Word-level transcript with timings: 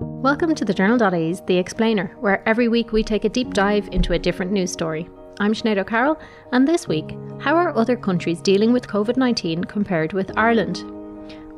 Welcome 0.00 0.54
to 0.54 0.64
the 0.64 0.72
Journal.ie's 0.72 1.40
The 1.40 1.56
Explainer, 1.56 2.14
where 2.20 2.48
every 2.48 2.68
week 2.68 2.92
we 2.92 3.02
take 3.02 3.24
a 3.24 3.28
deep 3.28 3.52
dive 3.52 3.88
into 3.90 4.12
a 4.12 4.18
different 4.18 4.52
news 4.52 4.70
story. 4.70 5.10
I'm 5.40 5.52
Sinead 5.52 5.76
O'Carroll, 5.76 6.20
and 6.52 6.68
this 6.68 6.86
week, 6.86 7.16
how 7.40 7.56
are 7.56 7.76
other 7.76 7.96
countries 7.96 8.40
dealing 8.40 8.72
with 8.72 8.86
COVID 8.86 9.16
19 9.16 9.64
compared 9.64 10.12
with 10.12 10.30
Ireland? 10.38 10.84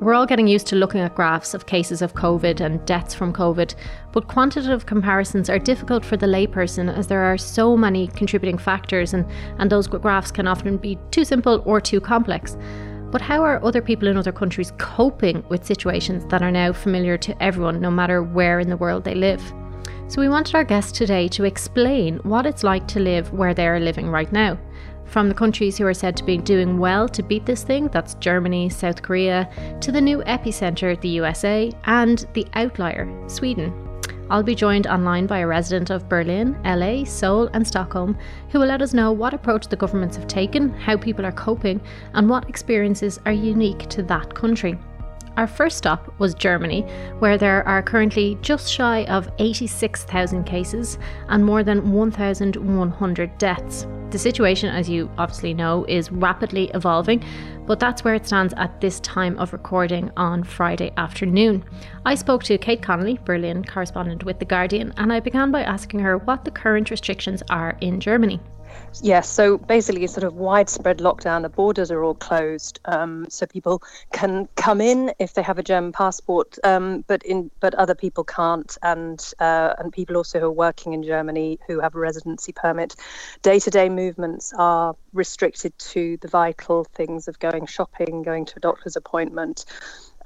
We're 0.00 0.14
all 0.14 0.24
getting 0.24 0.48
used 0.48 0.66
to 0.68 0.76
looking 0.76 1.02
at 1.02 1.14
graphs 1.14 1.52
of 1.52 1.66
cases 1.66 2.00
of 2.00 2.14
COVID 2.14 2.60
and 2.60 2.82
deaths 2.86 3.14
from 3.14 3.34
COVID, 3.34 3.74
but 4.12 4.28
quantitative 4.28 4.86
comparisons 4.86 5.50
are 5.50 5.58
difficult 5.58 6.02
for 6.02 6.16
the 6.16 6.24
layperson 6.24 6.90
as 6.96 7.08
there 7.08 7.22
are 7.22 7.36
so 7.36 7.76
many 7.76 8.06
contributing 8.08 8.56
factors, 8.56 9.12
and, 9.12 9.26
and 9.58 9.70
those 9.70 9.86
graphs 9.86 10.30
can 10.30 10.48
often 10.48 10.78
be 10.78 10.98
too 11.10 11.26
simple 11.26 11.62
or 11.66 11.78
too 11.78 12.00
complex. 12.00 12.56
But 13.10 13.20
how 13.20 13.42
are 13.42 13.62
other 13.64 13.82
people 13.82 14.08
in 14.08 14.16
other 14.16 14.32
countries 14.32 14.72
coping 14.78 15.44
with 15.48 15.66
situations 15.66 16.24
that 16.26 16.42
are 16.42 16.50
now 16.50 16.72
familiar 16.72 17.18
to 17.18 17.42
everyone, 17.42 17.80
no 17.80 17.90
matter 17.90 18.22
where 18.22 18.60
in 18.60 18.70
the 18.70 18.76
world 18.76 19.04
they 19.04 19.14
live? 19.14 19.42
So, 20.06 20.20
we 20.20 20.28
wanted 20.28 20.54
our 20.54 20.64
guest 20.64 20.94
today 20.94 21.28
to 21.28 21.44
explain 21.44 22.18
what 22.18 22.46
it's 22.46 22.64
like 22.64 22.86
to 22.88 23.00
live 23.00 23.32
where 23.32 23.54
they 23.54 23.66
are 23.66 23.78
living 23.78 24.08
right 24.08 24.30
now. 24.32 24.58
From 25.04 25.28
the 25.28 25.34
countries 25.34 25.76
who 25.76 25.86
are 25.86 25.94
said 25.94 26.16
to 26.18 26.24
be 26.24 26.38
doing 26.38 26.78
well 26.78 27.08
to 27.08 27.22
beat 27.22 27.46
this 27.46 27.64
thing, 27.64 27.88
that's 27.88 28.14
Germany, 28.14 28.68
South 28.68 29.02
Korea, 29.02 29.48
to 29.80 29.90
the 29.90 30.00
new 30.00 30.18
epicenter, 30.18 31.00
the 31.00 31.08
USA, 31.08 31.72
and 31.84 32.26
the 32.34 32.46
outlier, 32.54 33.08
Sweden. 33.28 33.89
I'll 34.30 34.44
be 34.44 34.54
joined 34.54 34.86
online 34.86 35.26
by 35.26 35.40
a 35.40 35.46
resident 35.48 35.90
of 35.90 36.08
Berlin, 36.08 36.56
LA, 36.64 37.02
Seoul, 37.02 37.48
and 37.52 37.66
Stockholm 37.66 38.16
who 38.50 38.60
will 38.60 38.68
let 38.68 38.80
us 38.80 38.94
know 38.94 39.10
what 39.10 39.34
approach 39.34 39.66
the 39.66 39.74
governments 39.74 40.16
have 40.16 40.28
taken, 40.28 40.72
how 40.74 40.96
people 40.96 41.26
are 41.26 41.32
coping, 41.32 41.80
and 42.14 42.30
what 42.30 42.48
experiences 42.48 43.18
are 43.26 43.32
unique 43.32 43.88
to 43.88 44.04
that 44.04 44.32
country. 44.32 44.78
Our 45.36 45.48
first 45.48 45.78
stop 45.78 46.14
was 46.20 46.34
Germany, 46.34 46.82
where 47.18 47.38
there 47.38 47.66
are 47.66 47.82
currently 47.82 48.38
just 48.40 48.72
shy 48.72 49.04
of 49.06 49.28
86,000 49.40 50.44
cases 50.44 50.96
and 51.28 51.44
more 51.44 51.64
than 51.64 51.90
1,100 51.90 53.38
deaths. 53.38 53.86
The 54.10 54.18
situation, 54.18 54.68
as 54.74 54.88
you 54.88 55.10
obviously 55.18 55.54
know, 55.54 55.84
is 55.88 56.12
rapidly 56.12 56.70
evolving, 56.74 57.24
but 57.66 57.80
that's 57.80 58.04
where 58.04 58.14
it 58.14 58.26
stands 58.26 58.54
at 58.56 58.80
this 58.80 59.00
time 59.00 59.38
of 59.38 59.52
recording 59.52 60.10
on 60.16 60.44
Friday 60.44 60.92
afternoon. 60.96 61.64
I 62.04 62.14
spoke 62.14 62.42
to 62.44 62.58
Kate 62.58 62.82
Connolly, 62.82 63.18
Berlin 63.24 63.64
correspondent 63.64 64.24
with 64.24 64.38
The 64.38 64.44
Guardian, 64.44 64.92
and 64.96 65.12
I 65.12 65.20
began 65.20 65.50
by 65.50 65.62
asking 65.62 66.00
her 66.00 66.18
what 66.18 66.44
the 66.44 66.50
current 66.50 66.90
restrictions 66.90 67.42
are 67.50 67.76
in 67.80 68.00
Germany. 68.00 68.40
Yes, 68.98 69.30
so 69.30 69.56
basically, 69.56 70.06
sort 70.08 70.24
of 70.24 70.34
widespread 70.34 70.98
lockdown. 70.98 71.42
The 71.42 71.48
borders 71.48 71.90
are 71.90 72.02
all 72.02 72.14
closed, 72.14 72.80
um, 72.86 73.24
so 73.28 73.46
people 73.46 73.82
can 74.12 74.48
come 74.56 74.80
in 74.80 75.12
if 75.18 75.34
they 75.34 75.42
have 75.42 75.58
a 75.58 75.62
German 75.62 75.92
passport, 75.92 76.58
um, 76.64 77.04
but 77.06 77.22
in 77.22 77.50
but 77.60 77.74
other 77.76 77.94
people 77.94 78.24
can't, 78.24 78.76
and 78.82 79.32
uh, 79.38 79.74
and 79.78 79.92
people 79.92 80.16
also 80.16 80.40
who 80.40 80.46
are 80.46 80.50
working 80.50 80.92
in 80.92 81.02
Germany 81.02 81.58
who 81.66 81.80
have 81.80 81.94
a 81.94 82.00
residency 82.00 82.52
permit. 82.52 82.96
Day-to-day 83.42 83.88
movements 83.88 84.52
are 84.58 84.96
restricted 85.12 85.78
to 85.78 86.18
the 86.20 86.28
vital 86.28 86.84
things 86.84 87.28
of 87.28 87.38
going 87.38 87.66
shopping, 87.66 88.22
going 88.22 88.44
to 88.46 88.54
a 88.56 88.60
doctor's 88.60 88.96
appointment, 88.96 89.64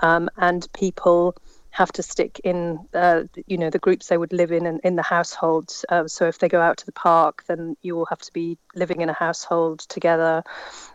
um, 0.01 0.31
and 0.39 0.67
people 0.73 1.37
have 1.75 1.91
to 1.91 2.05
stick 2.05 2.41
in, 2.45 2.79
uh, 2.95 3.25
you 3.49 3.59
know, 3.59 3.69
the 3.69 3.81
groups 3.81 4.07
they 4.07 4.17
would 4.17 4.33
live 4.33 4.53
in 4.53 4.65
and 4.65 4.81
in 4.85 4.95
the 4.95 5.03
households. 5.03 5.85
Uh, 5.89 6.07
so 6.07 6.25
if 6.27 6.39
they 6.39 6.49
go 6.49 6.61
out 6.61 6.77
to 6.77 6.87
the 6.87 6.93
park, 6.93 7.43
then 7.49 7.77
you 7.83 7.97
will 7.97 8.07
have 8.07 8.21
to 8.21 8.33
be 8.33 8.57
living 8.77 9.01
in 9.01 9.09
a 9.09 9.13
household 9.13 9.81
together. 9.81 10.45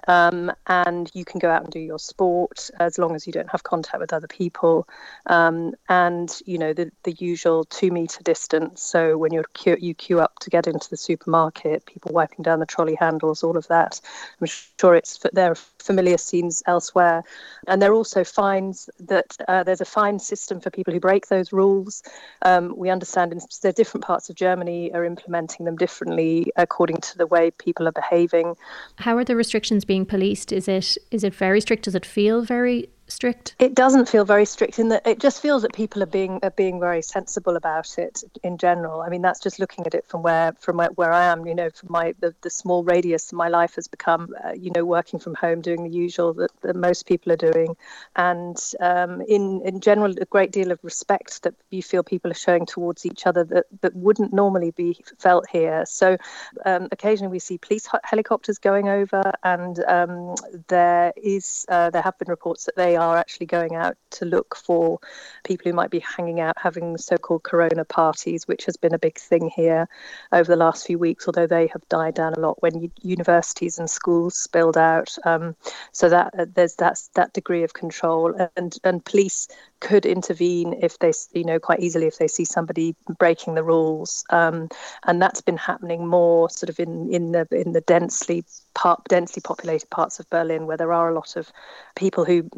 Um, 0.10 0.52
and 0.66 1.12
you 1.14 1.24
can 1.24 1.40
go 1.40 1.52
out 1.52 1.64
and 1.64 1.72
do 1.72 1.80
your 1.80 2.00
sport 2.00 2.72
as 2.80 2.98
long 2.98 3.14
as 3.16 3.28
you 3.28 3.34
don't 3.34 3.52
have 3.52 3.62
contact 3.62 4.00
with 4.00 4.12
other 4.12 4.28
people. 4.28 4.88
Um, 5.28 5.76
and, 5.88 6.36
you 6.48 6.58
know, 6.58 6.74
the, 6.74 6.92
the 7.04 7.14
usual 7.20 7.64
two 7.66 7.92
meter 7.92 8.24
distance. 8.24 8.82
So 8.82 9.20
when 9.20 9.32
you're 9.32 9.46
queue, 9.54 9.78
you 9.80 9.94
queue 9.94 10.20
up 10.20 10.40
to 10.40 10.50
get 10.50 10.66
into 10.66 10.90
the 10.90 10.98
supermarket, 10.98 11.86
people 11.86 12.12
wiping 12.12 12.42
down 12.42 12.60
the 12.60 12.66
trolley 12.66 12.96
handles, 12.96 13.44
all 13.44 13.56
of 13.56 13.68
that. 13.68 14.02
I'm 14.42 14.48
sure 14.80 14.96
it's 14.96 15.20
there 15.32 15.52
are 15.52 15.56
familiar 15.78 16.18
scenes 16.18 16.64
elsewhere. 16.66 17.24
And 17.68 17.80
there 17.80 17.92
are 17.92 17.96
also 17.96 18.24
fines 18.24 18.90
that 19.00 19.38
uh, 19.48 19.64
there's 19.64 19.82
a 19.82 19.86
fine 19.86 20.18
system 20.18 20.60
for 20.60 20.72
people 20.72 20.92
who 20.92 21.00
break 21.00 21.28
those 21.28 21.54
rules. 21.54 22.02
Um, 22.42 22.74
we 22.76 22.90
understand 22.90 23.32
in 23.32 23.42
the 23.62 23.74
different 23.74 24.06
parts 24.06 24.30
of 24.30 24.36
Germany 24.36 24.92
are 24.94 25.06
implementing 25.06 25.66
them 25.66 25.76
differently 25.76 26.52
according 26.56 26.98
to 26.98 27.18
the 27.18 27.28
way 27.28 27.52
people 27.52 27.88
are 27.88 27.92
behaving. 27.92 28.56
How 28.96 29.16
are 29.18 29.24
the 29.24 29.36
restrictions 29.36 29.86
being 29.86 29.99
policed? 30.06 30.52
Is 30.52 30.68
it 30.68 30.98
is 31.12 31.24
it 31.24 31.34
very 31.34 31.62
strict? 31.62 31.84
Does 31.84 31.96
it 31.96 32.06
feel 32.06 32.42
very 32.44 32.90
strict? 33.12 33.56
It 33.60 33.76
doesn't 33.76 34.08
feel 34.08 34.26
very 34.26 34.46
strict 34.46 34.80
in 34.80 34.90
that 34.90 35.06
it 35.06 35.20
just 35.20 35.42
feels 35.42 35.62
that 35.64 35.74
people 35.74 36.02
are 36.04 36.08
being 36.08 36.40
are 36.44 36.52
being 36.52 36.80
very 36.80 37.02
sensible 37.02 37.56
about 37.56 37.98
it 37.98 38.24
in 38.44 38.58
general. 38.58 39.02
I 39.02 39.10
mean, 39.10 39.22
that's 39.22 39.40
just 39.40 39.60
looking 39.60 39.86
at 39.86 39.94
it 39.94 40.06
from 40.08 40.22
where 40.22 40.54
from 40.60 40.78
where, 40.78 40.90
where 40.96 41.12
I 41.12 41.26
am. 41.26 41.46
You 41.46 41.56
know, 41.56 41.70
from 41.70 41.92
my 41.92 42.14
the, 42.20 42.34
the 42.42 42.50
small 42.50 42.84
radius 42.84 43.34
my 43.34 43.48
life 43.48 43.76
has 43.76 43.88
become. 43.88 44.36
Uh, 44.44 44.52
you 44.52 44.72
know, 44.76 44.86
working 44.86 45.20
from 45.20 45.36
home, 45.36 45.62
doing 45.62 45.84
the 45.84 45.90
usual 45.90 46.34
that, 46.34 46.52
that 46.62 46.76
most 46.76 47.06
people 47.06 47.32
are 47.32 47.38
doing, 47.52 47.76
and 48.16 48.58
um, 48.80 49.22
in 49.22 49.62
in 49.66 49.80
general, 49.80 50.14
a 50.20 50.26
great 50.26 50.52
deal 50.52 50.72
of 50.72 50.80
respect 50.84 51.44
that 51.44 51.54
you 51.70 51.82
feel 51.82 52.04
people 52.04 52.32
are 52.32 52.36
showing 52.36 52.66
towards 52.66 53.06
each 53.06 53.26
other 53.26 53.44
that 53.44 53.66
that 53.82 53.96
wouldn't 53.96 54.34
normally 54.34 54.72
be 54.72 54.98
felt 55.18 55.48
here. 55.50 55.84
So, 55.86 56.18
um, 56.66 56.88
occasionally 56.92 57.32
we 57.32 57.40
see 57.40 57.58
police 57.58 57.88
helicopters 58.04 58.58
going 58.58 58.88
over, 58.88 59.24
and 59.44 59.84
um, 59.86 60.36
there 60.68 61.14
is 61.18 61.66
uh, 61.70 61.90
there 61.90 62.02
have 62.02 62.18
been 62.18 62.30
reports 62.30 62.66
that 62.66 62.76
they 62.76 62.99
are 63.00 63.18
actually 63.18 63.46
going 63.46 63.76
out 63.76 63.98
to 64.12 64.26
look 64.26 64.56
for 64.56 65.00
people 65.44 65.70
who 65.70 65.76
might 65.76 65.90
be 65.90 66.00
hanging 66.00 66.40
out 66.40 66.56
having 66.58 66.98
so-called 66.98 67.44
corona 67.44 67.86
parties 67.86 68.48
which 68.48 68.66
has 68.66 68.78
been 68.78 68.94
a 68.94 69.00
big 69.00 69.18
thing 69.18 69.50
here 69.56 69.88
over 70.32 70.50
the 70.50 70.56
last 70.56 70.86
few 70.86 71.00
weeks 71.00 71.28
although 71.28 71.48
they 71.48 71.68
have 71.68 71.88
died 71.90 72.14
down 72.14 72.34
a 72.34 72.40
lot 72.40 72.62
when 72.62 72.92
universities 73.02 73.80
and 73.80 73.90
schools 73.90 74.38
spilled 74.38 74.78
out. 74.78 75.16
Um, 75.24 75.56
so 75.92 76.10
that 76.10 76.34
uh, 76.38 76.46
there's 76.54 76.76
that 76.76 77.00
that 77.16 77.34
degree 77.34 77.64
of 77.64 77.74
control. 77.74 78.34
And 78.56 78.76
and 78.84 79.04
police 79.04 79.48
could 79.82 80.06
intervene 80.06 80.74
if 80.82 81.00
they 81.00 81.12
you 81.34 81.44
know 81.44 81.60
quite 81.60 81.80
easily 81.80 82.08
if 82.08 82.18
they 82.18 82.28
see 82.28 82.46
somebody 82.46 82.96
breaking 83.18 83.56
the 83.56 83.64
rules 83.64 84.24
um, 84.30 84.68
and 85.06 85.22
that's 85.22 85.42
been 85.42 85.58
happening 85.58 86.08
more 86.08 86.50
sort 86.50 86.70
of 86.70 86.80
in 86.80 87.12
in 87.14 87.32
the 87.32 87.48
in 87.52 87.74
the 87.74 87.82
densely 87.82 88.44
part, 88.74 89.04
densely 89.10 89.42
populated 89.42 89.90
parts 89.90 90.20
of 90.20 90.30
Berlin 90.30 90.66
where 90.66 90.78
there 90.78 90.94
are 90.94 91.10
a 91.10 91.14
lot 91.14 91.36
of 91.36 91.52
people 91.96 92.26
who 92.26 92.50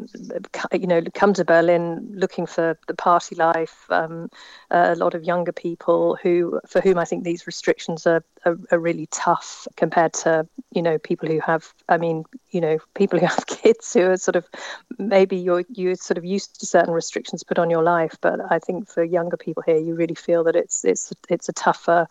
you 0.72 0.86
know 0.86 1.02
come 1.14 1.34
to 1.34 1.44
Berlin 1.44 2.12
looking 2.14 2.46
for 2.46 2.78
the 2.86 2.94
party 2.94 3.34
life. 3.34 3.86
Um, 3.90 4.30
a 4.70 4.94
lot 4.94 5.14
of 5.14 5.24
younger 5.24 5.52
people 5.52 6.16
who 6.22 6.60
for 6.68 6.80
whom 6.80 6.98
I 6.98 7.04
think 7.04 7.24
these 7.24 7.46
restrictions 7.46 8.06
are, 8.06 8.24
are, 8.44 8.56
are 8.70 8.78
really 8.78 9.06
tough 9.06 9.66
compared 9.76 10.12
to 10.24 10.46
you 10.72 10.82
know 10.82 10.98
people 10.98 11.28
who 11.28 11.40
have 11.40 11.72
I 11.88 11.98
mean 11.98 12.24
you 12.50 12.60
know 12.60 12.78
people 12.94 13.18
who 13.18 13.26
have 13.26 13.46
kids 13.62 13.92
who 13.92 14.10
are 14.10 14.16
sort 14.16 14.36
of 14.36 14.46
maybe 14.98 15.36
you're 15.36 15.64
you're 15.68 15.96
sort 15.96 16.18
of 16.18 16.24
used 16.24 16.60
to 16.60 16.66
certain 16.66 16.94
restrictions 16.94 17.11
put 17.46 17.58
on 17.58 17.70
your 17.70 17.82
life, 17.82 18.16
but 18.20 18.40
I 18.50 18.58
think 18.58 18.88
for 18.88 19.02
younger 19.04 19.36
people 19.36 19.62
here 19.64 19.76
you 19.76 19.94
really 19.94 20.14
feel 20.14 20.44
that 20.44 20.56
it's 20.56 20.84
it's 20.84 21.12
it's 21.28 21.48
a 21.48 21.52
tougher 21.52 22.06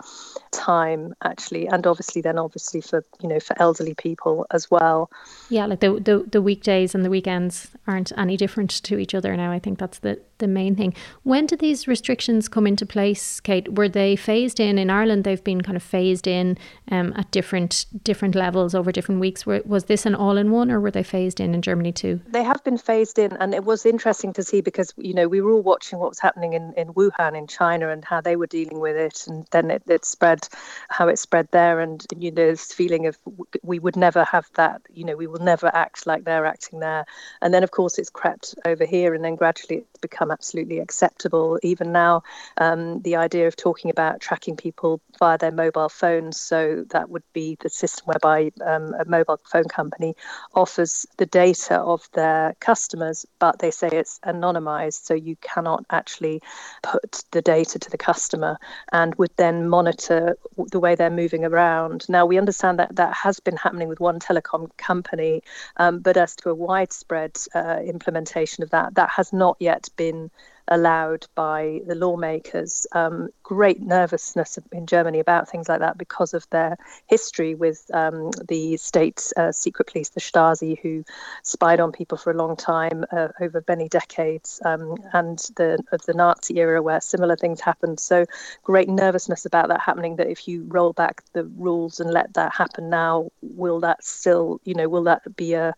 time 0.51 1.13
actually, 1.23 1.67
and 1.67 1.85
obviously 1.87 2.21
then 2.21 2.37
obviously 2.37 2.81
for 2.81 3.05
you 3.21 3.29
know 3.29 3.39
for 3.39 3.59
elderly 3.61 3.95
people 3.95 4.45
as 4.51 4.69
well. 4.69 5.09
Yeah, 5.49 5.65
like 5.65 5.79
the 5.79 5.99
the, 5.99 6.25
the 6.29 6.41
weekdays 6.41 6.95
and 6.95 7.03
the 7.03 7.09
weekends 7.09 7.71
aren't 7.87 8.11
any 8.17 8.37
different 8.37 8.71
to 8.83 8.97
each 8.97 9.15
other 9.15 9.35
now. 9.35 9.51
I 9.51 9.59
think 9.59 9.79
that's 9.79 9.99
the 9.99 10.19
the 10.41 10.47
main 10.47 10.75
thing. 10.75 10.93
When 11.23 11.45
did 11.45 11.59
these 11.59 11.87
restrictions 11.87 12.49
come 12.49 12.67
into 12.67 12.85
place, 12.85 13.39
Kate? 13.39 13.73
Were 13.75 13.87
they 13.87 14.17
phased 14.17 14.59
in 14.59 14.77
in 14.77 14.89
Ireland? 14.89 15.23
They've 15.23 15.43
been 15.43 15.61
kind 15.61 15.77
of 15.77 15.83
phased 15.83 16.27
in 16.27 16.57
um, 16.91 17.13
at 17.15 17.31
different 17.31 17.85
different 18.03 18.35
levels 18.35 18.75
over 18.75 18.91
different 18.91 19.21
weeks. 19.21 19.45
Were, 19.45 19.61
was 19.65 19.85
this 19.85 20.05
an 20.05 20.15
all 20.15 20.35
in 20.35 20.51
one, 20.51 20.69
or 20.69 20.81
were 20.81 20.91
they 20.91 21.03
phased 21.03 21.39
in 21.39 21.53
in 21.53 21.61
Germany 21.61 21.93
too? 21.93 22.19
They 22.27 22.43
have 22.43 22.61
been 22.65 22.77
phased 22.77 23.17
in, 23.17 23.31
and 23.37 23.53
it 23.53 23.63
was 23.63 23.85
interesting 23.85 24.33
to 24.33 24.43
see 24.43 24.59
because 24.59 24.93
you 24.97 25.13
know 25.13 25.27
we 25.27 25.39
were 25.41 25.53
all 25.53 25.61
watching 25.61 25.99
what 25.99 26.09
was 26.09 26.19
happening 26.19 26.53
in, 26.53 26.73
in 26.73 26.93
Wuhan 26.93 27.37
in 27.37 27.47
China 27.47 27.89
and 27.89 28.03
how 28.03 28.19
they 28.19 28.35
were 28.35 28.47
dealing 28.47 28.79
with 28.79 28.97
it, 28.97 29.25
and 29.27 29.45
then 29.51 29.71
it, 29.71 29.83
it 29.87 30.03
spread, 30.03 30.49
how 30.89 31.07
it 31.07 31.19
spread 31.19 31.47
there, 31.51 31.79
and 31.79 32.05
you 32.17 32.31
know 32.31 32.47
this 32.47 32.73
feeling 32.73 33.05
of 33.05 33.17
we 33.61 33.79
would 33.79 33.95
never 33.95 34.23
have 34.23 34.49
that. 34.55 34.81
You 34.91 35.05
know 35.05 35.15
we 35.15 35.27
will 35.27 35.39
never 35.39 35.69
act 35.73 36.07
like 36.07 36.23
they're 36.23 36.45
acting 36.45 36.79
there, 36.79 37.05
and 37.41 37.53
then 37.53 37.63
of 37.63 37.71
course 37.71 37.99
it's 37.99 38.09
crept 38.09 38.55
over 38.65 38.85
here, 38.85 39.13
and 39.13 39.23
then 39.23 39.35
gradually 39.35 39.77
it's 39.77 39.99
become 40.01 40.30
absolutely 40.31 40.79
acceptable. 40.79 41.59
Even 41.63 41.91
now, 41.91 42.23
um, 42.57 43.01
the 43.01 43.15
idea 43.15 43.47
of 43.47 43.55
talking 43.55 43.91
about 43.91 44.21
tracking 44.21 44.55
people 44.55 45.01
via 45.19 45.37
their 45.37 45.51
mobile 45.51 45.89
phones, 45.89 46.39
so 46.39 46.85
that 46.89 47.09
would 47.09 47.23
be 47.33 47.57
the 47.61 47.69
system 47.69 48.05
whereby 48.05 48.51
um, 48.65 48.93
a 48.99 49.05
mobile 49.05 49.39
phone 49.51 49.65
company 49.65 50.15
offers 50.55 51.05
the 51.17 51.25
data 51.25 51.75
of 51.79 52.07
their 52.13 52.55
customers, 52.59 53.25
but 53.39 53.59
they 53.59 53.71
say 53.71 53.89
it's 53.91 54.19
anonymized, 54.25 55.05
so 55.05 55.13
you 55.13 55.35
cannot 55.41 55.85
actually 55.89 56.41
put 56.83 57.23
the 57.31 57.41
data 57.41 57.77
to 57.79 57.89
the 57.89 57.97
customer 57.97 58.57
and 58.91 59.15
would 59.15 59.31
then 59.37 59.67
monitor 59.67 60.37
the 60.71 60.79
way 60.79 60.95
they're 60.95 61.09
moving 61.09 61.43
around. 61.45 62.07
Now, 62.09 62.25
we 62.25 62.37
understand 62.37 62.79
that 62.79 62.95
that 62.95 63.13
has 63.13 63.39
been 63.39 63.57
happening 63.57 63.87
with 63.87 63.99
one 63.99 64.19
telecom 64.19 64.69
company, 64.77 65.41
um, 65.77 65.99
but 65.99 66.17
as 66.17 66.35
to 66.37 66.49
a 66.49 66.55
widespread 66.55 67.37
uh, 67.55 67.79
implementation 67.85 68.63
of 68.63 68.69
that, 68.69 68.95
that 68.95 69.09
has 69.09 69.33
not 69.33 69.57
yet 69.59 69.89
been 69.95 70.20
allowed 70.67 71.27
by 71.35 71.81
the 71.85 71.95
lawmakers. 71.95 72.87
Um, 72.93 73.29
great 73.43 73.81
nervousness 73.81 74.57
in 74.71 74.85
Germany 74.85 75.19
about 75.19 75.49
things 75.49 75.67
like 75.67 75.79
that 75.79 75.97
because 75.97 76.33
of 76.33 76.49
their 76.49 76.77
history 77.07 77.55
with 77.55 77.89
um, 77.93 78.31
the 78.47 78.77
state 78.77 79.31
uh, 79.35 79.51
secret 79.51 79.89
police, 79.89 80.09
the 80.09 80.21
Stasi, 80.21 80.79
who 80.79 81.03
spied 81.43 81.79
on 81.79 81.91
people 81.91 82.17
for 82.17 82.31
a 82.31 82.37
long 82.37 82.55
time 82.55 83.03
uh, 83.11 83.29
over 83.41 83.63
many 83.67 83.89
decades, 83.89 84.61
um, 84.63 84.95
and 85.13 85.39
the 85.57 85.83
of 85.91 86.01
the 86.05 86.13
Nazi 86.13 86.57
era 86.57 86.81
where 86.81 87.01
similar 87.01 87.35
things 87.35 87.59
happened. 87.59 87.99
So 87.99 88.25
great 88.63 88.87
nervousness 88.87 89.45
about 89.45 89.67
that 89.69 89.81
happening. 89.81 90.15
That 90.15 90.29
if 90.29 90.47
you 90.47 90.63
roll 90.67 90.93
back 90.93 91.21
the 91.33 91.45
rules 91.45 91.99
and 91.99 92.11
let 92.11 92.33
that 92.35 92.53
happen 92.53 92.89
now, 92.89 93.29
will 93.41 93.81
that 93.81 94.03
still, 94.03 94.61
you 94.63 94.73
know, 94.73 94.87
will 94.87 95.03
that 95.03 95.35
be 95.35 95.53
a 95.53 95.73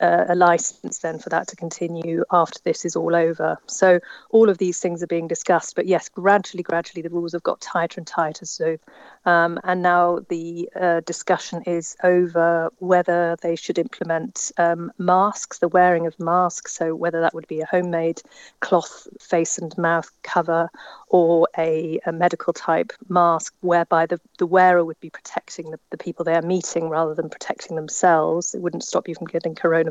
a 0.00 0.34
license 0.34 0.98
then 0.98 1.18
for 1.18 1.28
that 1.30 1.48
to 1.48 1.56
continue 1.56 2.24
after 2.30 2.60
this 2.64 2.84
is 2.84 2.96
all 2.96 3.14
over. 3.14 3.58
So 3.66 4.00
all 4.30 4.48
of 4.48 4.58
these 4.58 4.78
things 4.78 5.02
are 5.02 5.06
being 5.06 5.28
discussed. 5.28 5.74
But 5.74 5.86
yes, 5.86 6.08
gradually, 6.08 6.62
gradually, 6.62 7.02
the 7.02 7.10
rules 7.10 7.32
have 7.32 7.42
got 7.42 7.60
tighter 7.60 8.00
and 8.00 8.06
tighter. 8.06 8.44
So, 8.44 8.76
um, 9.24 9.58
and 9.64 9.82
now 9.82 10.20
the 10.28 10.68
uh, 10.78 11.00
discussion 11.00 11.62
is 11.66 11.96
over 12.04 12.70
whether 12.78 13.36
they 13.42 13.56
should 13.56 13.78
implement 13.78 14.52
um, 14.58 14.92
masks, 14.98 15.58
the 15.58 15.68
wearing 15.68 16.06
of 16.06 16.18
masks. 16.20 16.74
So 16.74 16.94
whether 16.94 17.20
that 17.20 17.34
would 17.34 17.48
be 17.48 17.60
a 17.60 17.66
homemade 17.66 18.22
cloth 18.60 19.06
face 19.20 19.58
and 19.58 19.76
mouth 19.78 20.10
cover 20.22 20.68
or 21.08 21.48
a, 21.56 21.98
a 22.06 22.12
medical 22.12 22.52
type 22.52 22.92
mask, 23.08 23.54
whereby 23.60 24.06
the, 24.06 24.20
the 24.38 24.46
wearer 24.46 24.84
would 24.84 25.00
be 25.00 25.10
protecting 25.10 25.70
the, 25.70 25.80
the 25.90 25.96
people 25.96 26.24
they 26.24 26.34
are 26.34 26.42
meeting 26.42 26.88
rather 26.88 27.14
than 27.14 27.28
protecting 27.28 27.76
themselves. 27.76 28.54
It 28.54 28.60
wouldn't 28.60 28.84
stop 28.84 29.08
you 29.08 29.14
from 29.14 29.26
getting 29.26 29.54
coronavirus. 29.54 29.85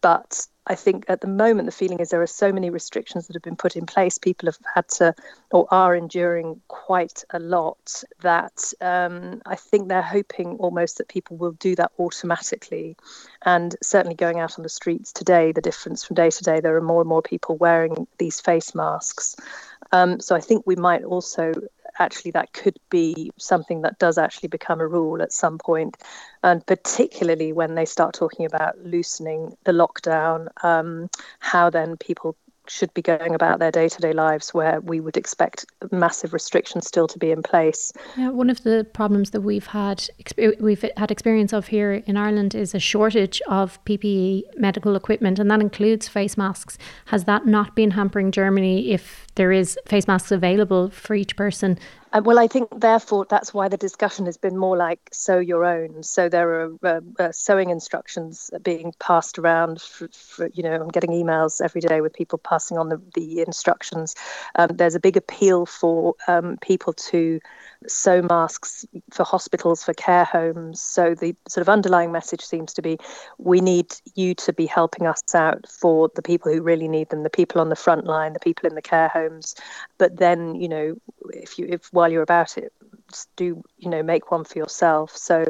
But 0.00 0.46
I 0.66 0.74
think 0.74 1.04
at 1.08 1.20
the 1.20 1.28
moment 1.28 1.66
the 1.66 1.72
feeling 1.72 2.00
is 2.00 2.10
there 2.10 2.22
are 2.22 2.26
so 2.26 2.52
many 2.52 2.70
restrictions 2.70 3.26
that 3.26 3.34
have 3.34 3.42
been 3.42 3.56
put 3.56 3.76
in 3.76 3.86
place. 3.86 4.18
People 4.18 4.46
have 4.46 4.58
had 4.74 4.88
to 4.88 5.14
or 5.52 5.66
are 5.70 5.94
enduring 5.94 6.60
quite 6.68 7.24
a 7.30 7.38
lot 7.38 8.02
that 8.20 8.72
um, 8.80 9.40
I 9.46 9.54
think 9.54 9.88
they're 9.88 10.02
hoping 10.02 10.56
almost 10.56 10.98
that 10.98 11.08
people 11.08 11.36
will 11.36 11.52
do 11.52 11.76
that 11.76 11.92
automatically. 11.98 12.96
And 13.42 13.76
certainly 13.82 14.16
going 14.16 14.40
out 14.40 14.58
on 14.58 14.64
the 14.64 14.68
streets 14.68 15.12
today, 15.12 15.52
the 15.52 15.60
difference 15.60 16.04
from 16.04 16.14
day 16.14 16.30
to 16.30 16.44
day, 16.44 16.60
there 16.60 16.76
are 16.76 16.82
more 16.82 17.00
and 17.00 17.08
more 17.08 17.22
people 17.22 17.56
wearing 17.56 18.06
these 18.18 18.40
face 18.40 18.74
masks. 18.74 19.36
Um, 19.92 20.20
so 20.20 20.34
I 20.34 20.40
think 20.40 20.66
we 20.66 20.76
might 20.76 21.04
also 21.04 21.52
actually 21.98 22.32
that 22.32 22.52
could 22.52 22.78
be 22.90 23.30
something 23.38 23.82
that 23.82 23.98
does 23.98 24.18
actually 24.18 24.48
become 24.48 24.80
a 24.80 24.86
rule 24.86 25.22
at 25.22 25.32
some 25.32 25.58
point, 25.58 25.96
and 26.42 26.64
particularly 26.66 27.52
when 27.52 27.74
they 27.74 27.84
start 27.84 28.14
talking 28.14 28.46
about 28.46 28.78
loosening 28.84 29.56
the 29.64 29.72
lockdown, 29.72 30.48
um, 30.64 31.08
how 31.38 31.70
then 31.70 31.96
people 31.96 32.36
should 32.68 32.92
be 32.94 33.02
going 33.02 33.34
about 33.34 33.58
their 33.58 33.70
day-to-day 33.70 34.12
lives 34.12 34.52
where 34.54 34.80
we 34.80 35.00
would 35.00 35.16
expect 35.16 35.66
massive 35.90 36.32
restrictions 36.32 36.86
still 36.86 37.06
to 37.08 37.18
be 37.18 37.30
in 37.30 37.42
place. 37.42 37.92
Yeah, 38.16 38.30
one 38.30 38.50
of 38.50 38.62
the 38.62 38.86
problems 38.92 39.30
that 39.30 39.40
we've 39.40 39.66
had 39.66 40.08
uh, 40.42 40.50
we've 40.60 40.84
had 40.96 41.10
experience 41.10 41.52
of 41.52 41.68
here 41.68 42.02
in 42.06 42.16
Ireland 42.16 42.54
is 42.54 42.74
a 42.74 42.78
shortage 42.78 43.40
of 43.48 43.82
PPE 43.84 44.42
medical 44.56 44.96
equipment 44.96 45.38
and 45.38 45.50
that 45.50 45.60
includes 45.60 46.08
face 46.08 46.36
masks. 46.36 46.78
Has 47.06 47.24
that 47.24 47.46
not 47.46 47.74
been 47.74 47.92
hampering 47.92 48.32
Germany 48.32 48.92
if 48.92 49.26
there 49.34 49.52
is 49.52 49.78
face 49.86 50.06
masks 50.06 50.32
available 50.32 50.90
for 50.90 51.14
each 51.14 51.36
person 51.36 51.78
well, 52.20 52.38
I 52.38 52.46
think 52.46 52.68
therefore 52.80 53.26
that's 53.28 53.52
why 53.52 53.68
the 53.68 53.76
discussion 53.76 54.26
has 54.26 54.36
been 54.36 54.56
more 54.56 54.76
like 54.76 55.00
sew 55.12 55.38
your 55.38 55.64
own. 55.64 56.02
So 56.02 56.28
there 56.28 56.50
are 56.60 56.72
uh, 56.82 57.00
uh, 57.18 57.32
sewing 57.32 57.70
instructions 57.70 58.50
being 58.62 58.92
passed 58.98 59.38
around. 59.38 59.80
For, 59.80 60.08
for, 60.08 60.48
you 60.54 60.62
know, 60.62 60.74
I'm 60.74 60.88
getting 60.88 61.10
emails 61.10 61.60
every 61.60 61.80
day 61.80 62.00
with 62.00 62.12
people 62.12 62.38
passing 62.38 62.78
on 62.78 62.88
the, 62.88 63.00
the 63.14 63.40
instructions. 63.40 64.14
Um, 64.54 64.68
there's 64.74 64.94
a 64.94 65.00
big 65.00 65.16
appeal 65.16 65.66
for 65.66 66.14
um, 66.28 66.58
people 66.60 66.92
to 66.92 67.40
sew 67.86 68.22
masks 68.22 68.84
for 69.10 69.24
hospitals, 69.24 69.82
for 69.82 69.94
care 69.94 70.24
homes. 70.24 70.80
So 70.80 71.14
the 71.14 71.34
sort 71.48 71.62
of 71.62 71.68
underlying 71.68 72.12
message 72.12 72.42
seems 72.42 72.72
to 72.74 72.82
be 72.82 72.98
we 73.38 73.60
need 73.60 73.94
you 74.14 74.34
to 74.34 74.52
be 74.52 74.66
helping 74.66 75.06
us 75.06 75.22
out 75.34 75.66
for 75.68 76.10
the 76.14 76.22
people 76.22 76.52
who 76.52 76.62
really 76.62 76.88
need 76.88 77.10
them, 77.10 77.22
the 77.22 77.30
people 77.30 77.60
on 77.60 77.68
the 77.68 77.76
front 77.76 78.06
line, 78.06 78.32
the 78.32 78.40
people 78.40 78.68
in 78.68 78.74
the 78.74 78.82
care 78.82 79.08
homes. 79.08 79.54
But 79.98 80.16
then, 80.16 80.54
you 80.54 80.68
know, 80.68 80.96
if 81.30 81.58
you 81.58 81.66
if 81.68 81.92
while 81.92 82.10
you're 82.10 82.22
about 82.22 82.58
it, 82.58 82.72
do 83.36 83.62
you 83.78 83.90
know 83.90 84.02
make 84.02 84.30
one 84.30 84.44
for 84.44 84.58
yourself. 84.58 85.16
So 85.16 85.44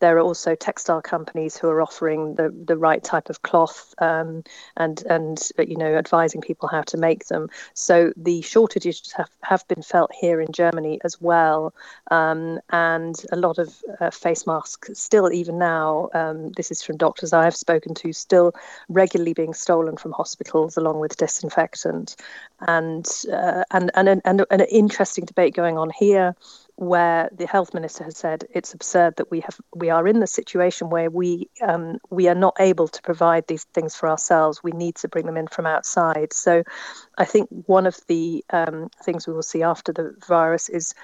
there 0.00 0.16
are 0.16 0.20
also 0.20 0.54
textile 0.54 1.02
companies 1.02 1.56
who 1.56 1.68
are 1.68 1.82
offering 1.82 2.34
the 2.36 2.50
the 2.66 2.76
right 2.76 3.02
type 3.02 3.30
of 3.30 3.42
cloth 3.42 3.94
um, 3.98 4.44
and 4.76 5.02
and 5.08 5.38
you 5.58 5.76
know 5.76 5.94
advising 5.94 6.40
people 6.40 6.68
how 6.68 6.82
to 6.82 6.96
make 6.96 7.26
them. 7.26 7.48
So 7.74 8.12
the 8.16 8.42
shortages 8.42 9.12
have, 9.16 9.30
have 9.42 9.66
been 9.68 9.82
felt 9.82 10.12
here 10.14 10.40
in 10.40 10.52
Germany 10.52 11.00
as 11.04 11.20
well. 11.20 11.74
Um, 12.10 12.60
and 12.70 13.16
a 13.32 13.36
lot 13.36 13.58
of 13.58 13.82
uh, 14.00 14.10
face 14.10 14.46
masks 14.46 14.90
still 14.94 15.32
even 15.32 15.58
now 15.58 16.08
um, 16.14 16.52
this 16.52 16.70
is 16.70 16.82
from 16.82 16.96
doctors 16.96 17.32
I've 17.32 17.56
spoken 17.56 17.94
to 17.96 18.12
still 18.12 18.54
regularly 18.88 19.34
being 19.34 19.54
stolen 19.54 19.96
from 19.96 20.12
hospitals 20.12 20.76
along 20.76 21.00
with 21.00 21.16
disinfectant. 21.16 22.16
And 22.60 23.08
uh, 23.32 23.64
and, 23.70 23.90
and, 23.94 24.08
and, 24.08 24.22
and 24.24 24.46
an 24.50 24.60
interesting 24.70 25.24
debate 25.24 25.54
going 25.54 25.78
on 25.78 25.90
here 25.90 26.34
where 26.76 27.28
the 27.36 27.46
health 27.46 27.74
minister 27.74 28.02
has 28.04 28.16
said 28.16 28.44
it's 28.50 28.74
absurd 28.74 29.16
that 29.16 29.30
we 29.30 29.40
have 29.40 29.60
we 29.74 29.90
are 29.90 30.08
in 30.08 30.20
the 30.20 30.26
situation 30.26 30.90
where 30.90 31.10
we 31.10 31.48
um, 31.60 31.98
we 32.10 32.28
are 32.28 32.34
not 32.34 32.56
able 32.58 32.88
to 32.88 33.02
provide 33.02 33.46
these 33.46 33.64
things 33.74 33.94
for 33.94 34.08
ourselves. 34.08 34.62
We 34.62 34.72
need 34.72 34.96
to 34.96 35.08
bring 35.08 35.26
them 35.26 35.36
in 35.36 35.46
from 35.46 35.66
outside. 35.66 36.32
So, 36.32 36.62
I 37.18 37.24
think 37.24 37.48
one 37.66 37.86
of 37.86 37.98
the 38.08 38.44
um, 38.50 38.88
things 39.04 39.26
we 39.26 39.32
will 39.32 39.42
see 39.42 39.62
after 39.62 39.92
the 39.92 40.14
virus 40.26 40.68
is 40.68 40.94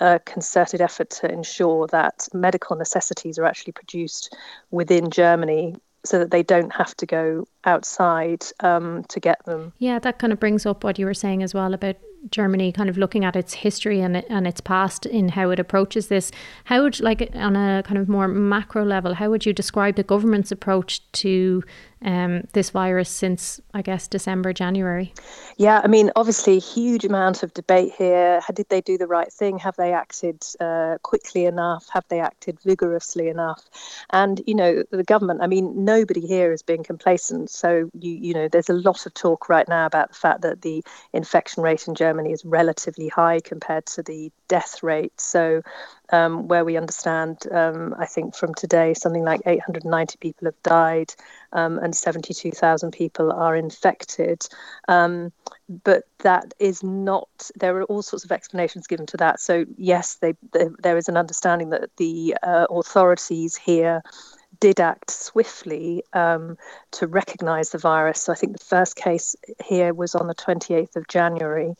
a 0.00 0.18
concerted 0.20 0.80
effort 0.80 1.10
to 1.10 1.30
ensure 1.30 1.86
that 1.88 2.28
medical 2.32 2.76
necessities 2.76 3.38
are 3.38 3.44
actually 3.44 3.72
produced 3.72 4.36
within 4.70 5.10
Germany 5.10 5.76
so 6.04 6.18
that 6.18 6.30
they 6.30 6.42
don't 6.42 6.74
have 6.74 6.94
to 6.96 7.06
go 7.06 7.46
outside 7.64 8.44
um, 8.60 9.04
to 9.04 9.20
get 9.20 9.44
them. 9.46 9.72
Yeah, 9.78 9.98
that 10.00 10.18
kind 10.18 10.32
of 10.32 10.40
brings 10.40 10.66
up 10.66 10.84
what 10.84 10.98
you 10.98 11.06
were 11.06 11.14
saying 11.14 11.42
as 11.42 11.54
well 11.54 11.72
about 11.72 11.96
Germany 12.30 12.72
kind 12.72 12.88
of 12.88 12.96
looking 12.96 13.24
at 13.24 13.36
its 13.36 13.54
history 13.54 14.00
and 14.00 14.16
and 14.30 14.46
its 14.46 14.60
past 14.60 15.06
in 15.06 15.30
how 15.30 15.50
it 15.50 15.58
approaches 15.58 16.08
this. 16.08 16.30
How 16.64 16.82
would 16.82 17.00
like 17.00 17.30
on 17.34 17.56
a 17.56 17.82
kind 17.84 17.98
of 17.98 18.08
more 18.08 18.28
macro 18.28 18.84
level, 18.84 19.14
how 19.14 19.30
would 19.30 19.46
you 19.46 19.52
describe 19.52 19.96
the 19.96 20.02
government's 20.02 20.52
approach 20.52 21.00
to 21.12 21.62
um, 22.04 22.42
this 22.52 22.70
virus 22.70 23.08
since 23.08 23.60
I 23.72 23.82
guess 23.82 24.06
December, 24.06 24.52
January? 24.52 25.12
Yeah, 25.56 25.80
I 25.82 25.88
mean, 25.88 26.10
obviously, 26.16 26.58
huge 26.58 27.04
amount 27.04 27.42
of 27.42 27.54
debate 27.54 27.92
here. 27.96 28.40
How, 28.40 28.52
did 28.52 28.68
they 28.68 28.80
do 28.80 28.98
the 28.98 29.06
right 29.06 29.32
thing? 29.32 29.58
Have 29.58 29.76
they 29.76 29.92
acted 29.92 30.44
uh, 30.60 30.98
quickly 31.02 31.44
enough? 31.46 31.86
Have 31.92 32.04
they 32.08 32.20
acted 32.20 32.58
vigorously 32.60 33.28
enough? 33.28 33.62
And 34.10 34.40
you 34.46 34.54
know, 34.54 34.84
the 34.90 35.04
government. 35.04 35.40
I 35.42 35.46
mean, 35.46 35.84
nobody 35.84 36.26
here 36.26 36.52
is 36.52 36.62
being 36.62 36.84
complacent. 36.84 37.50
So 37.50 37.90
you 37.98 38.12
you 38.12 38.34
know, 38.34 38.48
there's 38.48 38.70
a 38.70 38.74
lot 38.74 39.06
of 39.06 39.14
talk 39.14 39.48
right 39.48 39.68
now 39.68 39.86
about 39.86 40.08
the 40.08 40.14
fact 40.14 40.42
that 40.42 40.62
the 40.62 40.84
infection 41.12 41.62
rate 41.62 41.88
in 41.88 41.94
Germany 41.94 42.32
is 42.32 42.44
relatively 42.44 43.08
high 43.08 43.40
compared 43.40 43.86
to 43.86 44.02
the 44.02 44.30
death 44.48 44.82
rate. 44.82 45.20
So, 45.20 45.62
um, 46.10 46.48
where 46.48 46.64
we 46.64 46.76
understand, 46.76 47.38
um, 47.50 47.94
I 47.98 48.06
think 48.06 48.34
from 48.34 48.54
today, 48.54 48.94
something 48.94 49.24
like 49.24 49.40
890 49.46 50.18
people 50.20 50.46
have 50.46 50.62
died 50.62 51.14
um, 51.52 51.78
and 51.78 51.94
72,000 51.96 52.90
people 52.92 53.32
are 53.32 53.56
infected. 53.56 54.46
Um, 54.88 55.32
but 55.68 56.04
that 56.18 56.52
is 56.58 56.82
not, 56.82 57.28
there 57.56 57.76
are 57.78 57.84
all 57.84 58.02
sorts 58.02 58.24
of 58.24 58.32
explanations 58.32 58.86
given 58.86 59.06
to 59.06 59.16
that. 59.18 59.40
So, 59.40 59.64
yes, 59.76 60.16
they, 60.16 60.34
they, 60.52 60.68
there 60.82 60.96
is 60.96 61.08
an 61.08 61.16
understanding 61.16 61.70
that 61.70 61.90
the 61.96 62.36
uh, 62.42 62.66
authorities 62.70 63.56
here 63.56 64.02
did 64.60 64.80
act 64.80 65.10
swiftly 65.10 66.02
um, 66.12 66.56
to 66.94 67.06
recognize 67.06 67.70
the 67.70 67.78
virus. 67.78 68.22
So 68.22 68.32
I 68.32 68.36
think 68.36 68.56
the 68.56 68.64
first 68.64 68.96
case 68.96 69.36
here 69.64 69.92
was 69.92 70.14
on 70.14 70.26
the 70.26 70.34
28th 70.34 70.96
of 70.96 71.08
January. 71.08 71.74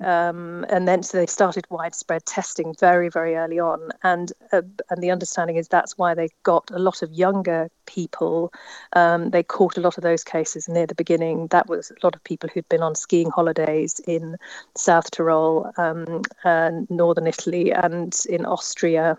Um, 0.00 0.64
and 0.68 0.88
then 0.88 1.02
so 1.02 1.18
they 1.18 1.26
started 1.26 1.66
widespread 1.70 2.26
testing 2.26 2.74
very, 2.78 3.08
very 3.08 3.36
early 3.36 3.58
on. 3.58 3.90
And, 4.02 4.32
uh, 4.52 4.62
and 4.90 5.02
the 5.02 5.10
understanding 5.10 5.56
is 5.56 5.68
that's 5.68 5.96
why 5.98 6.14
they 6.14 6.28
got 6.42 6.70
a 6.72 6.78
lot 6.78 7.02
of 7.02 7.12
younger 7.12 7.70
people. 7.86 8.52
Um, 8.94 9.30
they 9.30 9.42
caught 9.42 9.76
a 9.76 9.80
lot 9.80 9.96
of 9.96 10.02
those 10.02 10.24
cases 10.24 10.68
near 10.68 10.86
the 10.86 10.94
beginning. 10.94 11.48
That 11.48 11.68
was 11.68 11.90
a 11.90 12.06
lot 12.06 12.14
of 12.14 12.24
people 12.24 12.48
who'd 12.52 12.68
been 12.68 12.82
on 12.82 12.94
skiing 12.94 13.30
holidays 13.30 14.00
in 14.06 14.36
South 14.76 15.10
Tyrol, 15.10 15.72
um, 15.76 16.22
and 16.44 16.90
northern 16.90 17.26
Italy, 17.26 17.72
and 17.72 18.14
in 18.28 18.44
Austria. 18.46 19.18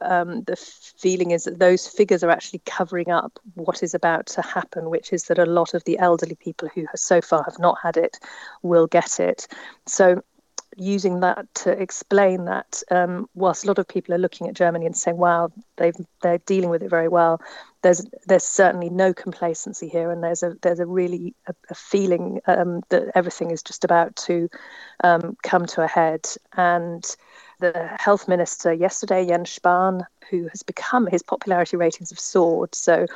Um, 0.00 0.42
the 0.44 0.56
feeling 0.56 1.30
is 1.30 1.44
that 1.44 1.58
those 1.58 1.86
figures 1.86 2.22
are 2.22 2.30
actually 2.30 2.62
covering 2.66 3.10
up 3.10 3.38
what 3.54 3.82
is 3.82 3.94
about 3.94 4.26
to 4.26 4.42
happen, 4.42 4.71
which 4.80 5.12
is 5.12 5.24
that 5.24 5.38
a 5.38 5.46
lot 5.46 5.74
of 5.74 5.84
the 5.84 5.98
elderly 5.98 6.34
people 6.36 6.68
who 6.74 6.86
so 6.94 7.20
far 7.20 7.42
have 7.44 7.58
not 7.58 7.78
had 7.82 7.96
it 7.96 8.18
will 8.62 8.86
get 8.86 9.20
it. 9.20 9.46
So 9.86 10.22
using 10.76 11.20
that 11.20 11.52
to 11.54 11.70
explain 11.70 12.44
that 12.46 12.82
um, 12.90 13.28
whilst 13.34 13.64
a 13.64 13.66
lot 13.66 13.78
of 13.78 13.86
people 13.86 14.14
are 14.14 14.18
looking 14.18 14.48
at 14.48 14.54
Germany 14.54 14.86
and 14.86 14.96
saying, 14.96 15.16
"Wow, 15.16 15.52
they 15.76 15.92
they're 16.22 16.38
dealing 16.38 16.70
with 16.70 16.82
it 16.82 16.90
very 16.90 17.08
well," 17.08 17.40
there's 17.82 18.04
there's 18.26 18.44
certainly 18.44 18.88
no 18.90 19.12
complacency 19.12 19.88
here, 19.88 20.10
and 20.10 20.22
there's 20.22 20.42
a 20.42 20.56
there's 20.62 20.80
a 20.80 20.86
really 20.86 21.34
a, 21.46 21.54
a 21.70 21.74
feeling 21.74 22.40
um, 22.46 22.82
that 22.88 23.10
everything 23.14 23.50
is 23.50 23.62
just 23.62 23.84
about 23.84 24.14
to 24.16 24.48
um, 25.04 25.36
come 25.42 25.66
to 25.66 25.82
a 25.82 25.88
head. 25.88 26.26
And 26.56 27.04
the 27.62 27.88
health 27.98 28.28
minister 28.28 28.72
yesterday, 28.72 29.26
Jens 29.26 29.58
Spahn, 29.58 30.04
who 30.30 30.48
has 30.48 30.62
become 30.62 31.06
his 31.06 31.22
popularity 31.22 31.76
ratings 31.76 32.10
have 32.10 32.20
soared. 32.20 32.74
So 32.74 33.06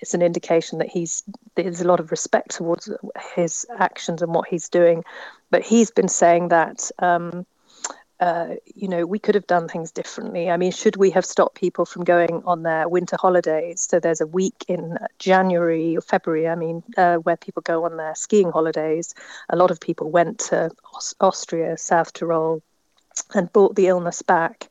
it's 0.00 0.14
an 0.14 0.22
indication 0.22 0.78
that 0.78 0.88
he's 0.88 1.22
there's 1.54 1.80
a 1.80 1.88
lot 1.88 2.00
of 2.00 2.10
respect 2.10 2.50
towards 2.50 2.90
his 3.34 3.66
actions 3.78 4.22
and 4.22 4.34
what 4.34 4.48
he's 4.48 4.68
doing. 4.68 5.04
But 5.50 5.62
he's 5.62 5.90
been 5.90 6.08
saying 6.08 6.48
that. 6.48 6.90
Um, 6.98 7.46
uh, 8.20 8.54
you 8.74 8.86
know, 8.86 9.04
we 9.04 9.18
could 9.18 9.34
have 9.34 9.46
done 9.46 9.68
things 9.68 9.90
differently. 9.90 10.48
I 10.48 10.56
mean, 10.56 10.70
should 10.70 10.96
we 10.96 11.10
have 11.10 11.26
stopped 11.26 11.56
people 11.56 11.84
from 11.84 12.04
going 12.04 12.42
on 12.46 12.62
their 12.62 12.88
winter 12.88 13.16
holidays? 13.20 13.86
So 13.90 13.98
there's 13.98 14.20
a 14.20 14.26
week 14.26 14.64
in 14.68 14.96
January 15.18 15.96
or 15.96 16.00
February, 16.00 16.48
I 16.48 16.54
mean, 16.54 16.84
uh, 16.96 17.16
where 17.16 17.36
people 17.36 17.62
go 17.62 17.84
on 17.84 17.96
their 17.96 18.14
skiing 18.14 18.52
holidays. 18.52 19.14
A 19.50 19.56
lot 19.56 19.72
of 19.72 19.80
people 19.80 20.10
went 20.10 20.38
to 20.50 20.70
Austria, 21.20 21.76
South 21.76 22.12
Tyrol, 22.12 22.62
and 23.34 23.52
brought 23.52 23.76
the 23.76 23.88
illness 23.88 24.22
back. 24.22 24.68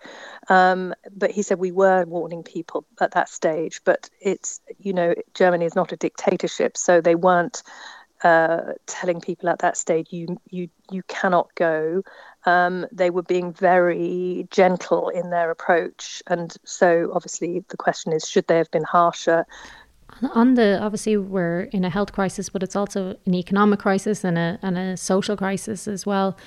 Um, 0.49 0.93
but 1.15 1.31
he 1.31 1.41
said 1.41 1.59
we 1.59 1.71
were 1.71 2.05
warning 2.05 2.43
people 2.43 2.85
at 2.99 3.11
that 3.11 3.29
stage. 3.29 3.81
But 3.83 4.09
it's, 4.19 4.59
you 4.79 4.93
know, 4.93 5.13
Germany 5.33 5.65
is 5.65 5.75
not 5.75 5.91
a 5.91 5.97
dictatorship, 5.97 6.77
so 6.77 7.01
they 7.01 7.15
weren't 7.15 7.63
uh, 8.23 8.73
telling 8.87 9.19
people 9.19 9.49
at 9.49 9.59
that 9.59 9.75
stage 9.75 10.07
you 10.11 10.39
you 10.49 10.69
you 10.89 11.03
cannot 11.07 11.53
go. 11.55 12.03
Um, 12.45 12.85
they 12.91 13.09
were 13.09 13.23
being 13.23 13.53
very 13.53 14.47
gentle 14.49 15.09
in 15.09 15.29
their 15.29 15.51
approach, 15.51 16.23
and 16.27 16.53
so 16.65 17.11
obviously 17.13 17.63
the 17.69 17.77
question 17.77 18.13
is, 18.13 18.27
should 18.27 18.47
they 18.47 18.57
have 18.57 18.71
been 18.71 18.83
harsher? 18.83 19.45
On 20.33 20.53
the 20.53 20.79
obviously 20.81 21.17
we're 21.17 21.61
in 21.61 21.83
a 21.83 21.89
health 21.89 22.13
crisis, 22.13 22.47
but 22.49 22.63
it's 22.63 22.75
also 22.75 23.17
an 23.25 23.33
economic 23.33 23.79
crisis 23.79 24.23
and 24.23 24.37
a 24.37 24.59
and 24.61 24.77
a 24.77 24.95
social 24.95 25.35
crisis 25.35 25.87
as 25.87 26.05
well 26.05 26.37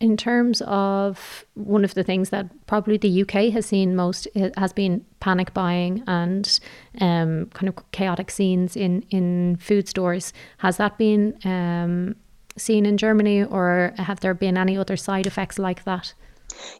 in 0.00 0.16
terms 0.16 0.62
of 0.62 1.44
one 1.54 1.84
of 1.84 1.92
the 1.92 2.02
things 2.02 2.30
that 2.30 2.46
probably 2.66 2.96
the 2.96 3.22
UK 3.22 3.52
has 3.52 3.66
seen 3.66 3.94
most 3.94 4.26
has 4.56 4.72
been 4.72 5.04
panic 5.20 5.52
buying 5.52 6.02
and 6.06 6.58
um, 7.00 7.46
kind 7.52 7.68
of 7.68 7.92
chaotic 7.92 8.30
scenes 8.30 8.76
in, 8.76 9.02
in 9.10 9.56
food 9.56 9.88
stores. 9.88 10.32
Has 10.58 10.78
that 10.78 10.96
been 10.96 11.38
um, 11.44 12.16
seen 12.56 12.86
in 12.86 12.96
Germany, 12.96 13.44
or 13.44 13.92
have 13.98 14.20
there 14.20 14.34
been 14.34 14.56
any 14.56 14.76
other 14.76 14.96
side 14.96 15.26
effects 15.26 15.58
like 15.58 15.84
that? 15.84 16.14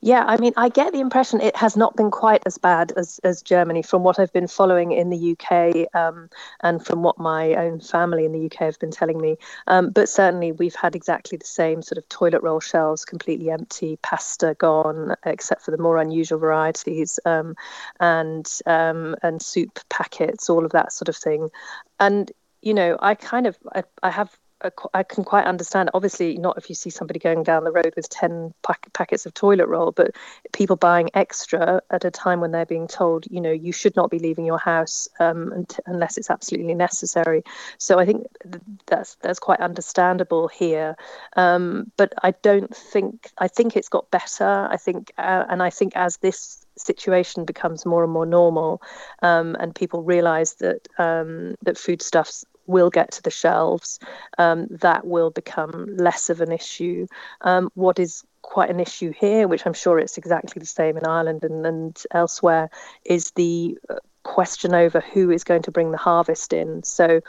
Yeah, 0.00 0.24
I 0.26 0.36
mean, 0.38 0.52
I 0.56 0.68
get 0.68 0.92
the 0.92 1.00
impression 1.00 1.40
it 1.40 1.56
has 1.56 1.76
not 1.76 1.96
been 1.96 2.10
quite 2.10 2.42
as 2.46 2.58
bad 2.58 2.92
as, 2.96 3.20
as 3.24 3.42
Germany 3.42 3.82
from 3.82 4.02
what 4.02 4.18
I've 4.18 4.32
been 4.32 4.46
following 4.46 4.92
in 4.92 5.10
the 5.10 5.36
UK 5.36 5.94
um, 5.94 6.30
and 6.60 6.84
from 6.84 7.02
what 7.02 7.18
my 7.18 7.54
own 7.54 7.80
family 7.80 8.24
in 8.24 8.32
the 8.32 8.46
UK 8.46 8.54
have 8.58 8.78
been 8.78 8.90
telling 8.90 9.20
me. 9.20 9.36
Um, 9.66 9.90
but 9.90 10.08
certainly, 10.08 10.52
we've 10.52 10.74
had 10.74 10.94
exactly 10.96 11.38
the 11.38 11.46
same 11.46 11.82
sort 11.82 11.98
of 11.98 12.08
toilet 12.08 12.42
roll 12.42 12.60
shelves 12.60 13.04
completely 13.04 13.50
empty, 13.50 13.98
pasta 14.02 14.54
gone, 14.58 15.14
except 15.24 15.62
for 15.62 15.70
the 15.70 15.78
more 15.78 15.98
unusual 15.98 16.38
varieties, 16.38 17.18
um, 17.24 17.54
and 17.98 18.50
um, 18.66 19.16
and 19.22 19.42
soup 19.42 19.78
packets, 19.88 20.48
all 20.48 20.64
of 20.64 20.72
that 20.72 20.92
sort 20.92 21.08
of 21.08 21.16
thing. 21.16 21.50
And 21.98 22.30
you 22.62 22.74
know, 22.74 22.96
I 23.00 23.14
kind 23.14 23.46
of 23.46 23.56
I, 23.74 23.84
I 24.02 24.10
have 24.10 24.36
I 24.94 25.02
can 25.02 25.24
quite 25.24 25.46
understand. 25.46 25.90
Obviously, 25.94 26.36
not 26.36 26.58
if 26.58 26.68
you 26.68 26.74
see 26.74 26.90
somebody 26.90 27.18
going 27.18 27.42
down 27.42 27.64
the 27.64 27.72
road 27.72 27.92
with 27.96 28.08
ten 28.08 28.52
pack- 28.62 28.92
packets 28.92 29.26
of 29.26 29.34
toilet 29.34 29.66
roll, 29.66 29.92
but 29.92 30.14
people 30.52 30.76
buying 30.76 31.10
extra 31.14 31.80
at 31.90 32.04
a 32.04 32.10
time 32.10 32.40
when 32.40 32.50
they're 32.50 32.66
being 32.66 32.86
told, 32.86 33.26
you 33.30 33.40
know, 33.40 33.50
you 33.50 33.72
should 33.72 33.96
not 33.96 34.10
be 34.10 34.18
leaving 34.18 34.44
your 34.44 34.58
house 34.58 35.08
um, 35.18 35.66
unless 35.86 36.18
it's 36.18 36.30
absolutely 36.30 36.74
necessary. 36.74 37.42
So 37.78 37.98
I 37.98 38.04
think 38.04 38.26
that's 38.86 39.16
that's 39.22 39.38
quite 39.38 39.60
understandable 39.60 40.48
here. 40.48 40.96
Um, 41.36 41.90
but 41.96 42.12
I 42.22 42.32
don't 42.42 42.74
think 42.74 43.30
I 43.38 43.48
think 43.48 43.76
it's 43.76 43.88
got 43.88 44.10
better. 44.10 44.68
I 44.70 44.76
think, 44.76 45.12
uh, 45.18 45.44
and 45.48 45.62
I 45.62 45.70
think 45.70 45.96
as 45.96 46.18
this 46.18 46.66
situation 46.76 47.44
becomes 47.44 47.84
more 47.84 48.04
and 48.04 48.12
more 48.12 48.26
normal, 48.26 48.82
um, 49.22 49.56
and 49.60 49.74
people 49.74 50.02
realise 50.02 50.54
that 50.54 50.88
um, 50.98 51.54
that 51.62 51.78
foodstuffs 51.78 52.44
will 52.70 52.90
get 52.90 53.12
to 53.12 53.22
the 53.22 53.30
shelves, 53.30 53.98
um, 54.38 54.66
that 54.70 55.06
will 55.06 55.30
become 55.30 55.96
less 55.96 56.30
of 56.30 56.40
an 56.40 56.52
issue. 56.52 57.06
Um, 57.42 57.70
what 57.74 57.98
is 57.98 58.24
quite 58.42 58.70
an 58.70 58.80
issue 58.80 59.12
here, 59.12 59.46
which 59.46 59.66
I'm 59.66 59.74
sure 59.74 59.98
it's 59.98 60.18
exactly 60.18 60.60
the 60.60 60.66
same 60.66 60.96
in 60.96 61.06
Ireland 61.06 61.44
and, 61.44 61.66
and 61.66 62.02
elsewhere, 62.10 62.70
is 63.04 63.32
the 63.32 63.78
uh, 63.88 63.96
question 64.22 64.74
over 64.74 65.00
who 65.00 65.30
is 65.30 65.44
going 65.44 65.62
to 65.62 65.70
bring 65.70 65.90
the 65.90 65.96
harvest 65.98 66.52
in. 66.52 66.82
So 66.82 67.20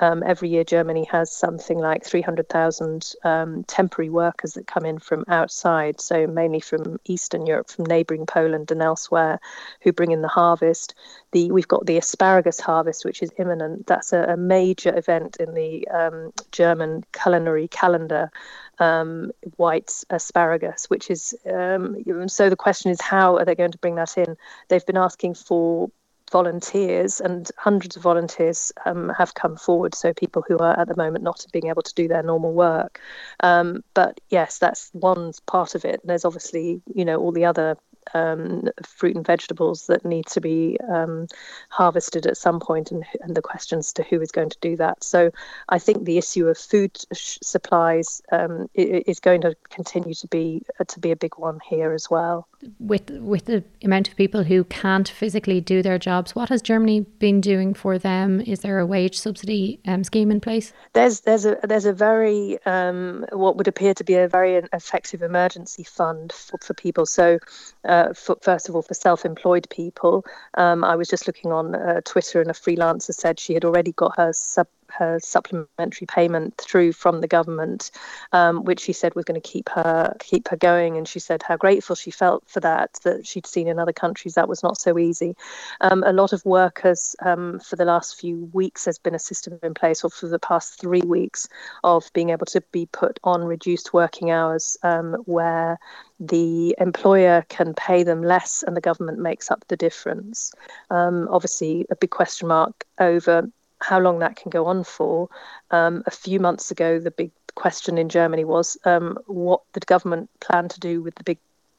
um, 0.00 0.22
every 0.24 0.48
year, 0.48 0.64
Germany 0.64 1.04
has 1.12 1.30
something 1.30 1.78
like 1.78 2.04
300,000 2.04 3.14
um, 3.22 3.64
temporary 3.64 4.08
workers 4.08 4.54
that 4.54 4.66
come 4.66 4.86
in 4.86 4.98
from 4.98 5.24
outside, 5.28 6.00
so 6.00 6.26
mainly 6.26 6.60
from 6.60 6.98
Eastern 7.04 7.44
Europe, 7.44 7.68
from 7.68 7.84
neighbouring 7.84 8.24
Poland 8.24 8.70
and 8.70 8.80
elsewhere, 8.80 9.38
who 9.82 9.92
bring 9.92 10.10
in 10.10 10.22
the 10.22 10.28
harvest. 10.28 10.94
The 11.32 11.52
we've 11.52 11.68
got 11.68 11.84
the 11.84 11.98
asparagus 11.98 12.60
harvest, 12.60 13.04
which 13.04 13.22
is 13.22 13.30
imminent. 13.38 13.86
That's 13.86 14.14
a, 14.14 14.22
a 14.24 14.36
major 14.38 14.96
event 14.96 15.36
in 15.36 15.52
the 15.52 15.86
um, 15.88 16.32
German 16.50 17.04
culinary 17.12 17.68
calendar. 17.68 18.30
Um, 18.78 19.32
white 19.56 19.92
asparagus, 20.08 20.88
which 20.88 21.10
is 21.10 21.34
um, 21.44 22.02
so 22.28 22.48
the 22.48 22.56
question 22.56 22.90
is 22.90 22.98
how 22.98 23.36
are 23.36 23.44
they 23.44 23.54
going 23.54 23.72
to 23.72 23.78
bring 23.78 23.96
that 23.96 24.16
in? 24.16 24.38
They've 24.68 24.86
been 24.86 24.96
asking 24.96 25.34
for 25.34 25.90
volunteers, 26.30 27.20
and 27.20 27.50
hundreds 27.56 27.96
of 27.96 28.02
volunteers 28.02 28.72
um, 28.86 29.10
have 29.16 29.34
come 29.34 29.56
forward. 29.56 29.94
So 29.94 30.12
people 30.12 30.44
who 30.46 30.58
are 30.58 30.78
at 30.78 30.88
the 30.88 30.96
moment 30.96 31.24
not 31.24 31.44
being 31.52 31.68
able 31.68 31.82
to 31.82 31.94
do 31.94 32.08
their 32.08 32.22
normal 32.22 32.52
work. 32.52 33.00
Um, 33.40 33.82
but 33.94 34.20
yes, 34.30 34.58
that's 34.58 34.90
one 34.92 35.32
part 35.46 35.74
of 35.74 35.84
it. 35.84 36.00
And 36.00 36.10
there's 36.10 36.24
obviously 36.24 36.82
you 36.94 37.04
know 37.04 37.16
all 37.16 37.32
the 37.32 37.44
other 37.44 37.76
um, 38.14 38.68
fruit 38.84 39.16
and 39.16 39.26
vegetables 39.26 39.86
that 39.86 40.04
need 40.04 40.26
to 40.26 40.40
be 40.40 40.78
um, 40.88 41.26
harvested 41.68 42.26
at 42.26 42.36
some 42.36 42.60
point, 42.60 42.90
and, 42.90 43.04
and 43.22 43.34
the 43.34 43.42
questions 43.42 43.92
to 43.94 44.02
who 44.02 44.20
is 44.20 44.30
going 44.30 44.50
to 44.50 44.58
do 44.60 44.76
that. 44.76 45.02
So 45.04 45.30
I 45.68 45.78
think 45.78 46.04
the 46.04 46.18
issue 46.18 46.48
of 46.48 46.58
food 46.58 46.98
sh- 47.12 47.38
supplies 47.42 48.22
um, 48.32 48.68
is 48.74 49.20
going 49.20 49.40
to 49.42 49.54
continue 49.70 50.14
to 50.14 50.26
be 50.28 50.62
uh, 50.78 50.84
to 50.84 51.00
be 51.00 51.10
a 51.10 51.16
big 51.16 51.36
one 51.36 51.60
here 51.68 51.92
as 51.92 52.10
well. 52.10 52.48
With 52.78 53.10
with 53.10 53.46
the 53.46 53.64
amount 53.82 54.08
of 54.08 54.16
people 54.16 54.44
who 54.44 54.64
can't 54.64 55.08
physically 55.08 55.60
do 55.60 55.82
their 55.82 55.98
jobs, 55.98 56.34
what 56.34 56.48
has 56.50 56.60
Germany 56.62 57.00
been 57.18 57.40
doing 57.40 57.74
for 57.74 57.98
them? 57.98 58.40
Is 58.40 58.60
there 58.60 58.78
a 58.78 58.86
wage 58.86 59.18
subsidy 59.18 59.80
um, 59.86 60.04
scheme 60.04 60.30
in 60.30 60.40
place? 60.40 60.72
There's 60.92 61.20
there's 61.20 61.46
a 61.46 61.58
there's 61.62 61.86
a 61.86 61.92
very 61.92 62.58
um, 62.66 63.24
what 63.32 63.56
would 63.56 63.68
appear 63.68 63.94
to 63.94 64.04
be 64.04 64.14
a 64.14 64.28
very 64.28 64.56
effective 64.72 65.22
emergency 65.22 65.84
fund 65.84 66.32
for, 66.32 66.58
for 66.58 66.74
people. 66.74 67.06
So 67.06 67.38
uh, 67.84 67.99
for, 68.14 68.36
first 68.40 68.68
of 68.68 68.74
all, 68.74 68.82
for 68.82 68.94
self 68.94 69.24
employed 69.24 69.66
people. 69.70 70.24
Um, 70.54 70.84
I 70.84 70.96
was 70.96 71.08
just 71.08 71.26
looking 71.26 71.52
on 71.52 71.74
uh, 71.74 72.00
Twitter, 72.04 72.40
and 72.40 72.50
a 72.50 72.54
freelancer 72.54 73.14
said 73.14 73.38
she 73.38 73.54
had 73.54 73.64
already 73.64 73.92
got 73.92 74.16
her 74.16 74.32
sub 74.32 74.68
her 74.96 75.18
supplementary 75.20 76.06
payment 76.06 76.56
through 76.58 76.92
from 76.92 77.20
the 77.20 77.28
government, 77.28 77.90
um, 78.32 78.64
which 78.64 78.80
she 78.80 78.92
said 78.92 79.14
was 79.14 79.24
going 79.24 79.40
to 79.40 79.48
keep 79.48 79.68
her 79.68 80.16
keep 80.20 80.48
her 80.48 80.56
going. 80.56 80.96
And 80.96 81.06
she 81.06 81.18
said 81.18 81.42
how 81.42 81.56
grateful 81.56 81.96
she 81.96 82.10
felt 82.10 82.44
for 82.48 82.60
that. 82.60 82.98
That 83.04 83.26
she'd 83.26 83.46
seen 83.46 83.68
in 83.68 83.78
other 83.78 83.92
countries 83.92 84.34
that 84.34 84.48
was 84.48 84.62
not 84.62 84.78
so 84.78 84.98
easy. 84.98 85.36
Um, 85.80 86.02
a 86.06 86.12
lot 86.12 86.32
of 86.32 86.44
workers 86.44 87.16
um, 87.22 87.60
for 87.60 87.76
the 87.76 87.84
last 87.84 88.20
few 88.20 88.50
weeks 88.52 88.84
has 88.84 88.98
been 88.98 89.14
a 89.14 89.18
system 89.18 89.58
in 89.62 89.74
place, 89.74 90.04
or 90.04 90.10
for 90.10 90.28
the 90.28 90.38
past 90.38 90.80
three 90.80 91.02
weeks, 91.02 91.48
of 91.84 92.10
being 92.12 92.30
able 92.30 92.46
to 92.46 92.60
be 92.72 92.86
put 92.86 93.18
on 93.24 93.44
reduced 93.44 93.92
working 93.92 94.30
hours, 94.30 94.76
um, 94.82 95.14
where 95.26 95.78
the 96.20 96.74
employer 96.78 97.44
can 97.48 97.72
pay 97.74 98.02
them 98.02 98.22
less 98.22 98.62
and 98.62 98.76
the 98.76 98.80
government 98.80 99.18
makes 99.18 99.50
up 99.50 99.64
the 99.68 99.76
difference. 99.76 100.52
Um, 100.90 101.26
obviously, 101.30 101.86
a 101.90 101.96
big 101.96 102.10
question 102.10 102.48
mark 102.48 102.84
over 102.98 103.50
how 103.80 103.98
long 103.98 104.18
that 104.20 104.36
can 104.36 104.50
go 104.50 104.66
on 104.66 104.84
for. 104.84 105.28
Um, 105.70 106.02
a 106.06 106.10
few 106.10 106.40
months 106.40 106.70
ago, 106.70 106.98
the 106.98 107.10
big 107.10 107.32
question 107.54 107.98
in 107.98 108.08
Germany 108.08 108.44
was 108.44 108.76
um, 108.84 109.18
what 109.26 109.62
the 109.72 109.80
government 109.80 110.30
planned 110.40 110.70
to 110.70 110.80
do 110.80 111.02
with 111.02 111.14
the 111.16 111.24
big 111.24 111.38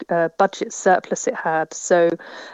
uh, 0.09 0.29
budget 0.37 0.73
surplus 0.73 1.27
it 1.27 1.35
had. 1.35 1.73
So 1.73 2.09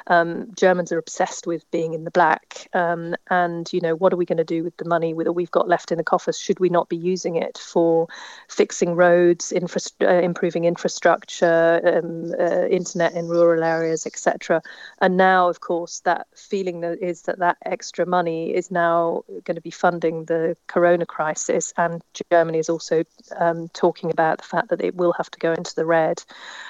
um, 0.08 0.51
Germans 0.56 0.92
are 0.92 0.98
obsessed 0.98 1.48
with 1.48 1.70
being 1.72 1.94
in 1.94 2.04
the 2.04 2.12
black. 2.12 2.68
Um, 2.74 3.16
and, 3.30 3.72
you 3.72 3.82
know, 3.82 3.96
what 3.96 4.13
are 4.13 4.18
we 4.18 4.25
going 4.25 4.38
to 4.38 4.44
do 4.44 4.63
with 4.63 4.77
the 4.77 4.86
money 4.86 5.13
with 5.13 5.25
that 5.25 5.34
we've 5.34 5.51
got 5.51 5.68
left 5.68 5.92
in 5.92 5.98
the 5.98 6.04
coffers? 6.04 6.39
Should 6.39 6.60
we 6.60 6.70
not 6.70 6.89
be 6.89 6.98
using 6.98 7.36
it 7.36 7.58
for 7.58 8.08
fixing 8.48 8.96
roads, 8.96 9.51
infra- 9.51 9.82
uh, 10.01 10.22
improving 10.22 10.66
infrastructure, 10.66 11.82
um, 11.84 12.34
uh, 12.39 12.68
internet 12.68 13.13
in 13.13 13.27
rural 13.27 13.63
areas, 13.63 14.06
etc.? 14.06 14.62
And 15.01 15.18
now, 15.18 15.50
of 15.50 15.60
course, 15.62 16.01
that 16.01 16.27
feeling 16.36 16.82
that 16.82 17.01
is 17.01 17.24
that 17.24 17.39
that 17.39 17.58
extra 17.66 18.06
money 18.06 18.54
is 18.54 18.72
now 18.72 19.24
going 19.44 19.56
to 19.56 19.62
be 19.62 19.72
funding 19.72 20.25
the 20.25 20.56
corona 20.68 21.06
crisis. 21.06 21.74
And 21.77 22.01
Germany 22.32 22.60
is 22.60 22.70
also 22.70 23.04
um, 23.38 23.70
talking 23.70 24.12
about 24.12 24.39
the 24.39 24.44
fact 24.44 24.70
that 24.70 24.82
it 24.82 24.96
will 24.96 25.13
have 25.13 25.30
to 25.32 25.39
go 25.39 25.54
into 25.54 25.75
the 25.75 25.86
red 25.86 26.24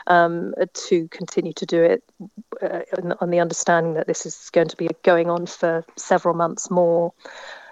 um, 0.08 0.54
to 0.74 1.08
continue 1.10 1.54
to 1.54 1.66
do 1.66 1.84
it 1.84 2.04
uh, 2.62 2.82
on 3.20 3.30
the 3.30 3.40
understanding 3.40 3.94
that 3.94 4.08
this 4.08 4.26
is 4.26 4.50
going 4.52 4.68
to 4.68 4.78
be 4.78 4.90
going 5.04 5.30
on 5.30 5.46
for 5.46 5.86
several 5.96 6.36
months 6.36 6.70
more. 6.70 7.14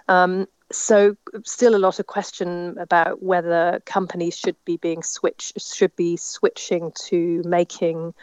Um, 0.08 0.48
so 0.72 1.16
still 1.44 1.76
a 1.76 1.78
lot 1.78 2.00
of 2.00 2.08
question 2.08 2.78
about 2.80 3.22
whether 3.22 3.82
companies 3.86 4.38
should 4.38 4.56
be 4.66 4.78
being 4.78 5.04
switched 5.04 5.62
should 5.62 5.96
be 5.96 6.18
switching 6.18 6.92
to 7.08 7.44
making 7.46 8.14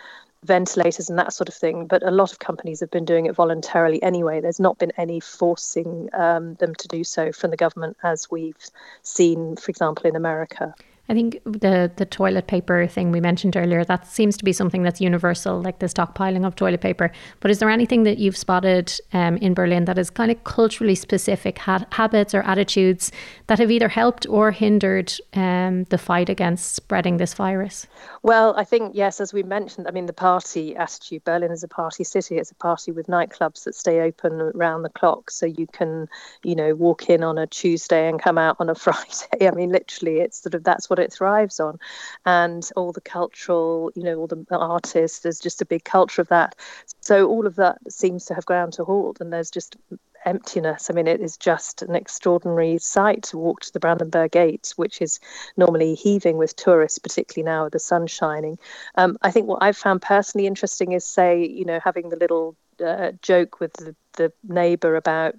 ventilators 0.45 1.09
and 1.09 1.19
that 1.19 1.33
sort 1.33 1.49
of 1.49 1.55
thing. 1.55 1.87
But 1.87 2.03
a 2.03 2.11
lot 2.11 2.33
of 2.33 2.41
companies 2.41 2.81
have 2.81 2.91
been 2.91 3.05
doing 3.05 3.27
it 3.27 3.35
voluntarily 3.35 4.03
anyway. 4.03 4.41
There's 4.41 4.61
not 4.61 4.79
been 4.79 4.93
any 4.97 5.21
forcing 5.21 6.09
um, 6.13 6.55
them 6.55 6.75
to 6.75 6.89
do 6.89 7.05
so 7.05 7.33
from 7.33 7.51
the 7.51 7.57
government, 7.57 7.97
as 8.03 8.31
we've 8.31 8.57
seen, 9.03 9.57
for 9.57 9.71
example, 9.71 10.07
in 10.07 10.17
America. 10.17 10.75
I 11.13 11.15
think 11.15 11.43
the 11.45 11.93
the 11.95 12.07
toilet 12.07 12.47
paper 12.47 12.87
thing 12.87 13.13
we 13.13 13.21
mentioned 13.21 13.55
earlier 13.55 13.85
that 13.85 14.07
seems 14.07 14.35
to 14.39 14.45
be 14.45 14.53
something 14.55 14.83
that's 14.83 14.99
universal, 14.99 15.61
like 15.61 15.79
the 15.79 15.87
stockpiling 15.87 16.47
of 16.47 16.57
toilet 16.57 16.81
paper. 16.81 17.13
But 17.41 17.51
is 17.51 17.59
there 17.59 17.69
anything 17.69 18.05
that 18.05 18.17
you've 18.17 18.37
spotted 18.37 18.99
um, 19.13 19.37
in 19.37 19.53
Berlin 19.53 19.85
that 19.85 19.99
is 19.99 20.09
kind 20.09 20.31
of 20.31 20.43
culturally 20.45 20.95
specific 20.95 21.59
ha- 21.59 21.85
habits 21.93 22.35
or 22.35 22.41
attitudes 22.45 23.13
that 23.49 23.59
have 23.59 23.71
either 23.71 23.91
helped 23.91 24.27
or 24.31 24.53
hindered 24.53 25.13
um, 25.35 25.85
the 25.91 25.99
fight 25.99 26.31
against 26.31 26.75
spreading 26.75 27.19
this 27.19 27.35
virus? 27.35 27.87
Well, 28.23 28.55
I 28.57 28.65
think 28.65 28.93
yes, 28.95 29.21
as 29.21 29.35
we 29.35 29.43
mentioned, 29.43 29.89
I 29.89 29.91
mean 29.91 30.07
the 30.07 30.15
party 30.15 30.75
attitude. 30.77 31.25
Berlin 31.25 31.53
is 31.53 31.63
a 31.63 31.69
party 31.69 32.05
city. 32.05 32.39
It's 32.39 32.53
a 32.53 32.55
party 32.55 32.91
with 32.91 33.07
nightclubs 33.09 33.65
that 33.65 33.75
stay 33.75 34.01
open 34.01 34.41
around 34.55 34.81
the 34.81 34.89
clock, 34.89 35.31
so 35.31 35.45
you 35.45 35.67
can, 35.67 36.09
you 36.43 36.55
know, 36.55 36.75
walk 36.75 37.11
in 37.11 37.23
on 37.23 37.37
a 37.37 37.47
Tuesday 37.47 38.09
and 38.09 38.19
come 38.19 38.39
out 38.39 38.57
on 38.61 38.71
a 38.71 38.75
Friday. 38.87 39.47
I 39.47 39.51
mean, 39.51 39.73
literally, 39.73 40.21
it's 40.21 40.41
sort 40.41 40.55
of 40.55 40.65
that's 40.65 40.89
what 40.89 41.02
it 41.03 41.13
thrives 41.13 41.61
on 41.61 41.79
and 42.25 42.71
all 42.77 42.93
the 42.93 43.01
cultural 43.01 43.91
you 43.95 44.03
know 44.03 44.17
all 44.17 44.27
the 44.27 44.45
artists 44.51 45.21
there's 45.21 45.41
just 45.41 45.63
a 45.63 45.67
big 45.67 45.85
culture 45.85 46.23
of 46.23 46.29
that 46.29 46.55
so 47.01 47.29
all 47.29 47.47
of 47.47 47.57
that 47.57 47.79
seems 47.91 48.25
to 48.25 48.35
have 48.35 48.47
ground 48.47 48.73
to 48.73 48.85
halt 48.85 49.21
and 49.21 49.33
there's 49.33 49.51
just 49.51 49.77
emptiness. 50.25 50.91
I 50.91 50.95
mean, 50.95 51.07
it 51.07 51.21
is 51.21 51.37
just 51.37 51.83
an 51.83 51.95
extraordinary 51.95 52.79
sight 52.79 53.25
to 53.25 53.39
walk 53.39 53.61
to 53.63 53.73
the 53.73 53.81
Brandenburg 53.81 54.33
Gate, 54.33 54.73
which 54.77 55.01
is 55.03 55.21
normally 55.57 55.95
heaving 55.95 56.37
with 56.37 56.57
tourists, 56.57 56.99
particularly 56.99 57.45
now 57.45 57.65
with 57.65 57.73
the 57.73 57.79
sun 57.79 58.07
shining. 58.07 58.59
Um, 58.97 59.19
I 59.23 59.31
think 59.31 59.47
what 59.47 59.63
I've 59.63 59.77
found 59.77 60.03
personally 60.03 60.47
interesting 60.47 60.93
is, 60.93 61.05
say, 61.05 61.45
you 61.45 61.65
know, 61.65 61.81
having 61.83 62.09
the 62.09 62.17
little 62.17 62.57
uh, 62.85 63.13
joke 63.23 63.61
with 63.61 63.73
the, 63.75 63.95
the 64.15 64.33
neighbour 64.49 64.97
about 64.97 65.35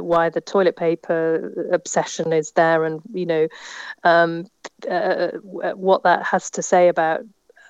why 0.00 0.28
the 0.28 0.40
toilet 0.40 0.76
paper 0.76 1.68
obsession 1.72 2.32
is 2.32 2.52
there 2.52 2.84
and 2.84 3.00
you 3.12 3.26
know 3.26 3.48
um, 4.04 4.46
uh, 4.90 5.28
what 5.74 6.02
that 6.04 6.24
has 6.24 6.50
to 6.50 6.62
say 6.62 6.88
about 6.88 7.20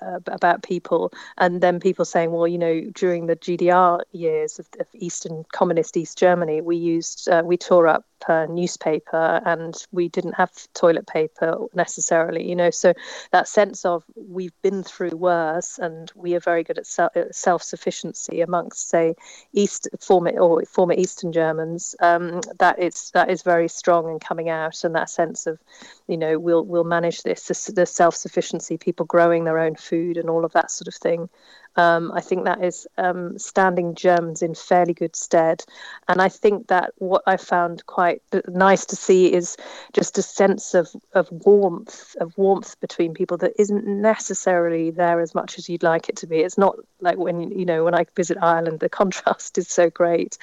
uh, 0.02 0.20
about 0.26 0.62
people, 0.62 1.12
and 1.38 1.60
then 1.60 1.80
people 1.80 2.04
saying, 2.04 2.30
well, 2.30 2.48
you 2.48 2.58
know, 2.58 2.82
during 2.94 3.26
the 3.26 3.36
GDR 3.36 4.00
years 4.12 4.58
of, 4.58 4.68
of 4.80 4.86
Eastern 4.94 5.44
Communist 5.52 5.96
East 5.96 6.18
Germany, 6.18 6.60
we 6.60 6.76
used 6.76 7.28
uh, 7.28 7.42
we 7.44 7.56
tore 7.56 7.86
up 7.88 8.04
uh, 8.28 8.46
newspaper 8.48 9.40
and 9.44 9.74
we 9.92 10.08
didn't 10.08 10.34
have 10.34 10.50
toilet 10.74 11.06
paper 11.06 11.56
necessarily, 11.74 12.48
you 12.48 12.56
know. 12.56 12.70
So 12.70 12.94
that 13.32 13.48
sense 13.48 13.84
of 13.84 14.04
we've 14.16 14.54
been 14.62 14.82
through 14.82 15.16
worse 15.16 15.78
and 15.78 16.10
we 16.14 16.34
are 16.34 16.40
very 16.40 16.62
good 16.62 16.78
at 16.78 16.86
self 17.34 17.62
sufficiency 17.62 18.40
amongst, 18.40 18.88
say, 18.88 19.14
East 19.52 19.88
former 20.00 20.30
or 20.30 20.64
former 20.64 20.94
Eastern 20.94 21.32
Germans, 21.32 21.94
um, 22.00 22.40
that 22.58 22.78
is 22.78 23.10
that 23.12 23.30
is 23.30 23.42
very 23.42 23.68
strong 23.68 24.08
and 24.08 24.20
coming 24.20 24.48
out, 24.48 24.84
and 24.84 24.94
that 24.94 25.10
sense 25.10 25.46
of, 25.46 25.58
you 26.06 26.16
know, 26.16 26.38
we'll 26.38 26.64
we'll 26.64 26.84
manage 26.84 27.22
this, 27.22 27.46
the, 27.46 27.72
the 27.72 27.86
self 27.86 28.14
sufficiency, 28.14 28.76
people 28.76 29.06
growing 29.06 29.44
their 29.44 29.58
own 29.58 29.74
food 29.74 29.91
and 29.92 30.30
all 30.30 30.44
of 30.44 30.52
that 30.52 30.70
sort 30.70 30.88
of 30.88 30.94
thing. 30.94 31.28
Um, 31.76 32.12
I 32.12 32.20
think 32.20 32.44
that 32.44 32.62
is 32.62 32.86
um, 32.98 33.38
standing 33.38 33.94
Germans 33.94 34.42
in 34.42 34.54
fairly 34.54 34.92
good 34.92 35.16
stead. 35.16 35.64
And 36.08 36.20
I 36.20 36.28
think 36.28 36.68
that 36.68 36.92
what 36.98 37.22
I 37.26 37.36
found 37.36 37.86
quite 37.86 38.22
nice 38.48 38.84
to 38.86 38.96
see 38.96 39.32
is 39.32 39.56
just 39.92 40.18
a 40.18 40.22
sense 40.22 40.74
of, 40.74 40.88
of 41.14 41.28
warmth, 41.30 42.14
of 42.20 42.36
warmth 42.36 42.78
between 42.80 43.14
people 43.14 43.36
that 43.38 43.52
isn't 43.58 43.86
necessarily 43.86 44.90
there 44.90 45.20
as 45.20 45.34
much 45.34 45.58
as 45.58 45.68
you'd 45.68 45.82
like 45.82 46.08
it 46.08 46.16
to 46.16 46.26
be. 46.26 46.38
It's 46.38 46.58
not 46.58 46.76
like 47.00 47.18
when 47.18 47.50
you 47.50 47.64
know 47.64 47.84
when 47.84 47.94
I 47.94 48.06
visit 48.16 48.38
Ireland, 48.40 48.80
the 48.80 48.88
contrast 49.00 49.58
is 49.58 49.68
so 49.68 49.90
great. 49.90 50.38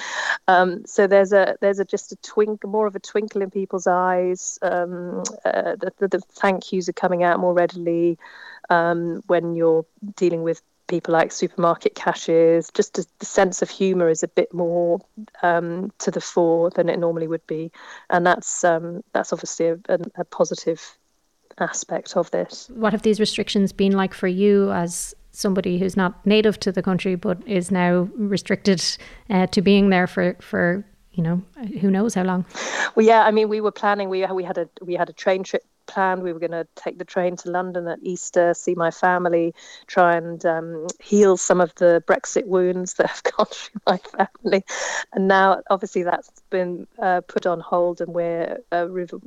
Um, 0.47 0.85
so 0.85 1.07
there's 1.07 1.33
a 1.33 1.57
there's 1.61 1.79
a 1.79 1.85
just 1.85 2.11
a 2.11 2.15
twinkle, 2.17 2.69
more 2.69 2.87
of 2.87 2.95
a 2.95 2.99
twinkle 2.99 3.41
in 3.41 3.51
people's 3.51 3.87
eyes. 3.87 4.59
Um, 4.61 5.23
uh, 5.45 5.75
the, 5.75 5.93
the, 5.99 6.07
the 6.07 6.19
thank 6.19 6.71
yous 6.71 6.89
are 6.89 6.93
coming 6.93 7.23
out 7.23 7.39
more 7.39 7.53
readily 7.53 8.17
um, 8.69 9.23
when 9.27 9.55
you're 9.55 9.85
dealing 10.15 10.43
with 10.43 10.61
people 10.89 11.13
like 11.13 11.31
supermarket 11.31 11.95
cashiers. 11.95 12.69
Just 12.73 12.97
a, 12.97 13.05
the 13.19 13.25
sense 13.25 13.61
of 13.61 13.69
humour 13.69 14.09
is 14.09 14.23
a 14.23 14.27
bit 14.27 14.53
more 14.53 14.99
um, 15.41 15.93
to 15.99 16.11
the 16.11 16.19
fore 16.19 16.69
than 16.71 16.89
it 16.89 16.99
normally 16.99 17.27
would 17.27 17.45
be, 17.47 17.71
and 18.09 18.25
that's 18.25 18.65
um, 18.65 19.01
that's 19.13 19.31
obviously 19.31 19.67
a, 19.67 19.79
a, 19.87 19.99
a, 20.17 20.25
positive 20.25 20.97
aspect 21.59 22.17
of 22.17 22.29
this. 22.31 22.69
What 22.73 22.91
have 22.91 23.03
these 23.03 23.19
restrictions 23.19 23.71
been 23.71 23.93
like 23.93 24.13
for 24.13 24.27
you 24.27 24.71
as 24.71 25.15
somebody 25.31 25.77
who's 25.77 25.95
not 25.95 26.25
native 26.25 26.59
to 26.59 26.71
the 26.71 26.81
country 26.81 27.15
but 27.15 27.37
is 27.47 27.71
now 27.71 28.09
restricted 28.15 28.83
uh, 29.29 29.47
to 29.47 29.61
being 29.61 29.89
there 29.89 30.07
for 30.07 30.35
for 30.41 30.83
you 31.13 31.23
know 31.23 31.41
who 31.81 31.91
knows 31.91 32.13
how 32.13 32.23
long? 32.23 32.45
Well, 32.95 33.05
yeah, 33.05 33.23
I 33.23 33.31
mean, 33.31 33.49
we 33.49 33.61
were 33.61 33.71
planning. 33.71 34.09
We 34.09 34.25
we 34.25 34.43
had 34.43 34.57
a 34.57 34.69
we 34.81 34.95
had 34.95 35.09
a 35.09 35.13
train 35.13 35.43
trip 35.43 35.63
planned. 35.89 36.23
We 36.23 36.31
were 36.31 36.39
going 36.39 36.51
to 36.51 36.67
take 36.75 36.97
the 36.97 37.05
train 37.05 37.35
to 37.37 37.51
London 37.51 37.87
at 37.87 37.99
Easter, 38.01 38.53
see 38.53 38.75
my 38.75 38.91
family, 38.91 39.53
try 39.87 40.15
and 40.15 40.45
um, 40.45 40.87
heal 41.01 41.35
some 41.35 41.59
of 41.59 41.73
the 41.75 42.01
Brexit 42.07 42.45
wounds 42.45 42.93
that 42.93 43.07
have 43.07 43.23
gone 43.35 43.47
through 43.47 43.81
my 43.85 43.97
family. 43.97 44.63
And 45.13 45.27
now, 45.27 45.61
obviously, 45.69 46.03
that's 46.03 46.29
been 46.49 46.87
uh, 46.99 47.21
put 47.21 47.45
on 47.45 47.59
hold, 47.59 48.01
and 48.01 48.13
we're 48.13 48.59
uh, 48.71 48.87
resorting 48.87 49.19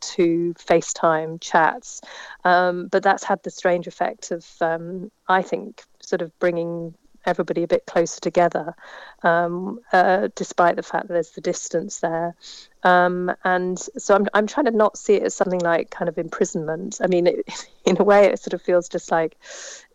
to 0.00 0.54
FaceTime 0.54 1.40
chats. 1.40 2.00
Um, 2.44 2.88
but 2.88 3.02
that's 3.02 3.24
had 3.24 3.42
the 3.42 3.50
strange 3.50 3.86
effect 3.86 4.30
of, 4.30 4.46
um, 4.60 5.10
I 5.28 5.42
think, 5.42 5.82
sort 6.00 6.22
of 6.22 6.36
bringing 6.38 6.94
everybody 7.26 7.62
a 7.62 7.66
bit 7.66 7.86
closer 7.86 8.20
together, 8.20 8.74
um, 9.22 9.80
uh, 9.92 10.28
despite 10.34 10.76
the 10.76 10.82
fact 10.82 11.08
that 11.08 11.14
there's 11.14 11.30
the 11.30 11.40
distance 11.40 12.00
there. 12.00 12.34
Um, 12.82 13.34
and 13.44 13.78
so 13.78 14.14
I'm, 14.14 14.28
I'm 14.32 14.46
trying 14.46 14.66
to 14.66 14.70
not 14.70 14.96
see 14.96 15.14
it 15.14 15.24
as 15.24 15.34
something 15.34 15.60
like 15.60 15.90
kind 15.90 16.08
of 16.08 16.18
imprisonment. 16.18 17.00
I 17.02 17.08
mean, 17.08 17.26
it, 17.26 17.68
in 17.84 18.00
a 18.00 18.04
way, 18.04 18.26
it 18.26 18.38
sort 18.38 18.54
of 18.54 18.62
feels 18.62 18.88
just 18.88 19.10
like 19.10 19.36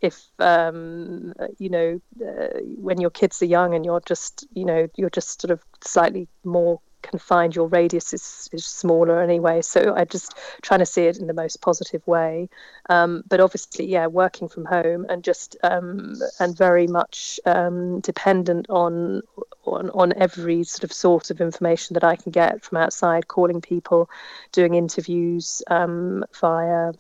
if, 0.02 0.22
um, 0.40 1.34
you 1.58 1.70
know, 1.70 2.02
uh, 2.22 2.60
when 2.78 3.00
your 3.00 3.10
kids 3.12 3.42
are 3.42 3.46
young 3.46 3.74
and 3.74 3.86
you're 3.86 4.02
just, 4.02 4.46
you 4.54 4.66
know, 4.66 4.88
you're 4.96 5.10
just 5.10 5.42
sort 5.42 5.52
of 5.52 5.64
slightly 5.82 6.28
more 6.44 6.82
confined, 7.02 7.56
your 7.56 7.68
radius 7.68 8.14
is, 8.14 8.50
is 8.52 8.66
smaller 8.66 9.22
anyway. 9.22 9.62
So 9.62 9.94
I 9.96 10.06
just 10.06 10.36
trying 10.62 10.80
to 10.80 10.86
see 10.86 11.04
it 11.04 11.18
in 11.18 11.28
the 11.28 11.34
most 11.34 11.62
positive 11.62 12.06
way. 12.08 12.50
Um, 12.90 13.24
but 13.28 13.40
obviously, 13.40 13.86
yeah, 13.86 14.08
working 14.08 14.48
from 14.48 14.66
home 14.66 15.06
and 15.10 15.24
just 15.24 15.58
um, 15.64 16.16
and 16.40 16.58
very 16.58 16.88
much 16.88 17.40
um, 17.46 18.00
dependent 18.02 18.68
on, 18.70 19.22
on 19.66 19.90
on 19.92 20.14
every 20.18 20.64
sort 20.64 20.84
of 20.84 20.94
source 20.94 21.32
of 21.32 21.42
information 21.42 21.94
that 21.94 22.04
I 22.04 22.16
can 22.16 22.32
get 22.32 22.64
from 22.64 22.78
outside, 22.78 23.28
calling 23.28 23.62
people, 23.62 24.10
doing 24.52 24.74
interviews 24.74 25.62
um, 25.68 26.24
via 26.40 26.94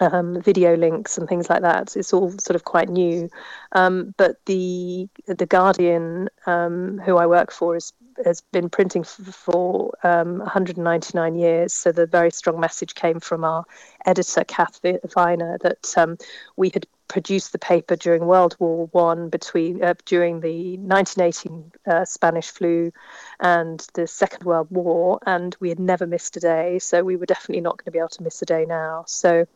um, 0.00 0.40
video 0.40 0.76
links 0.76 1.18
and 1.18 1.28
things 1.28 1.48
like 1.48 1.62
that. 1.62 1.96
It's 1.96 2.12
all 2.12 2.30
sort 2.38 2.56
of 2.56 2.64
quite 2.64 2.88
new. 2.88 3.28
Um, 3.72 4.14
but 4.16 4.36
the 4.46 5.08
the 5.26 5.46
Guardian, 5.46 6.28
um, 6.46 6.98
who 6.98 7.16
I 7.16 7.26
work 7.26 7.52
for, 7.52 7.76
is 7.76 7.92
has 8.24 8.40
been 8.52 8.68
printing 8.68 9.04
for 9.04 9.92
um, 10.02 10.38
199 10.38 11.34
years. 11.36 11.72
So 11.72 11.92
the 11.92 12.06
very 12.06 12.30
strong 12.30 12.60
message 12.60 12.94
came 12.94 13.20
from 13.20 13.44
our 13.44 13.64
editor, 14.06 14.44
Kath 14.44 14.80
Viner, 15.14 15.58
that 15.62 15.94
um, 15.96 16.16
we 16.56 16.70
had 16.70 16.86
produced 17.10 17.50
the 17.50 17.58
paper 17.58 17.96
during 17.96 18.24
World 18.24 18.56
War 18.60 18.86
One, 18.92 19.28
between 19.30 19.82
uh, 19.82 19.94
during 20.06 20.40
the 20.40 20.78
1918 20.78 21.72
uh, 21.86 22.04
Spanish 22.04 22.50
flu 22.50 22.92
and 23.40 23.84
the 23.94 24.06
Second 24.06 24.44
World 24.44 24.68
War, 24.70 25.18
and 25.26 25.56
we 25.58 25.68
had 25.70 25.80
never 25.80 26.06
missed 26.06 26.36
a 26.36 26.40
day. 26.40 26.78
So 26.78 27.02
we 27.02 27.16
were 27.16 27.26
definitely 27.26 27.62
not 27.62 27.78
going 27.78 27.86
to 27.86 27.90
be 27.90 27.98
able 27.98 28.08
to 28.10 28.22
miss 28.22 28.40
a 28.42 28.46
day 28.46 28.64
now. 28.64 29.04
So 29.08 29.46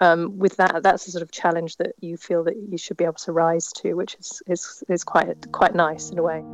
um, 0.00 0.38
with 0.38 0.56
that, 0.58 0.82
that's 0.82 1.06
a 1.06 1.10
sort 1.10 1.22
of 1.22 1.30
challenge 1.30 1.78
that 1.78 1.94
you 2.00 2.18
feel 2.18 2.44
that 2.44 2.56
you 2.56 2.76
should 2.76 2.98
be 2.98 3.04
able 3.04 3.14
to 3.14 3.32
rise 3.32 3.72
to, 3.78 3.94
which 3.94 4.16
is 4.20 4.42
is, 4.46 4.84
is 4.88 5.02
quite 5.02 5.50
quite 5.52 5.74
nice 5.74 6.10
in 6.10 6.18
a 6.18 6.22
way. 6.22 6.44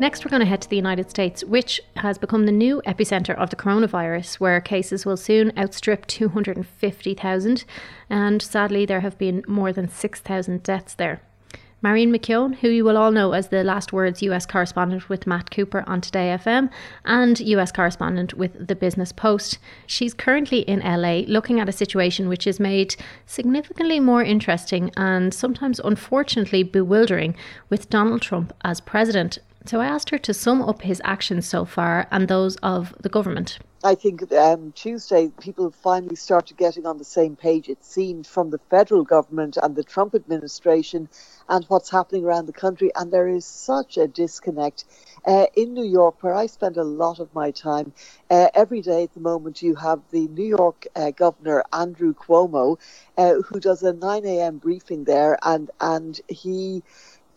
Next, 0.00 0.24
we're 0.24 0.30
going 0.30 0.40
to 0.40 0.46
head 0.46 0.60
to 0.62 0.68
the 0.68 0.76
United 0.76 1.08
States, 1.08 1.44
which 1.44 1.80
has 1.96 2.18
become 2.18 2.46
the 2.46 2.52
new 2.52 2.82
epicenter 2.84 3.36
of 3.36 3.50
the 3.50 3.56
coronavirus, 3.56 4.40
where 4.40 4.60
cases 4.60 5.06
will 5.06 5.16
soon 5.16 5.52
outstrip 5.56 6.06
250,000. 6.08 7.64
And 8.10 8.42
sadly, 8.42 8.86
there 8.86 9.00
have 9.00 9.16
been 9.18 9.44
more 9.46 9.72
than 9.72 9.88
6,000 9.88 10.64
deaths 10.64 10.94
there. 10.94 11.22
Marion 11.80 12.10
McKeown, 12.10 12.56
who 12.56 12.70
you 12.70 12.82
will 12.82 12.96
all 12.96 13.12
know 13.12 13.32
as 13.32 13.48
the 13.48 13.62
Last 13.62 13.92
Words 13.92 14.20
US 14.22 14.46
correspondent 14.46 15.08
with 15.08 15.28
Matt 15.28 15.50
Cooper 15.50 15.84
on 15.86 16.00
Today 16.00 16.34
FM 16.36 16.70
and 17.04 17.38
US 17.38 17.70
correspondent 17.70 18.34
with 18.34 18.66
The 18.66 18.74
Business 18.74 19.12
Post. 19.12 19.58
She's 19.86 20.14
currently 20.14 20.60
in 20.60 20.80
LA 20.80 21.24
looking 21.28 21.60
at 21.60 21.68
a 21.68 21.72
situation 21.72 22.26
which 22.26 22.46
is 22.46 22.58
made 22.58 22.96
significantly 23.26 24.00
more 24.00 24.24
interesting 24.24 24.90
and 24.96 25.32
sometimes 25.32 25.78
unfortunately 25.78 26.62
bewildering 26.62 27.36
with 27.68 27.90
Donald 27.90 28.22
Trump 28.22 28.52
as 28.64 28.80
president. 28.80 29.38
So 29.66 29.80
I 29.80 29.86
asked 29.86 30.10
her 30.10 30.18
to 30.18 30.34
sum 30.34 30.60
up 30.60 30.82
his 30.82 31.00
actions 31.04 31.48
so 31.48 31.64
far 31.64 32.06
and 32.10 32.28
those 32.28 32.56
of 32.56 32.94
the 33.00 33.08
government. 33.08 33.58
I 33.82 33.94
think 33.94 34.32
um, 34.32 34.72
Tuesday 34.72 35.30
people 35.40 35.70
finally 35.70 36.16
started 36.16 36.56
getting 36.56 36.86
on 36.86 36.96
the 36.96 37.04
same 37.04 37.36
page, 37.36 37.68
it 37.68 37.84
seemed, 37.84 38.26
from 38.26 38.48
the 38.48 38.58
federal 38.70 39.04
government 39.04 39.58
and 39.62 39.76
the 39.76 39.84
Trump 39.84 40.14
administration 40.14 41.08
and 41.50 41.66
what's 41.68 41.90
happening 41.90 42.24
around 42.24 42.46
the 42.46 42.54
country. 42.54 42.90
And 42.94 43.12
there 43.12 43.28
is 43.28 43.44
such 43.44 43.98
a 43.98 44.08
disconnect. 44.08 44.84
Uh, 45.26 45.46
in 45.54 45.74
New 45.74 45.84
York, 45.84 46.22
where 46.22 46.34
I 46.34 46.46
spend 46.46 46.78
a 46.78 46.84
lot 46.84 47.18
of 47.20 47.34
my 47.34 47.50
time, 47.50 47.92
uh, 48.30 48.48
every 48.54 48.80
day 48.80 49.04
at 49.04 49.12
the 49.14 49.20
moment 49.20 49.62
you 49.62 49.74
have 49.74 50.00
the 50.10 50.28
New 50.28 50.46
York 50.46 50.86
uh, 50.96 51.10
Governor 51.10 51.64
Andrew 51.72 52.14
Cuomo, 52.14 52.78
uh, 53.18 53.34
who 53.34 53.60
does 53.60 53.82
a 53.82 53.92
9 53.92 54.24
a.m. 54.24 54.58
briefing 54.58 55.04
there, 55.04 55.38
and 55.42 55.70
and 55.80 56.20
he 56.28 56.82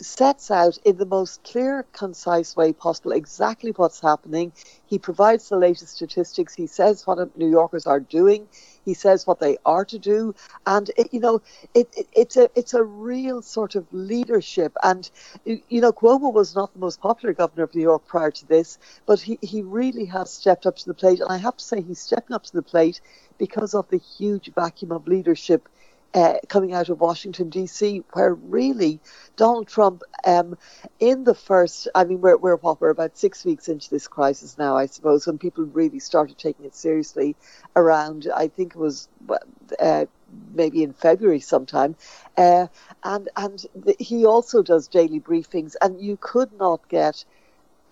sets 0.01 0.51
out 0.51 0.77
in 0.85 0.97
the 0.97 1.05
most 1.05 1.43
clear, 1.43 1.85
concise 1.93 2.55
way 2.55 2.73
possible 2.73 3.11
exactly 3.11 3.71
what's 3.75 3.99
happening. 4.01 4.53
He 4.85 4.99
provides 4.99 5.49
the 5.49 5.57
latest 5.57 5.95
statistics. 5.95 6.53
He 6.53 6.67
says 6.67 7.05
what 7.07 7.35
New 7.37 7.49
Yorkers 7.49 7.87
are 7.87 7.99
doing. 7.99 8.47
He 8.85 8.93
says 8.93 9.27
what 9.27 9.39
they 9.39 9.57
are 9.65 9.85
to 9.85 9.99
do, 9.99 10.33
and 10.65 10.89
it, 10.97 11.13
you 11.13 11.19
know, 11.19 11.41
it, 11.73 11.89
it, 11.97 12.07
it's 12.13 12.37
a 12.37 12.49
it's 12.55 12.73
a 12.73 12.83
real 12.83 13.41
sort 13.41 13.75
of 13.75 13.85
leadership. 13.91 14.73
And 14.83 15.09
you 15.45 15.81
know, 15.81 15.91
Cuomo 15.91 16.33
was 16.33 16.55
not 16.55 16.73
the 16.73 16.79
most 16.79 17.01
popular 17.01 17.33
governor 17.33 17.63
of 17.63 17.75
New 17.75 17.81
York 17.81 18.05
prior 18.07 18.31
to 18.31 18.47
this, 18.47 18.77
but 19.05 19.19
he 19.19 19.39
he 19.41 19.61
really 19.61 20.05
has 20.05 20.31
stepped 20.31 20.65
up 20.65 20.77
to 20.77 20.85
the 20.85 20.93
plate. 20.93 21.19
And 21.19 21.29
I 21.29 21.37
have 21.37 21.57
to 21.57 21.65
say, 21.65 21.81
he's 21.81 21.99
stepping 21.99 22.33
up 22.35 22.43
to 22.43 22.53
the 22.53 22.61
plate 22.61 23.01
because 23.37 23.73
of 23.73 23.89
the 23.89 23.97
huge 23.97 24.53
vacuum 24.53 24.91
of 24.93 25.07
leadership 25.07 25.67
uh, 26.13 26.35
coming 26.47 26.73
out 26.73 26.89
of 26.89 26.99
Washington, 26.99 27.49
D.C., 27.49 28.03
where 28.13 28.33
really 28.33 28.99
Donald 29.35 29.67
Trump, 29.67 30.03
um, 30.25 30.57
in 30.99 31.23
the 31.23 31.35
first, 31.35 31.87
I 31.93 32.03
mean, 32.05 32.21
we're, 32.21 32.37
we're 32.37 32.55
what, 32.57 32.81
we're 32.81 32.89
about 32.89 33.17
six 33.17 33.45
weeks 33.45 33.67
into 33.67 33.89
this 33.89 34.07
crisis 34.07 34.57
now, 34.57 34.77
I 34.77 34.85
suppose, 34.87 35.27
when 35.27 35.37
people 35.37 35.65
really 35.65 35.99
started 35.99 36.37
taking 36.37 36.65
it 36.65 36.75
seriously 36.75 37.35
around, 37.75 38.27
I 38.35 38.47
think 38.47 38.73
it 38.73 38.79
was 38.79 39.09
uh, 39.79 40.05
maybe 40.53 40.83
in 40.83 40.93
February 40.93 41.39
sometime. 41.39 41.95
Uh, 42.37 42.67
and 43.03 43.29
and 43.35 43.65
the, 43.75 43.95
he 43.99 44.25
also 44.25 44.61
does 44.61 44.87
daily 44.87 45.19
briefings, 45.19 45.75
and 45.81 46.01
you 46.01 46.17
could 46.19 46.51
not 46.53 46.87
get 46.89 47.25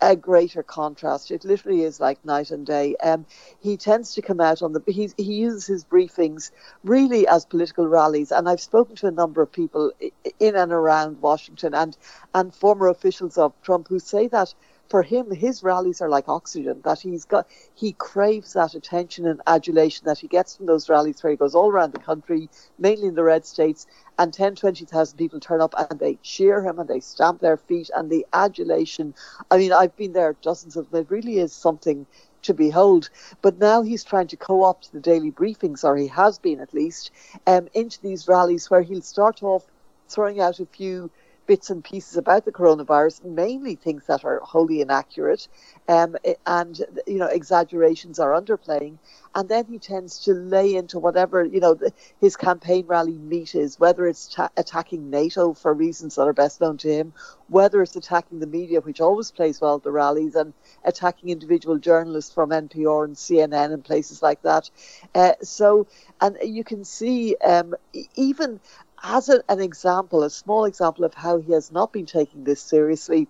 a 0.02 0.16
greater 0.16 0.64
contrast. 0.64 1.32
It 1.32 1.46
literally 1.46 1.84
is 1.84 2.00
like 2.00 2.24
night 2.26 2.52
and 2.52 2.66
day. 2.66 2.96
Um, 2.98 3.26
he 3.60 3.78
tends 3.78 4.14
to 4.16 4.22
come 4.22 4.42
out 4.42 4.62
on 4.62 4.74
the 4.74 4.84
he 4.88 5.10
he 5.18 5.36
uses 5.36 5.66
his 5.66 5.86
briefings 5.86 6.52
really 6.84 7.28
as 7.28 7.46
political 7.46 7.88
rallies, 7.88 8.32
and 8.32 8.48
I've 8.48 8.62
spoken 8.62 8.96
to 8.98 9.08
a 9.08 9.12
number 9.12 9.42
of 9.42 9.52
people 9.52 9.92
in 10.40 10.56
and 10.56 10.72
around 10.72 11.22
Washington 11.22 11.74
and 11.74 11.98
and 12.34 12.54
former 12.54 12.88
officials 12.88 13.38
of 13.38 13.54
Trump 13.62 13.88
who 13.88 14.00
say 14.00 14.28
that 14.28 14.54
for 14.90 15.04
him, 15.04 15.32
his 15.32 15.64
rallies 15.64 16.02
are 16.02 16.10
like 16.10 16.30
oxygen. 16.30 16.82
That 16.84 17.00
he's 17.00 17.26
got, 17.26 17.48
he 17.74 17.94
craves 17.94 18.54
that 18.54 18.76
attention 18.76 19.26
and 19.26 19.42
adulation 19.48 20.06
that 20.06 20.20
he 20.20 20.28
gets 20.28 20.56
from 20.56 20.68
those 20.68 20.90
rallies, 20.90 21.24
where 21.24 21.32
he 21.32 21.38
goes 21.38 21.56
all 21.56 21.72
around 21.72 21.94
the 21.94 22.00
country, 22.00 22.50
mainly 22.78 23.08
in 23.08 23.16
the 23.16 23.24
red 23.24 23.46
states, 23.46 23.88
and 24.20 24.34
10, 24.34 24.56
20,000 24.56 25.18
people 25.18 25.40
turn 25.40 25.62
up 25.62 25.74
and 25.78 26.00
they 26.00 26.16
cheer 26.22 26.62
him 26.64 26.80
and 26.80 26.88
they 26.90 27.00
stamp 27.00 27.42
their 27.42 27.58
feet 27.58 27.90
and 27.96 28.10
the 28.10 28.26
adulation. 28.34 29.14
I 29.52 29.58
mean, 29.58 29.74
I've 29.74 29.96
been 29.96 30.14
there 30.14 30.38
dozens 30.42 30.76
of 30.78 30.90
them. 30.92 31.02
It 31.02 31.12
really 31.12 31.40
is 31.40 31.54
something 31.54 32.08
to 32.44 32.54
behold. 32.54 33.10
But 33.42 33.58
now 33.58 33.82
he's 33.82 34.04
trying 34.04 34.28
to 34.28 34.38
co-opt 34.38 34.92
the 34.92 35.00
daily 35.02 35.32
briefings, 35.32 35.84
or 35.84 35.98
he 35.98 36.08
has 36.08 36.40
been 36.40 36.60
at 36.60 36.74
least, 36.74 37.12
um, 37.48 37.68
into 37.74 38.02
these 38.02 38.28
rallies 38.28 38.70
where 38.70 38.82
he'll 38.84 39.02
start 39.02 39.42
off 39.44 39.66
throwing 40.10 40.40
out 40.40 40.60
a 40.60 40.66
few 40.68 41.12
bits 41.48 41.70
and 41.70 41.84
pieces 41.84 42.18
about 42.18 42.46
the 42.46 42.52
coronavirus, 42.52 43.24
mainly 43.24 43.76
things 43.76 44.06
that 44.08 44.26
are 44.26 44.40
wholly 44.44 44.82
inaccurate, 44.82 45.48
um, 45.88 46.16
and 46.46 46.82
you 47.08 47.18
know 47.18 47.28
exaggerations 47.28 48.20
are 48.20 48.32
underplaying, 48.32 48.98
and 49.36 49.50
then 49.50 49.66
he 49.66 49.80
tends 49.80 50.20
to 50.26 50.34
lay 50.34 50.76
into 50.76 51.00
whatever 51.00 51.44
you 51.44 51.60
know 51.60 51.78
his 52.20 52.36
campaign 52.36 52.86
rally 52.88 53.18
meat 53.18 53.56
is, 53.56 53.80
whether 53.80 54.08
it's 54.08 54.28
ta- 54.28 54.50
attacking 54.58 55.10
NATO 55.10 55.54
for 55.54 55.74
reasons 55.74 56.16
that 56.16 56.28
are 56.28 56.34
best 56.34 56.62
known 56.62 56.78
to 56.78 56.90
him, 56.92 57.14
whether 57.48 57.82
it's 57.82 57.96
attacking 57.96 58.40
the 58.40 58.48
media, 58.48 58.82
which 58.82 59.02
always 59.02 59.32
plays 59.32 59.62
well 59.62 59.76
at 59.76 59.84
the 59.84 59.92
rallies, 59.92 60.36
and 60.36 60.54
attacking 60.84 61.30
individual 61.30 61.78
journalists 61.78 62.34
from 62.34 62.52
NPR 62.52 63.06
and 63.06 63.16
CNN 63.16 63.74
and 63.74 63.84
places 63.84 64.22
like 64.22 64.42
that. 64.44 64.70
Uh, 65.14 65.34
so, 65.42 65.88
and 66.22 66.38
you 66.44 66.64
can 66.64 66.84
see 66.84 67.36
um, 67.44 67.76
even 68.16 68.60
as 69.04 69.30
a, 69.30 69.44
an 69.50 69.62
example, 69.62 70.24
a 70.24 70.30
small 70.30 70.66
example 70.66 71.06
of 71.06 71.14
how 71.14 71.40
he 71.40 71.54
has 71.54 71.72
not 71.72 71.94
been 71.94 72.06
taking 72.06 72.44
this 72.44 72.62
seriously 72.62 73.28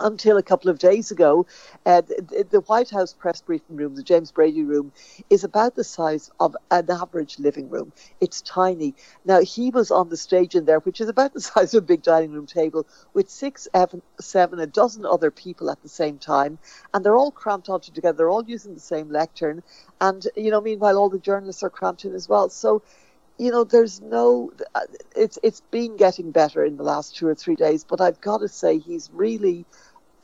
until 0.00 0.36
a 0.36 0.42
couple 0.42 0.70
of 0.70 0.78
days 0.78 1.10
ago, 1.10 1.46
uh, 1.86 2.00
the, 2.00 2.46
the, 2.50 2.60
White 2.60 2.90
House 2.90 3.12
press 3.12 3.40
briefing 3.40 3.76
room, 3.76 3.94
the 3.94 4.02
James 4.02 4.32
Brady 4.32 4.64
room, 4.64 4.92
is 5.28 5.44
about 5.44 5.74
the 5.74 5.84
size 5.84 6.30
of 6.40 6.56
an 6.70 6.90
average 6.90 7.38
living 7.38 7.68
room. 7.68 7.92
It's 8.20 8.40
tiny. 8.42 8.94
Now, 9.24 9.40
he 9.40 9.70
was 9.70 9.90
on 9.90 10.08
the 10.08 10.16
stage 10.16 10.54
in 10.54 10.64
there, 10.64 10.80
which 10.80 11.00
is 11.00 11.08
about 11.08 11.34
the 11.34 11.40
size 11.52 11.74
of 11.74 11.84
a 11.84 11.86
big 11.86 12.02
dining 12.02 12.32
room 12.32 12.46
table, 12.46 12.86
with 13.14 13.30
six, 13.30 13.68
seven, 14.20 14.60
a 14.60 14.66
dozen 14.66 15.04
other 15.04 15.30
people 15.30 15.70
at 15.70 15.82
the 15.82 15.88
same 15.88 16.18
time. 16.18 16.58
And 16.92 17.04
they're 17.04 17.16
all 17.16 17.30
cramped 17.30 17.68
onto 17.68 17.92
together. 17.92 18.18
They're 18.18 18.30
all 18.30 18.44
using 18.44 18.74
the 18.74 18.80
same 18.80 19.10
lectern. 19.10 19.62
And, 20.00 20.26
you 20.36 20.50
know, 20.50 20.60
meanwhile, 20.60 20.96
all 20.96 21.10
the 21.10 21.18
journalists 21.18 21.62
are 21.62 21.70
cramped 21.70 22.04
in 22.04 22.14
as 22.14 22.28
well. 22.28 22.48
So, 22.48 22.82
you 23.40 23.50
know, 23.50 23.64
there's 23.64 24.02
no. 24.02 24.52
Uh, 24.74 24.82
it's 25.16 25.38
it's 25.42 25.62
been 25.72 25.96
getting 25.96 26.30
better 26.30 26.62
in 26.62 26.76
the 26.76 26.82
last 26.82 27.16
two 27.16 27.26
or 27.26 27.34
three 27.34 27.56
days, 27.56 27.84
but 27.84 28.00
I've 28.00 28.20
got 28.20 28.38
to 28.38 28.48
say 28.48 28.78
he's 28.78 29.10
really 29.12 29.66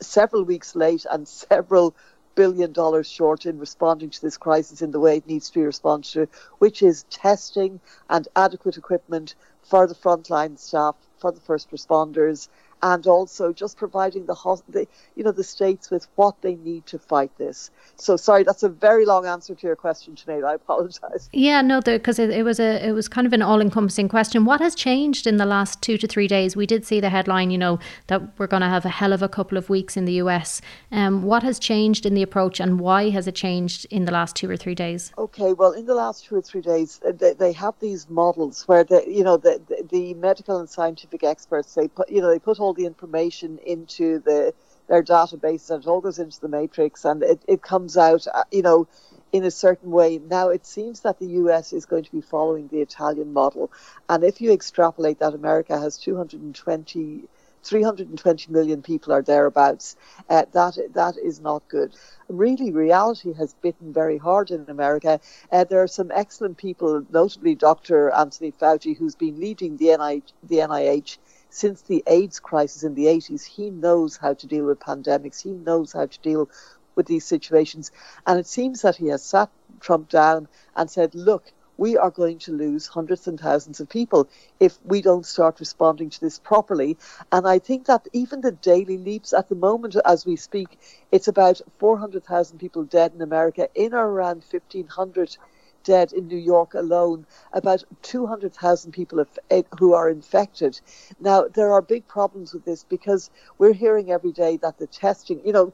several 0.01 0.43
weeks 0.43 0.75
late 0.75 1.05
and 1.09 1.27
several 1.51 1.95
billion 2.35 2.71
dollars 2.71 3.09
short 3.09 3.47
in 3.47 3.57
responding 3.57 4.11
to 4.11 4.21
this 4.21 4.37
crisis 4.37 4.83
in 4.83 4.91
the 4.91 4.99
way 4.99 5.17
it 5.17 5.27
needs 5.27 5.49
to 5.49 5.59
be 5.59 5.65
responded 5.65 6.11
to, 6.11 6.29
which 6.59 6.83
is 6.83 7.05
testing 7.09 7.81
and 8.09 8.27
adequate 8.35 8.77
equipment 8.77 9.33
for 9.63 9.87
the 9.87 9.95
frontline 9.95 10.59
staff, 10.59 10.95
for 11.17 11.31
the 11.31 11.41
first 11.41 11.71
responders, 11.71 12.49
and 12.81 13.07
also 13.07 13.53
just 13.53 13.77
providing 13.77 14.25
the, 14.25 14.61
the, 14.69 14.87
you 15.15 15.23
know 15.23 15.31
the 15.31 15.43
states 15.43 15.89
with 15.89 16.07
what 16.15 16.41
they 16.41 16.55
need 16.55 16.85
to 16.87 16.99
fight 16.99 17.31
this. 17.37 17.71
So 17.95 18.15
sorry, 18.15 18.43
that's 18.43 18.63
a 18.63 18.69
very 18.69 19.05
long 19.05 19.25
answer 19.25 19.55
to 19.55 19.67
your 19.67 19.75
question, 19.75 20.15
Sinead. 20.15 20.47
I 20.47 20.53
apologise. 20.53 21.29
Yeah, 21.33 21.61
no, 21.61 21.81
because 21.81 22.19
it, 22.19 22.29
it, 22.29 22.43
was 22.43 22.59
a 22.59 22.85
it 22.85 22.91
was 22.91 23.07
kind 23.07 23.25
of 23.25 23.33
an 23.33 23.41
all-encompassing 23.41 24.09
question. 24.09 24.45
What 24.45 24.61
has 24.61 24.75
changed 24.75 25.25
in 25.25 25.37
the 25.37 25.45
last 25.45 25.81
two 25.81 25.97
to 25.97 26.07
three 26.07 26.27
days? 26.27 26.55
We 26.55 26.65
did 26.65 26.85
see 26.85 26.99
the 26.99 27.09
headline, 27.09 27.49
you 27.49 27.57
know, 27.57 27.79
that 28.07 28.37
we're 28.37 28.47
going 28.47 28.61
to 28.61 28.69
have 28.69 28.85
a 28.85 28.89
hell 28.89 29.13
of 29.13 29.21
a 29.21 29.29
couple 29.29 29.57
of 29.57 29.69
weeks 29.69 29.97
in 29.97 30.05
the 30.05 30.13
US. 30.13 30.61
Um, 30.91 31.23
what 31.23 31.43
has 31.43 31.59
changed 31.59 32.05
in 32.05 32.13
the 32.13 32.21
approach, 32.21 32.59
and 32.59 32.79
why 32.79 33.09
has 33.09 33.27
it 33.27 33.35
changed 33.35 33.85
in 33.89 34.05
the 34.05 34.11
last 34.11 34.35
two 34.35 34.49
or 34.49 34.57
three 34.57 34.75
days? 34.75 35.11
Okay, 35.17 35.53
well, 35.53 35.71
in 35.71 35.85
the 35.85 35.95
last 35.95 36.25
two 36.25 36.35
or 36.35 36.41
three 36.41 36.61
days, 36.61 36.99
uh, 37.07 37.11
they, 37.11 37.33
they 37.33 37.51
have 37.53 37.73
these 37.79 38.09
models 38.09 38.67
where 38.67 38.83
the 38.83 39.03
you 39.07 39.23
know 39.23 39.37
the, 39.37 39.61
the 39.67 39.87
the 39.89 40.13
medical 40.15 40.59
and 40.59 40.69
scientific 40.69 41.23
experts 41.23 41.73
they 41.75 41.87
put 41.87 42.09
you 42.09 42.21
know 42.21 42.29
they 42.29 42.39
put 42.39 42.59
all 42.59 42.66
the 42.73 42.85
information 42.85 43.59
into 43.65 44.19
the 44.19 44.53
their 44.87 45.03
database 45.03 45.69
and 45.69 45.83
it 45.83 45.87
all 45.87 46.01
goes 46.01 46.19
into 46.19 46.39
the 46.39 46.47
matrix 46.47 47.05
and 47.05 47.23
it, 47.23 47.41
it 47.47 47.61
comes 47.61 47.97
out, 47.97 48.25
uh, 48.33 48.43
you 48.51 48.61
know, 48.61 48.87
in 49.31 49.43
a 49.43 49.51
certain 49.51 49.91
way. 49.91 50.17
Now, 50.17 50.49
it 50.49 50.65
seems 50.65 51.01
that 51.01 51.19
the 51.19 51.27
US 51.27 51.73
is 51.73 51.85
going 51.85 52.05
to 52.05 52.11
be 52.11 52.21
following 52.21 52.67
the 52.67 52.81
Italian 52.81 53.33
model. 53.33 53.71
And 54.07 54.23
if 54.23 54.39
you 54.41 54.51
extrapolate 54.51 55.19
that 55.19 55.33
America 55.33 55.77
has 55.77 55.97
220, 55.97 57.23
320 57.63 58.51
million 58.53 58.81
people 58.81 59.11
or 59.11 59.21
thereabouts, 59.21 59.97
uh, 60.29 60.45
that, 60.53 60.77
that 60.93 61.17
is 61.17 61.41
not 61.41 61.67
good. 61.67 61.93
Really, 62.29 62.71
reality 62.71 63.33
has 63.33 63.53
bitten 63.55 63.91
very 63.91 64.17
hard 64.17 64.51
in 64.51 64.65
America. 64.69 65.19
Uh, 65.51 65.65
there 65.65 65.83
are 65.83 65.87
some 65.87 66.11
excellent 66.13 66.57
people, 66.57 67.05
notably 67.11 67.55
Dr. 67.55 68.09
Anthony 68.11 68.53
Fauci, 68.53 68.95
who's 68.95 69.15
been 69.15 69.39
leading 69.41 69.75
the 69.75 69.87
NIH, 69.87 70.31
the 70.43 70.57
NIH 70.57 71.17
since 71.49 71.81
the 71.81 72.03
AIDS 72.07 72.39
crisis 72.39 72.83
in 72.83 72.95
the 72.95 73.05
80s, 73.05 73.45
he 73.45 73.69
knows 73.69 74.17
how 74.17 74.33
to 74.33 74.47
deal 74.47 74.65
with 74.65 74.79
pandemics. 74.79 75.41
He 75.41 75.51
knows 75.51 75.93
how 75.93 76.05
to 76.05 76.19
deal 76.19 76.49
with 76.95 77.05
these 77.05 77.25
situations. 77.25 77.91
And 78.25 78.39
it 78.39 78.47
seems 78.47 78.81
that 78.81 78.95
he 78.95 79.07
has 79.07 79.23
sat 79.23 79.49
Trump 79.79 80.09
down 80.09 80.47
and 80.75 80.89
said, 80.89 81.15
look, 81.15 81.51
we 81.77 81.95
are 81.95 82.09
going 82.09 82.39
to 82.39 82.51
lose 82.51 82.87
hundreds 82.87 83.27
and 83.27 83.39
thousands 83.39 83.79
of 83.79 83.87
people 83.87 84.27
if 84.59 84.77
we 84.83 85.01
don't 85.01 85.25
start 85.25 85.59
responding 85.59 86.09
to 86.09 86.19
this 86.19 86.39
properly. 86.39 86.97
And 87.31 87.47
I 87.47 87.59
think 87.59 87.85
that 87.85 88.07
even 88.13 88.41
the 88.41 88.51
daily 88.51 88.97
leaps 88.97 89.31
at 89.31 89.47
the 89.47 89.55
moment, 89.55 89.95
as 90.03 90.25
we 90.25 90.35
speak, 90.35 90.79
it's 91.11 91.27
about 91.27 91.61
400,000 91.77 92.57
people 92.57 92.83
dead 92.83 93.13
in 93.13 93.21
America, 93.21 93.69
in 93.75 93.93
or 93.93 94.07
around 94.07 94.43
1,500 94.49 95.37
dead 95.87 96.11
in 96.11 96.27
New 96.27 96.43
York 96.55 96.73
alone, 96.73 97.25
about 97.53 97.83
200,000 98.01 98.91
people 98.91 99.25
eh, 99.49 99.63
who 99.79 99.93
are 99.93 100.09
infected. 100.09 100.79
Now, 101.19 101.47
there 101.47 101.71
are 101.71 101.81
big 101.81 102.05
problems 102.07 102.53
with 102.53 102.65
this 102.65 102.83
because 102.83 103.29
we're 103.57 103.73
hearing 103.73 104.11
every 104.11 104.33
day 104.33 104.57
that 104.57 104.77
the 104.77 104.87
testing, 104.87 105.41
you 105.45 105.53
know, 105.53 105.71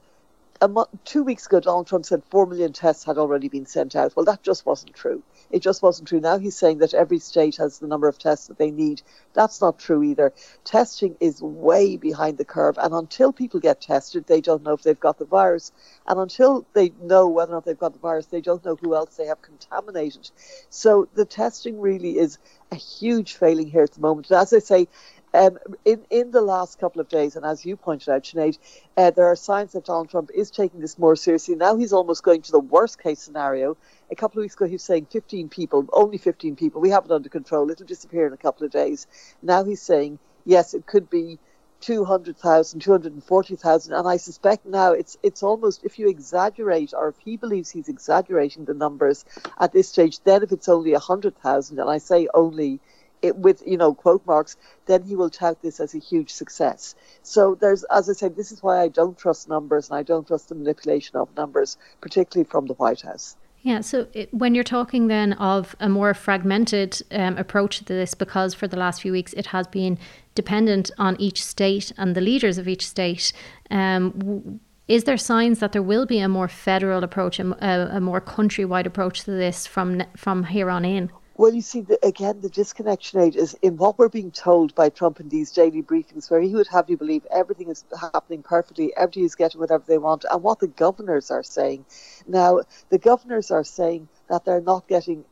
two 1.03 1.23
weeks 1.23 1.45
ago, 1.45 1.59
Donald 1.59 1.87
Trump 1.87 2.05
said 2.05 2.23
4 2.29 2.45
million 2.45 2.73
tests 2.73 3.03
had 3.03 3.17
already 3.17 3.49
been 3.49 3.65
sent 3.65 3.95
out. 3.95 4.15
Well, 4.15 4.25
that 4.25 4.43
just 4.43 4.65
wasn't 4.65 4.93
true. 4.93 5.23
It 5.51 5.61
just 5.61 5.81
wasn't 5.81 6.07
true. 6.07 6.19
Now 6.19 6.37
he's 6.37 6.57
saying 6.57 6.79
that 6.79 6.93
every 6.93 7.19
state 7.19 7.57
has 7.57 7.79
the 7.79 7.87
number 7.87 8.07
of 8.07 8.17
tests 8.17 8.47
that 8.47 8.57
they 8.57 8.71
need. 8.71 9.01
That's 9.33 9.61
not 9.61 9.79
true 9.79 10.03
either. 10.03 10.33
Testing 10.63 11.15
is 11.19 11.41
way 11.41 11.97
behind 11.97 12.37
the 12.37 12.45
curve. 12.45 12.77
And 12.77 12.93
until 12.93 13.33
people 13.33 13.59
get 13.59 13.81
tested, 13.81 14.25
they 14.27 14.41
don't 14.41 14.63
know 14.63 14.73
if 14.73 14.83
they've 14.83 14.99
got 14.99 15.17
the 15.17 15.25
virus. 15.25 15.71
And 16.07 16.19
until 16.19 16.65
they 16.73 16.91
know 17.01 17.27
whether 17.27 17.51
or 17.51 17.55
not 17.55 17.65
they've 17.65 17.77
got 17.77 17.93
the 17.93 17.99
virus, 17.99 18.27
they 18.27 18.41
don't 18.41 18.63
know 18.65 18.75
who 18.75 18.95
else 18.95 19.15
they 19.15 19.27
have 19.27 19.41
contaminated. 19.41 20.29
So 20.69 21.07
the 21.13 21.25
testing 21.25 21.79
really 21.79 22.17
is 22.17 22.37
a 22.71 22.75
huge 22.75 23.35
failing 23.35 23.67
here 23.67 23.83
at 23.83 23.91
the 23.93 24.01
moment. 24.01 24.29
And 24.29 24.39
as 24.39 24.53
I 24.53 24.59
say, 24.59 24.87
um, 25.33 25.57
in, 25.85 26.05
in 26.09 26.31
the 26.31 26.41
last 26.41 26.79
couple 26.79 27.01
of 27.01 27.09
days, 27.09 27.35
and 27.35 27.45
as 27.45 27.65
you 27.65 27.75
pointed 27.75 28.09
out, 28.09 28.23
Sinead, 28.23 28.57
uh, 28.97 29.11
there 29.11 29.25
are 29.25 29.35
signs 29.35 29.73
that 29.73 29.85
Donald 29.85 30.09
Trump 30.09 30.29
is 30.33 30.51
taking 30.51 30.79
this 30.79 30.99
more 30.99 31.15
seriously. 31.15 31.55
Now 31.55 31.75
he's 31.75 31.93
almost 31.93 32.23
going 32.23 32.41
to 32.43 32.51
the 32.51 32.59
worst 32.59 33.01
case 33.01 33.19
scenario. 33.19 33.77
A 34.11 34.15
couple 34.15 34.39
of 34.39 34.43
weeks 34.43 34.55
ago, 34.55 34.65
he 34.65 34.73
was 34.73 34.83
saying 34.83 35.07
15 35.11 35.49
people, 35.49 35.87
only 35.93 36.17
15 36.17 36.55
people. 36.55 36.81
We 36.81 36.89
have 36.91 37.05
it 37.05 37.11
under 37.11 37.29
control. 37.29 37.69
It'll 37.71 37.85
disappear 37.85 38.27
in 38.27 38.33
a 38.33 38.37
couple 38.37 38.65
of 38.65 38.71
days. 38.71 39.07
Now 39.41 39.63
he's 39.63 39.81
saying, 39.81 40.19
yes, 40.45 40.73
it 40.73 40.85
could 40.85 41.09
be 41.09 41.39
200,000, 41.81 42.79
240,000. 42.79 43.93
And 43.93 44.07
I 44.07 44.17
suspect 44.17 44.65
now 44.65 44.93
it's 44.93 45.17
it's 45.23 45.43
almost, 45.43 45.83
if 45.83 45.99
you 45.99 46.07
exaggerate, 46.09 46.93
or 46.93 47.09
if 47.09 47.17
he 47.19 47.37
believes 47.37 47.69
he's 47.71 47.89
exaggerating 47.89 48.65
the 48.65 48.73
numbers 48.73 49.25
at 49.59 49.73
this 49.73 49.89
stage, 49.89 50.19
then 50.23 50.43
if 50.43 50.51
it's 50.51 50.69
only 50.69 50.93
100,000, 50.93 51.79
and 51.79 51.89
I 51.89 51.97
say 51.97 52.27
only 52.33 52.79
it, 53.23 53.37
with 53.37 53.63
you 53.65 53.77
know 53.77 53.93
quote 53.93 54.25
marks, 54.27 54.57
then 54.85 55.01
he 55.03 55.15
will 55.15 55.29
tout 55.29 55.61
this 55.61 55.79
as 55.79 55.95
a 55.95 55.99
huge 55.99 56.31
success. 56.31 56.95
So 57.23 57.55
there's, 57.59 57.83
as 57.85 58.09
I 58.09 58.13
said, 58.13 58.35
this 58.35 58.51
is 58.51 58.61
why 58.61 58.81
I 58.81 58.89
don't 58.89 59.17
trust 59.17 59.49
numbers 59.49 59.89
and 59.89 59.97
I 59.97 60.03
don't 60.03 60.27
trust 60.27 60.49
the 60.49 60.55
manipulation 60.55 61.15
of 61.15 61.35
numbers, 61.35 61.77
particularly 62.01 62.47
from 62.49 62.67
the 62.67 62.73
White 62.73 63.01
House. 63.01 63.35
Yeah, 63.61 63.79
so 63.79 64.07
it, 64.11 64.33
when 64.33 64.55
you're 64.55 64.65
talking 64.65 65.07
then 65.07 65.33
of 65.33 65.73
a 65.79 65.87
more 65.87 66.13
fragmented 66.13 67.01
um, 67.11 67.37
approach 67.37 67.79
to 67.79 67.85
this, 67.85 68.13
because 68.13 68.53
for 68.53 68.67
the 68.67 68.75
last 68.75 69.01
few 69.01 69.13
weeks 69.13 69.31
it 69.33 69.47
has 69.47 69.67
been 69.67 69.97
dependent 70.35 70.91
on 70.97 71.15
each 71.17 71.41
state 71.41 71.93
and 71.97 72.13
the 72.13 72.21
leaders 72.21 72.57
of 72.57 72.67
each 72.67 72.85
state, 72.85 73.31
um, 73.71 74.59
is 74.89 75.05
there 75.05 75.15
signs 75.15 75.59
that 75.59 75.71
there 75.71 75.81
will 75.81 76.05
be 76.05 76.19
a 76.19 76.27
more 76.27 76.49
federal 76.49 77.05
approach, 77.05 77.39
a, 77.39 77.95
a 77.95 78.01
more 78.01 78.19
countrywide 78.19 78.85
approach 78.85 79.21
to 79.23 79.31
this 79.31 79.65
from 79.65 80.03
from 80.17 80.43
here 80.43 80.69
on 80.69 80.83
in? 80.83 81.09
Well, 81.43 81.53
you 81.53 81.59
see, 81.61 81.81
the, 81.81 81.99
again, 82.07 82.39
the 82.39 82.47
disconnection 82.47 83.19
rate 83.19 83.35
is 83.35 83.53
in 83.61 83.75
what 83.75 83.99
we're 83.99 84.07
being 84.07 84.31
told 84.31 84.73
by 84.75 84.87
Trump 84.87 85.19
in 85.19 85.27
these 85.27 85.51
daily 85.51 85.83
briefings, 85.83 86.31
where 86.31 86.39
he 86.39 86.55
would 86.55 86.69
have 86.69 86.89
you 86.89 86.95
believe 86.95 87.27
everything 87.29 87.67
is 87.69 87.83
happening 87.99 88.41
perfectly, 88.41 88.95
everybody 88.95 89.25
is 89.25 89.35
getting 89.35 89.59
whatever 89.59 89.83
they 89.85 89.97
want, 89.97 90.23
and 90.31 90.41
what 90.41 90.59
the 90.61 90.67
governors 90.67 91.31
are 91.31 91.43
saying. 91.43 91.83
Now, 92.25 92.61
the 92.87 92.97
governors 92.97 93.51
are 93.51 93.65
saying 93.65 94.07
that 94.29 94.45
they're 94.45 94.61
not 94.61 94.87
getting 94.87 95.25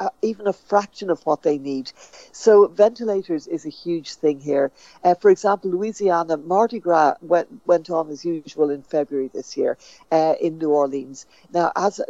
a, 0.00 0.10
even 0.22 0.46
a 0.46 0.52
fraction 0.52 1.10
of 1.10 1.24
what 1.24 1.42
they 1.42 1.58
need. 1.58 1.92
So 2.32 2.68
ventilators 2.68 3.46
is 3.46 3.66
a 3.66 3.70
huge 3.70 4.14
thing 4.14 4.40
here. 4.40 4.72
Uh, 5.02 5.14
for 5.14 5.30
example, 5.30 5.70
Louisiana, 5.70 6.36
Mardi 6.36 6.78
Gras 6.80 7.14
went, 7.20 7.48
went 7.66 7.90
on 7.90 8.10
as 8.10 8.24
usual 8.24 8.70
in 8.70 8.82
February 8.82 9.30
this 9.32 9.56
year 9.56 9.76
uh, 10.10 10.34
in 10.40 10.58
New 10.58 10.70
Orleans. 10.70 11.26
Now, 11.52 11.72
as 11.76 12.00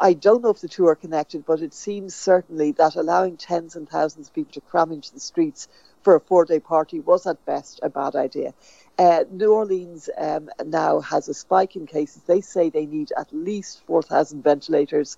I 0.00 0.12
don't 0.12 0.42
know 0.42 0.50
if 0.50 0.60
the 0.60 0.68
two 0.68 0.86
are 0.86 0.94
connected, 0.94 1.44
but 1.46 1.62
it 1.62 1.74
seems 1.74 2.14
certainly 2.14 2.72
that 2.72 2.96
allowing 2.96 3.36
tens 3.36 3.76
and 3.76 3.88
thousands 3.88 4.28
of 4.28 4.34
people 4.34 4.52
to 4.52 4.60
cram 4.60 4.92
into 4.92 5.12
the 5.12 5.20
streets 5.20 5.68
for 6.04 6.14
a 6.14 6.20
four-day 6.20 6.60
party 6.60 7.00
was 7.00 7.26
at 7.26 7.44
best 7.46 7.80
a 7.82 7.88
bad 7.88 8.14
idea. 8.14 8.52
Uh, 8.96 9.24
New 9.32 9.52
Orleans 9.52 10.08
um, 10.18 10.48
now 10.66 11.00
has 11.00 11.28
a 11.28 11.34
spike 11.34 11.74
in 11.74 11.84
cases. 11.84 12.22
They 12.22 12.40
say 12.40 12.70
they 12.70 12.86
need 12.86 13.10
at 13.16 13.32
least 13.32 13.84
4,000 13.86 14.44
ventilators. 14.44 15.16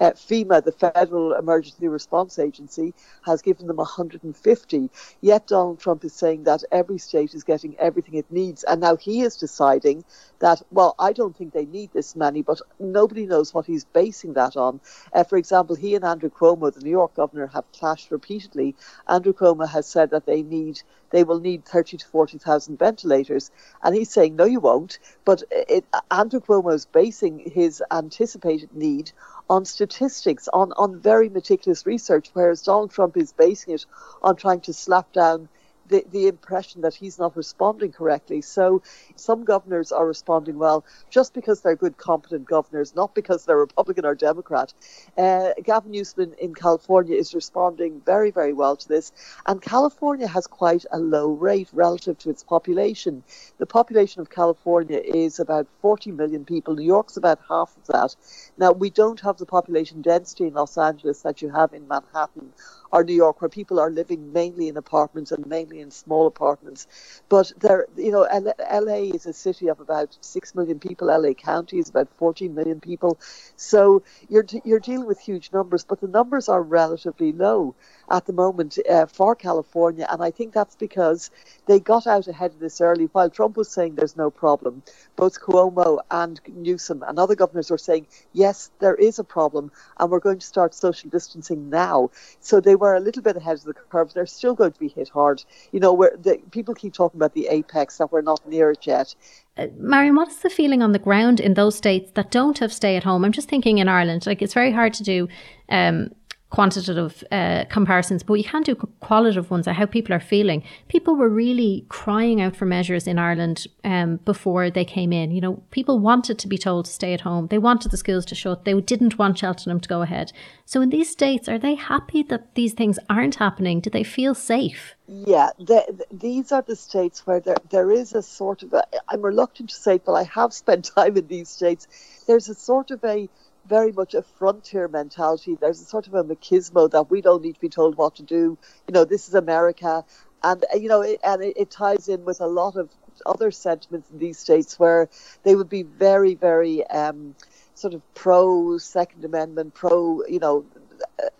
Uh, 0.00 0.12
FEMA, 0.12 0.64
the 0.64 0.72
Federal 0.72 1.34
Emergency 1.34 1.88
Response 1.88 2.38
Agency, 2.38 2.94
has 3.26 3.42
given 3.42 3.66
them 3.66 3.76
150. 3.76 4.90
Yet 5.20 5.46
Donald 5.46 5.78
Trump 5.78 6.04
is 6.04 6.14
saying 6.14 6.44
that 6.44 6.64
every 6.72 6.96
state 6.96 7.34
is 7.34 7.44
getting 7.44 7.76
everything 7.78 8.14
it 8.14 8.32
needs. 8.32 8.64
And 8.64 8.80
now 8.80 8.96
he 8.96 9.20
is 9.20 9.36
deciding 9.36 10.04
that, 10.38 10.62
well, 10.70 10.94
I 10.98 11.12
don't 11.12 11.36
think 11.36 11.52
they 11.52 11.66
need 11.66 11.92
this 11.92 12.16
many, 12.16 12.40
but 12.40 12.62
nobody 12.78 13.26
knows 13.26 13.52
what 13.52 13.66
he's 13.66 13.84
basing 13.84 14.32
that 14.34 14.56
on. 14.56 14.80
Uh, 15.12 15.24
for 15.24 15.36
example, 15.36 15.76
he 15.76 15.94
and 15.94 16.04
Andrew 16.04 16.30
Cuomo, 16.30 16.72
the 16.72 16.80
New 16.80 16.90
York 16.90 17.12
governor, 17.14 17.48
have 17.48 17.70
clashed 17.72 18.10
repeatedly. 18.10 18.74
Andrew 19.06 19.34
Cuomo 19.34 19.68
has 19.68 19.86
said 19.86 20.10
that 20.10 20.24
they 20.28 20.42
need 20.42 20.82
they 21.10 21.24
will 21.24 21.40
need 21.40 21.64
30 21.64 21.96
to 21.96 22.06
40,000 22.06 22.78
ventilators. 22.78 23.50
And 23.82 23.94
he's 23.94 24.10
saying, 24.10 24.36
no, 24.36 24.44
you 24.44 24.60
won't. 24.60 24.98
But 25.24 25.42
it, 25.50 25.86
Andrew 26.10 26.40
Cuomo 26.40 26.74
is 26.74 26.84
basing 26.84 27.50
his 27.50 27.82
anticipated 27.90 28.74
need 28.74 29.10
on 29.48 29.64
statistics, 29.64 30.48
on, 30.52 30.72
on 30.76 31.00
very 31.00 31.30
meticulous 31.30 31.86
research, 31.86 32.28
whereas 32.34 32.62
Donald 32.62 32.90
Trump 32.90 33.16
is 33.16 33.32
basing 33.32 33.72
it 33.72 33.86
on 34.22 34.36
trying 34.36 34.60
to 34.60 34.74
slap 34.74 35.12
down 35.12 35.48
the, 35.88 36.04
the 36.10 36.26
impression 36.28 36.82
that 36.82 36.94
he's 36.94 37.18
not 37.18 37.36
responding 37.36 37.92
correctly. 37.92 38.40
So 38.40 38.82
some 39.16 39.44
governors 39.44 39.92
are 39.92 40.06
responding 40.06 40.58
well 40.58 40.84
just 41.10 41.34
because 41.34 41.60
they're 41.60 41.76
good, 41.76 41.96
competent 41.96 42.46
governors, 42.46 42.94
not 42.94 43.14
because 43.14 43.44
they're 43.44 43.56
Republican 43.56 44.04
or 44.04 44.14
Democrat. 44.14 44.72
Uh, 45.16 45.50
Gavin 45.62 45.92
Newsom 45.92 46.34
in 46.38 46.54
California 46.54 47.16
is 47.16 47.34
responding 47.34 48.00
very, 48.04 48.30
very 48.30 48.52
well 48.52 48.76
to 48.76 48.88
this. 48.88 49.12
And 49.46 49.60
California 49.62 50.26
has 50.28 50.46
quite 50.46 50.84
a 50.92 50.98
low 50.98 51.28
rate 51.32 51.68
relative 51.72 52.18
to 52.18 52.30
its 52.30 52.42
population. 52.42 53.22
The 53.58 53.66
population 53.66 54.20
of 54.20 54.30
California 54.30 54.98
is 54.98 55.40
about 55.40 55.66
40 55.82 56.12
million 56.12 56.44
people. 56.44 56.74
New 56.74 56.84
York's 56.84 57.16
about 57.16 57.40
half 57.48 57.76
of 57.76 57.86
that. 57.86 58.16
Now, 58.56 58.72
we 58.72 58.90
don't 58.90 59.20
have 59.20 59.38
the 59.38 59.46
population 59.46 60.02
density 60.02 60.46
in 60.46 60.54
Los 60.54 60.76
Angeles 60.78 61.22
that 61.22 61.42
you 61.42 61.50
have 61.50 61.72
in 61.72 61.88
Manhattan 61.88 62.52
or 62.92 63.04
New 63.04 63.14
York, 63.14 63.40
where 63.40 63.48
people 63.48 63.78
are 63.80 63.90
living 63.90 64.32
mainly 64.32 64.68
in 64.68 64.76
apartments 64.76 65.32
and 65.32 65.46
mainly 65.46 65.80
in 65.80 65.90
small 65.90 66.26
apartments. 66.26 66.86
But 67.28 67.52
there, 67.58 67.86
you 67.96 68.12
know, 68.12 68.26
LA 68.72 69.10
is 69.14 69.26
a 69.26 69.32
city 69.32 69.68
of 69.68 69.80
about 69.80 70.16
six 70.20 70.54
million 70.54 70.78
people. 70.78 71.08
LA 71.08 71.34
County 71.34 71.78
is 71.78 71.88
about 71.88 72.08
14 72.16 72.54
million 72.54 72.80
people. 72.80 73.18
So 73.56 74.02
you're 74.28 74.46
you're 74.64 74.80
dealing 74.80 75.06
with 75.06 75.20
huge 75.20 75.52
numbers, 75.52 75.84
but 75.84 76.00
the 76.00 76.08
numbers 76.08 76.48
are 76.48 76.62
relatively 76.62 77.32
low 77.32 77.74
at 78.10 78.26
the 78.26 78.32
moment 78.32 78.78
uh, 78.88 79.06
for 79.06 79.34
California, 79.34 80.06
and 80.10 80.22
I 80.22 80.30
think 80.30 80.52
that's 80.52 80.76
because 80.76 81.30
they 81.66 81.78
got 81.78 82.06
out 82.06 82.28
ahead 82.28 82.52
of 82.52 82.60
this 82.60 82.80
early. 82.80 83.06
While 83.12 83.30
Trump 83.30 83.56
was 83.56 83.70
saying 83.70 83.94
there's 83.94 84.16
no 84.16 84.30
problem, 84.30 84.82
both 85.16 85.40
Cuomo 85.40 85.98
and 86.10 86.40
Newsom 86.54 87.04
and 87.06 87.18
other 87.18 87.34
governors 87.34 87.70
were 87.70 87.78
saying 87.78 88.06
yes, 88.32 88.70
there 88.78 88.94
is 88.94 89.18
a 89.18 89.24
problem, 89.24 89.70
and 89.98 90.10
we're 90.10 90.20
going 90.20 90.38
to 90.38 90.46
start 90.46 90.74
social 90.74 91.10
distancing 91.10 91.70
now. 91.70 92.10
So 92.40 92.60
they 92.60 92.76
were 92.76 92.94
a 92.94 93.00
little 93.00 93.22
bit 93.22 93.36
ahead 93.36 93.56
of 93.56 93.64
the 93.64 93.74
curve. 93.74 94.12
They're 94.14 94.26
still 94.26 94.54
going 94.54 94.72
to 94.72 94.80
be 94.80 94.88
hit 94.88 95.08
hard. 95.08 95.44
You 95.72 95.80
know, 95.80 95.92
where 95.92 96.16
people 96.50 96.74
keep 96.74 96.94
talking 96.94 97.18
about 97.18 97.34
the 97.34 97.48
apex 97.48 97.98
that 97.98 98.12
we're 98.12 98.22
not 98.22 98.46
near 98.48 98.70
it 98.70 98.86
yet. 98.86 99.14
Uh, 99.56 99.66
Marion, 99.76 100.14
what 100.14 100.28
is 100.28 100.38
the 100.38 100.50
feeling 100.50 100.82
on 100.82 100.92
the 100.92 100.98
ground 100.98 101.40
in 101.40 101.54
those 101.54 101.76
states 101.76 102.12
that 102.14 102.30
don't 102.30 102.58
have 102.58 102.72
stay 102.72 102.96
at 102.96 103.04
home? 103.04 103.24
I'm 103.24 103.32
just 103.32 103.48
thinking 103.48 103.78
in 103.78 103.88
Ireland, 103.88 104.26
like 104.26 104.40
it's 104.40 104.54
very 104.54 104.72
hard 104.72 104.94
to 104.94 105.02
do 105.02 105.28
um, 105.68 106.10
quantitative 106.50 107.22
uh, 107.30 107.64
comparisons, 107.68 108.22
but 108.22 108.34
you 108.34 108.44
can 108.44 108.62
do 108.62 108.74
qualitative 108.74 109.50
ones 109.50 109.66
of 109.66 109.76
how 109.76 109.84
people 109.84 110.14
are 110.14 110.20
feeling. 110.20 110.62
People 110.88 111.14
were 111.14 111.28
really 111.28 111.84
crying 111.88 112.40
out 112.40 112.56
for 112.56 112.64
measures 112.64 113.06
in 113.06 113.18
Ireland 113.18 113.66
um, 113.84 114.16
before 114.24 114.70
they 114.70 114.84
came 114.84 115.12
in. 115.12 115.30
You 115.30 115.42
know, 115.42 115.62
people 115.70 115.98
wanted 115.98 116.38
to 116.38 116.48
be 116.48 116.56
told 116.56 116.86
to 116.86 116.90
stay 116.90 117.12
at 117.12 117.20
home. 117.20 117.48
They 117.48 117.58
wanted 117.58 117.90
the 117.90 117.98
schools 117.98 118.24
to 118.26 118.34
shut. 118.34 118.64
They 118.64 118.80
didn't 118.80 119.18
want 119.18 119.38
Cheltenham 119.38 119.80
to 119.80 119.88
go 119.88 120.00
ahead. 120.00 120.32
So 120.64 120.80
in 120.80 120.88
these 120.88 121.10
states, 121.10 121.48
are 121.48 121.58
they 121.58 121.74
happy 121.74 122.22
that 122.24 122.54
these 122.54 122.72
things 122.72 122.98
aren't 123.10 123.34
happening? 123.34 123.80
Do 123.80 123.90
they 123.90 124.04
feel 124.04 124.34
safe? 124.34 124.94
Yeah, 125.06 125.50
the, 125.58 126.06
these 126.10 126.50
are 126.52 126.62
the 126.62 126.76
states 126.76 127.26
where 127.26 127.40
there, 127.40 127.56
there 127.70 127.90
is 127.90 128.14
a 128.14 128.22
sort 128.22 128.62
of, 128.62 128.74
I'm 129.08 129.22
reluctant 129.22 129.70
to 129.70 129.74
say 129.74 129.98
but 129.98 130.12
I 130.12 130.24
have 130.24 130.52
spent 130.52 130.84
time 130.96 131.16
in 131.16 131.26
these 131.26 131.48
states. 131.48 131.86
There's 132.26 132.48
a 132.48 132.54
sort 132.54 132.90
of 132.90 133.04
a 133.04 133.28
very 133.68 133.92
much 133.92 134.14
a 134.14 134.22
frontier 134.22 134.88
mentality. 134.88 135.56
There's 135.60 135.80
a 135.80 135.84
sort 135.84 136.06
of 136.06 136.14
a 136.14 136.24
machismo 136.24 136.90
that 136.90 137.10
we 137.10 137.20
don't 137.20 137.42
need 137.42 137.54
to 137.54 137.60
be 137.60 137.68
told 137.68 137.96
what 137.96 138.16
to 138.16 138.22
do. 138.22 138.58
You 138.86 138.92
know, 138.92 139.04
this 139.04 139.28
is 139.28 139.34
America, 139.34 140.04
and 140.42 140.64
uh, 140.72 140.76
you 140.76 140.88
know, 140.88 141.02
it, 141.02 141.20
and 141.22 141.42
it, 141.42 141.54
it 141.56 141.70
ties 141.70 142.08
in 142.08 142.24
with 142.24 142.40
a 142.40 142.46
lot 142.46 142.76
of 142.76 142.90
other 143.26 143.50
sentiments 143.50 144.10
in 144.10 144.18
these 144.18 144.38
states 144.38 144.78
where 144.78 145.08
they 145.42 145.54
would 145.54 145.68
be 145.68 145.82
very, 145.82 146.34
very 146.34 146.86
um, 146.86 147.34
sort 147.74 147.94
of 147.94 148.02
pro 148.14 148.78
Second 148.78 149.24
Amendment, 149.24 149.74
pro, 149.74 150.24
you 150.26 150.38
know, 150.38 150.64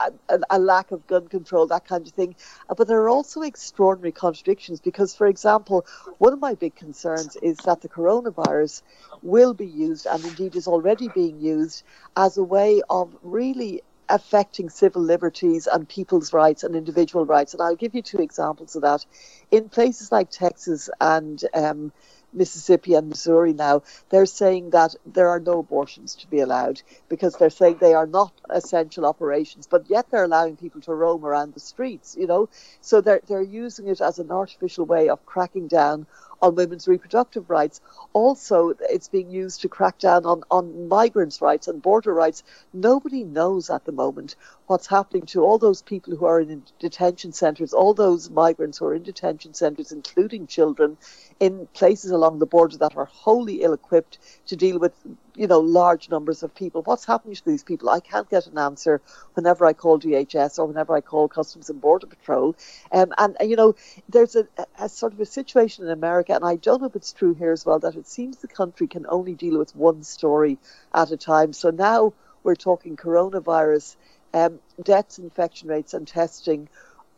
a, 0.01 0.41
a, 0.51 0.59
lack 0.59 0.91
of 0.91 1.07
gun 1.07 1.29
control, 1.29 1.67
that 1.67 1.87
kind 1.87 2.07
of 2.07 2.13
thing. 2.13 2.35
Uh, 2.69 2.75
but 2.75 2.89
there 2.89 3.01
are 3.01 3.09
also 3.09 3.43
extraordinary 3.43 4.13
contradictions 4.13 4.81
because, 4.81 5.15
for 5.15 5.27
example, 5.27 5.87
one 6.19 6.33
of 6.33 6.41
my 6.41 6.55
big 6.55 6.75
concerns 6.75 7.37
is 7.43 7.57
that 7.59 7.81
the 7.81 7.89
coronavirus 7.89 8.83
will 9.23 9.55
be 9.55 9.67
used 9.67 10.07
and 10.07 10.25
indeed 10.25 10.57
is 10.57 10.69
already 10.69 11.09
being 11.09 11.41
used 11.41 11.83
as 12.17 12.37
a 12.39 12.43
way 12.43 12.83
of 12.89 13.17
really 13.23 13.83
affecting 14.09 14.71
civil 14.71 15.03
liberties 15.03 15.67
and 15.67 15.89
people's 15.89 16.33
rights 16.33 16.65
and 16.65 16.75
individual 16.75 17.27
rights. 17.27 17.53
And 17.53 17.63
I'll 17.63 17.77
give 17.77 17.95
you 17.95 18.03
two 18.03 18.19
examples 18.19 18.75
of 18.75 18.83
that. 18.83 19.05
In 19.51 19.69
places 19.69 20.11
like 20.11 20.31
Texas 20.31 20.89
and 21.01 21.43
um, 21.55 21.93
Mississippi 22.33 22.95
and 22.95 23.09
Missouri 23.09 23.53
now, 23.53 23.83
they're 24.11 24.27
saying 24.27 24.71
that 24.71 24.95
there 25.07 25.29
are 25.29 25.41
no 25.41 25.61
abortions 25.61 26.15
to 26.17 26.27
be 26.29 26.41
allowed 26.41 26.83
because 27.09 27.35
they're 27.37 27.51
saying 27.51 27.79
they 27.81 27.95
are 27.95 28.07
not 28.07 28.33
essential 28.51 29.07
operations, 29.07 29.67
but 29.67 29.89
yet 29.89 30.11
they're 30.11 30.25
allowing 30.25 30.57
people 30.57 30.81
to 30.83 30.95
roam 30.95 31.25
around 31.25 31.55
the 31.55 31.61
streets, 31.61 32.17
you 32.19 32.27
know. 32.27 32.49
So 32.81 33.01
they're 33.01 33.21
they're 33.29 33.43
using 33.43 33.89
it 33.89 34.01
as 34.01 34.19
an 34.19 34.31
artificial 34.31 34.85
way 34.87 35.09
of 35.09 35.25
cracking 35.27 35.69
down 35.69 36.07
on 36.41 36.55
women's 36.55 36.89
reproductive 36.89 37.51
rights. 37.51 37.81
Also, 38.13 38.75
it's 38.81 39.09
being 39.09 39.31
used 39.31 39.61
to 39.63 39.69
crack 39.69 39.99
down 39.99 40.25
on, 40.25 40.43
on 40.51 40.89
migrants' 40.89 41.41
rights 41.41 41.69
and 41.69 41.83
border 41.83 42.15
rights. 42.15 42.43
Nobody 42.73 43.25
knows 43.25 43.71
at 43.71 43.85
the 43.85 43.93
moment 43.93 44.37
what's 44.67 44.87
happening 44.87 45.27
to 45.27 45.43
all 45.43 45.59
those 45.59 45.83
people 45.83 46.17
who 46.17 46.27
are 46.27 46.41
in 46.41 46.63
detention 46.79 47.33
centres, 47.33 47.73
all 47.73 47.95
those 47.95 48.31
migrants 48.31 48.79
who 48.79 48.87
are 48.87 48.95
in 48.95 49.03
detention 49.03 49.55
centres, 49.55 49.93
including 49.93 50.47
children, 50.47 50.97
in 51.41 51.67
places 51.75 52.11
along 52.11 52.39
the 52.39 52.47
border 52.47 52.77
that 52.79 52.97
are 52.97 53.07
wholly 53.07 53.63
ill 53.63 53.73
equipped 53.73 54.19
to 54.47 54.57
deal 54.57 54.79
with 54.79 54.93
you 55.39 55.47
know, 55.47 55.61
large 55.61 56.11
numbers 56.11 56.43
of 56.43 56.53
people. 56.55 56.83
What's 56.83 57.05
happening 57.05 57.37
to 57.37 57.45
these 57.45 57.63
people? 57.63 57.89
I 57.89 58.01
can't 58.01 58.29
get 58.29 58.49
an 58.49 58.59
answer 58.59 59.01
whenever 59.35 59.65
I 59.65 59.73
call 59.73 59.99
DHS 60.01 60.59
or 60.59 60.67
whenever 60.67 60.97
I 60.97 61.01
call 61.01 61.29
Customs 61.29 61.71
and 61.71 61.81
Border 61.81 62.09
Patrol. 62.09 62.57
Um, 62.91 63.15
and, 63.17 63.37
you 63.41 63.55
know, 63.55 63.77
there's 64.09 64.35
a, 64.35 64.49
a, 64.79 64.89
sort 64.89 65.13
of 65.13 65.21
a 65.21 65.27
situation 65.27 65.85
in 65.85 65.91
America, 65.91 66.35
and 66.35 66.45
I 66.45 66.57
don't 66.57 66.81
know 66.81 66.89
if 66.89 66.97
it's 66.97 67.13
true 67.13 67.35
here 67.35 67.53
as 67.53 67.65
well, 67.65 67.79
that 67.79 67.95
it 67.95 68.09
seems 68.09 68.39
the 68.39 68.49
country 68.49 68.89
can 68.89 69.07
only 69.09 69.35
deal 69.35 69.59
with 69.59 69.77
one 69.77 70.03
story 70.03 70.59
at 70.93 71.13
a 71.13 71.17
time. 71.17 71.53
So 71.53 71.71
now 71.71 72.15
we're 72.43 72.57
talking 72.57 72.97
coronavirus, 72.97 73.95
um, 74.35 74.59
deaths, 74.83 75.21
infection 75.21 75.69
rates, 75.69 75.95
and 75.95 76.07
testing 76.07 76.69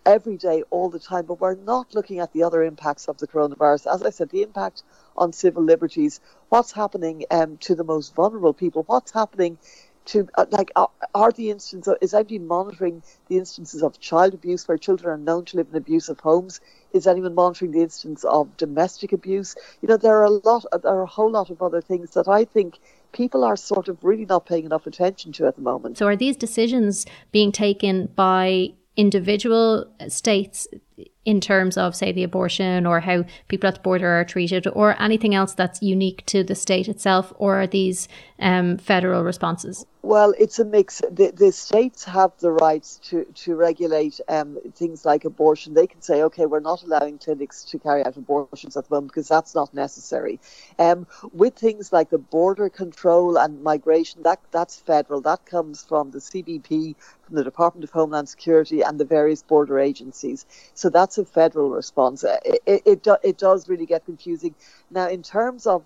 every 0.06 0.36
day, 0.36 0.62
all 0.70 0.88
the 0.88 0.98
time, 0.98 1.26
but 1.26 1.40
we're 1.40 1.54
not 1.54 1.94
looking 1.94 2.18
at 2.20 2.32
the 2.32 2.42
other 2.42 2.62
impacts 2.62 3.08
of 3.08 3.18
the 3.18 3.26
coronavirus. 3.26 3.92
As 3.92 4.02
I 4.02 4.10
said, 4.10 4.30
the 4.30 4.42
impact 4.42 4.82
on 5.16 5.32
civil 5.32 5.62
liberties, 5.62 6.20
what's 6.48 6.72
happening 6.72 7.24
um, 7.30 7.56
to 7.58 7.74
the 7.74 7.84
most 7.84 8.14
vulnerable 8.14 8.54
people, 8.54 8.84
what's 8.84 9.12
happening 9.12 9.58
to, 10.06 10.28
uh, 10.36 10.46
like, 10.50 10.72
are, 10.76 10.90
are 11.14 11.30
the 11.30 11.50
instances, 11.50 11.94
is 12.00 12.14
anyone 12.14 12.48
monitoring 12.48 13.02
the 13.28 13.36
instances 13.36 13.82
of 13.82 14.00
child 14.00 14.34
abuse 14.34 14.66
where 14.66 14.78
children 14.78 15.12
are 15.12 15.18
known 15.18 15.44
to 15.44 15.56
live 15.56 15.68
in 15.70 15.76
abusive 15.76 16.18
homes? 16.20 16.60
Is 16.92 17.06
anyone 17.06 17.34
monitoring 17.34 17.72
the 17.72 17.82
instance 17.82 18.24
of 18.24 18.56
domestic 18.56 19.12
abuse? 19.12 19.54
You 19.82 19.88
know, 19.88 19.96
there 19.96 20.16
are 20.16 20.24
a 20.24 20.30
lot, 20.30 20.64
there 20.82 20.92
are 20.92 21.02
a 21.02 21.06
whole 21.06 21.30
lot 21.30 21.50
of 21.50 21.62
other 21.62 21.80
things 21.80 22.10
that 22.10 22.28
I 22.28 22.44
think 22.44 22.78
people 23.12 23.44
are 23.44 23.56
sort 23.56 23.88
of 23.88 24.02
really 24.02 24.24
not 24.24 24.46
paying 24.46 24.64
enough 24.64 24.86
attention 24.86 25.32
to 25.32 25.46
at 25.46 25.56
the 25.56 25.62
moment. 25.62 25.98
So, 25.98 26.06
are 26.06 26.16
these 26.16 26.36
decisions 26.36 27.06
being 27.30 27.52
taken 27.52 28.06
by 28.06 28.72
individual 29.00 29.86
states 30.08 30.68
in 31.24 31.40
terms 31.40 31.76
of, 31.76 31.94
say, 31.94 32.12
the 32.12 32.24
abortion 32.24 32.86
or 32.86 33.00
how 33.00 33.24
people 33.48 33.68
at 33.68 33.74
the 33.74 33.80
border 33.80 34.08
are 34.08 34.24
treated 34.24 34.66
or 34.72 35.00
anything 35.00 35.34
else 35.34 35.54
that's 35.54 35.82
unique 35.82 36.24
to 36.26 36.42
the 36.42 36.54
state 36.54 36.88
itself, 36.88 37.32
or 37.36 37.60
are 37.60 37.66
these 37.66 38.08
um, 38.38 38.78
federal 38.78 39.22
responses? 39.22 39.86
Well, 40.02 40.32
it's 40.38 40.58
a 40.58 40.64
mix. 40.64 41.02
The, 41.10 41.30
the 41.30 41.52
states 41.52 42.04
have 42.04 42.32
the 42.38 42.52
rights 42.52 42.96
to, 43.10 43.24
to 43.24 43.54
regulate 43.54 44.18
um, 44.28 44.58
things 44.74 45.04
like 45.04 45.26
abortion. 45.26 45.74
They 45.74 45.86
can 45.86 46.00
say, 46.00 46.22
okay, 46.22 46.46
we're 46.46 46.60
not 46.60 46.82
allowing 46.82 47.18
clinics 47.18 47.64
to 47.64 47.78
carry 47.78 48.02
out 48.04 48.16
abortions 48.16 48.78
at 48.78 48.88
the 48.88 48.94
moment 48.94 49.12
because 49.12 49.28
that's 49.28 49.54
not 49.54 49.74
necessary. 49.74 50.40
Um, 50.78 51.06
with 51.34 51.54
things 51.54 51.92
like 51.92 52.08
the 52.08 52.18
border 52.18 52.70
control 52.70 53.36
and 53.36 53.62
migration, 53.62 54.22
that 54.22 54.40
that's 54.50 54.80
federal. 54.80 55.20
That 55.20 55.44
comes 55.44 55.84
from 55.84 56.12
the 56.12 56.18
CBP, 56.18 56.94
from 57.22 57.36
the 57.36 57.44
Department 57.44 57.84
of 57.84 57.90
Homeland 57.90 58.28
Security, 58.30 58.80
and 58.80 58.98
the 58.98 59.04
various 59.04 59.42
border 59.42 59.78
agencies. 59.78 60.46
So 60.74 60.88
that's 60.92 61.18
a 61.18 61.24
federal 61.24 61.70
response. 61.70 62.24
It, 62.24 62.62
it, 62.66 62.82
it, 62.86 63.02
do, 63.02 63.16
it 63.22 63.38
does 63.38 63.68
really 63.68 63.86
get 63.86 64.04
confusing. 64.04 64.54
Now, 64.90 65.08
in 65.08 65.22
terms 65.22 65.66
of 65.66 65.84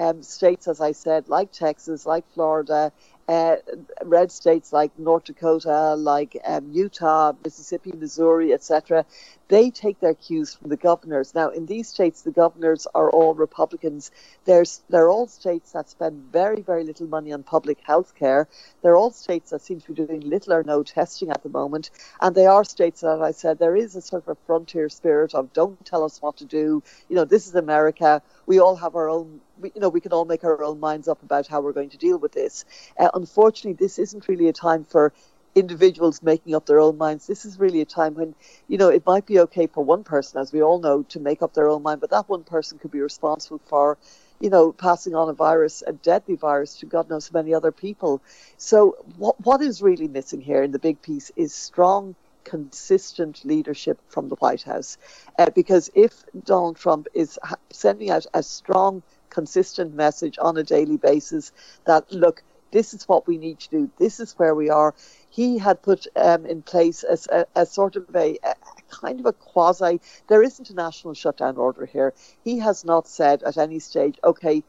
um, 0.00 0.22
states, 0.22 0.68
as 0.68 0.80
I 0.80 0.92
said, 0.92 1.28
like 1.28 1.52
Texas, 1.52 2.06
like 2.06 2.24
Florida, 2.34 2.92
uh, 3.28 3.56
red 4.04 4.30
states 4.30 4.72
like 4.72 4.98
North 4.98 5.24
Dakota, 5.24 5.94
like 5.94 6.36
um, 6.44 6.70
Utah, 6.72 7.32
Mississippi, 7.44 7.92
Missouri, 7.92 8.52
etc., 8.52 9.06
they 9.48 9.70
take 9.70 10.00
their 10.00 10.14
cues 10.14 10.54
from 10.54 10.70
the 10.70 10.76
governors. 10.76 11.34
Now, 11.34 11.50
in 11.50 11.66
these 11.66 11.88
states, 11.88 12.22
the 12.22 12.30
governors 12.30 12.86
are 12.94 13.10
all 13.10 13.34
Republicans. 13.34 14.10
They're, 14.44 14.64
they're 14.88 15.08
all 15.08 15.26
states 15.26 15.72
that 15.72 15.90
spend 15.90 16.32
very, 16.32 16.62
very 16.62 16.84
little 16.84 17.06
money 17.06 17.32
on 17.32 17.42
public 17.42 17.78
health 17.82 18.14
care. 18.14 18.48
They're 18.82 18.96
all 18.96 19.10
states 19.10 19.50
that 19.50 19.62
seem 19.62 19.80
to 19.80 19.92
be 19.92 20.06
doing 20.06 20.20
little 20.20 20.54
or 20.54 20.62
no 20.62 20.82
testing 20.82 21.30
at 21.30 21.42
the 21.42 21.48
moment. 21.48 21.90
And 22.20 22.34
they 22.34 22.46
are 22.46 22.64
states 22.64 23.02
that, 23.02 23.16
as 23.16 23.20
I 23.20 23.30
said, 23.32 23.58
there 23.58 23.76
is 23.76 23.96
a 23.96 24.00
sort 24.00 24.22
of 24.22 24.28
a 24.28 24.46
frontier 24.46 24.88
spirit 24.88 25.34
of 25.34 25.52
don't 25.52 25.84
tell 25.84 26.04
us 26.04 26.22
what 26.22 26.38
to 26.38 26.44
do. 26.44 26.82
You 27.08 27.16
know, 27.16 27.24
this 27.24 27.46
is 27.46 27.54
America. 27.54 28.22
We 28.46 28.60
all 28.60 28.76
have 28.76 28.96
our 28.96 29.08
own 29.08 29.40
you 29.62 29.80
know, 29.80 29.88
we 29.88 30.00
can 30.00 30.12
all 30.12 30.24
make 30.24 30.42
our 30.44 30.64
own 30.64 30.80
minds 30.80 31.06
up 31.06 31.22
about 31.22 31.46
how 31.46 31.60
we're 31.60 31.72
going 31.72 31.90
to 31.90 31.96
deal 31.96 32.18
with 32.18 32.32
this. 32.32 32.64
Uh, 32.98 33.08
unfortunately, 33.14 33.72
this 33.74 33.98
isn't 33.98 34.26
really 34.28 34.48
a 34.48 34.52
time 34.52 34.84
for 34.84 35.12
individuals 35.54 36.22
making 36.22 36.54
up 36.54 36.66
their 36.66 36.80
own 36.80 36.98
minds. 36.98 37.26
This 37.26 37.44
is 37.44 37.58
really 37.58 37.80
a 37.80 37.84
time 37.86 38.14
when, 38.14 38.34
you 38.68 38.78
know, 38.78 38.88
it 38.88 39.06
might 39.06 39.26
be 39.26 39.40
okay 39.40 39.66
for 39.66 39.84
one 39.84 40.04
person, 40.04 40.40
as 40.40 40.52
we 40.52 40.62
all 40.62 40.80
know, 40.80 41.02
to 41.04 41.20
make 41.20 41.42
up 41.42 41.54
their 41.54 41.68
own 41.68 41.82
mind, 41.82 42.00
but 42.00 42.10
that 42.10 42.28
one 42.28 42.44
person 42.44 42.78
could 42.78 42.90
be 42.90 43.00
responsible 43.00 43.60
for, 43.66 43.98
you 44.40 44.50
know, 44.50 44.72
passing 44.72 45.14
on 45.14 45.28
a 45.28 45.32
virus, 45.32 45.82
a 45.86 45.92
deadly 45.92 46.36
virus, 46.36 46.76
to 46.78 46.86
God 46.86 47.08
knows 47.08 47.32
many 47.32 47.54
other 47.54 47.72
people. 47.72 48.22
So, 48.58 48.96
what 49.16 49.40
what 49.44 49.62
is 49.62 49.82
really 49.82 50.08
missing 50.08 50.40
here 50.40 50.62
in 50.62 50.72
the 50.72 50.78
big 50.78 51.00
piece 51.02 51.30
is 51.36 51.54
strong 51.54 52.16
consistent 52.44 53.44
leadership 53.44 53.98
from 54.08 54.28
the 54.28 54.36
White 54.36 54.62
House. 54.62 54.98
Uh, 55.38 55.50
because 55.50 55.90
if 55.94 56.24
Donald 56.44 56.76
Trump 56.76 57.08
is 57.14 57.38
sending 57.70 58.10
out 58.10 58.26
a 58.34 58.42
strong, 58.42 59.02
consistent 59.30 59.94
message 59.94 60.38
on 60.40 60.56
a 60.56 60.62
daily 60.62 60.96
basis 60.96 61.52
that, 61.86 62.12
look, 62.12 62.42
this 62.70 62.94
is 62.94 63.08
what 63.08 63.26
we 63.26 63.38
need 63.38 63.58
to 63.60 63.70
do, 63.70 63.90
this 63.98 64.20
is 64.20 64.32
where 64.34 64.54
we 64.54 64.70
are, 64.70 64.94
he 65.34 65.58
had 65.58 65.82
put 65.82 66.06
um, 66.14 66.46
in 66.46 66.62
place 66.62 67.02
a, 67.02 67.18
a, 67.56 67.62
a 67.62 67.66
sort 67.66 67.96
of 67.96 68.06
a, 68.14 68.38
a, 68.44 68.54
kind 68.88 69.18
of 69.18 69.26
a 69.26 69.32
quasi, 69.32 70.00
there 70.28 70.44
isn't 70.44 70.70
a 70.70 70.74
national 70.74 71.14
shutdown 71.14 71.56
order 71.56 71.86
here. 71.86 72.14
He 72.44 72.60
has 72.60 72.84
not 72.84 73.08
said 73.08 73.42
at 73.42 73.58
any 73.58 73.80
stage, 73.80 74.16
okay, 74.22 74.62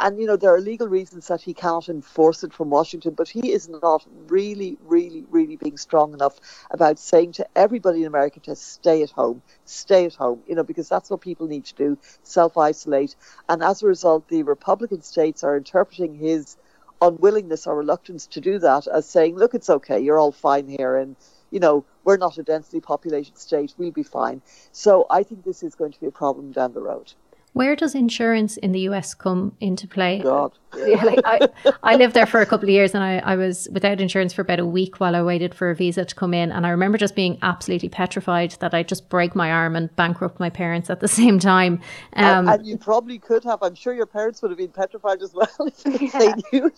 and 0.00 0.18
you 0.20 0.26
know 0.26 0.36
there 0.36 0.54
are 0.54 0.60
legal 0.60 0.88
reasons 0.88 1.28
that 1.28 1.40
he 1.40 1.54
cannot 1.54 1.88
enforce 1.88 2.44
it 2.44 2.52
from 2.52 2.68
Washington, 2.68 3.14
but 3.14 3.28
he 3.28 3.52
is 3.52 3.66
not 3.68 4.04
really, 4.26 4.76
really, 4.82 5.24
really 5.30 5.56
being 5.56 5.78
strong 5.78 6.12
enough 6.12 6.38
about 6.70 6.98
saying 6.98 7.32
to 7.32 7.46
everybody 7.56 8.00
in 8.00 8.06
America 8.06 8.40
to 8.40 8.56
stay 8.56 9.02
at 9.02 9.10
home, 9.10 9.40
stay 9.64 10.04
at 10.04 10.14
home, 10.14 10.40
you 10.46 10.54
know, 10.54 10.64
because 10.64 10.88
that's 10.88 11.08
what 11.08 11.22
people 11.22 11.46
need 11.46 11.64
to 11.64 11.74
do, 11.74 11.98
self 12.24 12.58
isolate. 12.58 13.16
And 13.48 13.62
as 13.62 13.82
a 13.82 13.86
result, 13.86 14.28
the 14.28 14.42
Republican 14.42 15.00
states 15.00 15.44
are 15.44 15.56
interpreting 15.56 16.14
his 16.14 16.56
unwillingness 17.08 17.66
or 17.66 17.76
reluctance 17.76 18.26
to 18.28 18.40
do 18.40 18.58
that 18.60 18.86
as 18.86 19.08
saying, 19.08 19.36
look, 19.36 19.54
it's 19.54 19.70
okay, 19.70 20.00
you're 20.00 20.18
all 20.18 20.32
fine 20.32 20.68
here, 20.68 20.96
and 20.96 21.16
you 21.50 21.60
know, 21.60 21.84
we're 22.04 22.16
not 22.16 22.38
a 22.38 22.42
densely 22.42 22.80
populated 22.80 23.38
state, 23.38 23.74
we'll 23.78 23.92
be 23.92 24.02
fine. 24.02 24.42
So 24.72 25.06
I 25.10 25.22
think 25.22 25.44
this 25.44 25.62
is 25.62 25.74
going 25.74 25.92
to 25.92 26.00
be 26.00 26.06
a 26.06 26.10
problem 26.10 26.52
down 26.52 26.72
the 26.72 26.82
road. 26.82 27.12
Where 27.54 27.76
does 27.76 27.94
insurance 27.94 28.56
in 28.56 28.72
the 28.72 28.80
US 28.80 29.14
come 29.14 29.56
into 29.60 29.86
play? 29.88 30.18
God. 30.18 30.52
Yeah, 30.76 31.04
like 31.04 31.20
I, 31.24 31.48
I 31.84 31.94
lived 31.94 32.14
there 32.14 32.26
for 32.26 32.40
a 32.40 32.46
couple 32.46 32.64
of 32.64 32.70
years 32.70 32.96
and 32.96 33.04
I, 33.04 33.18
I 33.18 33.36
was 33.36 33.68
without 33.70 34.00
insurance 34.00 34.32
for 34.32 34.42
about 34.42 34.58
a 34.58 34.66
week 34.66 34.98
while 34.98 35.14
I 35.14 35.22
waited 35.22 35.54
for 35.54 35.70
a 35.70 35.74
visa 35.74 36.04
to 36.04 36.14
come 36.16 36.34
in. 36.34 36.50
And 36.50 36.66
I 36.66 36.70
remember 36.70 36.98
just 36.98 37.14
being 37.14 37.38
absolutely 37.42 37.88
petrified 37.88 38.56
that 38.58 38.74
I'd 38.74 38.88
just 38.88 39.08
break 39.08 39.36
my 39.36 39.52
arm 39.52 39.76
and 39.76 39.94
bankrupt 39.94 40.40
my 40.40 40.50
parents 40.50 40.90
at 40.90 40.98
the 40.98 41.06
same 41.20 41.38
time. 41.38 41.74
Um, 42.14 42.48
and, 42.48 42.48
and, 42.48 42.66
you 42.66 42.76
probably 42.76 43.20
could 43.20 43.44
have. 43.44 43.62
I'm 43.62 43.76
sure 43.76 43.94
your 43.94 44.04
parents 44.04 44.42
would 44.42 44.50
have 44.50 44.58
been 44.58 44.72
petrified 44.72 45.22
as 45.22 45.32
well 45.32 45.46
if, 45.60 46.02
yeah. 46.02 46.18
they 46.18 46.34
knew 46.52 46.72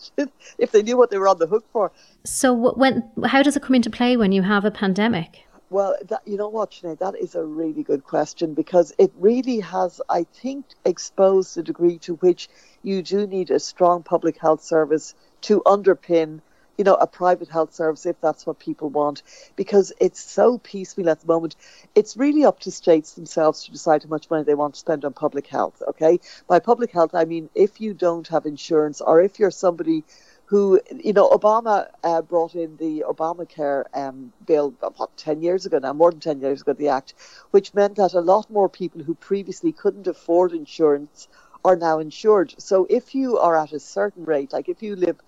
if 0.58 0.72
they 0.72 0.82
knew 0.82 0.98
what 0.98 1.10
they 1.10 1.16
were 1.16 1.28
on 1.28 1.38
the 1.38 1.46
hook 1.46 1.64
for. 1.72 1.90
So 2.24 2.52
when 2.52 3.10
how 3.24 3.42
does 3.42 3.56
it 3.56 3.62
come 3.62 3.76
into 3.76 3.88
play 3.88 4.18
when 4.18 4.30
you 4.30 4.42
have 4.42 4.66
a 4.66 4.70
pandemic? 4.70 5.45
Well, 5.68 5.96
that, 6.08 6.22
you 6.26 6.36
know 6.36 6.48
what, 6.48 6.70
Sinead, 6.70 6.98
that 7.00 7.16
is 7.16 7.34
a 7.34 7.44
really 7.44 7.82
good 7.82 8.04
question 8.04 8.54
because 8.54 8.92
it 8.98 9.12
really 9.16 9.58
has, 9.60 10.00
I 10.08 10.22
think, 10.22 10.64
exposed 10.84 11.56
the 11.56 11.62
degree 11.64 11.98
to 12.00 12.14
which 12.14 12.48
you 12.82 13.02
do 13.02 13.26
need 13.26 13.50
a 13.50 13.58
strong 13.58 14.04
public 14.04 14.38
health 14.38 14.62
service 14.62 15.14
to 15.42 15.62
underpin, 15.66 16.40
you 16.78 16.84
know, 16.84 16.94
a 16.94 17.08
private 17.08 17.48
health 17.48 17.74
service 17.74 18.06
if 18.06 18.20
that's 18.20 18.46
what 18.46 18.60
people 18.60 18.90
want, 18.90 19.24
because 19.56 19.92
it's 20.00 20.20
so 20.20 20.58
piecemeal 20.58 21.10
at 21.10 21.20
the 21.20 21.26
moment. 21.26 21.56
It's 21.96 22.16
really 22.16 22.44
up 22.44 22.60
to 22.60 22.70
states 22.70 23.14
themselves 23.14 23.64
to 23.64 23.72
decide 23.72 24.04
how 24.04 24.08
much 24.08 24.30
money 24.30 24.44
they 24.44 24.54
want 24.54 24.74
to 24.74 24.80
spend 24.80 25.04
on 25.04 25.14
public 25.14 25.48
health. 25.48 25.82
Okay, 25.88 26.20
by 26.46 26.60
public 26.60 26.92
health, 26.92 27.12
I 27.12 27.24
mean 27.24 27.50
if 27.56 27.80
you 27.80 27.92
don't 27.92 28.28
have 28.28 28.46
insurance 28.46 29.00
or 29.00 29.20
if 29.20 29.40
you're 29.40 29.50
somebody 29.50 30.04
who, 30.46 30.80
you 30.96 31.12
know, 31.12 31.28
Obama 31.30 31.88
uh, 32.04 32.22
brought 32.22 32.54
in 32.54 32.76
the 32.76 33.04
Obamacare 33.08 33.84
um, 33.94 34.32
bill, 34.46 34.74
what, 34.96 35.16
10 35.16 35.42
years 35.42 35.66
ago 35.66 35.78
now, 35.78 35.92
more 35.92 36.10
than 36.10 36.20
10 36.20 36.40
years 36.40 36.62
ago, 36.62 36.72
the 36.72 36.88
Act, 36.88 37.14
which 37.50 37.74
meant 37.74 37.96
that 37.96 38.14
a 38.14 38.20
lot 38.20 38.48
more 38.50 38.68
people 38.68 39.02
who 39.02 39.14
previously 39.14 39.72
couldn't 39.72 40.06
afford 40.06 40.52
insurance 40.52 41.28
are 41.64 41.76
now 41.76 41.98
insured. 41.98 42.54
So 42.58 42.86
if 42.88 43.14
you 43.14 43.38
are 43.38 43.56
at 43.56 43.72
a 43.72 43.80
certain 43.80 44.24
rate, 44.24 44.52
like 44.52 44.68
if 44.68 44.82
you 44.82 44.96
live 44.96 45.18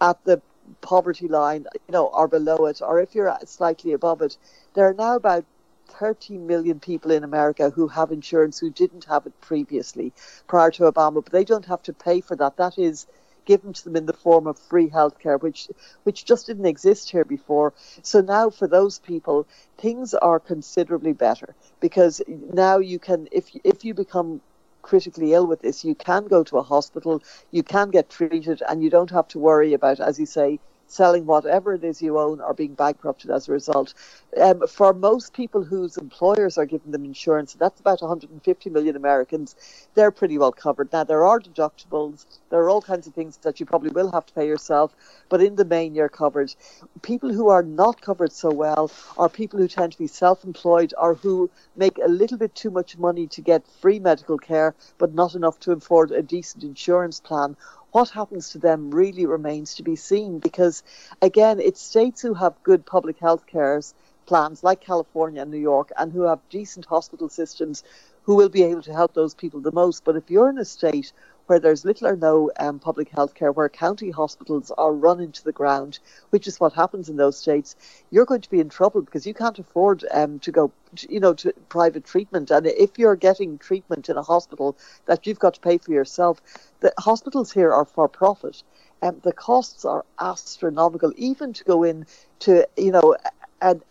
at 0.00 0.22
the 0.24 0.42
poverty 0.80 1.28
line, 1.28 1.66
you 1.74 1.92
know, 1.92 2.06
or 2.06 2.26
below 2.26 2.66
it, 2.66 2.82
or 2.82 3.00
if 3.00 3.14
you're 3.14 3.36
slightly 3.44 3.92
above 3.92 4.22
it, 4.22 4.36
there 4.74 4.88
are 4.88 4.94
now 4.94 5.14
about 5.14 5.44
30 5.88 6.38
million 6.38 6.80
people 6.80 7.12
in 7.12 7.22
America 7.22 7.70
who 7.70 7.86
have 7.88 8.10
insurance 8.10 8.58
who 8.58 8.70
didn't 8.70 9.04
have 9.04 9.26
it 9.26 9.40
previously 9.40 10.12
prior 10.48 10.70
to 10.72 10.90
Obama, 10.90 11.22
but 11.22 11.32
they 11.32 11.44
don't 11.44 11.66
have 11.66 11.82
to 11.82 11.92
pay 11.92 12.20
for 12.20 12.34
that. 12.36 12.56
That 12.56 12.78
is 12.78 13.06
given 13.44 13.72
to 13.72 13.84
them 13.84 13.96
in 13.96 14.06
the 14.06 14.12
form 14.12 14.46
of 14.46 14.58
free 14.58 14.88
healthcare, 14.88 15.40
which 15.40 15.68
which 16.04 16.24
just 16.24 16.46
didn't 16.46 16.66
exist 16.66 17.10
here 17.10 17.24
before. 17.24 17.72
So 18.02 18.20
now 18.20 18.50
for 18.50 18.66
those 18.68 18.98
people, 18.98 19.46
things 19.78 20.14
are 20.14 20.40
considerably 20.40 21.12
better 21.12 21.54
because 21.80 22.22
now 22.28 22.78
you 22.78 22.98
can, 22.98 23.28
if 23.32 23.50
if 23.64 23.84
you 23.84 23.94
become 23.94 24.40
critically 24.82 25.32
ill 25.32 25.46
with 25.46 25.62
this, 25.62 25.84
you 25.84 25.94
can 25.94 26.26
go 26.26 26.44
to 26.44 26.58
a 26.58 26.62
hospital, 26.62 27.22
you 27.50 27.62
can 27.62 27.90
get 27.90 28.10
treated, 28.10 28.62
and 28.68 28.82
you 28.82 28.90
don't 28.90 29.10
have 29.10 29.28
to 29.28 29.38
worry 29.38 29.72
about, 29.72 30.00
as 30.00 30.18
you 30.18 30.26
say, 30.26 30.58
selling 30.94 31.26
whatever 31.26 31.74
it 31.74 31.82
is 31.82 32.00
you 32.00 32.18
own 32.18 32.40
or 32.40 32.54
being 32.54 32.74
bankrupted 32.74 33.30
as 33.30 33.48
a 33.48 33.52
result. 33.52 33.94
Um, 34.40 34.66
for 34.68 34.92
most 34.94 35.34
people 35.34 35.64
whose 35.64 35.96
employers 35.96 36.56
are 36.56 36.66
giving 36.66 36.92
them 36.92 37.04
insurance, 37.04 37.54
that's 37.54 37.80
about 37.80 38.00
150 38.00 38.70
million 38.70 38.94
Americans, 38.94 39.56
they're 39.94 40.12
pretty 40.12 40.38
well 40.38 40.52
covered. 40.52 40.92
Now, 40.92 41.04
there 41.04 41.24
are 41.24 41.40
deductibles, 41.40 42.26
there 42.50 42.60
are 42.60 42.70
all 42.70 42.82
kinds 42.82 43.06
of 43.06 43.14
things 43.14 43.38
that 43.38 43.58
you 43.58 43.66
probably 43.66 43.90
will 43.90 44.12
have 44.12 44.26
to 44.26 44.34
pay 44.34 44.46
yourself, 44.46 44.94
but 45.28 45.42
in 45.42 45.56
the 45.56 45.64
main, 45.64 45.94
you're 45.94 46.08
covered. 46.08 46.54
People 47.02 47.32
who 47.32 47.48
are 47.48 47.62
not 47.62 48.00
covered 48.00 48.32
so 48.32 48.50
well 48.52 48.90
are 49.18 49.28
people 49.28 49.58
who 49.58 49.68
tend 49.68 49.92
to 49.92 49.98
be 49.98 50.06
self 50.06 50.44
employed 50.44 50.94
or 50.96 51.14
who 51.14 51.50
make 51.76 51.98
a 51.98 52.08
little 52.08 52.38
bit 52.38 52.54
too 52.54 52.70
much 52.70 52.96
money 52.98 53.26
to 53.26 53.40
get 53.40 53.66
free 53.80 53.98
medical 53.98 54.38
care, 54.38 54.74
but 54.98 55.14
not 55.14 55.34
enough 55.34 55.58
to 55.60 55.72
afford 55.72 56.12
a 56.12 56.22
decent 56.22 56.62
insurance 56.62 57.18
plan 57.20 57.56
what 57.94 58.10
happens 58.10 58.50
to 58.50 58.58
them 58.58 58.90
really 58.90 59.24
remains 59.24 59.76
to 59.76 59.84
be 59.84 59.94
seen 59.94 60.40
because, 60.40 60.82
again, 61.22 61.60
it's 61.60 61.80
states 61.80 62.20
who 62.20 62.34
have 62.34 62.60
good 62.64 62.84
public 62.84 63.20
health 63.20 63.46
care 63.46 63.80
plans 64.26 64.64
like 64.64 64.80
California 64.80 65.42
and 65.42 65.52
New 65.52 65.58
York 65.58 65.92
and 65.96 66.12
who 66.12 66.22
have 66.22 66.40
decent 66.50 66.86
hospital 66.86 67.28
systems 67.28 67.84
who 68.24 68.34
will 68.34 68.48
be 68.48 68.64
able 68.64 68.82
to 68.82 68.92
help 68.92 69.14
those 69.14 69.34
people 69.34 69.60
the 69.60 69.70
most. 69.70 70.02
But 70.02 70.16
if 70.16 70.28
you're 70.28 70.50
in 70.50 70.58
a 70.58 70.64
state 70.64 71.12
where 71.46 71.58
there's 71.58 71.84
little 71.84 72.08
or 72.08 72.16
no 72.16 72.50
um, 72.58 72.78
public 72.78 73.08
health 73.08 73.34
care, 73.34 73.52
where 73.52 73.68
county 73.68 74.10
hospitals 74.10 74.70
are 74.78 74.92
run 74.92 75.20
into 75.20 75.44
the 75.44 75.52
ground, 75.52 75.98
which 76.30 76.46
is 76.46 76.58
what 76.58 76.72
happens 76.72 77.08
in 77.08 77.16
those 77.16 77.38
states, 77.38 77.76
you're 78.10 78.24
going 78.24 78.40
to 78.40 78.50
be 78.50 78.60
in 78.60 78.68
trouble 78.68 79.02
because 79.02 79.26
you 79.26 79.34
can't 79.34 79.58
afford 79.58 80.04
um, 80.12 80.38
to 80.40 80.50
go, 80.52 80.72
to, 80.96 81.12
you 81.12 81.20
know, 81.20 81.34
to 81.34 81.52
private 81.68 82.04
treatment. 82.04 82.50
And 82.50 82.66
if 82.66 82.98
you're 82.98 83.16
getting 83.16 83.58
treatment 83.58 84.08
in 84.08 84.16
a 84.16 84.22
hospital 84.22 84.76
that 85.06 85.26
you've 85.26 85.38
got 85.38 85.54
to 85.54 85.60
pay 85.60 85.78
for 85.78 85.92
yourself, 85.92 86.40
the 86.80 86.92
hospitals 86.98 87.52
here 87.52 87.72
are 87.72 87.84
for 87.84 88.08
profit. 88.08 88.62
And 89.02 89.16
um, 89.16 89.20
the 89.22 89.32
costs 89.32 89.84
are 89.84 90.04
astronomical, 90.18 91.12
even 91.16 91.52
to 91.52 91.64
go 91.64 91.82
in 91.82 92.06
to, 92.40 92.66
you 92.76 92.90
know, 92.90 93.16
an 93.60 93.82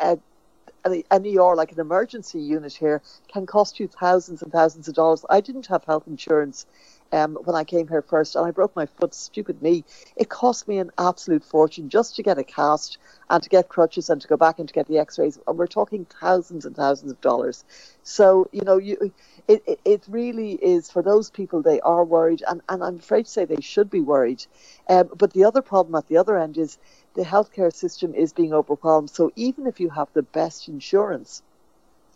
ER, 1.11 1.55
like 1.55 1.71
an 1.71 1.79
emergency 1.79 2.39
unit 2.39 2.73
here, 2.73 3.01
can 3.31 3.45
cost 3.45 3.79
you 3.79 3.87
thousands 3.87 4.41
and 4.41 4.51
thousands 4.51 4.87
of 4.87 4.95
dollars. 4.95 5.25
I 5.29 5.39
didn't 5.41 5.67
have 5.67 5.83
health 5.85 6.07
insurance 6.07 6.65
um, 7.13 7.35
when 7.43 7.55
I 7.55 7.63
came 7.63 7.87
here 7.87 8.01
first, 8.01 8.35
and 8.35 8.45
I 8.45 8.51
broke 8.51 8.75
my 8.75 8.87
foot. 8.87 9.13
Stupid 9.13 9.61
me! 9.61 9.85
It 10.17 10.29
cost 10.29 10.67
me 10.67 10.79
an 10.79 10.91
absolute 10.97 11.43
fortune 11.43 11.89
just 11.89 12.15
to 12.15 12.23
get 12.23 12.39
a 12.39 12.43
cast 12.43 12.97
and 13.29 13.41
to 13.41 13.49
get 13.49 13.69
crutches 13.69 14.09
and 14.09 14.19
to 14.21 14.27
go 14.27 14.35
back 14.35 14.59
and 14.59 14.67
to 14.67 14.73
get 14.73 14.87
the 14.87 14.97
X-rays. 14.97 15.39
And 15.47 15.57
we're 15.57 15.67
talking 15.67 16.05
thousands 16.19 16.65
and 16.65 16.75
thousands 16.75 17.11
of 17.11 17.21
dollars. 17.21 17.63
So 18.01 18.49
you 18.51 18.61
know, 18.61 18.77
you 18.77 19.13
it, 19.47 19.63
it, 19.67 19.79
it 19.85 20.03
really 20.09 20.53
is 20.53 20.89
for 20.89 21.01
those 21.01 21.29
people. 21.29 21.61
They 21.61 21.79
are 21.81 22.03
worried, 22.03 22.43
and, 22.47 22.61
and 22.67 22.83
I'm 22.83 22.97
afraid 22.97 23.25
to 23.25 23.31
say 23.31 23.45
they 23.45 23.61
should 23.61 23.89
be 23.89 24.01
worried. 24.01 24.45
Um, 24.89 25.09
but 25.15 25.33
the 25.33 25.45
other 25.45 25.61
problem 25.61 25.95
at 25.95 26.07
the 26.07 26.17
other 26.17 26.37
end 26.37 26.57
is 26.57 26.79
the 27.13 27.23
healthcare 27.23 27.73
system 27.73 28.15
is 28.15 28.33
being 28.33 28.53
overwhelmed. 28.53 29.09
So 29.11 29.31
even 29.35 29.67
if 29.67 29.79
you 29.79 29.89
have 29.89 30.07
the 30.13 30.23
best 30.23 30.67
insurance 30.67 31.43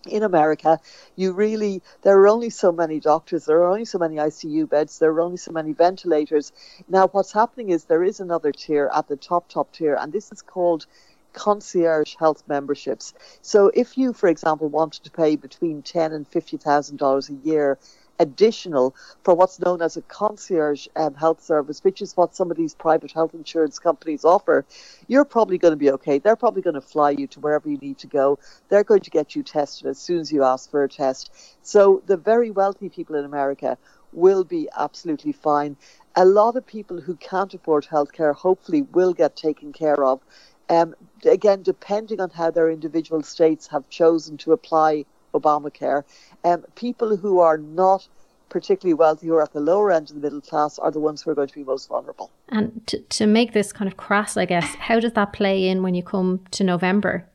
in 0.07 0.23
America, 0.23 0.79
you 1.15 1.33
really, 1.33 1.81
there 2.03 2.17
are 2.19 2.27
only 2.27 2.49
so 2.49 2.71
many 2.71 2.99
doctors, 2.99 3.45
there 3.45 3.59
are 3.59 3.67
only 3.67 3.85
so 3.85 3.99
many 3.99 4.15
ICU 4.17 4.69
beds, 4.69 4.99
there 4.99 5.11
are 5.11 5.21
only 5.21 5.37
so 5.37 5.51
many 5.51 5.73
ventilators. 5.73 6.51
Now, 6.87 7.07
what's 7.07 7.31
happening 7.31 7.69
is 7.69 7.85
there 7.85 8.03
is 8.03 8.19
another 8.19 8.51
tier 8.51 8.89
at 8.93 9.07
the 9.07 9.17
top, 9.17 9.49
top 9.49 9.71
tier, 9.73 9.95
and 9.99 10.11
this 10.13 10.31
is 10.31 10.41
called 10.41 10.85
concierge 11.33 12.15
health 12.15 12.43
memberships. 12.47 13.13
So 13.41 13.71
if 13.73 13.97
you, 13.97 14.13
for 14.13 14.27
example, 14.27 14.69
wanted 14.69 15.03
to 15.03 15.11
pay 15.11 15.35
between 15.35 15.83
ten 15.83 16.11
and 16.13 16.27
fifty 16.27 16.57
thousand 16.57 16.97
dollars 16.97 17.29
a 17.29 17.33
year 17.33 17.77
additional 18.19 18.95
for 19.23 19.33
what's 19.33 19.59
known 19.59 19.81
as 19.81 19.97
a 19.97 20.01
concierge 20.03 20.87
um, 20.95 21.13
health 21.13 21.43
service, 21.43 21.83
which 21.83 22.01
is 22.01 22.15
what 22.15 22.35
some 22.35 22.51
of 22.51 22.57
these 22.57 22.73
private 22.75 23.11
health 23.11 23.33
insurance 23.33 23.79
companies 23.79 24.25
offer, 24.25 24.65
you're 25.07 25.25
probably 25.25 25.57
going 25.57 25.71
to 25.71 25.77
be 25.77 25.91
okay. 25.91 26.19
They're 26.19 26.35
probably 26.35 26.61
going 26.61 26.75
to 26.75 26.81
fly 26.81 27.11
you 27.11 27.27
to 27.27 27.39
wherever 27.39 27.69
you 27.69 27.77
need 27.77 27.97
to 27.99 28.07
go. 28.07 28.39
They're 28.69 28.83
going 28.83 29.01
to 29.01 29.09
get 29.09 29.35
you 29.35 29.43
tested 29.43 29.87
as 29.87 29.99
soon 29.99 30.19
as 30.19 30.31
you 30.31 30.43
ask 30.43 30.69
for 30.69 30.83
a 30.83 30.89
test. 30.89 31.31
So 31.61 32.01
the 32.05 32.17
very 32.17 32.51
wealthy 32.51 32.89
people 32.89 33.15
in 33.15 33.25
America 33.25 33.77
will 34.13 34.43
be 34.43 34.69
absolutely 34.75 35.33
fine. 35.33 35.77
A 36.15 36.25
lot 36.25 36.55
of 36.55 36.65
people 36.65 37.01
who 37.01 37.15
can't 37.15 37.53
afford 37.53 37.85
healthcare 37.85 38.33
hopefully 38.33 38.81
will 38.81 39.13
get 39.13 39.35
taken 39.35 39.73
care 39.73 40.03
of. 40.03 40.21
Um, 40.69 40.95
again, 41.23 41.61
depending 41.61 42.19
on 42.19 42.29
how 42.29 42.51
their 42.51 42.69
individual 42.69 43.23
states 43.23 43.67
have 43.67 43.87
chosen 43.89 44.37
to 44.37 44.51
apply 44.51 45.05
Obamacare. 45.39 46.03
Um, 46.43 46.65
people 46.75 47.17
who 47.17 47.39
are 47.39 47.57
not 47.57 48.07
particularly 48.49 48.93
wealthy, 48.93 49.27
who 49.27 49.35
are 49.35 49.43
at 49.43 49.53
the 49.53 49.59
lower 49.59 49.91
end 49.91 50.09
of 50.09 50.15
the 50.15 50.21
middle 50.21 50.41
class, 50.41 50.79
are 50.79 50.91
the 50.91 50.99
ones 50.99 51.21
who 51.21 51.31
are 51.31 51.35
going 51.35 51.49
to 51.49 51.53
be 51.53 51.63
most 51.63 51.89
vulnerable. 51.89 52.31
And 52.49 52.81
to, 52.87 52.99
to 52.99 53.27
make 53.27 53.53
this 53.53 53.73
kind 53.73 53.91
of 53.91 53.97
crass, 53.97 54.37
I 54.37 54.45
guess, 54.45 54.75
how 54.75 54.99
does 54.99 55.13
that 55.13 55.33
play 55.33 55.67
in 55.67 55.83
when 55.83 55.95
you 55.95 56.03
come 56.03 56.41
to 56.51 56.63
November? 56.63 57.27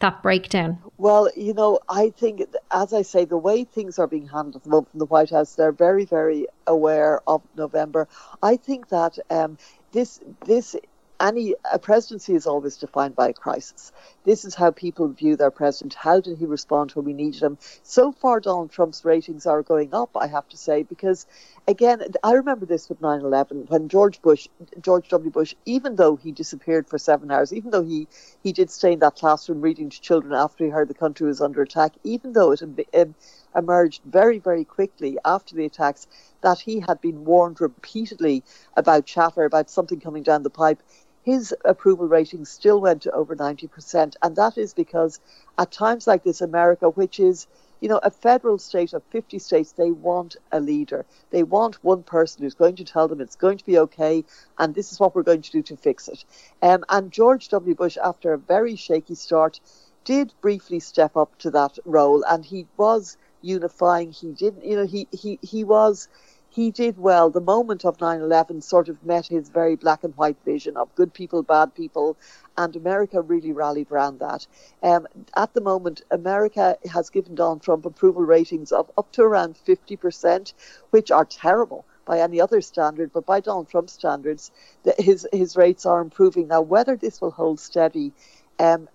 That 0.00 0.22
breakdown? 0.22 0.78
Well, 0.98 1.30
you 1.36 1.54
know, 1.54 1.78
I 1.88 2.10
think, 2.10 2.42
as 2.70 2.92
I 2.92 3.02
say, 3.02 3.24
the 3.24 3.36
way 3.36 3.64
things 3.64 3.98
are 3.98 4.06
being 4.06 4.26
handled 4.26 4.56
at 4.56 4.62
the 4.64 4.70
moment 4.70 4.90
from 4.90 4.98
the 4.98 5.06
White 5.06 5.30
House, 5.30 5.54
they're 5.54 5.72
very, 5.72 6.04
very 6.04 6.46
aware 6.66 7.20
of 7.28 7.42
November. 7.56 8.08
I 8.42 8.56
think 8.56 8.88
that 8.88 9.18
um, 9.30 9.56
this 9.92 10.20
this 10.46 10.76
any 11.20 11.54
a 11.72 11.78
presidency 11.78 12.34
is 12.34 12.46
always 12.46 12.76
defined 12.76 13.16
by 13.16 13.28
a 13.28 13.34
crisis. 13.34 13.92
This 14.24 14.44
is 14.44 14.54
how 14.54 14.70
people 14.72 15.08
view 15.08 15.36
their 15.36 15.50
president. 15.50 15.94
How 15.94 16.20
did 16.20 16.38
he 16.38 16.46
respond 16.46 16.92
when 16.92 17.04
we 17.06 17.12
needed 17.14 17.42
him? 17.42 17.58
So 17.82 18.12
far, 18.12 18.40
Donald 18.40 18.70
Trump's 18.70 19.04
ratings 19.04 19.46
are 19.46 19.62
going 19.62 19.94
up, 19.94 20.10
I 20.16 20.26
have 20.28 20.48
to 20.48 20.56
say, 20.56 20.82
because 20.82 21.26
again, 21.68 22.02
I 22.22 22.32
remember 22.32 22.66
this 22.66 22.88
with 22.88 23.00
9/11 23.00 23.66
when 23.68 23.88
George 23.88 24.22
Bush, 24.22 24.48
George 24.80 25.08
W. 25.08 25.30
Bush, 25.30 25.54
even 25.66 25.96
though 25.96 26.16
he 26.16 26.32
disappeared 26.32 26.88
for 26.88 26.98
seven 26.98 27.30
hours, 27.30 27.52
even 27.52 27.70
though 27.70 27.84
he 27.84 28.08
he 28.42 28.52
did 28.52 28.70
stay 28.70 28.92
in 28.92 28.98
that 29.00 29.16
classroom 29.16 29.60
reading 29.60 29.90
to 29.90 30.00
children 30.00 30.34
after 30.34 30.64
he 30.64 30.70
heard 30.70 30.88
the 30.88 30.94
country 30.94 31.26
was 31.26 31.40
under 31.40 31.62
attack, 31.62 31.92
even 32.04 32.32
though 32.32 32.52
it 32.52 32.62
um, 32.62 33.14
emerged 33.54 34.02
very 34.04 34.38
very 34.38 34.64
quickly 34.64 35.18
after 35.24 35.54
the 35.54 35.64
attacks 35.64 36.06
that 36.40 36.58
he 36.58 36.80
had 36.80 37.00
been 37.00 37.24
warned 37.24 37.60
repeatedly 37.60 38.42
about 38.76 39.06
chatter 39.06 39.44
about 39.44 39.70
something 39.70 40.00
coming 40.00 40.22
down 40.22 40.42
the 40.42 40.50
pipe 40.50 40.82
his 41.24 41.54
approval 41.64 42.06
rating 42.06 42.44
still 42.44 42.82
went 42.82 43.00
to 43.00 43.10
over 43.12 43.34
90%. 43.34 44.14
And 44.22 44.36
that 44.36 44.58
is 44.58 44.74
because 44.74 45.20
at 45.56 45.72
times 45.72 46.06
like 46.06 46.22
this, 46.22 46.42
America, 46.42 46.90
which 46.90 47.18
is 47.18 47.46
you 47.80 47.88
know, 47.88 48.00
a 48.02 48.10
federal 48.10 48.56
state 48.58 48.92
of 48.94 49.02
50 49.10 49.38
states, 49.38 49.72
they 49.72 49.90
want 49.90 50.36
a 50.52 50.60
leader. 50.60 51.04
They 51.30 51.42
want 51.42 51.84
one 51.84 52.02
person 52.02 52.42
who's 52.42 52.54
going 52.54 52.76
to 52.76 52.84
tell 52.84 53.08
them 53.08 53.20
it's 53.20 53.36
going 53.36 53.58
to 53.58 53.66
be 53.66 53.78
okay 53.78 54.24
and 54.58 54.74
this 54.74 54.92
is 54.92 55.00
what 55.00 55.14
we're 55.14 55.22
going 55.22 55.42
to 55.42 55.50
do 55.50 55.62
to 55.62 55.76
fix 55.76 56.08
it. 56.08 56.24
Um, 56.62 56.84
and 56.88 57.10
George 57.12 57.48
W. 57.48 57.74
Bush, 57.74 57.98
after 58.02 58.32
a 58.32 58.38
very 58.38 58.76
shaky 58.76 59.14
start, 59.14 59.60
did 60.04 60.32
briefly 60.40 60.80
step 60.80 61.16
up 61.16 61.36
to 61.38 61.50
that 61.50 61.78
role 61.84 62.24
and 62.28 62.44
he 62.44 62.66
was 62.76 63.16
unifying. 63.44 64.12
He 64.12 64.32
didn't, 64.32 64.64
you 64.64 64.76
know, 64.76 64.86
he, 64.86 65.06
he, 65.12 65.38
he 65.42 65.64
was 65.64 66.08
he 66.54 66.70
did 66.70 66.96
well. 66.98 67.30
The 67.30 67.40
moment 67.40 67.84
of 67.84 68.00
9 68.00 68.20
11 68.20 68.62
sort 68.62 68.88
of 68.88 69.04
met 69.04 69.26
his 69.26 69.48
very 69.48 69.74
black 69.74 70.04
and 70.04 70.16
white 70.16 70.36
vision 70.44 70.76
of 70.76 70.94
good 70.94 71.12
people, 71.12 71.42
bad 71.42 71.74
people, 71.74 72.16
and 72.56 72.76
America 72.76 73.20
really 73.20 73.50
rallied 73.50 73.90
around 73.90 74.20
that. 74.20 74.46
Um, 74.80 75.08
at 75.36 75.52
the 75.52 75.60
moment, 75.60 76.02
America 76.12 76.78
has 76.92 77.10
given 77.10 77.34
Donald 77.34 77.62
Trump 77.62 77.84
approval 77.84 78.22
ratings 78.22 78.70
of 78.70 78.88
up 78.96 79.10
to 79.12 79.22
around 79.22 79.56
50%, 79.66 80.52
which 80.90 81.10
are 81.10 81.24
terrible 81.24 81.84
by 82.04 82.20
any 82.20 82.40
other 82.40 82.60
standard, 82.60 83.12
but 83.12 83.26
by 83.26 83.40
Donald 83.40 83.68
Trump's 83.68 83.94
standards, 83.94 84.52
the, 84.84 84.94
his, 84.96 85.26
his 85.32 85.56
rates 85.56 85.84
are 85.86 86.00
improving. 86.00 86.46
Now, 86.46 86.60
whether 86.60 86.96
this 86.96 87.20
will 87.20 87.32
hold 87.32 87.58
steady 87.58 88.12
um, 88.60 88.88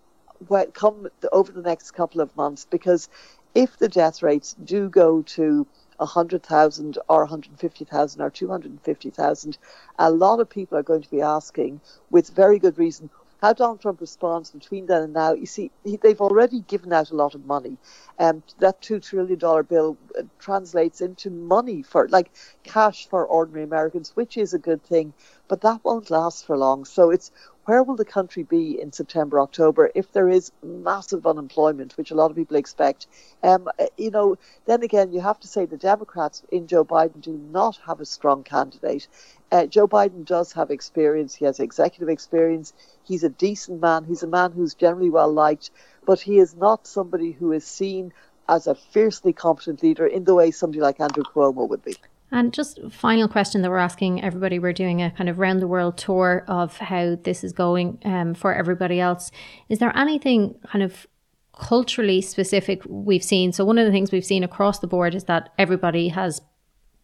come 0.74 1.10
over 1.34 1.52
the 1.52 1.62
next 1.62 1.92
couple 1.92 2.22
of 2.22 2.36
months, 2.38 2.66
because 2.70 3.10
if 3.56 3.78
the 3.78 3.90
death 3.90 4.22
rates 4.22 4.56
do 4.64 4.90
go 4.90 5.22
to 5.24 5.66
100,000 5.98 6.98
or 7.10 7.20
150,000 7.22 8.22
or 8.22 8.30
250,000, 8.30 9.58
a 9.98 10.12
lot 10.12 10.40
of 10.40 10.50
people 10.50 10.78
are 10.78 10.84
going 10.84 11.02
to 11.02 11.12
be 11.12 11.22
asking, 11.22 11.82
with 12.10 12.30
very 12.30 12.60
good 12.60 12.78
reason, 12.78 13.10
how 13.42 13.54
Donald 13.54 13.82
Trump 13.82 14.02
responds 14.02 14.52
between 14.52 14.88
then 14.88 15.04
and 15.04 15.14
now, 15.14 15.34
you 15.34 15.46
see, 15.46 15.72
he, 15.84 15.98
they've 15.98 16.22
already 16.22 16.62
given 16.62 16.94
out 16.94 17.12
a 17.12 17.16
lot 17.16 17.36
of 17.36 17.46
money. 17.46 17.78
Um, 18.20 18.44
that 18.60 18.82
$2 18.82 19.04
trillion 19.04 19.40
bill 19.66 19.98
uh, 20.18 20.24
translates 20.40 21.02
into 21.02 21.30
money 21.32 21.84
for, 21.84 22.08
like, 22.10 22.32
cash 22.64 23.08
for 23.10 23.26
ordinary 23.26 23.64
Americans, 23.64 24.16
which 24.16 24.38
is 24.38 24.54
a 24.54 24.60
good 24.60 24.84
thing, 24.84 25.14
but 25.48 25.62
that 25.62 25.84
won't 25.84 26.12
last 26.12 26.46
for 26.46 26.58
long. 26.58 26.86
So 26.86 27.12
it's 27.12 27.32
where 27.66 27.84
will 27.84 27.96
the 27.98 28.06
country 28.06 28.44
be 28.44 28.82
in 28.82 28.92
September, 28.92 29.40
October 29.40 29.92
if 29.96 30.12
there 30.12 30.30
is 30.30 30.52
massive 30.64 31.28
unemployment, 31.28 31.98
which 31.98 32.12
a 32.12 32.16
lot 32.16 32.32
of 32.32 32.38
people 32.38 32.58
expect? 32.58 33.08
Um, 33.44 33.70
uh, 33.80 33.86
you 33.98 34.12
know, 34.12 34.38
then 34.66 34.84
again, 34.84 35.14
you 35.14 35.22
have 35.22 35.40
to 35.42 35.48
say 35.48 35.66
the 35.66 35.78
Democrats 35.78 36.44
in 36.52 36.68
Joe 36.68 36.86
Biden 36.86 37.22
do 37.22 37.34
not 37.34 37.78
have 37.86 38.02
a 38.02 38.06
strong 38.06 38.44
candidate. 38.44 39.08
Uh, 39.52 39.66
Joe 39.66 39.88
Biden 39.88 40.26
does 40.26 40.54
have 40.54 40.70
experience. 40.70 41.34
He 41.34 41.46
has 41.46 41.60
executive 41.60 42.10
experience. 42.10 42.74
He's 43.04 43.24
a 43.24 43.30
decent 43.30 43.82
man. 43.82 44.06
He's 44.06 44.24
a 44.24 44.28
man 44.28 44.52
who's 44.52 44.76
generally 44.76 45.10
well 45.10 45.32
liked, 45.32 45.72
but 46.06 46.20
he 46.20 46.38
is 46.38 46.56
not 46.56 46.86
somebody 46.86 47.32
who 47.32 47.52
is 47.52 47.66
seen 47.66 48.14
as 48.48 48.68
a 48.68 48.76
fiercely 48.76 49.34
competent 49.34 49.82
leader 49.82 50.06
in 50.06 50.24
the 50.24 50.36
way 50.36 50.52
somebody 50.52 50.82
like 50.82 51.00
Andrew 51.00 51.24
Cuomo 51.24 51.68
would 51.68 51.84
be. 51.84 51.96
And 52.32 52.54
just 52.54 52.80
final 52.92 53.28
question 53.28 53.64
that 53.64 53.72
we're 53.72 53.78
asking 53.78 54.24
everybody. 54.24 54.60
We're 54.60 54.74
doing 54.74 55.02
a 55.02 55.10
kind 55.10 55.30
of 55.30 55.40
round 55.40 55.62
the 55.62 55.68
world 55.68 55.98
tour 55.98 56.46
of 56.48 56.78
how 56.78 57.18
this 57.24 57.44
is 57.44 57.54
going 57.54 58.00
um, 58.06 58.36
for 58.36 58.54
everybody 58.54 59.00
else. 59.00 59.32
Is 59.68 59.80
there 59.80 59.96
anything 59.98 60.56
kind 60.68 60.84
of 60.84 61.08
culturally 61.54 62.22
specific 62.22 62.84
we've 62.88 63.24
seen? 63.24 63.52
So 63.52 63.66
one 63.66 63.80
of 63.80 63.86
the 63.86 63.92
things 63.92 64.12
we've 64.12 64.26
seen 64.26 64.44
across 64.44 64.80
the 64.80 64.88
board 64.88 65.16
is 65.16 65.24
that 65.24 65.52
everybody 65.58 66.10
has 66.10 66.40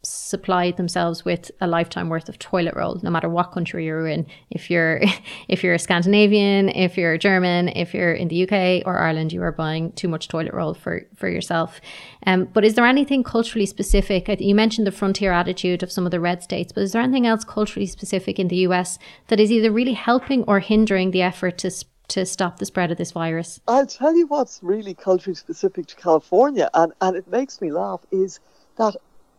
supplied 0.07 0.77
themselves 0.77 1.25
with 1.25 1.51
a 1.61 1.67
lifetime 1.67 2.09
worth 2.09 2.29
of 2.29 2.39
toilet 2.39 2.75
roll 2.75 2.99
no 3.03 3.09
matter 3.09 3.29
what 3.29 3.51
country 3.51 3.85
you're 3.85 4.07
in. 4.07 4.25
If 4.49 4.69
you're 4.69 5.01
if 5.47 5.63
you're 5.63 5.73
a 5.73 5.79
scandinavian 5.79 6.69
if 6.69 6.97
you're 6.97 7.17
german 7.17 7.69
if 7.69 7.93
you're 7.93 8.13
in 8.13 8.27
the 8.27 8.43
uk 8.43 8.85
or 8.85 8.99
ireland 8.99 9.33
you 9.33 9.41
are 9.41 9.51
buying 9.51 9.91
too 9.93 10.07
much 10.07 10.27
toilet 10.27 10.53
roll 10.53 10.73
for 10.73 11.01
for 11.15 11.29
yourself. 11.29 11.81
Um, 12.25 12.45
but 12.53 12.65
is 12.65 12.75
there 12.75 12.85
anything 12.85 13.23
culturally 13.23 13.65
specific? 13.65 14.27
You 14.39 14.55
mentioned 14.55 14.87
the 14.87 14.91
frontier 14.91 15.31
attitude 15.31 15.83
of 15.83 15.91
some 15.91 16.05
of 16.05 16.11
the 16.11 16.19
red 16.19 16.43
states 16.43 16.71
but 16.71 16.83
is 16.83 16.91
there 16.91 17.01
anything 17.01 17.27
else 17.27 17.43
culturally 17.43 17.87
specific 17.87 18.39
in 18.39 18.47
the 18.47 18.57
us 18.57 18.97
that 19.27 19.39
is 19.39 19.51
either 19.51 19.71
really 19.71 19.93
helping 19.93 20.43
or 20.43 20.59
hindering 20.59 21.11
the 21.11 21.21
effort 21.21 21.57
to 21.59 21.71
to 22.07 22.25
stop 22.25 22.59
the 22.59 22.65
spread 22.65 22.91
of 22.91 22.97
this 22.97 23.11
virus? 23.11 23.59
I'll 23.67 23.87
tell 23.87 24.15
you 24.15 24.27
what's 24.27 24.59
really 24.61 24.93
culturally 24.93 25.35
specific 25.35 25.87
to 25.87 25.95
california 25.95 26.69
and 26.73 26.93
and 27.01 27.15
it 27.15 27.27
makes 27.27 27.61
me 27.61 27.71
laugh 27.71 28.01
is 28.11 28.39
that 28.77 28.95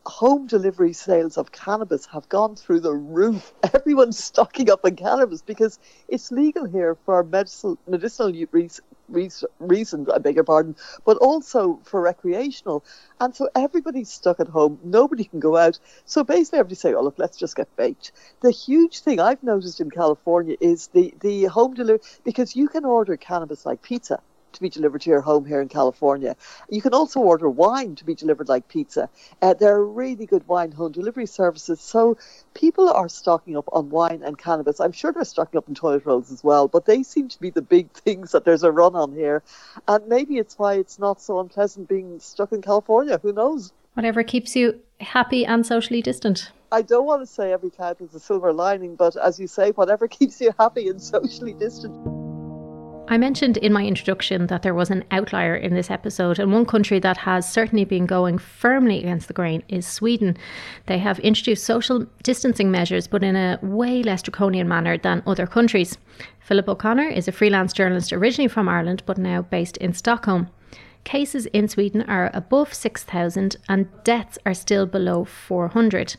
home 0.08 0.46
delivery 0.46 0.92
sales 0.92 1.36
of 1.36 1.52
cannabis 1.52 2.06
have 2.06 2.28
gone 2.28 2.56
through 2.56 2.80
the 2.80 2.94
roof. 2.94 3.52
Everyone's 3.74 4.22
stocking 4.22 4.70
up 4.70 4.84
on 4.84 4.96
cannabis 4.96 5.42
because 5.42 5.78
it's 6.08 6.30
legal 6.30 6.64
here 6.64 6.96
for 7.04 7.22
medicinal, 7.22 7.78
medicinal 7.86 8.32
reasons, 9.58 10.08
I 10.08 10.18
beg 10.18 10.34
your 10.36 10.44
pardon, 10.44 10.76
but 11.04 11.16
also 11.18 11.80
for 11.84 12.00
recreational. 12.00 12.84
And 13.20 13.34
so 13.34 13.48
everybody's 13.54 14.10
stuck 14.10 14.40
at 14.40 14.48
home. 14.48 14.78
Nobody 14.82 15.24
can 15.24 15.40
go 15.40 15.56
out. 15.56 15.78
So 16.04 16.24
basically, 16.24 16.60
everybody 16.60 16.76
say, 16.76 16.94
"Oh, 16.94 17.02
look, 17.02 17.18
let's 17.18 17.36
just 17.36 17.56
get 17.56 17.74
baked." 17.76 18.12
The 18.40 18.50
huge 18.50 19.00
thing 19.00 19.20
I've 19.20 19.42
noticed 19.42 19.80
in 19.80 19.90
California 19.90 20.56
is 20.60 20.88
the 20.88 21.14
the 21.20 21.44
home 21.44 21.74
delivery 21.74 22.00
because 22.24 22.56
you 22.56 22.68
can 22.68 22.84
order 22.84 23.16
cannabis 23.16 23.66
like 23.66 23.82
pizza 23.82 24.22
to 24.56 24.62
be 24.62 24.68
delivered 24.68 25.02
to 25.02 25.10
your 25.10 25.20
home 25.20 25.44
here 25.44 25.60
in 25.60 25.68
California. 25.68 26.36
You 26.68 26.82
can 26.82 26.92
also 26.92 27.20
order 27.20 27.48
wine 27.48 27.94
to 27.96 28.04
be 28.04 28.14
delivered 28.14 28.48
like 28.48 28.68
pizza. 28.68 29.08
Uh, 29.40 29.54
there 29.54 29.74
are 29.74 29.86
really 29.86 30.26
good 30.26 30.46
wine 30.48 30.72
home 30.72 30.92
delivery 30.92 31.26
services. 31.26 31.80
So 31.80 32.18
people 32.54 32.88
are 32.90 33.08
stocking 33.08 33.56
up 33.56 33.68
on 33.72 33.90
wine 33.90 34.22
and 34.24 34.36
cannabis. 34.36 34.80
I'm 34.80 34.92
sure 34.92 35.12
they're 35.12 35.24
stocking 35.24 35.58
up 35.58 35.68
on 35.68 35.74
toilet 35.74 36.04
rolls 36.04 36.32
as 36.32 36.42
well, 36.42 36.68
but 36.68 36.86
they 36.86 37.02
seem 37.02 37.28
to 37.28 37.40
be 37.40 37.50
the 37.50 37.62
big 37.62 37.90
things 38.06 38.32
that 38.32 38.44
there's 38.44 38.62
a 38.62 38.72
run 38.72 38.96
on 38.96 39.12
here. 39.12 39.42
And 39.86 40.06
maybe 40.08 40.38
it's 40.38 40.58
why 40.58 40.74
it's 40.74 40.98
not 40.98 41.20
so 41.20 41.38
unpleasant 41.40 41.88
being 41.88 42.18
stuck 42.20 42.52
in 42.52 42.62
California. 42.62 43.18
Who 43.22 43.32
knows? 43.32 43.72
Whatever 43.94 44.22
keeps 44.22 44.56
you 44.56 44.80
happy 45.00 45.46
and 45.46 45.64
socially 45.64 46.02
distant. 46.02 46.50
I 46.72 46.82
don't 46.82 47.06
want 47.06 47.22
to 47.22 47.26
say 47.26 47.52
every 47.52 47.70
cloud 47.70 47.98
has 48.00 48.14
a 48.14 48.20
silver 48.20 48.52
lining, 48.52 48.96
but 48.96 49.16
as 49.16 49.38
you 49.38 49.46
say, 49.46 49.70
whatever 49.70 50.08
keeps 50.18 50.40
you 50.40 50.52
happy 50.58 50.88
and 50.88 51.00
socially 51.00 51.54
distant. 51.54 52.25
I 53.08 53.18
mentioned 53.18 53.56
in 53.58 53.72
my 53.72 53.84
introduction 53.84 54.48
that 54.48 54.62
there 54.62 54.74
was 54.74 54.90
an 54.90 55.04
outlier 55.12 55.54
in 55.54 55.74
this 55.74 55.92
episode, 55.92 56.40
and 56.40 56.52
one 56.52 56.66
country 56.66 56.98
that 56.98 57.18
has 57.18 57.48
certainly 57.48 57.84
been 57.84 58.04
going 58.04 58.36
firmly 58.36 58.98
against 58.98 59.28
the 59.28 59.34
grain 59.34 59.62
is 59.68 59.86
Sweden. 59.86 60.36
They 60.86 60.98
have 60.98 61.20
introduced 61.20 61.64
social 61.64 62.06
distancing 62.24 62.72
measures, 62.72 63.06
but 63.06 63.22
in 63.22 63.36
a 63.36 63.60
way 63.62 64.02
less 64.02 64.22
draconian 64.22 64.66
manner 64.66 64.98
than 64.98 65.22
other 65.24 65.46
countries. 65.46 65.96
Philip 66.40 66.68
O'Connor 66.68 67.08
is 67.08 67.28
a 67.28 67.32
freelance 67.32 67.72
journalist 67.72 68.12
originally 68.12 68.48
from 68.48 68.68
Ireland, 68.68 69.04
but 69.06 69.18
now 69.18 69.42
based 69.42 69.76
in 69.76 69.92
Stockholm. 69.92 70.48
Cases 71.04 71.46
in 71.46 71.68
Sweden 71.68 72.02
are 72.08 72.32
above 72.34 72.74
6,000 72.74 73.54
and 73.68 73.86
deaths 74.02 74.36
are 74.44 74.54
still 74.54 74.84
below 74.84 75.24
400 75.24 76.16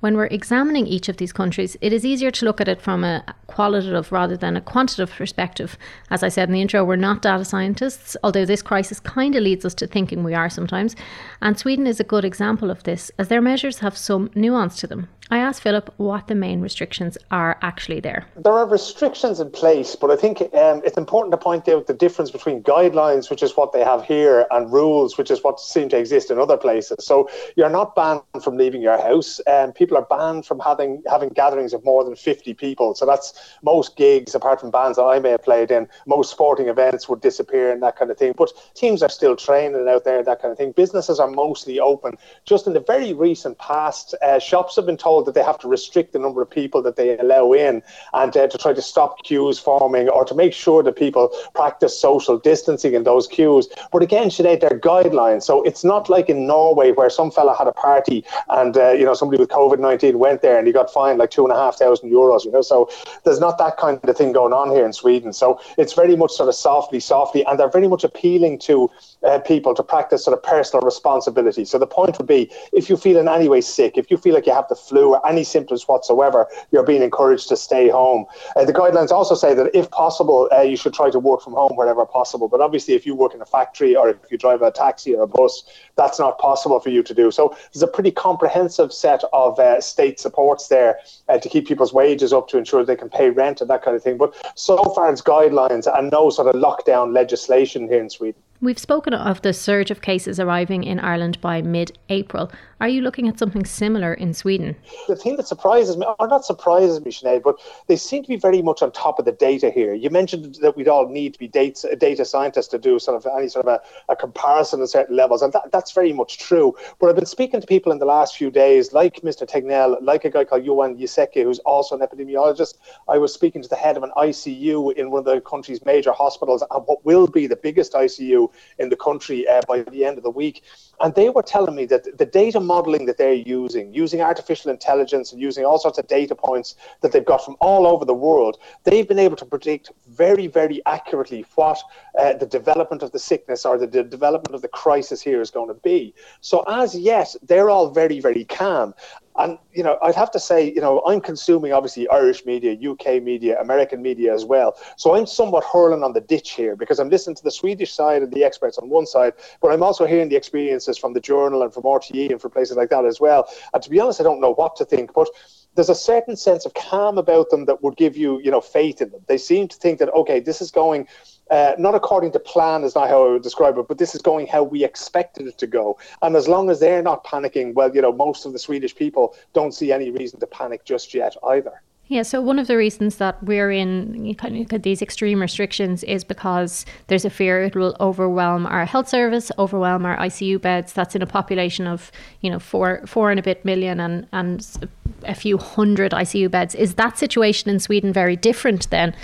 when 0.00 0.16
we're 0.16 0.26
examining 0.26 0.86
each 0.86 1.08
of 1.08 1.16
these 1.16 1.32
countries, 1.32 1.76
it 1.80 1.92
is 1.92 2.04
easier 2.04 2.30
to 2.30 2.44
look 2.44 2.60
at 2.60 2.68
it 2.68 2.80
from 2.80 3.02
a 3.04 3.24
qualitative 3.48 4.12
rather 4.12 4.36
than 4.36 4.56
a 4.56 4.60
quantitative 4.60 5.10
perspective. 5.10 5.76
As 6.10 6.22
I 6.22 6.28
said 6.28 6.48
in 6.48 6.54
the 6.54 6.60
intro, 6.60 6.84
we're 6.84 6.96
not 6.96 7.22
data 7.22 7.44
scientists, 7.44 8.16
although 8.22 8.44
this 8.44 8.62
crisis 8.62 9.00
kind 9.00 9.34
of 9.34 9.42
leads 9.42 9.64
us 9.64 9.74
to 9.74 9.86
thinking 9.86 10.22
we 10.22 10.34
are 10.34 10.48
sometimes. 10.48 10.94
And 11.42 11.58
Sweden 11.58 11.86
is 11.86 11.98
a 11.98 12.04
good 12.04 12.24
example 12.24 12.70
of 12.70 12.84
this, 12.84 13.10
as 13.18 13.28
their 13.28 13.42
measures 13.42 13.80
have 13.80 13.96
some 13.96 14.30
nuance 14.34 14.76
to 14.80 14.86
them. 14.86 15.08
I 15.30 15.38
asked 15.38 15.62
Philip 15.62 15.92
what 15.98 16.26
the 16.26 16.34
main 16.34 16.62
restrictions 16.62 17.18
are 17.30 17.58
actually 17.60 18.00
there. 18.00 18.26
There 18.36 18.52
are 18.52 18.66
restrictions 18.66 19.40
in 19.40 19.50
place, 19.50 19.94
but 19.94 20.10
I 20.10 20.16
think 20.16 20.40
um, 20.40 20.80
it's 20.86 20.96
important 20.96 21.32
to 21.32 21.36
point 21.36 21.68
out 21.68 21.86
the 21.86 21.92
difference 21.92 22.30
between 22.30 22.62
guidelines, 22.62 23.28
which 23.28 23.42
is 23.42 23.54
what 23.54 23.72
they 23.72 23.84
have 23.84 24.04
here, 24.04 24.46
and 24.50 24.72
rules, 24.72 25.18
which 25.18 25.30
is 25.30 25.44
what 25.44 25.60
seem 25.60 25.90
to 25.90 25.98
exist 25.98 26.30
in 26.30 26.38
other 26.38 26.56
places. 26.56 27.04
So 27.04 27.28
you're 27.56 27.68
not 27.68 27.94
banned 27.94 28.22
from 28.42 28.56
leaving 28.56 28.80
your 28.80 29.00
house. 29.00 29.38
Um, 29.46 29.72
people 29.72 29.87
are 29.96 30.06
banned 30.08 30.46
from 30.46 30.60
having 30.60 31.02
having 31.08 31.30
gatherings 31.30 31.72
of 31.72 31.84
more 31.84 32.04
than 32.04 32.14
50 32.14 32.54
people. 32.54 32.94
So 32.94 33.04
that's 33.04 33.56
most 33.62 33.96
gigs, 33.96 34.34
apart 34.34 34.60
from 34.60 34.70
bands 34.70 34.96
that 34.96 35.04
I 35.04 35.18
may 35.18 35.30
have 35.30 35.42
played 35.42 35.70
in. 35.70 35.88
Most 36.06 36.30
sporting 36.30 36.68
events 36.68 37.08
would 37.08 37.20
disappear 37.20 37.70
and 37.70 37.82
that 37.82 37.96
kind 37.96 38.10
of 38.10 38.16
thing. 38.16 38.34
But 38.36 38.52
teams 38.74 39.02
are 39.02 39.08
still 39.08 39.36
training 39.36 39.88
out 39.88 40.04
there, 40.04 40.22
that 40.22 40.40
kind 40.40 40.52
of 40.52 40.58
thing. 40.58 40.72
Businesses 40.72 41.20
are 41.20 41.30
mostly 41.30 41.80
open. 41.80 42.16
Just 42.44 42.66
in 42.66 42.72
the 42.72 42.80
very 42.80 43.12
recent 43.12 43.58
past, 43.58 44.14
uh, 44.22 44.38
shops 44.38 44.76
have 44.76 44.86
been 44.86 44.96
told 44.96 45.08
told 45.08 45.26
that 45.26 45.34
they 45.34 45.42
have 45.42 45.58
to 45.58 45.68
restrict 45.68 46.12
the 46.12 46.18
number 46.18 46.42
of 46.42 46.50
people 46.50 46.82
that 46.82 46.96
they 46.96 47.18
allow 47.18 47.52
in 47.52 47.82
and 48.12 48.36
uh, 48.36 48.46
to 48.46 48.58
try 48.58 48.72
to 48.72 48.82
stop 48.82 49.22
queues 49.24 49.58
forming 49.58 50.08
or 50.08 50.24
to 50.24 50.34
make 50.34 50.52
sure 50.52 50.82
that 50.82 50.96
people 50.96 51.30
practice 51.54 51.98
social 51.98 52.38
distancing 52.38 52.94
in 52.94 53.04
those 53.04 53.26
queues. 53.26 53.68
But 53.92 54.02
again, 54.02 54.28
Sinead, 54.28 54.60
they're 54.60 54.78
guidelines. 54.78 55.42
So 55.42 55.62
it's 55.62 55.84
not 55.84 56.08
like 56.08 56.28
in 56.28 56.46
Norway 56.46 56.92
where 56.92 57.10
some 57.10 57.30
fella 57.30 57.54
had 57.56 57.66
a 57.66 57.72
party 57.72 58.24
and, 58.50 58.76
uh, 58.76 58.92
you 58.92 59.04
know, 59.04 59.14
somebody 59.14 59.40
with 59.40 59.50
COVID 59.50 59.77
19 59.78 60.18
went 60.18 60.42
there 60.42 60.58
and 60.58 60.66
he 60.66 60.72
got 60.72 60.92
fined 60.92 61.18
like 61.18 61.30
two 61.30 61.44
and 61.44 61.52
a 61.52 61.56
half 61.56 61.76
thousand 61.76 62.10
euros, 62.10 62.44
you 62.44 62.50
know. 62.50 62.62
So 62.62 62.90
there's 63.24 63.40
not 63.40 63.58
that 63.58 63.76
kind 63.76 64.00
of 64.02 64.16
thing 64.16 64.32
going 64.32 64.52
on 64.52 64.70
here 64.70 64.84
in 64.84 64.92
Sweden. 64.92 65.32
So 65.32 65.60
it's 65.76 65.92
very 65.92 66.16
much 66.16 66.32
sort 66.32 66.48
of 66.48 66.54
softly, 66.54 67.00
softly, 67.00 67.44
and 67.46 67.58
they're 67.58 67.70
very 67.70 67.88
much 67.88 68.04
appealing 68.04 68.58
to 68.60 68.90
uh, 69.26 69.38
people 69.40 69.74
to 69.74 69.82
practice 69.82 70.24
sort 70.24 70.36
of 70.36 70.42
personal 70.42 70.84
responsibility. 70.84 71.64
So 71.64 71.78
the 71.78 71.86
point 71.86 72.18
would 72.18 72.26
be 72.26 72.50
if 72.72 72.88
you 72.88 72.96
feel 72.96 73.18
in 73.18 73.28
any 73.28 73.48
way 73.48 73.60
sick, 73.60 73.96
if 73.96 74.10
you 74.10 74.16
feel 74.16 74.34
like 74.34 74.46
you 74.46 74.52
have 74.52 74.68
the 74.68 74.76
flu 74.76 75.14
or 75.14 75.26
any 75.26 75.44
symptoms 75.44 75.86
whatsoever, 75.88 76.46
you're 76.70 76.84
being 76.84 77.02
encouraged 77.02 77.48
to 77.48 77.56
stay 77.56 77.88
home. 77.88 78.26
Uh, 78.56 78.64
the 78.64 78.72
guidelines 78.72 79.10
also 79.10 79.34
say 79.34 79.54
that 79.54 79.70
if 79.74 79.90
possible, 79.90 80.48
uh, 80.52 80.62
you 80.62 80.76
should 80.76 80.94
try 80.94 81.10
to 81.10 81.18
work 81.18 81.40
from 81.42 81.54
home 81.54 81.72
wherever 81.74 82.04
possible. 82.06 82.48
But 82.48 82.60
obviously, 82.60 82.94
if 82.94 83.06
you 83.06 83.14
work 83.14 83.34
in 83.34 83.40
a 83.40 83.46
factory 83.46 83.96
or 83.96 84.10
if 84.10 84.16
you 84.30 84.38
drive 84.38 84.62
a 84.62 84.70
taxi 84.70 85.14
or 85.14 85.22
a 85.22 85.26
bus, 85.26 85.64
that's 85.96 86.18
not 86.18 86.38
possible 86.38 86.80
for 86.80 86.90
you 86.90 87.02
to 87.02 87.14
do. 87.14 87.30
So 87.30 87.56
there's 87.72 87.82
a 87.82 87.88
pretty 87.88 88.10
comprehensive 88.10 88.92
set 88.92 89.22
of 89.32 89.58
uh, 89.68 89.80
state 89.80 90.18
supports 90.18 90.68
there 90.68 90.98
uh, 91.28 91.38
to 91.38 91.48
keep 91.48 91.66
people's 91.66 91.92
wages 91.92 92.32
up 92.32 92.48
to 92.48 92.58
ensure 92.58 92.84
they 92.84 92.96
can 92.96 93.10
pay 93.10 93.30
rent 93.30 93.60
and 93.60 93.68
that 93.70 93.82
kind 93.82 93.96
of 93.96 94.02
thing. 94.02 94.16
But 94.16 94.34
so 94.56 94.76
far, 94.94 95.12
it's 95.12 95.22
guidelines 95.22 95.86
and 95.92 96.10
no 96.10 96.30
sort 96.30 96.54
of 96.54 96.60
lockdown 96.60 97.12
legislation 97.14 97.88
here 97.88 98.00
in 98.00 98.10
Sweden. 98.10 98.40
We've 98.60 98.78
spoken 98.78 99.14
of 99.14 99.42
the 99.42 99.52
surge 99.52 99.90
of 99.90 100.02
cases 100.02 100.40
arriving 100.40 100.82
in 100.82 100.98
Ireland 100.98 101.40
by 101.40 101.62
mid 101.62 101.96
April. 102.08 102.50
Are 102.80 102.88
you 102.88 103.00
looking 103.00 103.26
at 103.26 103.40
something 103.40 103.64
similar 103.64 104.14
in 104.14 104.32
Sweden? 104.32 104.76
The 105.08 105.16
thing 105.16 105.34
that 105.36 105.48
surprises 105.48 105.96
me, 105.96 106.06
or 106.20 106.28
not 106.28 106.44
surprises 106.44 107.04
me, 107.04 107.10
Sinead, 107.10 107.42
but 107.42 107.56
they 107.88 107.96
seem 107.96 108.22
to 108.22 108.28
be 108.28 108.36
very 108.36 108.62
much 108.62 108.82
on 108.82 108.92
top 108.92 109.18
of 109.18 109.24
the 109.24 109.32
data 109.32 109.68
here. 109.68 109.94
You 109.94 110.10
mentioned 110.10 110.58
that 110.62 110.76
we'd 110.76 110.86
all 110.86 111.08
need 111.08 111.32
to 111.32 111.40
be 111.40 111.48
data, 111.48 111.96
data 111.96 112.24
scientists 112.24 112.68
to 112.68 112.78
do 112.78 113.00
sort 113.00 113.16
of 113.16 113.32
any 113.36 113.48
sort 113.48 113.66
of 113.66 113.80
a, 113.80 114.12
a 114.12 114.14
comparison 114.14 114.80
at 114.80 114.90
certain 114.90 115.16
levels, 115.16 115.42
and 115.42 115.52
that, 115.54 115.72
that's 115.72 115.90
very 115.90 116.12
much 116.12 116.38
true. 116.38 116.72
But 117.00 117.08
I've 117.08 117.16
been 117.16 117.26
speaking 117.26 117.60
to 117.60 117.66
people 117.66 117.90
in 117.90 117.98
the 117.98 118.06
last 118.06 118.36
few 118.36 118.48
days, 118.48 118.92
like 118.92 119.22
Mr. 119.22 119.44
Tegnell, 119.44 120.00
like 120.00 120.24
a 120.24 120.30
guy 120.30 120.44
called 120.44 120.64
Johan 120.64 120.96
Giesecke, 120.96 121.42
who's 121.42 121.58
also 121.60 121.98
an 121.98 122.06
epidemiologist. 122.06 122.74
I 123.08 123.18
was 123.18 123.34
speaking 123.34 123.60
to 123.60 123.68
the 123.68 123.76
head 123.76 123.96
of 123.96 124.04
an 124.04 124.12
ICU 124.16 124.94
in 124.94 125.10
one 125.10 125.20
of 125.20 125.24
the 125.24 125.40
country's 125.40 125.84
major 125.84 126.12
hospitals, 126.12 126.62
and 126.70 126.84
what 126.86 127.04
will 127.04 127.26
be 127.26 127.48
the 127.48 127.56
biggest 127.56 127.94
ICU 127.94 128.52
in 128.78 128.88
the 128.88 128.96
country 128.96 129.48
uh, 129.48 129.62
by 129.66 129.82
the 129.82 130.04
end 130.04 130.16
of 130.16 130.22
the 130.22 130.30
week. 130.30 130.62
And 131.00 131.14
they 131.14 131.28
were 131.28 131.42
telling 131.42 131.74
me 131.74 131.86
that 131.86 132.18
the 132.18 132.26
data 132.26 132.60
modeling 132.74 133.06
that 133.06 133.18
they're 133.18 133.42
using, 133.58 133.92
using 133.92 134.20
artificial 134.20 134.70
intelligence 134.70 135.32
and 135.32 135.40
using 135.40 135.64
all 135.64 135.78
sorts 135.78 135.98
of 135.98 136.06
data 136.06 136.34
points 136.34 136.76
that 137.00 137.10
they've 137.12 137.30
got 137.32 137.44
from 137.44 137.56
all 137.60 137.86
over 137.86 138.04
the 138.04 138.20
world, 138.28 138.58
they've 138.84 139.08
been 139.08 139.18
able 139.18 139.36
to 139.36 139.48
predict 139.54 139.90
very, 140.06 140.46
very 140.46 140.78
accurately 140.86 141.44
what 141.56 141.78
uh, 142.18 142.34
the 142.34 142.46
development 142.46 143.02
of 143.02 143.10
the 143.12 143.18
sickness 143.18 143.64
or 143.64 143.78
the, 143.78 143.86
the 143.86 144.04
development 144.04 144.54
of 144.54 144.62
the 144.62 144.68
crisis 144.68 145.20
here 145.20 145.40
is 145.40 145.50
going 145.50 145.68
to 145.68 145.80
be. 145.92 146.14
So 146.40 146.64
as 146.68 146.94
yet, 146.94 147.34
they're 147.42 147.70
all 147.70 147.90
very, 147.90 148.20
very 148.20 148.44
calm. 148.44 148.94
And 149.38 149.56
you 149.72 149.84
know, 149.84 149.98
I'd 150.02 150.16
have 150.16 150.30
to 150.32 150.40
say, 150.40 150.72
you 150.72 150.80
know, 150.80 151.00
I'm 151.06 151.20
consuming 151.20 151.72
obviously 151.72 152.08
Irish 152.08 152.44
media, 152.44 152.76
UK 152.90 153.22
media, 153.22 153.60
American 153.60 154.02
media 154.02 154.34
as 154.34 154.44
well. 154.44 154.76
So 154.96 155.14
I'm 155.14 155.26
somewhat 155.26 155.64
hurling 155.64 156.02
on 156.02 156.12
the 156.12 156.20
ditch 156.20 156.50
here 156.50 156.74
because 156.74 156.98
I'm 156.98 157.08
listening 157.08 157.36
to 157.36 157.44
the 157.44 157.50
Swedish 157.50 157.92
side 157.92 158.22
and 158.22 158.32
the 158.32 158.42
experts 158.42 158.78
on 158.78 158.88
one 158.88 159.06
side, 159.06 159.34
but 159.62 159.68
I'm 159.70 159.82
also 159.82 160.06
hearing 160.06 160.28
the 160.28 160.36
experiences 160.36 160.98
from 160.98 161.12
the 161.12 161.20
Journal 161.20 161.62
and 161.62 161.72
from 161.72 161.84
RTE 161.84 162.30
and 162.30 162.40
from 162.40 162.50
places 162.50 162.76
like 162.76 162.90
that 162.90 163.04
as 163.04 163.20
well. 163.20 163.48
And 163.72 163.82
to 163.82 163.88
be 163.88 164.00
honest, 164.00 164.20
I 164.20 164.24
don't 164.24 164.40
know 164.40 164.54
what 164.54 164.74
to 164.76 164.84
think, 164.84 165.14
but 165.14 165.28
there's 165.76 165.88
a 165.88 165.94
certain 165.94 166.36
sense 166.36 166.66
of 166.66 166.74
calm 166.74 167.18
about 167.18 167.50
them 167.50 167.66
that 167.66 167.82
would 167.84 167.96
give 167.96 168.16
you, 168.16 168.40
you 168.40 168.50
know, 168.50 168.60
faith 168.60 169.00
in 169.00 169.10
them. 169.10 169.20
They 169.28 169.38
seem 169.38 169.68
to 169.68 169.76
think 169.76 170.00
that 170.00 170.12
okay, 170.12 170.40
this 170.40 170.60
is 170.60 170.72
going 170.72 171.06
uh, 171.50 171.74
not 171.78 171.94
according 171.94 172.32
to 172.32 172.38
plan 172.38 172.84
is 172.84 172.94
not 172.94 173.08
how 173.08 173.26
I 173.26 173.32
would 173.32 173.42
describe 173.42 173.78
it, 173.78 173.88
but 173.88 173.98
this 173.98 174.14
is 174.14 174.22
going 174.22 174.46
how 174.46 174.62
we 174.62 174.84
expected 174.84 175.46
it 175.46 175.58
to 175.58 175.66
go. 175.66 175.98
And 176.22 176.36
as 176.36 176.48
long 176.48 176.70
as 176.70 176.80
they're 176.80 177.02
not 177.02 177.24
panicking, 177.24 177.74
well, 177.74 177.94
you 177.94 178.02
know, 178.02 178.12
most 178.12 178.46
of 178.46 178.52
the 178.52 178.58
Swedish 178.58 178.94
people 178.94 179.34
don't 179.52 179.72
see 179.72 179.92
any 179.92 180.10
reason 180.10 180.40
to 180.40 180.46
panic 180.46 180.84
just 180.84 181.14
yet 181.14 181.36
either. 181.48 181.82
Yeah, 182.08 182.22
so 182.22 182.40
one 182.40 182.58
of 182.58 182.68
the 182.68 182.76
reasons 182.78 183.16
that 183.16 183.42
we're 183.42 183.70
in 183.70 184.34
kind 184.36 184.72
of 184.72 184.82
these 184.82 185.02
extreme 185.02 185.42
restrictions 185.42 186.02
is 186.04 186.24
because 186.24 186.86
there's 187.08 187.26
a 187.26 187.30
fear 187.30 187.62
it 187.62 187.76
will 187.76 187.94
overwhelm 188.00 188.66
our 188.66 188.86
health 188.86 189.10
service, 189.10 189.52
overwhelm 189.58 190.06
our 190.06 190.16
ICU 190.16 190.58
beds. 190.58 190.94
That's 190.94 191.14
in 191.14 191.20
a 191.20 191.26
population 191.26 191.86
of 191.86 192.10
you 192.40 192.50
know 192.50 192.58
four 192.58 193.02
four 193.06 193.30
and 193.30 193.38
a 193.38 193.42
bit 193.42 193.62
million 193.62 194.00
and 194.00 194.26
and 194.32 194.88
a 195.24 195.34
few 195.34 195.58
hundred 195.58 196.12
ICU 196.12 196.50
beds. 196.50 196.74
Is 196.74 196.94
that 196.94 197.18
situation 197.18 197.68
in 197.68 197.78
Sweden 197.78 198.10
very 198.10 198.36
different 198.36 198.88
then? 198.88 199.14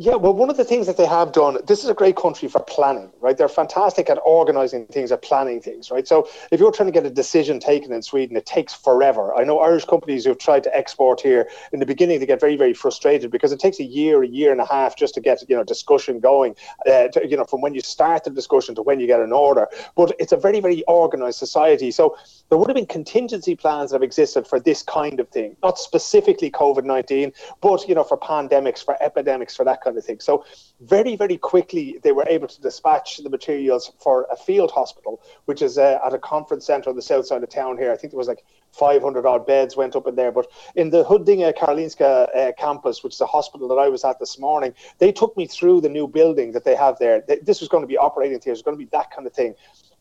Yeah, 0.00 0.14
well, 0.14 0.32
one 0.32 0.48
of 0.48 0.56
the 0.56 0.64
things 0.64 0.86
that 0.86 0.96
they 0.96 1.06
have 1.06 1.32
done, 1.32 1.58
this 1.66 1.82
is 1.82 1.90
a 1.90 1.94
great 1.94 2.14
country 2.14 2.46
for 2.46 2.60
planning, 2.60 3.10
right? 3.20 3.36
They're 3.36 3.48
fantastic 3.48 4.08
at 4.08 4.20
organizing 4.24 4.86
things, 4.86 5.10
at 5.10 5.22
planning 5.22 5.60
things, 5.60 5.90
right? 5.90 6.06
So 6.06 6.28
if 6.52 6.60
you're 6.60 6.70
trying 6.70 6.86
to 6.86 6.92
get 6.92 7.04
a 7.04 7.10
decision 7.10 7.58
taken 7.58 7.92
in 7.92 8.00
Sweden, 8.00 8.36
it 8.36 8.46
takes 8.46 8.72
forever. 8.72 9.34
I 9.34 9.42
know 9.42 9.58
Irish 9.58 9.86
companies 9.86 10.24
who've 10.24 10.38
tried 10.38 10.62
to 10.62 10.76
export 10.76 11.20
here 11.20 11.48
in 11.72 11.80
the 11.80 11.86
beginning, 11.86 12.20
they 12.20 12.26
get 12.26 12.38
very, 12.38 12.56
very 12.56 12.74
frustrated 12.74 13.32
because 13.32 13.50
it 13.50 13.58
takes 13.58 13.80
a 13.80 13.84
year, 13.84 14.22
a 14.22 14.28
year 14.28 14.52
and 14.52 14.60
a 14.60 14.66
half 14.66 14.96
just 14.96 15.14
to 15.14 15.20
get, 15.20 15.42
you 15.48 15.56
know, 15.56 15.64
discussion 15.64 16.20
going, 16.20 16.54
uh, 16.86 17.08
to, 17.08 17.26
you 17.28 17.36
know, 17.36 17.42
from 17.42 17.60
when 17.60 17.74
you 17.74 17.80
start 17.80 18.22
the 18.22 18.30
discussion 18.30 18.76
to 18.76 18.82
when 18.82 19.00
you 19.00 19.08
get 19.08 19.18
an 19.18 19.32
order. 19.32 19.66
But 19.96 20.12
it's 20.20 20.30
a 20.30 20.36
very, 20.36 20.60
very 20.60 20.84
organized 20.84 21.40
society. 21.40 21.90
So 21.90 22.16
there 22.50 22.58
would 22.58 22.68
have 22.68 22.76
been 22.76 22.86
contingency 22.86 23.56
plans 23.56 23.90
that 23.90 23.96
have 23.96 24.04
existed 24.04 24.46
for 24.46 24.60
this 24.60 24.80
kind 24.80 25.18
of 25.18 25.28
thing, 25.30 25.56
not 25.60 25.76
specifically 25.76 26.52
COVID 26.52 26.84
19, 26.84 27.32
but, 27.60 27.88
you 27.88 27.96
know, 27.96 28.04
for 28.04 28.16
pandemics, 28.16 28.84
for 28.84 28.96
epidemics, 29.02 29.56
for 29.56 29.64
that 29.64 29.80
kind 29.80 29.87
kind 29.88 29.98
of 29.98 30.04
thing. 30.04 30.20
So 30.20 30.44
very, 30.80 31.16
very 31.16 31.38
quickly 31.38 31.98
they 32.02 32.12
were 32.12 32.26
able 32.28 32.48
to 32.48 32.60
dispatch 32.60 33.18
the 33.18 33.30
materials 33.30 33.90
for 33.98 34.26
a 34.30 34.36
field 34.36 34.70
hospital, 34.70 35.20
which 35.46 35.62
is 35.62 35.78
uh, 35.78 35.98
at 36.04 36.12
a 36.12 36.18
conference 36.18 36.66
centre 36.66 36.90
on 36.90 36.96
the 36.96 37.02
south 37.02 37.26
side 37.26 37.42
of 37.42 37.48
town 37.48 37.78
here. 37.78 37.90
I 37.90 37.96
think 37.96 38.12
there 38.12 38.18
was 38.18 38.28
like 38.28 38.44
500 38.72 39.24
odd 39.24 39.46
beds 39.46 39.76
went 39.76 39.96
up 39.96 40.06
in 40.06 40.14
there. 40.14 40.30
But 40.30 40.46
in 40.76 40.90
the 40.90 41.04
Huddinge 41.04 41.54
Karolinska 41.56 42.36
uh, 42.36 42.52
campus, 42.58 43.02
which 43.02 43.14
is 43.14 43.20
a 43.20 43.26
hospital 43.26 43.66
that 43.68 43.76
I 43.76 43.88
was 43.88 44.04
at 44.04 44.18
this 44.18 44.38
morning, 44.38 44.74
they 44.98 45.10
took 45.10 45.36
me 45.36 45.46
through 45.46 45.80
the 45.80 45.88
new 45.88 46.06
building 46.06 46.52
that 46.52 46.64
they 46.64 46.76
have 46.76 46.98
there. 46.98 47.22
This 47.42 47.60
was 47.60 47.68
going 47.68 47.82
to 47.82 47.88
be 47.88 47.96
operating 47.96 48.38
theatres, 48.38 48.62
going 48.62 48.76
to 48.76 48.84
be 48.84 48.90
that 48.92 49.10
kind 49.10 49.26
of 49.26 49.32
thing. 49.32 49.54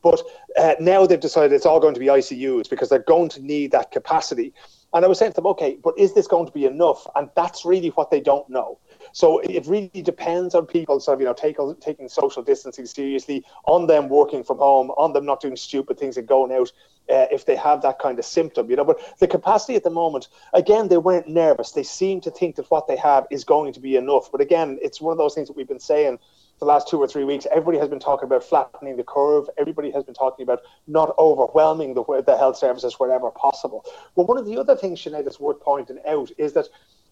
But 0.04 0.22
uh, 0.58 0.76
now 0.80 1.06
they've 1.06 1.20
decided 1.20 1.54
it's 1.54 1.66
all 1.66 1.80
going 1.80 1.96
to 1.96 2.00
be 2.00 2.06
ICUs 2.08 2.70
because 2.70 2.90
they're 2.90 3.00
going 3.00 3.30
to 3.30 3.42
need 3.42 3.72
that 3.72 3.92
capacity. 3.92 4.54
And 4.94 5.04
I 5.04 5.08
was 5.08 5.20
saying 5.20 5.32
to 5.32 5.36
them, 5.36 5.48
okay, 5.48 5.78
but 5.84 5.98
is 5.98 6.14
this 6.14 6.28
going 6.28 6.46
to 6.46 6.52
be 6.52 6.66
enough? 6.66 7.06
And 7.16 7.30
that's 7.36 7.66
really 7.66 7.90
what 7.90 8.10
they 8.10 8.22
don't 8.22 8.48
know. 8.50 8.80
So 9.18 9.40
it 9.40 9.66
really 9.66 10.04
depends 10.04 10.54
on 10.54 10.68
people 10.68 11.00
sort 11.00 11.16
of, 11.16 11.22
you 11.22 11.26
know, 11.26 11.34
take, 11.34 11.58
taking 11.82 12.08
social 12.08 12.44
distancing 12.44 12.86
seriously, 12.86 13.44
on 13.66 13.88
them 13.88 14.10
working 14.10 14.44
from 14.44 14.60
home, 14.60 14.92
on 14.92 15.14
them 15.14 15.26
not 15.26 15.42
doing 15.42 15.56
stupid 15.56 15.98
things 15.98 16.18
and 16.18 16.28
going 16.28 16.52
out 16.52 16.72
uh, 17.10 17.26
if 17.32 17.44
they 17.48 17.56
have 17.56 17.82
that 17.82 17.98
kind 17.98 18.20
of 18.20 18.26
symptom, 18.26 18.70
you 18.70 18.76
know. 18.76 18.86
But 18.86 19.00
the 19.18 19.28
capacity 19.28 19.74
at 19.74 19.84
the 19.84 19.90
moment, 19.90 20.28
again, 20.54 20.90
they 20.90 21.00
weren't 21.00 21.28
nervous. 21.28 21.72
They 21.72 21.82
seem 21.82 22.22
to 22.22 22.30
think 22.30 22.58
that 22.58 22.70
what 22.70 22.86
they 22.88 22.96
have 22.96 23.26
is 23.32 23.44
going 23.44 23.74
to 23.74 23.80
be 23.80 23.96
enough. 23.96 24.32
But 24.32 24.40
again, 24.40 24.78
it's 24.84 25.02
one 25.02 25.14
of 25.14 25.18
those 25.18 25.34
things 25.34 25.48
that 25.48 25.58
we've 25.58 25.68
been 25.68 25.80
saying 25.80 26.20
the 26.60 26.66
last 26.66 26.88
two 26.88 27.00
or 27.00 27.08
three 27.08 27.24
weeks, 27.24 27.48
everybody 27.50 27.80
has 27.80 27.90
been 27.90 28.00
talking 28.00 28.28
about 28.28 28.44
flattening 28.44 28.98
the 28.98 29.04
curve. 29.04 29.50
Everybody 29.58 29.90
has 29.90 30.04
been 30.04 30.14
talking 30.14 30.44
about 30.44 30.62
not 30.86 31.16
overwhelming 31.18 31.96
the, 31.96 32.04
the 32.24 32.38
health 32.38 32.58
services 32.58 33.00
wherever 33.00 33.32
possible. 33.32 33.84
Well, 34.14 34.28
one 34.28 34.38
of 34.38 34.46
the 34.46 34.60
other 34.60 34.76
things, 34.76 35.02
Sinead, 35.02 35.24
that's 35.24 35.40
worth 35.40 35.60
pointing 35.60 35.98
out 36.08 36.30
is 36.38 36.54
that 36.54 36.68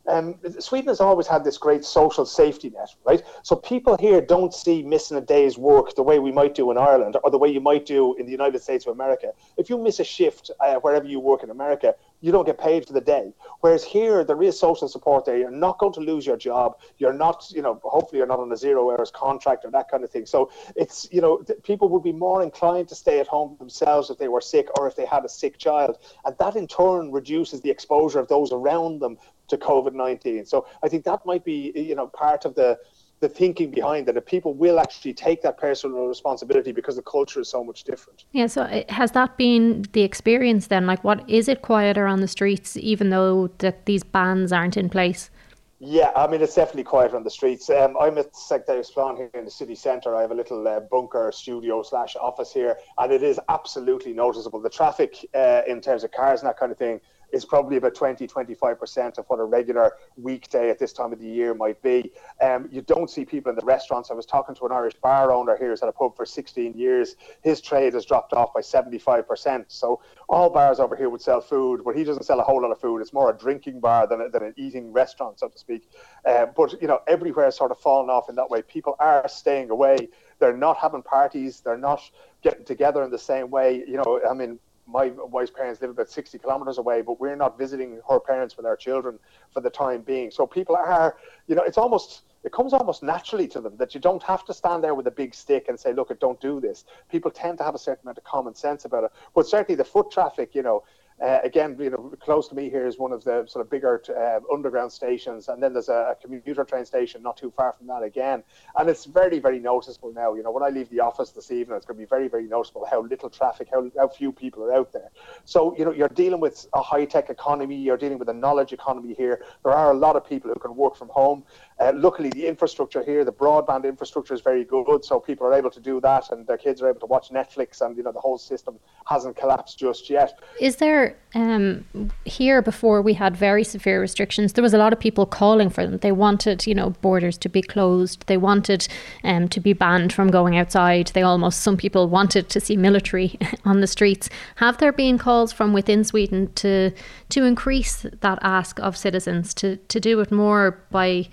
um, 0.07 0.35
Sweden 0.59 0.89
has 0.89 1.01
always 1.01 1.27
had 1.27 1.43
this 1.43 1.57
great 1.57 1.83
social 1.83 2.25
safety 2.25 2.69
net, 2.69 2.93
right? 3.05 3.23
So 3.43 3.55
people 3.55 3.97
here 3.97 4.21
don't 4.21 4.53
see 4.53 4.83
missing 4.83 5.17
a 5.17 5.21
day's 5.21 5.57
work 5.57 5.95
the 5.95 6.03
way 6.03 6.19
we 6.19 6.31
might 6.31 6.53
do 6.55 6.69
in 6.71 6.77
Ireland 6.77 7.17
or 7.23 7.31
the 7.31 7.37
way 7.37 7.49
you 7.49 7.61
might 7.61 7.85
do 7.85 8.15
in 8.15 8.25
the 8.25 8.31
United 8.31 8.61
States 8.61 8.85
of 8.85 8.93
America. 8.93 9.31
If 9.57 9.69
you 9.69 9.77
miss 9.77 9.99
a 9.99 10.03
shift 10.03 10.51
uh, 10.59 10.75
wherever 10.75 11.05
you 11.05 11.19
work 11.19 11.43
in 11.43 11.49
America, 11.49 11.95
you 12.25 12.31
don't 12.31 12.45
get 12.45 12.57
paid 12.57 12.87
for 12.87 12.93
the 12.93 13.01
day. 13.01 13.31
Whereas 13.59 13.83
here, 13.83 14.23
there 14.23 14.41
is 14.41 14.59
social 14.59 14.87
support 14.87 15.25
there. 15.25 15.37
You're 15.37 15.51
not 15.51 15.77
going 15.77 15.93
to 15.93 15.99
lose 15.99 16.25
your 16.25 16.37
job. 16.37 16.79
You're 16.97 17.13
not, 17.13 17.45
you 17.51 17.61
know, 17.61 17.79
hopefully 17.83 18.17
you're 18.17 18.25
not 18.25 18.39
on 18.39 18.51
a 18.51 18.57
zero 18.57 18.89
hours 18.89 19.11
contract 19.11 19.63
or 19.63 19.69
that 19.69 19.91
kind 19.91 20.03
of 20.03 20.09
thing. 20.09 20.25
So 20.25 20.49
it's, 20.75 21.07
you 21.11 21.21
know, 21.21 21.37
th- 21.43 21.61
people 21.61 21.87
would 21.89 22.01
be 22.01 22.11
more 22.11 22.41
inclined 22.41 22.87
to 22.87 22.95
stay 22.95 23.19
at 23.19 23.27
home 23.27 23.55
themselves 23.59 24.09
if 24.09 24.17
they 24.17 24.27
were 24.27 24.41
sick 24.41 24.69
or 24.75 24.87
if 24.87 24.95
they 24.95 25.05
had 25.05 25.23
a 25.23 25.29
sick 25.29 25.59
child. 25.59 25.99
And 26.25 26.35
that 26.39 26.55
in 26.55 26.65
turn 26.65 27.11
reduces 27.11 27.61
the 27.61 27.69
exposure 27.69 28.17
of 28.17 28.27
those 28.27 28.51
around 28.51 29.01
them 29.01 29.19
to 29.49 29.57
COVID 29.57 29.93
19. 29.93 30.45
So 30.45 30.65
I 30.81 30.89
think 30.89 31.03
that 31.05 31.23
might 31.27 31.45
be, 31.45 31.71
you 31.75 31.93
know, 31.93 32.07
part 32.07 32.45
of 32.45 32.55
the, 32.55 32.79
the 33.25 33.33
thinking 33.33 33.71
behind 33.71 34.05
that 34.05 34.13
that 34.13 34.27
people 34.27 34.53
will 34.53 34.79
actually 34.79 35.13
take 35.13 35.41
that 35.41 35.57
personal 35.57 36.05
responsibility 36.07 36.71
because 36.71 36.95
the 36.95 37.01
culture 37.01 37.39
is 37.39 37.49
so 37.49 37.63
much 37.63 37.83
different. 37.83 38.25
Yeah, 38.31 38.45
so 38.45 38.61
uh, 38.61 38.83
has 38.89 39.11
that 39.11 39.35
been 39.37 39.85
the 39.93 40.03
experience 40.03 40.67
then? 40.67 40.85
Like, 40.85 41.03
what 41.03 41.27
is 41.27 41.47
it 41.47 41.63
quieter 41.63 42.05
on 42.05 42.21
the 42.21 42.27
streets, 42.27 42.77
even 42.77 43.09
though 43.09 43.49
that 43.57 43.87
these 43.87 44.03
bans 44.03 44.51
aren't 44.51 44.77
in 44.77 44.89
place? 44.89 45.31
Yeah, 45.79 46.11
I 46.15 46.27
mean, 46.27 46.41
it's 46.41 46.55
definitely 46.55 46.83
quieter 46.83 47.17
on 47.17 47.23
the 47.23 47.29
streets. 47.29 47.69
Um, 47.69 47.97
I'm 47.99 48.17
at 48.17 48.35
Secretary 48.35 48.81
Splan 48.81 49.17
here 49.17 49.29
in 49.33 49.43
the 49.43 49.51
city 49.51 49.75
centre. 49.75 50.15
I 50.15 50.21
have 50.21 50.31
a 50.31 50.35
little 50.35 50.65
uh, 50.67 50.79
bunker 50.79 51.31
studio 51.33 51.81
slash 51.81 52.15
office 52.15 52.53
here, 52.53 52.77
and 52.97 53.11
it 53.11 53.23
is 53.23 53.39
absolutely 53.49 54.13
noticeable. 54.13 54.61
The 54.61 54.69
traffic 54.69 55.25
uh, 55.33 55.61
in 55.67 55.81
terms 55.81 56.03
of 56.03 56.11
cars 56.11 56.41
and 56.41 56.47
that 56.49 56.57
kind 56.57 56.71
of 56.71 56.77
thing 56.77 57.01
is 57.31 57.45
probably 57.45 57.77
about 57.77 57.95
20, 57.95 58.27
25% 58.27 59.17
of 59.17 59.25
what 59.27 59.39
a 59.39 59.43
regular 59.43 59.93
weekday 60.17 60.69
at 60.69 60.79
this 60.79 60.93
time 60.93 61.13
of 61.13 61.19
the 61.19 61.27
year 61.27 61.53
might 61.53 61.81
be. 61.81 62.11
Um, 62.41 62.67
you 62.71 62.81
don't 62.81 63.09
see 63.09 63.25
people 63.25 63.49
in 63.49 63.55
the 63.55 63.65
restaurants. 63.65 64.11
I 64.11 64.13
was 64.13 64.25
talking 64.25 64.55
to 64.55 64.65
an 64.65 64.71
Irish 64.71 64.93
bar 64.95 65.31
owner 65.31 65.57
here 65.57 65.69
who's 65.69 65.81
had 65.81 65.89
a 65.89 65.93
pub 65.93 66.15
for 66.15 66.25
16 66.25 66.73
years. 66.73 67.15
His 67.41 67.61
trade 67.61 67.93
has 67.93 68.05
dropped 68.05 68.33
off 68.33 68.53
by 68.53 68.61
75%. 68.61 69.65
So 69.67 70.01
all 70.29 70.49
bars 70.49 70.79
over 70.79 70.95
here 70.95 71.09
would 71.09 71.21
sell 71.21 71.41
food, 71.41 71.81
but 71.83 71.95
he 71.95 72.03
doesn't 72.03 72.23
sell 72.23 72.39
a 72.39 72.43
whole 72.43 72.61
lot 72.61 72.71
of 72.71 72.79
food. 72.79 73.01
It's 73.01 73.13
more 73.13 73.29
a 73.29 73.37
drinking 73.37 73.79
bar 73.79 74.07
than, 74.07 74.21
a, 74.21 74.29
than 74.29 74.43
an 74.43 74.53
eating 74.57 74.91
restaurant, 74.91 75.39
so 75.39 75.47
to 75.47 75.57
speak. 75.57 75.89
Uh, 76.25 76.47
but, 76.47 76.81
you 76.81 76.87
know, 76.87 76.99
everywhere 77.07 77.51
sort 77.51 77.71
of 77.71 77.79
fallen 77.79 78.09
off 78.09 78.29
in 78.29 78.35
that 78.35 78.49
way. 78.49 78.61
People 78.61 78.95
are 78.99 79.27
staying 79.27 79.69
away. 79.69 80.09
They're 80.39 80.57
not 80.57 80.77
having 80.77 81.01
parties. 81.01 81.61
They're 81.61 81.77
not 81.77 82.01
getting 82.41 82.65
together 82.65 83.03
in 83.03 83.11
the 83.11 83.19
same 83.19 83.49
way. 83.49 83.83
You 83.87 83.97
know, 83.97 84.21
I 84.29 84.33
mean, 84.33 84.59
my 84.87 85.11
wife's 85.17 85.51
parents 85.51 85.81
live 85.81 85.91
about 85.91 86.09
60 86.09 86.37
kilometers 86.37 86.77
away, 86.77 87.01
but 87.01 87.19
we're 87.19 87.35
not 87.35 87.57
visiting 87.57 87.99
her 88.09 88.19
parents 88.19 88.55
with 88.57 88.65
our 88.65 88.75
children 88.75 89.19
for 89.51 89.61
the 89.61 89.69
time 89.69 90.01
being. 90.01 90.31
So 90.31 90.45
people 90.45 90.75
are, 90.75 91.17
you 91.47 91.55
know, 91.55 91.63
it's 91.63 91.77
almost, 91.77 92.21
it 92.43 92.51
comes 92.51 92.73
almost 92.73 93.01
naturally 93.01 93.47
to 93.49 93.61
them 93.61 93.75
that 93.77 93.95
you 93.95 94.01
don't 94.01 94.21
have 94.23 94.45
to 94.45 94.53
stand 94.53 94.83
there 94.83 94.93
with 94.93 95.07
a 95.07 95.11
big 95.11 95.33
stick 95.33 95.65
and 95.69 95.79
say, 95.79 95.93
look, 95.93 96.17
don't 96.19 96.39
do 96.39 96.59
this. 96.59 96.85
People 97.09 97.31
tend 97.31 97.57
to 97.57 97.63
have 97.63 97.75
a 97.75 97.79
certain 97.79 98.03
amount 98.03 98.19
of 98.19 98.23
common 98.23 98.53
sense 98.53 98.85
about 98.85 99.03
it. 99.05 99.11
But 99.33 99.47
certainly 99.47 99.75
the 99.75 99.85
foot 99.85 100.11
traffic, 100.11 100.53
you 100.53 100.61
know, 100.61 100.83
uh, 101.23 101.39
again, 101.43 101.77
you 101.79 101.89
know, 101.89 102.13
close 102.19 102.49
to 102.49 102.55
me 102.55 102.69
here 102.69 102.85
is 102.85 102.99
one 102.99 103.13
of 103.13 103.23
the 103.23 103.45
sort 103.47 103.65
of 103.65 103.69
bigger 103.69 104.01
uh, 104.09 104.53
underground 104.53 104.91
stations, 104.91 105.47
and 105.47 105.63
then 105.63 105.71
there's 105.71 105.87
a, 105.87 106.11
a, 106.11 106.15
commuter 106.21 106.65
train 106.65 106.83
station 106.83 107.23
not 107.23 107.37
too 107.37 107.51
far 107.55 107.73
from 107.77 107.87
that 107.87 108.03
again. 108.03 108.43
And 108.77 108.89
it's 108.89 109.05
very, 109.05 109.39
very 109.39 109.59
noticeable 109.59 110.11
now. 110.11 110.33
You 110.33 110.43
know, 110.43 110.51
when 110.51 110.63
I 110.63 110.69
leave 110.69 110.89
the 110.89 110.99
office 110.99 111.31
this 111.31 111.51
evening, 111.51 111.77
it's 111.77 111.85
going 111.85 111.97
to 111.97 112.01
be 112.01 112.07
very, 112.07 112.27
very 112.27 112.47
noticeable 112.47 112.85
how 112.89 113.01
little 113.01 113.29
traffic, 113.29 113.69
how, 113.71 113.89
how 113.97 114.09
few 114.09 114.33
people 114.33 114.63
are 114.65 114.73
out 114.73 114.91
there. 114.91 115.09
So, 115.45 115.73
you 115.77 115.85
know, 115.85 115.91
you're 115.91 116.09
dealing 116.09 116.41
with 116.41 116.67
a 116.73 116.81
high 116.81 117.05
tech 117.05 117.29
economy, 117.29 117.77
you're 117.77 117.97
dealing 117.97 118.19
with 118.19 118.27
a 118.27 118.33
knowledge 118.33 118.73
economy 118.73 119.13
here. 119.13 119.45
There 119.63 119.73
are 119.73 119.91
a 119.91 119.97
lot 119.97 120.17
of 120.17 120.27
people 120.27 120.51
who 120.51 120.59
can 120.59 120.75
work 120.75 120.97
from 120.97 121.07
home. 121.09 121.43
Uh, 121.77 121.91
luckily, 121.93 122.29
the 122.29 122.47
infrastructure 122.47 123.03
here, 123.03 123.25
the 123.25 123.33
broadband 123.33 123.83
infrastructure 123.83 124.33
is 124.33 124.39
very 124.39 124.63
good, 124.63 125.03
so 125.03 125.19
people 125.19 125.45
are 125.45 125.53
able 125.53 125.69
to 125.69 125.81
do 125.81 125.99
that, 125.99 126.31
and 126.31 126.47
their 126.47 126.57
kids 126.57 126.81
are 126.81 126.87
able 126.87 127.01
to 127.01 127.05
watch 127.05 127.31
Netflix, 127.31 127.81
and 127.81 127.97
you 127.97 128.03
know 128.03 128.13
the 128.13 128.19
whole 128.19 128.37
system 128.37 128.79
hasn't 129.05 129.35
collapsed 129.35 129.77
just 129.77 130.09
yet. 130.09 130.39
Is 130.61 130.77
there 130.77 131.17
um, 131.33 131.83
here 132.23 132.61
before 132.61 133.01
we 133.01 133.13
had 133.13 133.35
very 133.35 133.65
severe 133.65 133.99
restrictions? 133.99 134.53
There 134.53 134.61
was 134.61 134.73
a 134.73 134.77
lot 134.77 134.93
of 134.93 134.99
people 135.01 135.25
calling 135.25 135.69
for 135.69 135.85
them. 135.85 135.97
They 135.97 136.13
wanted, 136.13 136.65
you 136.65 136.73
know, 136.73 136.91
borders 137.01 137.37
to 137.39 137.49
be 137.49 137.61
closed. 137.61 138.25
They 138.27 138.37
wanted 138.37 138.87
um, 139.25 139.49
to 139.49 139.59
be 139.59 139.73
banned 139.73 140.13
from 140.13 140.31
going 140.31 140.57
outside. 140.57 141.07
They 141.07 141.23
almost 141.23 141.59
some 141.59 141.75
people 141.75 142.07
wanted 142.07 142.47
to 142.49 142.61
see 142.61 142.77
military 142.77 143.37
on 143.65 143.81
the 143.81 143.87
streets. 143.87 144.29
Have 144.55 144.77
there 144.77 144.93
been 144.93 145.17
calls 145.17 145.51
from 145.51 145.73
within 145.73 146.05
Sweden 146.05 146.53
to 146.53 146.91
to 147.29 147.43
increase 147.43 148.05
that 148.21 148.39
ask 148.41 148.79
of 148.79 148.95
citizens 148.95 149.53
to 149.55 149.75
to 149.75 149.99
do 149.99 150.21
it 150.21 150.31
more 150.31 150.79
by 150.89 151.27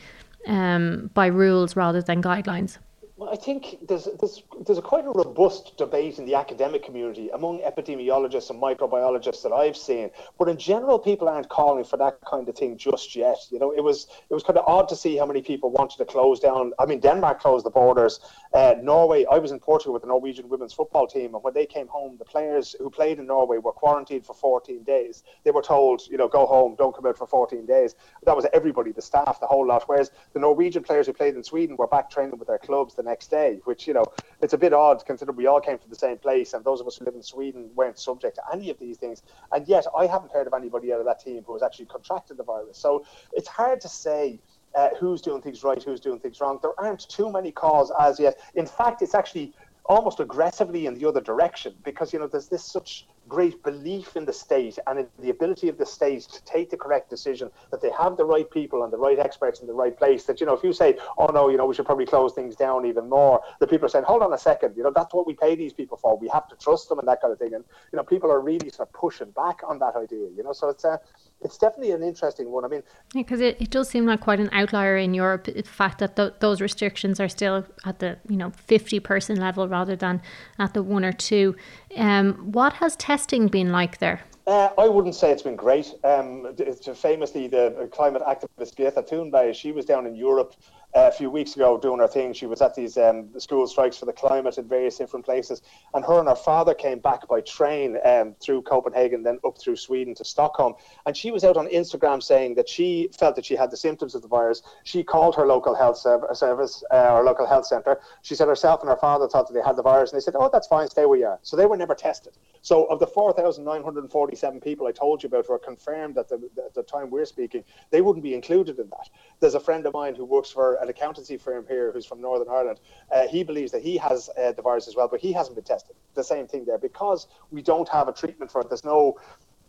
um, 0.46 1.10
by 1.14 1.26
rules 1.26 1.76
rather 1.76 2.02
than 2.02 2.22
guidelines? 2.22 2.78
Well, 3.22 3.32
I 3.32 3.36
think 3.36 3.86
there's, 3.86 4.08
there's, 4.18 4.42
there's 4.66 4.78
a 4.78 4.82
quite 4.82 5.04
a 5.04 5.10
robust 5.10 5.76
debate 5.78 6.18
in 6.18 6.24
the 6.24 6.34
academic 6.34 6.84
community 6.84 7.28
among 7.28 7.60
epidemiologists 7.60 8.50
and 8.50 8.60
microbiologists 8.60 9.44
that 9.44 9.52
I've 9.52 9.76
seen. 9.76 10.10
But 10.40 10.48
in 10.48 10.56
general, 10.56 10.98
people 10.98 11.28
aren't 11.28 11.48
calling 11.48 11.84
for 11.84 11.96
that 11.98 12.18
kind 12.28 12.48
of 12.48 12.56
thing 12.56 12.76
just 12.76 13.14
yet. 13.14 13.38
You 13.52 13.60
know, 13.60 13.70
it 13.70 13.84
was 13.84 14.08
it 14.28 14.34
was 14.34 14.42
kind 14.42 14.58
of 14.58 14.64
odd 14.66 14.88
to 14.88 14.96
see 14.96 15.16
how 15.16 15.24
many 15.24 15.40
people 15.40 15.70
wanted 15.70 15.98
to 15.98 16.04
close 16.04 16.40
down. 16.40 16.72
I 16.80 16.86
mean, 16.86 16.98
Denmark 16.98 17.38
closed 17.38 17.64
the 17.64 17.70
borders. 17.70 18.18
Uh, 18.52 18.74
Norway, 18.82 19.24
I 19.30 19.38
was 19.38 19.52
in 19.52 19.60
Portugal 19.60 19.92
with 19.92 20.02
the 20.02 20.08
Norwegian 20.08 20.48
women's 20.48 20.72
football 20.72 21.06
team, 21.06 21.36
and 21.36 21.44
when 21.44 21.54
they 21.54 21.64
came 21.64 21.86
home, 21.86 22.16
the 22.18 22.24
players 22.24 22.74
who 22.80 22.90
played 22.90 23.20
in 23.20 23.26
Norway 23.26 23.58
were 23.58 23.72
quarantined 23.72 24.26
for 24.26 24.34
14 24.34 24.82
days. 24.82 25.22
They 25.44 25.52
were 25.52 25.62
told, 25.62 26.02
you 26.10 26.16
know, 26.16 26.26
go 26.26 26.44
home, 26.44 26.74
don't 26.76 26.94
come 26.94 27.06
out 27.06 27.16
for 27.16 27.28
14 27.28 27.66
days. 27.66 27.94
That 28.24 28.34
was 28.34 28.46
everybody, 28.52 28.90
the 28.90 29.00
staff, 29.00 29.38
the 29.38 29.46
whole 29.46 29.64
lot. 29.64 29.84
Whereas 29.86 30.10
the 30.32 30.40
Norwegian 30.40 30.82
players 30.82 31.06
who 31.06 31.12
played 31.12 31.36
in 31.36 31.44
Sweden 31.44 31.76
were 31.76 31.86
back 31.86 32.10
training 32.10 32.36
with 32.36 32.48
their 32.48 32.58
clubs 32.58 32.96
the 32.96 33.02
next 33.04 33.11
day, 33.20 33.60
which, 33.64 33.86
you 33.86 33.94
know, 33.94 34.04
it's 34.40 34.52
a 34.52 34.58
bit 34.58 34.72
odd 34.72 35.02
considering 35.06 35.36
we 35.36 35.46
all 35.46 35.60
came 35.60 35.78
from 35.78 35.90
the 35.90 35.96
same 35.96 36.18
place 36.18 36.52
and 36.52 36.64
those 36.64 36.80
of 36.80 36.86
us 36.86 36.96
who 36.96 37.04
live 37.04 37.14
in 37.14 37.22
Sweden 37.22 37.70
weren't 37.74 37.98
subject 37.98 38.36
to 38.36 38.42
any 38.52 38.70
of 38.70 38.78
these 38.78 38.98
things. 38.98 39.22
And 39.52 39.66
yet 39.68 39.86
I 39.96 40.06
haven't 40.06 40.32
heard 40.32 40.46
of 40.46 40.54
anybody 40.54 40.92
out 40.92 41.00
of 41.00 41.06
that 41.06 41.20
team 41.20 41.42
who 41.46 41.52
has 41.52 41.62
actually 41.62 41.86
contracted 41.86 42.36
the 42.36 42.44
virus. 42.44 42.78
So 42.78 43.04
it's 43.32 43.48
hard 43.48 43.80
to 43.82 43.88
say. 43.88 44.40
Uh, 44.74 44.88
who's 44.98 45.20
doing 45.20 45.42
things 45.42 45.62
right, 45.62 45.82
who's 45.82 46.00
doing 46.00 46.18
things 46.18 46.40
wrong. 46.40 46.58
There 46.62 46.72
aren't 46.80 47.06
too 47.06 47.30
many 47.30 47.52
calls 47.52 47.92
as 48.00 48.18
yet. 48.18 48.38
In 48.54 48.64
fact, 48.64 49.02
it's 49.02 49.14
actually 49.14 49.52
almost 49.84 50.20
aggressively 50.20 50.86
in 50.86 50.94
the 50.94 51.06
other 51.06 51.20
direction 51.20 51.74
because 51.84 52.12
you 52.12 52.18
know 52.18 52.26
there's 52.26 52.48
this 52.48 52.64
such 52.64 53.06
great 53.28 53.62
belief 53.62 54.16
in 54.16 54.24
the 54.24 54.32
state 54.32 54.78
and 54.86 54.98
in 54.98 55.06
the 55.18 55.30
ability 55.30 55.68
of 55.68 55.78
the 55.78 55.86
state 55.86 56.22
to 56.22 56.44
take 56.44 56.70
the 56.70 56.76
correct 56.76 57.08
decision, 57.08 57.50
that 57.70 57.80
they 57.80 57.90
have 57.90 58.16
the 58.16 58.24
right 58.24 58.50
people 58.50 58.84
and 58.84 58.92
the 58.92 58.96
right 58.98 59.18
experts 59.18 59.60
in 59.60 59.66
the 59.66 59.72
right 59.72 59.96
place. 59.96 60.24
That, 60.24 60.40
you 60.40 60.46
know, 60.46 60.54
if 60.54 60.62
you 60.62 60.72
say, 60.72 60.98
oh 61.18 61.26
no, 61.26 61.48
you 61.48 61.56
know, 61.56 61.66
we 61.66 61.74
should 61.74 61.86
probably 61.86 62.06
close 62.06 62.32
things 62.34 62.56
down 62.56 62.84
even 62.86 63.08
more, 63.08 63.40
the 63.60 63.66
people 63.66 63.86
are 63.86 63.88
saying, 63.88 64.04
hold 64.04 64.22
on 64.22 64.32
a 64.32 64.38
second, 64.38 64.76
you 64.76 64.82
know, 64.82 64.92
that's 64.94 65.14
what 65.14 65.26
we 65.26 65.34
pay 65.34 65.54
these 65.54 65.72
people 65.72 65.96
for. 65.96 66.18
We 66.18 66.28
have 66.28 66.48
to 66.48 66.56
trust 66.56 66.88
them 66.88 66.98
and 66.98 67.08
that 67.08 67.20
kind 67.20 67.32
of 67.32 67.38
thing. 67.38 67.54
And, 67.54 67.64
you 67.92 67.96
know, 67.96 68.02
people 68.02 68.30
are 68.30 68.40
really 68.40 68.70
sort 68.70 68.88
of 68.88 68.92
pushing 68.92 69.30
back 69.30 69.60
on 69.66 69.78
that 69.78 69.96
idea, 69.96 70.28
you 70.36 70.42
know, 70.42 70.52
so 70.52 70.68
it's 70.68 70.84
a, 70.84 71.00
it's 71.44 71.58
definitely 71.58 71.92
an 71.92 72.02
interesting 72.02 72.50
one. 72.50 72.64
I 72.64 72.68
mean, 72.68 72.82
because 73.14 73.40
yeah, 73.40 73.48
it, 73.48 73.62
it 73.62 73.70
does 73.70 73.88
seem 73.88 74.06
like 74.06 74.20
quite 74.20 74.40
an 74.40 74.48
outlier 74.52 74.96
in 74.96 75.14
Europe. 75.14 75.44
The 75.44 75.62
fact 75.62 75.98
that 75.98 76.16
th- 76.16 76.34
those 76.40 76.60
restrictions 76.60 77.18
are 77.20 77.28
still 77.28 77.64
at 77.84 77.98
the 77.98 78.18
you 78.28 78.36
know 78.36 78.50
fifty 78.50 79.00
person 79.00 79.40
level 79.40 79.68
rather 79.68 79.96
than 79.96 80.22
at 80.58 80.74
the 80.74 80.82
one 80.82 81.04
or 81.04 81.12
two. 81.12 81.56
Um, 81.96 82.52
what 82.52 82.74
has 82.74 82.96
testing 83.12 83.46
been 83.46 83.70
like 83.72 83.98
there? 83.98 84.18
Uh, 84.46 84.70
I 84.78 84.88
wouldn't 84.88 85.14
say 85.14 85.30
it's 85.30 85.42
been 85.42 85.60
great. 85.68 85.92
Um, 86.02 86.56
famously, 86.94 87.46
the 87.46 87.88
climate 87.92 88.22
activist 88.22 88.74
Greta 88.74 89.02
Thunberg, 89.02 89.54
she 89.54 89.70
was 89.70 89.84
down 89.84 90.06
in 90.06 90.14
Europe 90.16 90.54
a 90.94 91.10
few 91.10 91.30
weeks 91.30 91.56
ago 91.56 91.78
doing 91.78 92.00
her 92.00 92.08
thing. 92.08 92.32
She 92.32 92.46
was 92.46 92.60
at 92.60 92.74
these 92.74 92.98
um, 92.98 93.28
school 93.38 93.66
strikes 93.66 93.96
for 93.96 94.06
the 94.06 94.12
climate 94.12 94.58
in 94.58 94.68
various 94.68 94.98
different 94.98 95.24
places, 95.24 95.62
and 95.94 96.04
her 96.04 96.18
and 96.18 96.28
her 96.28 96.34
father 96.34 96.74
came 96.74 96.98
back 96.98 97.26
by 97.28 97.40
train 97.40 97.98
um, 98.04 98.34
through 98.40 98.62
Copenhagen, 98.62 99.22
then 99.22 99.38
up 99.46 99.58
through 99.58 99.76
Sweden 99.76 100.14
to 100.16 100.24
Stockholm. 100.24 100.74
And 101.06 101.16
she 101.16 101.30
was 101.30 101.44
out 101.44 101.56
on 101.56 101.66
Instagram 101.68 102.22
saying 102.22 102.54
that 102.56 102.68
she 102.68 103.08
felt 103.18 103.36
that 103.36 103.44
she 103.44 103.56
had 103.56 103.70
the 103.70 103.76
symptoms 103.76 104.14
of 104.14 104.22
the 104.22 104.28
virus. 104.28 104.62
She 104.84 105.02
called 105.02 105.34
her 105.36 105.46
local 105.46 105.74
health 105.74 105.98
service 105.98 106.84
uh, 106.90 107.12
or 107.12 107.24
local 107.24 107.46
health 107.46 107.66
centre. 107.66 107.98
She 108.22 108.34
said 108.34 108.48
herself 108.48 108.80
and 108.80 108.90
her 108.90 108.96
father 108.96 109.28
thought 109.28 109.48
that 109.48 109.54
they 109.54 109.62
had 109.62 109.76
the 109.76 109.82
virus, 109.82 110.12
and 110.12 110.20
they 110.20 110.24
said, 110.24 110.34
"Oh, 110.36 110.50
that's 110.52 110.66
fine, 110.66 110.88
stay 110.88 111.06
where 111.06 111.18
you 111.18 111.26
are." 111.26 111.38
So 111.42 111.56
they 111.56 111.66
were 111.66 111.76
never 111.76 111.94
tested. 111.94 112.34
So 112.60 112.84
of 112.84 113.00
the 113.00 113.06
4,947 113.06 114.60
people 114.60 114.86
I 114.86 114.92
told 114.92 115.22
you 115.22 115.26
about 115.26 115.46
who 115.46 115.54
are 115.54 115.58
confirmed 115.58 116.16
at 116.18 116.28
the, 116.28 116.48
at 116.64 116.74
the 116.74 116.82
time 116.82 117.10
we're 117.10 117.24
speaking, 117.24 117.64
they 117.90 118.02
wouldn't 118.02 118.22
be 118.22 118.34
included 118.34 118.78
in 118.78 118.88
that. 118.90 119.08
There's 119.40 119.54
a 119.54 119.60
friend 119.60 119.84
of 119.86 119.94
mine 119.94 120.14
who 120.14 120.24
works 120.24 120.50
for 120.50 120.81
an 120.82 120.88
accountancy 120.88 121.36
firm 121.38 121.64
here 121.68 121.92
who's 121.92 122.04
from 122.04 122.20
Northern 122.20 122.48
Ireland. 122.48 122.80
Uh, 123.10 123.28
he 123.28 123.44
believes 123.44 123.72
that 123.72 123.82
he 123.82 123.96
has 123.98 124.28
uh, 124.36 124.52
the 124.52 124.62
virus 124.62 124.88
as 124.88 124.96
well, 124.96 125.08
but 125.08 125.20
he 125.20 125.32
hasn't 125.32 125.54
been 125.54 125.64
tested. 125.64 125.96
The 126.14 126.24
same 126.24 126.46
thing 126.46 126.64
there 126.64 126.78
because 126.78 127.28
we 127.50 127.62
don't 127.62 127.88
have 127.88 128.08
a 128.08 128.12
treatment 128.12 128.50
for 128.50 128.60
it. 128.60 128.68
There's 128.68 128.84
no 128.84 129.18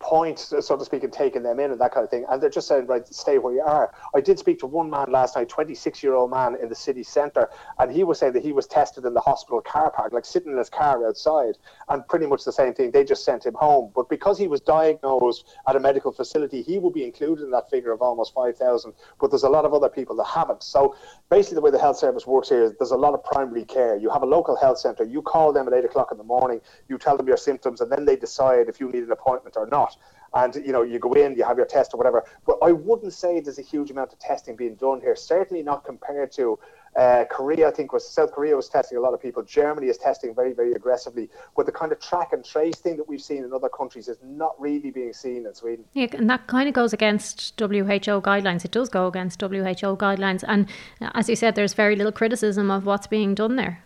point, 0.04 0.38
so 0.38 0.76
to 0.78 0.86
speak, 0.86 1.04
in 1.04 1.10
taking 1.12 1.44
them 1.44 1.60
in 1.60 1.72
and 1.72 1.80
that 1.80 1.94
kind 1.94 2.04
of 2.04 2.10
thing. 2.10 2.26
And 2.30 2.42
they're 2.42 2.50
just 2.50 2.68
saying, 2.68 2.88
right, 2.88 3.08
stay 3.08 3.38
where 3.38 3.54
you 3.54 3.62
are. 3.62 3.94
I 4.14 4.20
did 4.20 4.38
speak 4.38 4.60
to 4.60 4.68
one 4.68 4.90
man 4.90 5.12
last 5.12 5.36
night, 5.36 5.48
26 5.48 6.04
year 6.04 6.14
old 6.14 6.30
man 6.30 6.58
in 6.62 6.70
the 6.70 6.76
city 6.76 7.04
centre, 7.04 7.50
and 7.80 7.92
he 7.92 8.04
was 8.04 8.20
saying 8.20 8.34
that 8.34 8.44
he 8.44 8.52
was 8.52 8.68
tested 8.68 9.06
in 9.06 9.14
the 9.14 9.22
hospital 9.22 9.62
car 9.62 9.92
park, 9.92 10.12
like 10.12 10.26
sitting 10.26 10.52
in 10.52 10.58
his 10.58 10.70
car 10.70 11.08
outside, 11.08 11.58
and 11.90 12.06
pretty 12.08 12.28
much 12.28 12.44
the 12.44 12.52
same 12.52 12.74
thing. 12.74 12.92
They 12.92 13.06
just 13.06 13.24
sent 13.24 13.46
him 13.46 13.54
home. 13.54 13.92
But 13.96 14.10
because 14.10 14.38
he 14.38 14.48
was 14.48 14.60
diagnosed 14.60 15.46
at 15.68 15.76
a 15.76 15.80
medical 15.80 16.12
facility, 16.12 16.62
he 16.62 16.78
will 16.78 16.92
be 16.92 17.06
included 17.06 17.44
in 17.44 17.52
that 17.52 17.70
figure 17.70 17.94
of 17.94 18.02
almost 18.02 18.34
5,000. 18.34 18.94
But 19.22 19.32
there's 19.32 19.44
a 19.44 19.50
lot 19.50 19.64
of 19.64 19.74
other 19.74 19.90
people 19.90 20.18
that 20.18 20.26
haven't. 20.26 20.64
So 20.64 20.96
basically, 21.30 21.56
the 21.56 21.62
way 21.62 21.72
the 21.72 21.80
health 21.80 21.98
service 21.98 22.28
works 22.28 22.50
here 22.50 22.64
is 22.64 22.74
there's 22.78 22.92
a 22.92 22.98
lot 22.98 23.14
of 23.14 23.24
primary 23.24 23.64
care. 23.64 23.96
You 23.96 24.10
have 24.10 24.24
a 24.24 24.28
local 24.28 24.58
health 24.58 24.80
centre, 24.80 25.06
you 25.06 25.22
call 25.22 25.54
them 25.54 25.68
at 25.68 25.74
8 25.74 25.86
o'clock 25.86 26.10
in 26.12 26.18
the 26.18 26.24
morning, 26.24 26.60
you 26.90 26.98
tell 26.98 27.16
them 27.16 27.28
your 27.28 27.38
symptoms, 27.38 27.80
and 27.80 27.90
then 27.90 28.04
they 28.04 28.18
decide 28.18 28.68
if 28.68 28.82
you 28.82 28.90
need 28.90 29.04
an 29.04 29.12
appointment 29.12 29.56
or 29.56 29.66
not 29.68 29.93
and 30.34 30.56
you 30.56 30.72
know 30.72 30.82
you 30.82 31.00
go 31.00 31.14
in, 31.14 31.36
you 31.36 31.44
have 31.44 31.58
your 31.58 31.66
test 31.66 31.94
or 31.94 31.98
whatever. 31.98 32.24
But 32.46 32.58
I 32.64 32.72
wouldn't 32.72 33.14
say 33.14 33.40
there's 33.40 33.60
a 33.60 33.64
huge 33.64 33.92
amount 33.92 34.14
of 34.14 34.20
testing 34.20 34.56
being 34.56 34.76
done 34.76 35.00
here. 35.02 35.16
Certainly 35.16 35.64
not 35.64 35.86
compared 35.86 36.32
to 36.34 36.58
uh, 36.96 37.26
Korea. 37.30 37.68
I 37.68 37.72
think 37.72 37.94
was 37.94 38.08
South 38.08 38.32
Korea 38.32 38.56
was 38.56 38.68
testing 38.68 38.98
a 38.98 39.02
lot 39.02 39.14
of 39.14 39.22
people. 39.22 39.44
Germany 39.44 39.88
is 39.88 39.98
testing 39.98 40.34
very 40.34 40.54
very 40.54 40.74
aggressively. 40.74 41.30
But 41.56 41.66
the 41.66 41.72
kind 41.72 41.92
of 41.92 42.00
track 42.00 42.34
and 42.34 42.44
trace 42.44 42.76
thing 42.76 42.98
that 42.98 43.08
we've 43.08 43.22
seen 43.22 43.44
in 43.44 43.54
other 43.54 43.70
countries 43.70 44.08
is 44.08 44.18
not 44.24 44.60
really 44.60 44.92
being 44.92 45.14
seen 45.14 45.46
in 45.46 45.54
Sweden. 45.54 45.86
Yeah, 45.94 46.08
and 46.14 46.30
that 46.30 46.48
kind 46.48 46.68
of 46.68 46.74
goes 46.74 46.94
against 46.94 47.60
WHO 47.60 48.22
guidelines. 48.22 48.66
It 48.66 48.72
does 48.72 48.90
go 48.90 49.08
against 49.08 49.40
WHO 49.40 49.98
guidelines, 49.98 50.44
and 50.48 50.68
uh, 51.02 51.12
as 51.14 51.30
you 51.30 51.36
said, 51.36 51.56
there's 51.56 51.74
very 51.74 51.96
little 51.96 52.12
criticism 52.12 52.72
of 52.72 52.86
what's 52.86 53.08
being 53.08 53.36
done 53.36 53.56
there. 53.56 53.84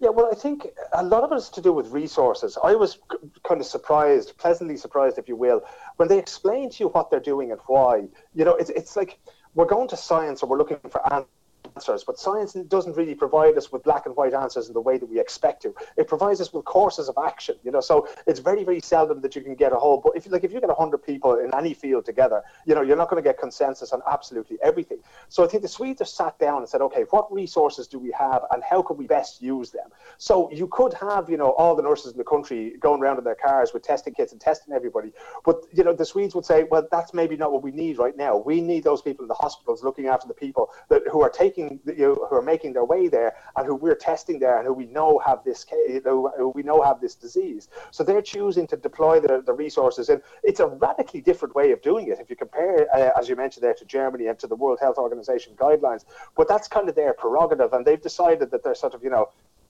Yeah, 0.00 0.10
well, 0.10 0.28
I 0.30 0.34
think 0.34 0.66
a 0.92 1.04
lot 1.04 1.24
of 1.24 1.32
it 1.32 1.36
is 1.36 1.48
to 1.50 1.60
do 1.60 1.72
with 1.72 1.88
resources. 1.88 2.58
I 2.62 2.74
was 2.74 2.98
kind 3.42 3.60
of 3.60 3.66
surprised, 3.66 4.36
pleasantly 4.38 4.76
surprised, 4.76 5.18
if 5.18 5.28
you 5.28 5.36
will, 5.36 5.62
when 5.96 6.08
they 6.08 6.18
explain 6.18 6.70
to 6.70 6.84
you 6.84 6.88
what 6.88 7.10
they're 7.10 7.20
doing 7.20 7.52
and 7.52 7.60
why. 7.66 8.04
You 8.34 8.44
know, 8.44 8.54
it's, 8.54 8.70
it's 8.70 8.96
like 8.96 9.18
we're 9.54 9.66
going 9.66 9.88
to 9.88 9.96
science 9.96 10.42
or 10.42 10.48
we're 10.48 10.58
looking 10.58 10.78
for 10.90 11.12
answers 11.12 11.28
answers, 11.76 12.04
but 12.04 12.18
science 12.18 12.52
doesn't 12.52 12.96
really 12.96 13.14
provide 13.14 13.56
us 13.56 13.72
with 13.72 13.82
black 13.82 14.06
and 14.06 14.16
white 14.16 14.34
answers 14.34 14.68
in 14.68 14.74
the 14.74 14.80
way 14.80 14.98
that 14.98 15.06
we 15.06 15.18
expect 15.18 15.62
to. 15.62 15.74
It 15.96 16.08
provides 16.08 16.40
us 16.40 16.52
with 16.52 16.64
courses 16.64 17.08
of 17.08 17.16
action, 17.18 17.56
you 17.64 17.70
know. 17.70 17.80
So 17.80 18.08
it's 18.26 18.40
very, 18.40 18.64
very 18.64 18.80
seldom 18.80 19.20
that 19.22 19.34
you 19.34 19.42
can 19.42 19.54
get 19.54 19.72
a 19.72 19.76
whole. 19.76 20.00
But 20.00 20.16
if 20.16 20.30
like 20.30 20.44
if 20.44 20.52
you 20.52 20.60
get 20.60 20.70
hundred 20.70 20.98
people 20.98 21.38
in 21.38 21.54
any 21.54 21.74
field 21.74 22.04
together, 22.04 22.42
you 22.66 22.74
know, 22.74 22.82
you're 22.82 22.96
not 22.96 23.08
going 23.08 23.22
to 23.22 23.28
get 23.28 23.38
consensus 23.38 23.92
on 23.92 24.02
absolutely 24.10 24.58
everything. 24.62 24.98
So 25.28 25.44
I 25.44 25.46
think 25.46 25.62
the 25.62 25.68
Swedes 25.68 26.00
have 26.00 26.08
sat 26.08 26.38
down 26.38 26.58
and 26.58 26.68
said, 26.68 26.80
okay, 26.80 27.04
what 27.10 27.32
resources 27.32 27.86
do 27.86 27.98
we 27.98 28.10
have, 28.12 28.42
and 28.50 28.62
how 28.62 28.82
can 28.82 28.96
we 28.96 29.06
best 29.06 29.42
use 29.42 29.70
them? 29.70 29.88
So 30.18 30.50
you 30.52 30.68
could 30.68 30.94
have, 30.94 31.28
you 31.28 31.36
know, 31.36 31.52
all 31.52 31.74
the 31.76 31.82
nurses 31.82 32.12
in 32.12 32.18
the 32.18 32.24
country 32.24 32.74
going 32.80 33.00
around 33.00 33.18
in 33.18 33.24
their 33.24 33.34
cars 33.34 33.72
with 33.72 33.82
testing 33.82 34.14
kits 34.14 34.32
and 34.32 34.40
testing 34.40 34.74
everybody, 34.74 35.12
but 35.44 35.56
you 35.72 35.84
know, 35.84 35.92
the 35.92 36.04
Swedes 36.04 36.34
would 36.34 36.44
say, 36.44 36.64
well, 36.70 36.86
that's 36.90 37.14
maybe 37.14 37.36
not 37.36 37.52
what 37.52 37.62
we 37.62 37.70
need 37.70 37.98
right 37.98 38.16
now. 38.16 38.36
We 38.36 38.60
need 38.60 38.84
those 38.84 39.02
people 39.02 39.24
in 39.24 39.28
the 39.28 39.34
hospitals 39.34 39.82
looking 39.82 40.06
after 40.06 40.28
the 40.28 40.34
people 40.34 40.70
that 40.88 41.02
who 41.10 41.22
are 41.22 41.30
taking 41.30 41.63
making 41.64 41.80
you 41.96 42.08
know, 42.08 42.26
who 42.28 42.36
are 42.36 42.42
making 42.42 42.72
their 42.72 42.84
way 42.84 43.08
there 43.08 43.34
and 43.56 43.66
who 43.66 43.74
we're 43.74 43.94
testing 43.94 44.38
there 44.38 44.58
and 44.58 44.66
who 44.66 44.72
we 44.72 44.86
know 44.86 45.20
have 45.24 45.42
this 45.44 45.66
who 46.04 46.52
we 46.54 46.62
know 46.62 46.82
have 46.82 47.00
this 47.00 47.14
disease. 47.14 47.68
So 47.90 48.04
they're 48.04 48.22
choosing 48.22 48.66
to 48.68 48.76
deploy 48.76 49.20
the, 49.20 49.42
the 49.44 49.52
resources, 49.52 50.08
and 50.08 50.20
it's 50.42 50.60
a 50.60 50.66
radically 50.66 51.20
different 51.20 51.54
way 51.54 51.72
of 51.72 51.82
doing 51.82 52.08
it 52.08 52.18
if 52.20 52.30
you 52.30 52.36
compare, 52.36 52.86
uh, 52.94 53.10
as 53.18 53.28
you 53.28 53.36
mentioned 53.36 53.64
there, 53.64 53.74
to 53.74 53.84
Germany 53.84 54.26
and 54.26 54.38
to 54.38 54.46
the 54.46 54.56
World 54.56 54.78
Health 54.80 54.98
Organization 54.98 55.54
guidelines. 55.56 56.04
But 56.36 56.48
that's 56.48 56.68
kind 56.68 56.88
of 56.88 56.94
their 56.94 57.12
prerogative, 57.14 57.72
and 57.72 57.84
they've 57.84 58.00
decided 58.00 58.50
that 58.50 58.62
they're 58.62 58.74
sort 58.74 58.94
of 58.94 59.02
you 59.02 59.10
know 59.10 59.28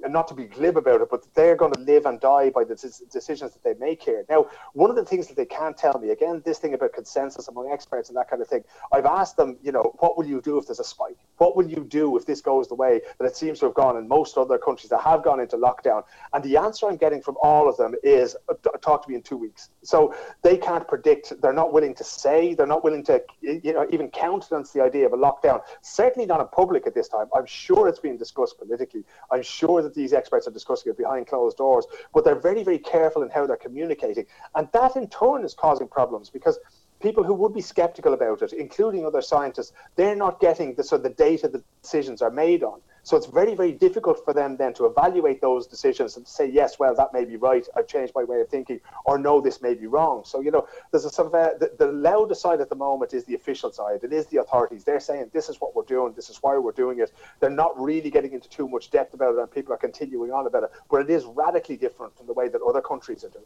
not 0.09 0.29
to 0.29 0.35
be 0.35 0.45
glib 0.45 0.77
about 0.77 1.01
it, 1.01 1.09
but 1.11 1.27
they're 1.35 1.57
going 1.57 1.73
to 1.73 1.81
live 1.81 2.07
and 2.07 2.21
die 2.21 2.51
by 2.51 2.65
the 2.65 2.75
decisions 3.11 3.53
that 3.53 3.63
they 3.63 3.75
make 3.85 4.03
here. 4.03 4.25
Now, 4.29 4.47
one 4.73 4.91
of 4.91 4.97
the 4.97 5.05
things 5.05 5.27
that 5.29 5.37
they 5.37 5.47
can't 5.47 5.77
tell 5.77 5.99
me, 5.99 6.11
again, 6.11 6.43
this 6.45 6.59
thing 6.59 6.75
about 6.75 6.93
consensus 6.93 7.49
among 7.49 7.71
experts 7.71 8.09
and 8.09 8.17
that 8.17 8.29
kind 8.29 8.43
of 8.43 8.49
thing, 8.49 8.65
I've 8.93 9.07
asked 9.07 9.37
them, 9.37 9.57
you 9.63 9.73
know, 9.73 9.95
what 9.99 10.17
will 10.17 10.27
you 10.27 10.41
do 10.41 10.59
if 10.59 10.67
there's 10.67 10.81
a 10.81 10.85
spike? 10.85 11.17
What 11.39 11.57
will 11.57 11.69
you 11.69 11.85
do 11.89 12.17
if 12.17 12.27
this 12.27 12.41
goes 12.41 12.69
the 12.69 12.75
way 12.75 13.01
that 13.19 13.25
it 13.25 13.37
seems 13.37 13.61
to 13.61 13.67
have 13.67 13.75
gone 13.75 13.97
in 13.97 14.07
most 14.09 14.37
other 14.37 14.59
countries 14.59 14.91
that 14.91 15.01
have 15.01 15.23
gone 15.23 15.41
into 15.41 15.57
lockdown? 15.57 16.05
And 16.33 16.45
the 16.45 16.57
answer 16.57 16.89
I'm 16.89 16.97
getting 16.97 17.23
from 17.23 17.37
all 17.43 17.69
of 17.69 17.77
them 17.77 17.95
is 18.03 18.37
uh, 18.49 18.55
talk 18.81 19.05
to 19.05 19.09
me 19.09 19.17
in 19.17 19.23
two 19.23 19.37
weeks. 19.37 19.71
So 19.83 20.15
they 20.43 20.57
can't 20.57 20.87
predict, 20.87 21.41
they're 21.41 21.53
not 21.53 21.73
willing 21.73 21.95
to 21.95 22.05
say, 22.05 22.55
they're 22.55 22.67
not 22.67 22.85
willing 22.85 23.05
to, 23.05 23.23
you 23.41 23.73
know, 23.73 23.87
even 23.91 24.09
countenance 24.11 24.71
the 24.73 24.83
idea 24.83 25.07
of 25.07 25.13
a 25.13 25.17
lockdown. 25.17 25.61
Certainly 25.83 26.27
not 26.27 26.41
in 26.41 26.49
public 26.49 26.87
at 26.87 26.95
this 26.95 27.09
time. 27.09 27.27
I'm 27.35 27.47
sure 27.47 27.89
it's 27.89 28.01
being 28.01 28.17
discussed 28.17 28.59
politically. 28.59 29.05
I'm 29.31 29.43
sure 29.43 29.83
that 29.83 29.94
these 29.95 30.13
experts 30.13 30.47
are 30.47 30.51
discussing 30.51 30.91
it 30.91 30.99
behind 30.99 31.27
closed 31.27 31.57
doors, 31.57 31.87
but 32.13 32.25
they're 32.25 32.35
very, 32.41 32.63
very 32.63 32.79
careful 32.79 33.23
in 33.23 33.31
how 33.31 33.47
they're 33.47 33.57
communicating. 33.57 34.27
And 34.55 34.69
that 34.73 34.97
in 34.97 35.09
turn 35.09 35.45
is 35.45 35.55
causing 35.55 35.89
problems 35.89 36.31
because 36.31 36.59
people 37.01 37.25
who 37.25 37.35
would 37.35 37.53
be 37.53 37.61
skeptical 37.61 38.15
about 38.15 38.43
it, 38.43 38.53
including 38.53 39.05
other 39.05 39.23
scientists, 39.23 39.73
they're 39.97 40.17
not 40.17 40.41
getting 40.41 40.75
the 40.75 40.83
sort 40.83 41.01
of 41.01 41.03
the 41.05 41.11
data 41.11 41.49
the 41.49 41.63
decisions 41.83 42.23
are 42.23 42.31
made 42.31 42.63
on. 42.63 42.81
So 43.05 43.19
it's 43.19 43.27
very, 43.27 43.55
very 43.55 43.73
difficult 43.73 44.25
for 44.25 44.33
them 44.33 44.57
then 44.57 44.73
to 44.75 44.87
evaluate 44.87 45.43
those 45.43 45.67
decisions 45.67 46.17
and 46.17 46.27
say, 46.27 46.47
yes, 46.47 46.79
well, 46.79 46.95
that 46.95 47.13
may 47.13 47.27
be 47.27 47.37
right. 47.37 47.67
I've 47.77 47.87
changed 47.87 48.15
my 48.15 48.25
way 48.25 48.41
of 48.41 48.49
thinking, 48.49 48.81
or 49.05 49.19
no, 49.19 49.43
this 49.43 49.61
may 49.61 49.75
be 49.75 49.87
wrong. 49.87 50.25
So, 50.25 50.41
you 50.41 50.51
know, 50.51 50.67
there's 50.91 51.05
a 51.05 51.11
sort 51.11 51.29
of 51.29 51.35
a, 51.35 51.59
the, 51.59 51.73
the 51.79 51.93
loudest 51.93 52.41
side 52.41 52.63
at 52.63 52.71
the 52.71 52.75
moment 52.75 53.13
is 53.13 53.27
the 53.27 53.35
official 53.35 53.71
side. 53.71 54.01
It 54.05 54.15
is 54.15 54.25
the 54.29 54.39
authorities. 54.39 54.85
They're 54.85 55.01
saying, 55.01 55.31
this 55.35 55.51
is 55.51 55.61
what 55.61 55.77
we're 55.77 55.85
doing. 55.85 56.15
This 56.15 56.31
is 56.31 56.39
why 56.41 56.57
we're 56.57 56.73
doing 56.73 57.01
it. 57.01 57.13
They're 57.41 57.51
not 57.51 57.79
really 57.79 58.11
getting 58.11 58.33
into 58.33 58.49
too 58.49 58.69
much 58.69 58.91
depth 58.91 59.13
about 59.13 59.35
it, 59.35 59.39
and 59.39 59.51
people 59.51 59.75
are 59.75 59.79
continuing 59.79 60.33
on 60.33 60.47
about 60.47 60.63
it. 60.63 60.71
But 60.91 61.03
it 61.03 61.11
is 61.11 61.27
radically 61.27 61.77
different 61.77 62.17
from 62.17 62.27
the 62.27 62.33
way 62.33 62.49
that 62.49 62.63
other 62.63 62.81
countries 62.81 63.23
are 63.23 63.29
doing. 63.29 63.45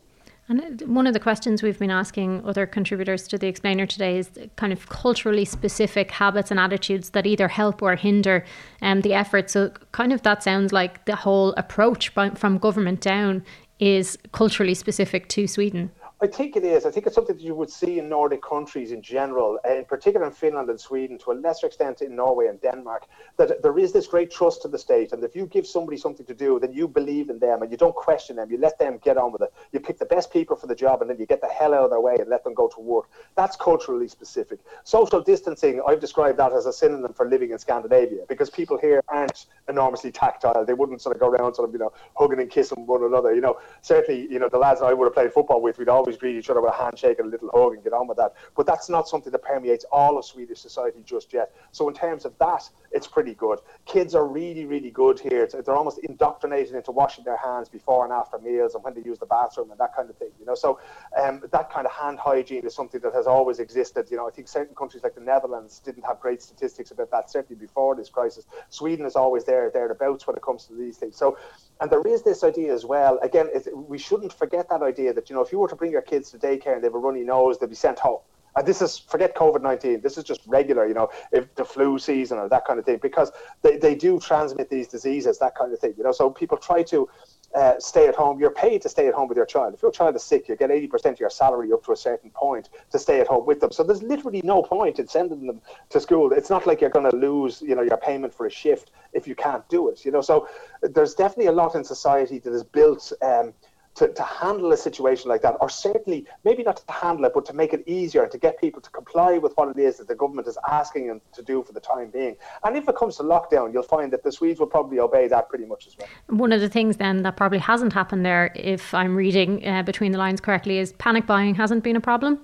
And 0.48 0.80
one 0.86 1.06
of 1.06 1.12
the 1.12 1.20
questions 1.20 1.62
we've 1.62 1.78
been 1.78 1.90
asking 1.90 2.42
other 2.46 2.64
contributors 2.64 3.28
to 3.28 3.38
the 3.38 3.46
explainer 3.46 3.84
today 3.84 4.18
is 4.18 4.30
kind 4.56 4.72
of 4.72 4.88
culturally 4.88 5.44
specific 5.44 6.10
habits 6.10 6.50
and 6.50 6.58
attitudes 6.58 7.10
that 7.10 7.26
either 7.26 7.48
help 7.48 7.82
or 7.82 7.96
hinder 7.96 8.46
um, 8.80 9.02
the 9.02 9.12
effort. 9.12 9.50
So, 9.50 9.72
kind 9.92 10.10
of 10.10 10.22
that 10.22 10.42
sounds 10.42 10.72
like 10.72 11.04
the 11.04 11.16
whole 11.16 11.52
approach 11.58 12.14
by, 12.14 12.30
from 12.30 12.56
government 12.56 13.02
down 13.02 13.44
is 13.78 14.18
culturally 14.32 14.74
specific 14.74 15.28
to 15.28 15.46
Sweden. 15.46 15.90
I 16.20 16.26
think 16.26 16.56
it 16.56 16.64
is. 16.64 16.84
I 16.84 16.90
think 16.90 17.06
it's 17.06 17.14
something 17.14 17.36
that 17.36 17.44
you 17.44 17.54
would 17.54 17.70
see 17.70 18.00
in 18.00 18.08
Nordic 18.08 18.42
countries 18.42 18.90
in 18.90 19.00
general, 19.02 19.60
uh, 19.64 19.76
in 19.76 19.84
particular 19.84 20.26
in 20.26 20.32
Finland 20.32 20.68
and 20.68 20.80
Sweden, 20.80 21.16
to 21.18 21.30
a 21.30 21.34
lesser 21.34 21.68
extent 21.68 22.02
in 22.02 22.16
Norway 22.16 22.48
and 22.48 22.60
Denmark, 22.60 23.06
that 23.36 23.62
there 23.62 23.78
is 23.78 23.92
this 23.92 24.08
great 24.08 24.28
trust 24.28 24.62
to 24.62 24.68
the 24.68 24.78
state. 24.78 25.12
And 25.12 25.22
if 25.22 25.36
you 25.36 25.46
give 25.46 25.64
somebody 25.64 25.96
something 25.96 26.26
to 26.26 26.34
do, 26.34 26.58
then 26.58 26.72
you 26.72 26.88
believe 26.88 27.30
in 27.30 27.38
them 27.38 27.62
and 27.62 27.70
you 27.70 27.76
don't 27.76 27.94
question 27.94 28.34
them. 28.34 28.50
You 28.50 28.58
let 28.58 28.80
them 28.80 28.98
get 29.04 29.16
on 29.16 29.30
with 29.30 29.42
it. 29.42 29.54
You 29.70 29.78
pick 29.78 30.00
the 30.00 30.06
best 30.06 30.32
people 30.32 30.56
for 30.56 30.66
the 30.66 30.74
job 30.74 31.02
and 31.02 31.08
then 31.08 31.20
you 31.20 31.26
get 31.26 31.40
the 31.40 31.46
hell 31.46 31.72
out 31.72 31.84
of 31.84 31.90
their 31.90 32.00
way 32.00 32.16
and 32.18 32.28
let 32.28 32.42
them 32.42 32.52
go 32.52 32.66
to 32.66 32.80
work. 32.80 33.08
That's 33.36 33.54
culturally 33.54 34.08
specific. 34.08 34.58
Social 34.82 35.20
distancing, 35.20 35.80
I've 35.86 36.00
described 36.00 36.36
that 36.40 36.52
as 36.52 36.66
a 36.66 36.72
synonym 36.72 37.12
for 37.12 37.28
living 37.28 37.52
in 37.52 37.60
Scandinavia 37.60 38.24
because 38.28 38.50
people 38.50 38.76
here 38.76 39.04
aren't 39.06 39.46
enormously 39.68 40.10
tactile. 40.10 40.64
They 40.64 40.74
wouldn't 40.74 41.00
sort 41.00 41.14
of 41.14 41.20
go 41.20 41.28
around 41.28 41.54
sort 41.54 41.68
of, 41.68 41.72
you 41.72 41.78
know, 41.78 41.92
hugging 42.16 42.40
and 42.40 42.50
kissing 42.50 42.86
one 42.86 43.04
another. 43.04 43.32
You 43.36 43.40
know, 43.40 43.60
certainly, 43.82 44.26
you 44.28 44.40
know, 44.40 44.48
the 44.48 44.58
lads 44.58 44.82
I 44.82 44.92
would 44.92 45.04
have 45.04 45.14
played 45.14 45.32
football 45.32 45.62
with, 45.62 45.78
we'd 45.78 45.88
always 45.88 46.07
always 46.08 46.16
greet 46.16 46.36
each 46.36 46.48
other 46.48 46.62
with 46.62 46.72
a 46.72 46.76
handshake 46.76 47.18
and 47.18 47.28
a 47.28 47.30
little 47.30 47.50
hug 47.52 47.74
and 47.74 47.84
get 47.84 47.92
on 47.92 48.08
with 48.08 48.16
that. 48.16 48.32
But 48.56 48.64
that's 48.64 48.88
not 48.88 49.06
something 49.06 49.30
that 49.30 49.42
permeates 49.42 49.84
all 49.92 50.16
of 50.16 50.24
Swedish 50.24 50.58
society 50.58 51.02
just 51.04 51.34
yet. 51.34 51.52
So 51.70 51.86
in 51.86 51.94
terms 51.94 52.24
of 52.24 52.32
that, 52.38 52.66
it's 52.92 53.06
pretty 53.06 53.34
good. 53.34 53.58
Kids 53.84 54.14
are 54.14 54.26
really, 54.26 54.64
really 54.64 54.90
good 54.90 55.20
here. 55.20 55.46
They're 55.46 55.76
almost 55.76 55.98
indoctrinated 55.98 56.74
into 56.74 56.92
washing 56.92 57.24
their 57.24 57.36
hands 57.36 57.68
before 57.68 58.04
and 58.04 58.12
after 58.12 58.38
meals 58.38 58.74
and 58.74 58.82
when 58.82 58.94
they 58.94 59.02
use 59.02 59.18
the 59.18 59.26
bathroom 59.26 59.70
and 59.70 59.78
that 59.78 59.94
kind 59.94 60.08
of 60.08 60.16
thing. 60.16 60.30
You 60.40 60.46
know, 60.46 60.54
so 60.54 60.80
um, 61.22 61.42
that 61.52 61.70
kind 61.70 61.86
of 61.86 61.92
hand 61.92 62.18
hygiene 62.18 62.64
is 62.64 62.74
something 62.74 63.02
that 63.02 63.12
has 63.12 63.26
always 63.26 63.58
existed. 63.58 64.06
You 64.10 64.16
know, 64.16 64.26
I 64.26 64.30
think 64.30 64.48
certain 64.48 64.74
countries 64.74 65.02
like 65.02 65.14
the 65.14 65.20
Netherlands 65.20 65.78
didn't 65.84 66.06
have 66.06 66.20
great 66.20 66.40
statistics 66.40 66.90
about 66.90 67.10
that 67.10 67.30
certainly 67.30 67.60
before 67.60 67.94
this 67.96 68.08
crisis. 68.08 68.46
Sweden 68.70 69.04
is 69.04 69.14
always 69.14 69.44
there 69.44 69.70
thereabouts 69.70 70.26
when 70.26 70.36
it 70.36 70.42
comes 70.42 70.64
to 70.66 70.74
these 70.74 70.96
things. 70.96 71.16
So, 71.16 71.36
and 71.80 71.90
there 71.90 72.02
is 72.02 72.22
this 72.22 72.42
idea 72.44 72.72
as 72.72 72.84
well. 72.84 73.18
Again, 73.22 73.48
we 73.74 73.98
shouldn't 73.98 74.32
forget 74.32 74.68
that 74.68 74.82
idea 74.82 75.12
that 75.12 75.28
you 75.28 75.36
know 75.36 75.42
if 75.42 75.52
you 75.52 75.58
were 75.58 75.68
to 75.68 75.76
bring 75.76 75.92
your 75.92 76.02
kids 76.02 76.30
to 76.32 76.38
daycare 76.38 76.74
and 76.74 76.82
they 76.82 76.86
have 76.86 76.94
a 76.94 76.98
runny 76.98 77.22
nose, 77.22 77.58
they'll 77.58 77.68
be 77.68 77.74
sent 77.74 77.98
home. 77.98 78.20
And 78.56 78.66
this 78.66 78.82
is 78.82 78.98
forget 78.98 79.36
COVID 79.36 79.62
nineteen. 79.62 80.00
This 80.00 80.18
is 80.18 80.24
just 80.24 80.40
regular, 80.46 80.86
you 80.86 80.94
know, 80.94 81.10
if 81.30 81.54
the 81.54 81.64
flu 81.64 81.98
season 81.98 82.38
or 82.38 82.48
that 82.48 82.64
kind 82.66 82.78
of 82.78 82.84
thing, 82.84 82.98
because 83.00 83.30
they, 83.62 83.76
they 83.76 83.94
do 83.94 84.18
transmit 84.18 84.68
these 84.68 84.88
diseases, 84.88 85.38
that 85.38 85.54
kind 85.54 85.72
of 85.72 85.78
thing, 85.78 85.94
you 85.96 86.02
know. 86.02 86.12
So 86.12 86.30
people 86.30 86.58
try 86.58 86.82
to 86.84 87.08
uh, 87.54 87.74
stay 87.78 88.06
at 88.06 88.14
home. 88.14 88.38
You're 88.38 88.50
paid 88.50 88.82
to 88.82 88.88
stay 88.88 89.08
at 89.08 89.14
home 89.14 89.28
with 89.28 89.36
your 89.36 89.46
child. 89.46 89.74
If 89.74 89.82
your 89.82 89.90
child 89.90 90.14
is 90.16 90.22
sick, 90.22 90.48
you 90.48 90.56
get 90.56 90.70
eighty 90.70 90.86
percent 90.86 91.14
of 91.14 91.20
your 91.20 91.30
salary 91.30 91.72
up 91.72 91.84
to 91.84 91.92
a 91.92 91.96
certain 91.96 92.30
point 92.30 92.68
to 92.90 92.98
stay 92.98 93.20
at 93.20 93.26
home 93.26 93.46
with 93.46 93.60
them. 93.60 93.72
So 93.72 93.82
there's 93.82 94.02
literally 94.02 94.42
no 94.44 94.62
point 94.62 94.98
in 94.98 95.08
sending 95.08 95.46
them 95.46 95.60
to 95.90 96.00
school. 96.00 96.32
It's 96.32 96.50
not 96.50 96.66
like 96.66 96.80
you're 96.80 96.90
going 96.90 97.10
to 97.10 97.16
lose, 97.16 97.62
you 97.62 97.74
know, 97.74 97.82
your 97.82 97.96
payment 97.96 98.34
for 98.34 98.46
a 98.46 98.50
shift 98.50 98.90
if 99.12 99.26
you 99.26 99.34
can't 99.34 99.66
do 99.68 99.88
it. 99.88 100.04
You 100.04 100.12
know, 100.12 100.20
so 100.20 100.48
there's 100.82 101.14
definitely 101.14 101.46
a 101.46 101.52
lot 101.52 101.74
in 101.74 101.84
society 101.84 102.38
that 102.40 102.52
is 102.52 102.64
built. 102.64 103.12
Um, 103.22 103.54
to, 103.98 104.08
to 104.08 104.22
handle 104.22 104.72
a 104.72 104.76
situation 104.76 105.28
like 105.28 105.42
that, 105.42 105.56
or 105.60 105.68
certainly 105.68 106.24
maybe 106.44 106.62
not 106.62 106.76
to 106.76 106.92
handle 106.92 107.24
it, 107.24 107.32
but 107.34 107.44
to 107.46 107.52
make 107.52 107.72
it 107.72 107.82
easier 107.86 108.22
and 108.22 108.30
to 108.32 108.38
get 108.38 108.60
people 108.60 108.80
to 108.80 108.90
comply 108.90 109.38
with 109.38 109.52
what 109.56 109.68
it 109.68 109.78
is 109.78 109.98
that 109.98 110.08
the 110.08 110.14
government 110.14 110.46
is 110.46 110.56
asking 110.68 111.08
them 111.08 111.20
to 111.32 111.42
do 111.42 111.62
for 111.62 111.72
the 111.72 111.80
time 111.80 112.10
being. 112.10 112.36
And 112.64 112.76
if 112.76 112.88
it 112.88 112.96
comes 112.96 113.16
to 113.16 113.24
lockdown, 113.24 113.72
you'll 113.72 113.82
find 113.82 114.12
that 114.12 114.22
the 114.22 114.32
Swedes 114.32 114.60
will 114.60 114.66
probably 114.66 115.00
obey 115.00 115.28
that 115.28 115.48
pretty 115.48 115.66
much 115.66 115.86
as 115.86 115.96
well. 115.98 116.08
One 116.28 116.52
of 116.52 116.60
the 116.60 116.68
things 116.68 116.96
then 116.96 117.22
that 117.22 117.36
probably 117.36 117.58
hasn't 117.58 117.92
happened 117.92 118.24
there, 118.24 118.52
if 118.54 118.94
I'm 118.94 119.16
reading 119.16 119.66
uh, 119.66 119.82
between 119.82 120.12
the 120.12 120.18
lines 120.18 120.40
correctly, 120.40 120.78
is 120.78 120.92
panic 120.94 121.26
buying 121.26 121.54
hasn't 121.54 121.82
been 121.82 121.96
a 121.96 122.00
problem. 122.00 122.40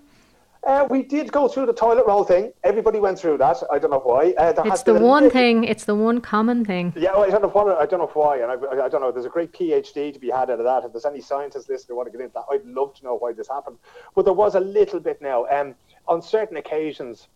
Uh, 0.67 0.87
we 0.89 1.03
did 1.03 1.31
go 1.31 1.47
through 1.47 1.67
the 1.67 1.73
toilet 1.73 2.07
roll 2.07 2.25
thing. 2.25 2.53
Everybody 2.63 2.99
went 2.99 3.19
through 3.19 3.39
that. 3.39 3.63
I 3.71 3.79
don't 3.79 3.91
know 3.91 4.01
why. 4.01 4.33
Uh, 4.39 4.55
it's 4.65 4.83
the 4.83 4.95
one 4.95 5.29
thing. 5.31 5.65
It's 5.65 5.85
the 5.85 5.95
one 5.95 6.21
common 6.21 6.65
thing. 6.65 6.93
Yeah, 6.97 7.13
well, 7.13 7.25
I 7.25 7.31
don't 7.31 7.43
know 7.43 7.49
what. 7.49 7.79
I 7.79 7.85
don't 7.85 8.01
know 8.01 8.11
why, 8.15 8.39
and 8.39 8.51
I, 8.51 8.85
I, 8.85 8.89
don't 8.89 9.03
know. 9.03 9.13
There's 9.13 9.27
a 9.27 9.31
great 9.31 9.53
PhD 9.53 10.13
to 10.13 10.19
be 10.19 10.31
had 10.31 10.51
out 10.51 10.59
of 10.59 10.65
that. 10.65 10.85
If 10.85 10.93
there's 10.93 11.05
any 11.05 11.21
scientists 11.21 11.69
listening 11.69 11.89
who 11.89 11.97
want 11.97 12.11
to 12.11 12.17
get 12.17 12.23
into 12.23 12.35
that, 12.35 12.45
I'd 12.51 12.65
love 12.65 12.95
to 12.95 13.05
know 13.05 13.17
why 13.17 13.33
this 13.33 13.49
happened. 13.49 13.77
But 14.15 14.25
there 14.25 14.35
was 14.35 14.55
a 14.55 14.61
little 14.61 15.01
bit 15.01 15.21
now. 15.21 15.47
Um, 15.47 15.75
on 16.09 16.23
certain 16.23 16.57
occasions, 16.57 17.29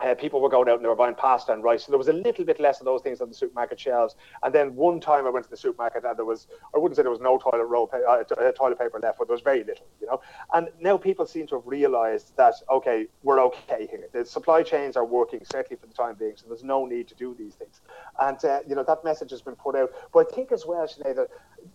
uh, 0.00 0.14
people 0.14 0.40
were 0.40 0.48
going 0.48 0.68
out 0.68 0.76
and 0.76 0.84
they 0.84 0.88
were 0.88 0.96
buying 0.96 1.14
pasta 1.14 1.52
and 1.52 1.62
rice. 1.62 1.84
So 1.84 1.92
there 1.92 1.98
was 1.98 2.08
a 2.08 2.12
little 2.12 2.44
bit 2.44 2.60
less 2.60 2.80
of 2.80 2.84
those 2.84 3.02
things 3.02 3.20
on 3.20 3.28
the 3.28 3.34
supermarket 3.34 3.78
shelves. 3.78 4.16
And 4.42 4.54
then 4.54 4.74
one 4.74 5.00
time 5.00 5.26
I 5.26 5.30
went 5.30 5.44
to 5.44 5.50
the 5.50 5.56
supermarket 5.56 6.04
and 6.04 6.18
there 6.18 6.24
was, 6.24 6.48
I 6.74 6.78
wouldn't 6.78 6.96
say 6.96 7.02
there 7.02 7.10
was 7.10 7.20
no 7.20 7.38
toilet 7.38 7.64
roll, 7.64 7.88
uh, 7.92 7.98
uh, 7.98 8.52
toilet 8.52 8.78
paper 8.78 8.98
left, 9.00 9.18
but 9.18 9.28
there 9.28 9.34
was 9.34 9.42
very 9.42 9.64
little, 9.64 9.86
you 10.00 10.06
know. 10.06 10.20
And 10.52 10.68
now 10.80 10.96
people 10.96 11.26
seem 11.26 11.46
to 11.48 11.56
have 11.56 11.66
realised 11.66 12.32
that 12.36 12.54
okay, 12.70 13.06
we're 13.22 13.40
okay 13.40 13.86
here. 13.90 14.08
The 14.12 14.24
supply 14.24 14.62
chains 14.62 14.96
are 14.96 15.04
working 15.04 15.40
certainly 15.44 15.80
for 15.80 15.86
the 15.86 15.94
time 15.94 16.16
being, 16.18 16.34
so 16.36 16.46
there's 16.48 16.64
no 16.64 16.86
need 16.86 17.08
to 17.08 17.14
do 17.14 17.34
these 17.38 17.54
things. 17.54 17.80
And 18.20 18.42
uh, 18.44 18.60
you 18.66 18.74
know 18.74 18.84
that 18.84 19.04
message 19.04 19.30
has 19.30 19.42
been 19.42 19.56
put 19.56 19.76
out. 19.76 19.90
But 20.12 20.26
I 20.30 20.34
think 20.34 20.52
as 20.52 20.66
well, 20.66 20.86
Sinead, 20.86 21.16
that 21.16 21.28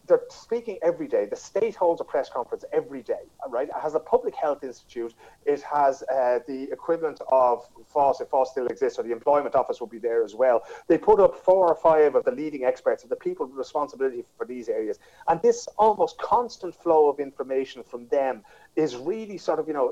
they're 0.08 0.22
speaking 0.30 0.78
every 0.82 1.08
day. 1.08 1.26
The 1.26 1.36
state 1.36 1.76
holds 1.76 2.02
a 2.02 2.04
press 2.04 2.30
conference 2.30 2.66
every 2.72 3.02
day, 3.02 3.26
right? 3.48 3.68
It 3.68 3.82
has 3.82 3.96
a 3.96 4.00
public 4.00 4.36
health 4.36 4.64
institute. 4.64 5.14
It 5.46 5.62
has 5.62 6.04
uh, 6.04 6.40
the 6.48 6.70
equivalent 6.72 7.22
of 7.30 7.68
FÁS, 8.10 8.22
if 8.22 8.30
FÁS 8.30 8.48
still 8.48 8.68
exists, 8.68 9.00
or 9.00 9.04
the 9.04 9.12
employment 9.12 9.56
office 9.56 9.80
will 9.80 9.88
be 9.88 10.00
there 10.00 10.24
as 10.24 10.36
well. 10.36 10.64
They 10.88 10.98
put 10.98 11.20
up 11.20 11.36
four 11.36 11.68
or 11.68 11.76
five 11.76 12.16
of 12.16 12.26
the 12.26 12.32
leading 12.32 12.64
experts 12.64 13.04
of 13.04 13.10
the 13.10 13.16
people 13.16 13.46
with 13.46 13.56
responsibility 13.56 14.24
for 14.38 14.46
these 14.46 14.70
areas. 14.70 15.00
And 15.28 15.42
this 15.42 15.68
almost 15.78 16.18
constant 16.18 16.76
flow 16.76 17.10
of 17.10 17.20
information 17.20 17.84
from 17.84 18.08
them 18.08 18.44
is 18.76 18.96
really 18.96 19.38
sort 19.38 19.60
of, 19.60 19.68
you 19.68 19.74
know, 19.74 19.92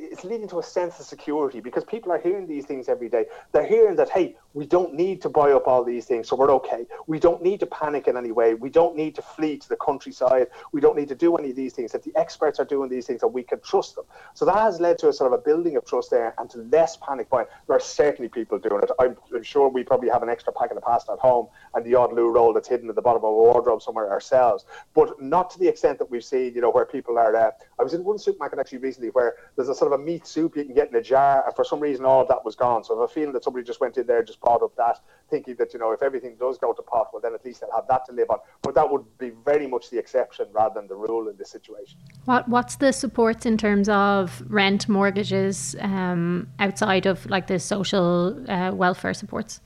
it's 0.00 0.24
leading 0.24 0.48
to 0.48 0.58
a 0.58 0.62
sense 0.62 0.98
of 1.00 1.06
security 1.06 1.60
because 1.60 1.84
people 1.84 2.12
are 2.12 2.18
hearing 2.18 2.46
these 2.46 2.64
things 2.64 2.88
every 2.88 3.08
day. 3.08 3.26
They're 3.52 3.66
hearing 3.66 3.96
that, 3.96 4.10
hey, 4.10 4.36
we 4.54 4.66
don't 4.66 4.94
need 4.94 5.20
to 5.22 5.28
buy 5.28 5.52
up 5.52 5.66
all 5.66 5.84
these 5.84 6.06
things, 6.06 6.28
so 6.28 6.36
we're 6.36 6.50
okay. 6.52 6.86
We 7.06 7.18
don't 7.18 7.42
need 7.42 7.60
to 7.60 7.66
panic 7.66 8.08
in 8.08 8.16
any 8.16 8.32
way. 8.32 8.54
We 8.54 8.70
don't 8.70 8.96
need 8.96 9.14
to 9.16 9.22
flee 9.22 9.58
to 9.58 9.68
the 9.68 9.76
countryside. 9.76 10.48
We 10.72 10.80
don't 10.80 10.96
need 10.96 11.08
to 11.08 11.14
do 11.14 11.36
any 11.36 11.50
of 11.50 11.56
these 11.56 11.74
things. 11.74 11.92
That 11.92 12.02
the 12.02 12.12
experts 12.16 12.58
are 12.58 12.64
doing 12.64 12.88
these 12.88 13.06
things 13.06 13.22
and 13.22 13.32
we 13.32 13.42
can 13.42 13.60
trust 13.60 13.96
them. 13.96 14.04
So 14.34 14.44
that 14.44 14.56
has 14.56 14.80
led 14.80 14.98
to 14.98 15.08
a 15.08 15.12
sort 15.12 15.32
of 15.32 15.38
a 15.38 15.42
building 15.42 15.76
of 15.76 15.84
trust 15.84 16.10
there 16.10 16.34
and 16.38 16.48
to 16.50 16.58
less 16.58 16.96
panic 16.96 17.28
buying. 17.28 17.46
There 17.66 17.76
are 17.76 17.80
certainly 17.80 18.28
people 18.28 18.58
doing 18.58 18.82
it. 18.82 18.90
I'm, 18.98 19.16
I'm 19.34 19.42
sure 19.42 19.68
we 19.68 19.84
probably 19.84 20.08
have 20.08 20.22
an 20.22 20.28
extra 20.28 20.52
packet 20.52 20.76
of 20.76 20.82
pasta 20.82 21.12
at 21.12 21.18
home 21.18 21.48
and 21.74 21.84
the 21.84 21.94
odd 21.94 22.12
loo 22.12 22.30
roll 22.30 22.52
that's 22.52 22.68
hidden 22.68 22.88
at 22.88 22.94
the 22.94 23.02
bottom 23.02 23.18
of 23.18 23.28
a 23.28 23.32
wardrobe 23.32 23.82
somewhere 23.82 24.10
ourselves, 24.10 24.64
but 24.94 25.20
not 25.20 25.50
to 25.50 25.58
the 25.58 25.68
extent 25.68 25.98
that 25.98 26.10
we've 26.10 26.24
seen, 26.24 26.54
you 26.54 26.60
know, 26.60 26.70
where 26.70 26.86
people 26.86 27.18
are. 27.18 27.34
Uh, 27.34 27.50
I 27.78 27.82
was 27.82 27.94
in 27.94 28.04
one 28.04 28.18
supermarket 28.18 28.58
actually 28.58 28.78
recently 28.78 29.10
where 29.10 29.36
there's 29.56 29.68
a 29.68 29.74
sort 29.74 29.87
of 29.92 30.00
a 30.00 30.02
meat 30.02 30.26
soup 30.26 30.56
you 30.56 30.64
can 30.64 30.74
get 30.74 30.88
in 30.90 30.96
a 30.96 31.02
jar, 31.02 31.44
and 31.44 31.54
for 31.54 31.64
some 31.64 31.80
reason 31.80 32.04
all 32.04 32.22
of 32.22 32.28
that 32.28 32.44
was 32.44 32.54
gone. 32.54 32.84
So 32.84 32.96
I 32.96 33.00
have 33.00 33.10
a 33.10 33.12
feeling 33.12 33.32
that 33.32 33.44
somebody 33.44 33.64
just 33.64 33.80
went 33.80 33.96
in 33.98 34.06
there, 34.06 34.22
just 34.22 34.40
bought 34.40 34.62
up 34.62 34.74
that, 34.76 35.00
thinking 35.30 35.56
that 35.58 35.72
you 35.72 35.78
know 35.78 35.92
if 35.92 36.02
everything 36.02 36.36
does 36.38 36.58
go 36.58 36.72
to 36.72 36.82
pot, 36.82 37.08
well 37.12 37.20
then 37.20 37.34
at 37.34 37.44
least 37.44 37.60
they'll 37.60 37.74
have 37.74 37.88
that 37.88 38.04
to 38.06 38.12
live 38.12 38.30
on. 38.30 38.38
But 38.62 38.74
that 38.74 38.90
would 38.90 39.04
be 39.18 39.30
very 39.44 39.66
much 39.66 39.90
the 39.90 39.98
exception 39.98 40.46
rather 40.52 40.74
than 40.80 40.88
the 40.88 40.96
rule 40.96 41.28
in 41.28 41.36
this 41.36 41.50
situation. 41.50 41.98
What 42.24 42.48
What's 42.48 42.76
the 42.76 42.92
supports 42.92 43.46
in 43.46 43.56
terms 43.56 43.88
of 43.88 44.42
rent, 44.48 44.88
mortgages, 44.88 45.76
um, 45.80 46.48
outside 46.58 47.06
of 47.06 47.24
like 47.26 47.46
the 47.46 47.58
social 47.58 48.44
uh, 48.50 48.72
welfare 48.72 49.14
supports? 49.14 49.60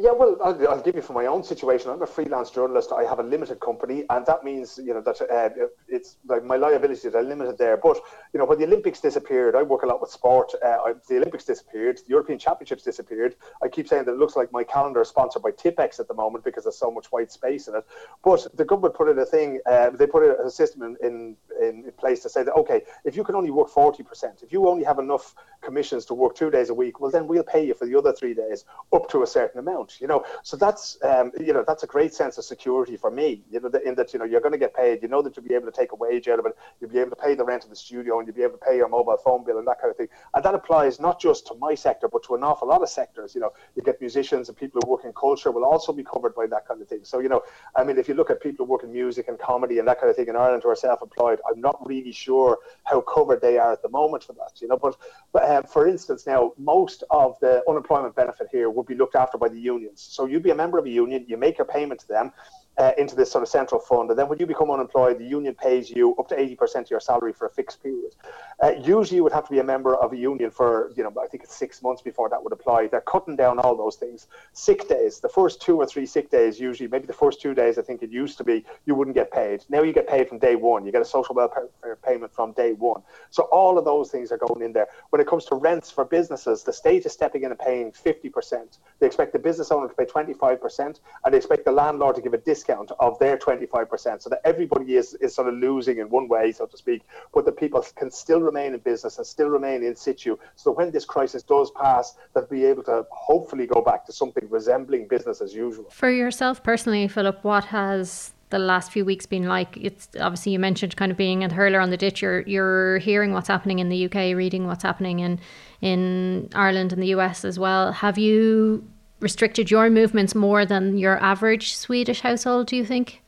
Yeah, 0.00 0.12
well, 0.12 0.36
I'll, 0.44 0.68
I'll, 0.68 0.80
give 0.80 0.94
you 0.94 1.02
from 1.02 1.16
my 1.16 1.26
own 1.26 1.42
situation. 1.42 1.90
I'm 1.90 2.00
a 2.02 2.06
freelance 2.06 2.50
journalist. 2.50 2.92
I 2.92 3.02
have 3.02 3.18
a 3.18 3.22
limited 3.24 3.58
company, 3.58 4.04
and 4.10 4.24
that 4.26 4.44
means 4.44 4.78
you 4.80 4.94
know 4.94 5.00
that 5.00 5.20
uh, 5.20 5.66
it's 5.88 6.18
like 6.28 6.44
my 6.44 6.54
liabilities 6.54 7.16
are 7.16 7.22
limited 7.22 7.58
there. 7.58 7.76
But 7.76 7.98
you 8.32 8.38
know, 8.38 8.44
when 8.44 8.60
the 8.60 8.64
Olympics 8.64 9.00
disappeared, 9.00 9.56
I 9.56 9.64
work 9.64 9.82
a 9.82 9.86
lot 9.86 10.00
with 10.00 10.12
sport. 10.12 10.52
Uh, 10.64 10.94
the 11.08 11.16
Olympics 11.16 11.44
disappeared, 11.46 11.96
the 11.96 12.10
European 12.10 12.38
Championships 12.38 12.84
disappeared. 12.84 13.34
I 13.60 13.66
keep 13.66 13.88
saying 13.88 14.04
that 14.04 14.12
it 14.12 14.18
looks 14.18 14.36
like 14.36 14.52
my 14.52 14.62
calendar 14.62 15.00
is 15.00 15.08
sponsored 15.08 15.42
by 15.42 15.50
Tipp-Ex 15.50 15.98
at 15.98 16.06
the 16.06 16.14
moment 16.14 16.44
because 16.44 16.62
there's 16.62 16.78
so 16.78 16.92
much 16.92 17.06
white 17.10 17.32
space 17.32 17.66
in 17.66 17.74
it. 17.74 17.84
But 18.22 18.46
the 18.56 18.64
government 18.64 18.94
put 18.94 19.08
in 19.08 19.18
a 19.18 19.26
thing. 19.26 19.58
Uh, 19.66 19.90
they 19.90 20.06
put 20.06 20.22
in 20.22 20.46
a 20.46 20.48
system 20.48 20.82
in, 20.82 20.96
in 21.02 21.36
in 21.60 21.90
place 21.98 22.22
to 22.22 22.28
say 22.28 22.42
that 22.42 22.54
okay, 22.54 22.82
if 23.04 23.16
you 23.16 23.24
can 23.24 23.34
only 23.34 23.50
work 23.50 23.68
forty 23.68 24.02
percent, 24.02 24.42
if 24.42 24.52
you 24.52 24.68
only 24.68 24.84
have 24.84 24.98
enough 24.98 25.34
commissions 25.60 26.04
to 26.06 26.14
work 26.14 26.34
two 26.34 26.50
days 26.50 26.70
a 26.70 26.74
week, 26.74 27.00
well 27.00 27.10
then 27.10 27.26
we'll 27.26 27.42
pay 27.42 27.64
you 27.66 27.74
for 27.74 27.86
the 27.86 27.96
other 27.96 28.12
three 28.12 28.34
days 28.34 28.64
up 28.92 29.08
to 29.10 29.22
a 29.22 29.26
certain 29.26 29.58
amount 29.58 29.88
you 30.00 30.06
know. 30.06 30.24
So 30.42 30.56
that's 30.56 30.98
um, 31.02 31.32
you 31.38 31.52
know 31.52 31.64
that's 31.66 31.82
a 31.82 31.86
great 31.86 32.14
sense 32.14 32.38
of 32.38 32.44
security 32.44 32.96
for 32.96 33.10
me, 33.10 33.42
you 33.50 33.60
know, 33.60 33.70
in 33.84 33.94
that 33.96 34.12
you 34.12 34.18
know 34.18 34.24
you're 34.24 34.40
going 34.40 34.52
to 34.52 34.58
get 34.58 34.74
paid. 34.74 35.02
You 35.02 35.08
know 35.08 35.22
that 35.22 35.36
you'll 35.36 35.46
be 35.46 35.54
able 35.54 35.66
to 35.66 35.72
take 35.72 35.92
a 35.92 35.96
wage 35.96 36.28
out 36.28 36.38
of 36.38 36.46
it. 36.46 36.56
You'll 36.80 36.90
be 36.90 36.98
able 36.98 37.10
to 37.10 37.16
pay 37.16 37.34
the 37.34 37.44
rent 37.44 37.64
of 37.64 37.70
the 37.70 37.76
studio, 37.76 38.18
and 38.18 38.26
you'll 38.26 38.36
be 38.36 38.42
able 38.42 38.58
to 38.58 38.64
pay 38.64 38.76
your 38.76 38.88
mobile 38.88 39.16
phone 39.16 39.44
bill 39.44 39.58
and 39.58 39.66
that 39.66 39.80
kind 39.80 39.90
of 39.90 39.96
thing. 39.96 40.08
And 40.34 40.44
that 40.44 40.54
applies 40.54 41.00
not 41.00 41.20
just 41.20 41.46
to 41.48 41.54
my 41.54 41.74
sector, 41.74 42.08
but 42.08 42.22
to 42.24 42.34
an 42.34 42.42
awful 42.42 42.68
lot 42.68 42.82
of 42.82 42.88
sectors. 42.88 43.34
You 43.34 43.40
know, 43.40 43.52
you 43.74 43.82
get 43.82 44.00
musicians 44.00 44.48
and 44.48 44.56
people 44.56 44.80
who 44.82 44.90
work 44.90 45.04
in 45.04 45.12
culture 45.12 45.50
will 45.50 45.64
also 45.64 45.92
be 45.92 46.04
covered 46.04 46.34
by 46.34 46.46
that 46.46 46.66
kind 46.66 46.80
of 46.80 46.88
thing. 46.88 47.00
So 47.02 47.20
you 47.20 47.28
know, 47.28 47.42
I 47.76 47.84
mean, 47.84 47.98
if 47.98 48.08
you 48.08 48.14
look 48.14 48.30
at 48.30 48.40
people 48.42 48.66
who 48.66 48.72
work 48.72 48.84
in 48.84 48.92
music 48.92 49.28
and 49.28 49.38
comedy 49.38 49.78
and 49.78 49.88
that 49.88 50.00
kind 50.00 50.10
of 50.10 50.16
thing 50.16 50.28
in 50.28 50.36
Ireland 50.36 50.62
who 50.62 50.70
are 50.70 50.76
self-employed, 50.76 51.40
I'm 51.48 51.60
not 51.60 51.86
really 51.86 52.12
sure 52.12 52.58
how 52.84 53.00
covered 53.00 53.40
they 53.40 53.58
are 53.58 53.72
at 53.72 53.82
the 53.82 53.88
moment 53.88 54.24
for 54.24 54.32
that. 54.34 54.60
You 54.60 54.68
know, 54.68 54.76
but 54.76 54.96
but 55.32 55.42
uh, 55.42 55.62
for 55.62 55.86
instance, 55.86 56.26
now 56.26 56.52
most 56.58 57.04
of 57.10 57.36
the 57.40 57.62
unemployment 57.68 58.14
benefit 58.14 58.48
here 58.50 58.70
would 58.70 58.86
be 58.86 58.94
looked 58.94 59.16
after 59.16 59.38
by 59.38 59.48
the 59.48 59.60
unions. 59.60 60.00
So 60.00 60.26
you'd 60.26 60.42
be 60.42 60.50
a 60.50 60.54
member 60.54 60.78
of 60.78 60.86
a 60.86 60.90
union, 60.90 61.24
you 61.28 61.36
make 61.36 61.58
your 61.58 61.66
payment 61.66 62.00
to 62.00 62.08
them, 62.08 62.32
uh, 62.78 62.92
into 62.96 63.16
this 63.16 63.30
sort 63.30 63.42
of 63.42 63.48
central 63.48 63.80
fund. 63.80 64.08
And 64.10 64.18
then 64.18 64.28
when 64.28 64.38
you 64.38 64.46
become 64.46 64.70
unemployed, 64.70 65.18
the 65.18 65.24
union 65.24 65.54
pays 65.54 65.90
you 65.90 66.14
up 66.18 66.28
to 66.28 66.36
80% 66.36 66.76
of 66.76 66.90
your 66.90 67.00
salary 67.00 67.32
for 67.32 67.46
a 67.46 67.50
fixed 67.50 67.82
period. 67.82 68.14
Uh, 68.62 68.72
usually 68.80 69.16
you 69.16 69.24
would 69.24 69.32
have 69.32 69.44
to 69.44 69.50
be 69.50 69.58
a 69.58 69.64
member 69.64 69.96
of 69.96 70.12
a 70.12 70.16
union 70.16 70.50
for, 70.50 70.92
you 70.96 71.02
know, 71.02 71.12
I 71.22 71.26
think 71.26 71.42
it's 71.44 71.54
six 71.54 71.82
months 71.82 72.02
before 72.02 72.28
that 72.28 72.42
would 72.42 72.52
apply. 72.52 72.86
They're 72.86 73.00
cutting 73.00 73.36
down 73.36 73.58
all 73.58 73.76
those 73.76 73.96
things. 73.96 74.28
Sick 74.52 74.88
days, 74.88 75.20
the 75.20 75.28
first 75.28 75.60
two 75.60 75.76
or 75.76 75.86
three 75.86 76.06
sick 76.06 76.30
days, 76.30 76.58
usually, 76.60 76.88
maybe 76.88 77.06
the 77.06 77.12
first 77.12 77.40
two 77.40 77.54
days, 77.54 77.78
I 77.78 77.82
think 77.82 78.02
it 78.02 78.10
used 78.10 78.38
to 78.38 78.44
be, 78.44 78.64
you 78.86 78.94
wouldn't 78.94 79.16
get 79.16 79.32
paid. 79.32 79.64
Now 79.68 79.82
you 79.82 79.92
get 79.92 80.08
paid 80.08 80.28
from 80.28 80.38
day 80.38 80.56
one. 80.56 80.86
You 80.86 80.92
get 80.92 81.02
a 81.02 81.04
social 81.04 81.34
welfare 81.34 81.68
payment 82.04 82.32
from 82.32 82.52
day 82.52 82.72
one. 82.72 83.02
So 83.30 83.44
all 83.44 83.78
of 83.78 83.84
those 83.84 84.10
things 84.10 84.30
are 84.30 84.38
going 84.38 84.62
in 84.62 84.72
there. 84.72 84.86
When 85.10 85.20
it 85.20 85.26
comes 85.26 85.44
to 85.46 85.56
rents 85.56 85.90
for 85.90 86.04
businesses, 86.04 86.62
the 86.62 86.72
state 86.72 87.06
is 87.06 87.12
stepping 87.12 87.42
in 87.42 87.50
and 87.50 87.58
paying 87.58 87.92
50%. 87.92 88.78
They 89.00 89.06
expect 89.06 89.32
the 89.32 89.38
business 89.38 89.70
owner 89.70 89.88
to 89.88 89.94
pay 89.94 90.04
25%, 90.04 90.78
and 91.24 91.34
they 91.34 91.36
expect 91.36 91.64
the 91.64 91.72
landlord 91.72 92.16
to 92.16 92.22
give 92.22 92.34
a 92.34 92.38
discount 92.38 92.67
discount 92.68 92.92
of 93.00 93.18
their 93.18 93.36
25%, 93.36 94.22
so 94.22 94.30
that 94.30 94.40
everybody 94.44 94.96
is, 94.96 95.14
is 95.14 95.34
sort 95.34 95.48
of 95.48 95.54
losing 95.54 95.98
in 95.98 96.08
one 96.10 96.28
way, 96.28 96.52
so 96.52 96.66
to 96.66 96.76
speak, 96.76 97.02
but 97.34 97.44
the 97.44 97.52
people 97.52 97.84
can 97.96 98.10
still 98.10 98.40
remain 98.40 98.74
in 98.74 98.80
business 98.80 99.18
and 99.18 99.26
still 99.26 99.48
remain 99.48 99.82
in 99.82 99.96
situ. 99.96 100.36
So 100.56 100.72
when 100.72 100.90
this 100.90 101.04
crisis 101.04 101.42
does 101.42 101.70
pass, 101.70 102.16
they'll 102.34 102.46
be 102.46 102.64
able 102.64 102.82
to 102.84 103.06
hopefully 103.10 103.66
go 103.66 103.80
back 103.80 104.06
to 104.06 104.12
something 104.12 104.46
resembling 104.48 105.08
business 105.08 105.40
as 105.40 105.54
usual. 105.54 105.86
For 105.90 106.10
yourself 106.10 106.62
personally, 106.62 107.08
Philip, 107.08 107.42
what 107.42 107.64
has 107.66 108.32
the 108.50 108.58
last 108.58 108.92
few 108.92 109.04
weeks 109.04 109.26
been 109.26 109.44
like? 109.44 109.76
It's 109.76 110.08
obviously 110.20 110.52
you 110.52 110.58
mentioned 110.58 110.96
kind 110.96 111.12
of 111.12 111.18
being 111.18 111.44
a 111.44 111.52
hurler 111.52 111.80
on 111.80 111.90
the 111.90 111.96
ditch. 111.96 112.22
You're 112.22 112.40
you're 112.42 112.98
hearing 112.98 113.32
what's 113.32 113.48
happening 113.48 113.78
in 113.78 113.88
the 113.90 114.06
UK, 114.06 114.36
reading 114.36 114.66
what's 114.66 114.82
happening 114.82 115.20
in 115.20 115.38
in 115.82 116.48
Ireland 116.54 116.92
and 116.92 117.02
the 117.02 117.08
US 117.08 117.44
as 117.44 117.58
well. 117.58 117.92
Have 117.92 118.16
you 118.16 118.84
restricted 119.20 119.70
your 119.70 119.90
movements 119.90 120.34
more 120.34 120.64
than 120.64 120.98
your 120.98 121.18
average 121.22 121.76
Swedish 121.76 122.20
household, 122.20 122.66
do 122.66 122.76
you 122.76 122.84
think? 122.84 123.22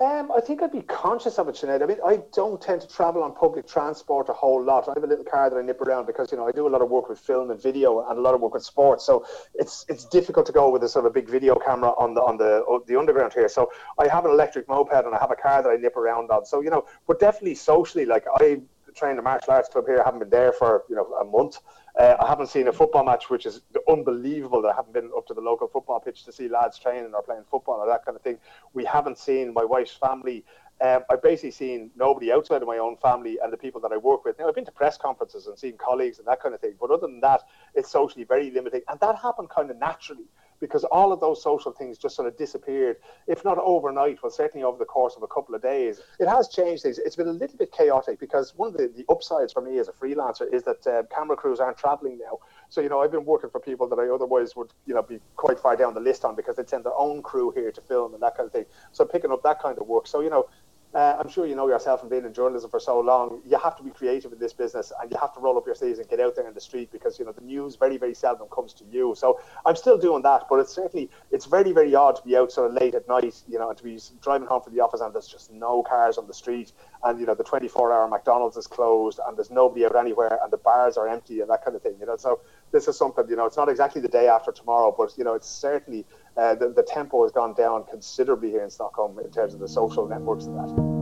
Um, 0.00 0.32
I 0.36 0.40
think 0.40 0.60
I'd 0.60 0.72
be 0.72 0.82
conscious 0.82 1.38
of 1.38 1.48
it, 1.48 1.54
Sinead. 1.54 1.80
I 1.80 1.86
mean, 1.86 1.98
I 2.04 2.18
don't 2.34 2.60
tend 2.60 2.80
to 2.80 2.88
travel 2.88 3.22
on 3.22 3.32
public 3.32 3.66
transport 3.66 4.28
a 4.28 4.32
whole 4.32 4.62
lot. 4.62 4.88
I 4.88 4.92
have 4.96 5.04
a 5.04 5.06
little 5.06 5.24
car 5.24 5.48
that 5.48 5.56
I 5.56 5.62
nip 5.62 5.80
around 5.80 6.06
because, 6.06 6.32
you 6.32 6.36
know, 6.36 6.48
I 6.48 6.50
do 6.50 6.66
a 6.66 6.68
lot 6.68 6.82
of 6.82 6.90
work 6.90 7.08
with 7.08 7.20
film 7.20 7.52
and 7.52 7.62
video 7.62 8.04
and 8.08 8.18
a 8.18 8.20
lot 8.20 8.34
of 8.34 8.40
work 8.40 8.54
with 8.54 8.64
sports. 8.64 9.06
So 9.06 9.24
it's 9.54 9.86
it's 9.88 10.04
difficult 10.04 10.46
to 10.46 10.52
go 10.52 10.68
with 10.68 10.82
a 10.82 10.88
sort 10.88 11.06
of 11.06 11.12
a 11.12 11.14
big 11.14 11.28
video 11.28 11.54
camera 11.54 11.90
on 11.96 12.12
the 12.14 12.20
on 12.22 12.36
the 12.36 12.62
on 12.62 12.82
the 12.88 12.98
underground 12.98 13.32
here. 13.32 13.48
So 13.48 13.70
I 13.96 14.08
have 14.08 14.24
an 14.24 14.32
electric 14.32 14.68
moped 14.68 14.92
and 14.92 15.14
I 15.14 15.18
have 15.18 15.30
a 15.30 15.36
car 15.36 15.62
that 15.62 15.68
I 15.68 15.76
nip 15.76 15.96
around 15.96 16.28
on. 16.32 16.44
So 16.44 16.60
you 16.60 16.70
know, 16.70 16.86
but 17.06 17.20
definitely 17.20 17.54
socially, 17.54 18.04
like 18.04 18.24
I 18.40 18.62
trained 18.94 19.18
a 19.18 19.22
martial 19.22 19.52
arts 19.52 19.68
club 19.68 19.86
here. 19.86 20.00
I 20.00 20.04
haven't 20.04 20.20
been 20.20 20.30
there 20.30 20.52
for 20.52 20.84
you 20.88 20.96
know 20.96 21.06
a 21.20 21.24
month. 21.24 21.58
Uh, 21.98 22.16
I 22.20 22.26
haven't 22.28 22.48
seen 22.48 22.68
a 22.68 22.72
football 22.72 23.04
match, 23.04 23.30
which 23.30 23.46
is 23.46 23.62
unbelievable. 23.88 24.62
That 24.62 24.72
I 24.72 24.76
haven't 24.76 24.94
been 24.94 25.10
up 25.16 25.26
to 25.28 25.34
the 25.34 25.40
local 25.40 25.68
football 25.68 26.00
pitch 26.00 26.24
to 26.24 26.32
see 26.32 26.48
lads 26.48 26.78
training 26.78 27.12
or 27.14 27.22
playing 27.22 27.44
football 27.50 27.76
or 27.76 27.86
that 27.86 28.04
kind 28.04 28.16
of 28.16 28.22
thing. 28.22 28.38
We 28.72 28.84
haven't 28.84 29.18
seen 29.18 29.52
my 29.52 29.64
wife's 29.64 29.94
family. 29.94 30.44
Um, 30.80 31.04
I've 31.08 31.22
basically 31.22 31.52
seen 31.52 31.90
nobody 31.94 32.32
outside 32.32 32.60
of 32.60 32.66
my 32.66 32.78
own 32.78 32.96
family 32.96 33.38
and 33.42 33.52
the 33.52 33.56
people 33.56 33.80
that 33.82 33.92
I 33.92 33.96
work 33.96 34.24
with. 34.24 34.38
Now, 34.38 34.48
I've 34.48 34.56
been 34.56 34.64
to 34.64 34.72
press 34.72 34.98
conferences 34.98 35.46
and 35.46 35.56
seen 35.56 35.76
colleagues 35.78 36.18
and 36.18 36.26
that 36.26 36.42
kind 36.42 36.52
of 36.52 36.60
thing, 36.60 36.74
but 36.80 36.90
other 36.90 37.06
than 37.06 37.20
that, 37.20 37.42
it's 37.74 37.90
socially 37.90 38.24
very 38.24 38.50
limiting. 38.50 38.82
And 38.88 38.98
that 38.98 39.16
happened 39.16 39.50
kind 39.50 39.70
of 39.70 39.78
naturally 39.78 40.24
because 40.60 40.84
all 40.84 41.12
of 41.12 41.20
those 41.20 41.42
social 41.42 41.72
things 41.72 41.98
just 41.98 42.16
sort 42.16 42.28
of 42.28 42.36
disappeared, 42.36 42.96
if 43.26 43.44
not 43.44 43.58
overnight, 43.58 44.22
well, 44.22 44.30
certainly 44.30 44.64
over 44.64 44.78
the 44.78 44.84
course 44.84 45.16
of 45.16 45.22
a 45.22 45.26
couple 45.26 45.54
of 45.54 45.62
days. 45.62 46.00
It 46.18 46.28
has 46.28 46.48
changed 46.48 46.82
things. 46.82 46.98
It's 46.98 47.16
been 47.16 47.28
a 47.28 47.32
little 47.32 47.56
bit 47.56 47.72
chaotic 47.72 48.18
because 48.18 48.54
one 48.56 48.68
of 48.68 48.76
the, 48.76 48.88
the 48.88 49.04
upsides 49.08 49.52
for 49.52 49.60
me 49.60 49.78
as 49.78 49.88
a 49.88 49.92
freelancer 49.92 50.52
is 50.52 50.62
that 50.64 50.86
uh, 50.86 51.02
camera 51.14 51.36
crews 51.36 51.60
aren't 51.60 51.78
traveling 51.78 52.18
now. 52.18 52.38
So, 52.68 52.80
you 52.80 52.88
know, 52.88 53.00
I've 53.00 53.12
been 53.12 53.24
working 53.24 53.50
for 53.50 53.60
people 53.60 53.88
that 53.88 53.98
I 53.98 54.08
otherwise 54.08 54.56
would, 54.56 54.72
you 54.86 54.94
know, 54.94 55.02
be 55.02 55.20
quite 55.36 55.58
far 55.58 55.76
down 55.76 55.94
the 55.94 56.00
list 56.00 56.24
on 56.24 56.34
because 56.34 56.56
they'd 56.56 56.68
send 56.68 56.84
their 56.84 56.96
own 56.96 57.22
crew 57.22 57.50
here 57.50 57.70
to 57.70 57.80
film 57.80 58.14
and 58.14 58.22
that 58.22 58.36
kind 58.36 58.46
of 58.46 58.52
thing. 58.52 58.64
So 58.92 59.04
picking 59.04 59.30
up 59.30 59.42
that 59.42 59.60
kind 59.60 59.78
of 59.78 59.86
work. 59.86 60.06
So, 60.06 60.20
you 60.20 60.30
know, 60.30 60.48
uh, 60.94 61.16
I'm 61.18 61.28
sure 61.28 61.44
you 61.44 61.56
know 61.56 61.68
yourself 61.68 62.00
from 62.00 62.08
being 62.08 62.24
in 62.24 62.32
journalism 62.32 62.70
for 62.70 62.78
so 62.78 63.00
long. 63.00 63.40
You 63.44 63.58
have 63.58 63.76
to 63.76 63.82
be 63.82 63.90
creative 63.90 64.32
in 64.32 64.38
this 64.38 64.52
business, 64.52 64.92
and 65.00 65.10
you 65.10 65.16
have 65.20 65.34
to 65.34 65.40
roll 65.40 65.58
up 65.58 65.66
your 65.66 65.74
sleeves 65.74 65.98
and 65.98 66.08
get 66.08 66.20
out 66.20 66.36
there 66.36 66.46
in 66.46 66.54
the 66.54 66.60
street 66.60 66.92
because 66.92 67.18
you 67.18 67.24
know 67.24 67.32
the 67.32 67.44
news 67.44 67.74
very, 67.74 67.96
very 67.96 68.14
seldom 68.14 68.46
comes 68.48 68.72
to 68.74 68.84
you. 68.84 69.14
So 69.16 69.40
I'm 69.66 69.74
still 69.74 69.98
doing 69.98 70.22
that, 70.22 70.44
but 70.48 70.60
it's 70.60 70.72
certainly 70.72 71.10
it's 71.32 71.46
very, 71.46 71.72
very 71.72 71.94
odd 71.96 72.16
to 72.16 72.22
be 72.22 72.36
out 72.36 72.52
sort 72.52 72.70
of 72.70 72.80
late 72.80 72.94
at 72.94 73.08
night, 73.08 73.42
you 73.48 73.58
know, 73.58 73.70
and 73.70 73.76
to 73.78 73.82
be 73.82 73.98
driving 74.22 74.46
home 74.46 74.62
from 74.62 74.74
the 74.74 74.80
office 74.82 75.00
and 75.00 75.12
there's 75.12 75.26
just 75.26 75.52
no 75.52 75.82
cars 75.82 76.16
on 76.16 76.28
the 76.28 76.34
street, 76.34 76.72
and 77.02 77.18
you 77.18 77.26
know 77.26 77.34
the 77.34 77.44
24-hour 77.44 78.06
McDonald's 78.08 78.56
is 78.56 78.68
closed, 78.68 79.18
and 79.26 79.36
there's 79.36 79.50
nobody 79.50 79.84
out 79.84 79.96
anywhere, 79.96 80.38
and 80.42 80.52
the 80.52 80.58
bars 80.58 80.96
are 80.96 81.08
empty, 81.08 81.40
and 81.40 81.50
that 81.50 81.64
kind 81.64 81.76
of 81.76 81.82
thing. 81.82 81.96
You 81.98 82.06
know, 82.06 82.16
so 82.16 82.38
this 82.70 82.86
is 82.86 82.96
something 82.96 83.24
you 83.28 83.34
know 83.34 83.46
it's 83.46 83.56
not 83.56 83.68
exactly 83.68 84.00
the 84.00 84.08
day 84.08 84.28
after 84.28 84.52
tomorrow, 84.52 84.94
but 84.96 85.12
you 85.18 85.24
know 85.24 85.34
it's 85.34 85.48
certainly 85.48 86.06
uh, 86.36 86.54
the, 86.54 86.68
the 86.68 86.82
tempo 86.82 87.22
has 87.22 87.32
gone 87.32 87.54
down 87.54 87.84
considerably 87.84 88.50
here 88.50 88.62
in 88.62 88.70
Stockholm 88.70 89.18
in 89.18 89.30
terms 89.30 89.54
of 89.54 89.60
the 89.60 89.68
social 89.68 90.06
networks 90.08 90.44
and 90.46 90.56
that. 90.56 90.94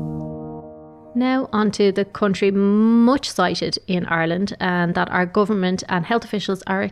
Now, 1.14 1.48
onto 1.52 1.92
the 1.92 2.06
country 2.06 2.50
much 2.50 3.30
cited 3.30 3.78
in 3.86 4.06
Ireland 4.06 4.56
and 4.60 4.94
that 4.94 5.10
our 5.10 5.26
government 5.26 5.84
and 5.88 6.06
health 6.06 6.24
officials 6.24 6.62
are, 6.66 6.88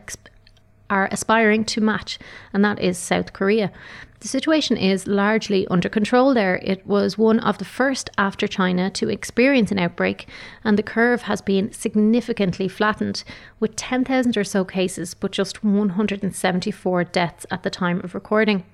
are 0.91 1.09
aspiring 1.11 1.65
to 1.65 1.81
match, 1.81 2.19
and 2.53 2.63
that 2.65 2.79
is 2.81 2.99
South 2.99 3.33
Korea. 3.33 3.73
The 4.21 4.29
situation 4.29 4.77
is 4.77 5.07
largely 5.07 5.67
under 5.69 5.89
control 5.89 6.35
there. 6.35 6.57
It 6.57 6.87
was 6.87 7.17
one 7.17 7.41
of 7.41 7.57
the 7.57 7.65
first 7.65 8.11
after 8.19 8.47
China 8.47 8.91
to 8.91 9.09
experience 9.09 9.73
an 9.73 9.79
outbreak, 9.79 10.29
and 10.63 10.77
the 10.77 10.83
curve 10.83 11.23
has 11.23 11.41
been 11.41 11.73
significantly 11.73 12.69
flattened, 12.69 13.25
with 13.61 13.77
10,000 13.77 14.37
or 14.37 14.45
so 14.45 14.63
cases, 14.63 15.15
but 15.15 15.33
just 15.33 15.65
174 15.65 17.05
deaths 17.05 17.47
at 17.51 17.63
the 17.63 17.71
time 17.71 18.01
of 18.05 18.15
recording. 18.15 18.65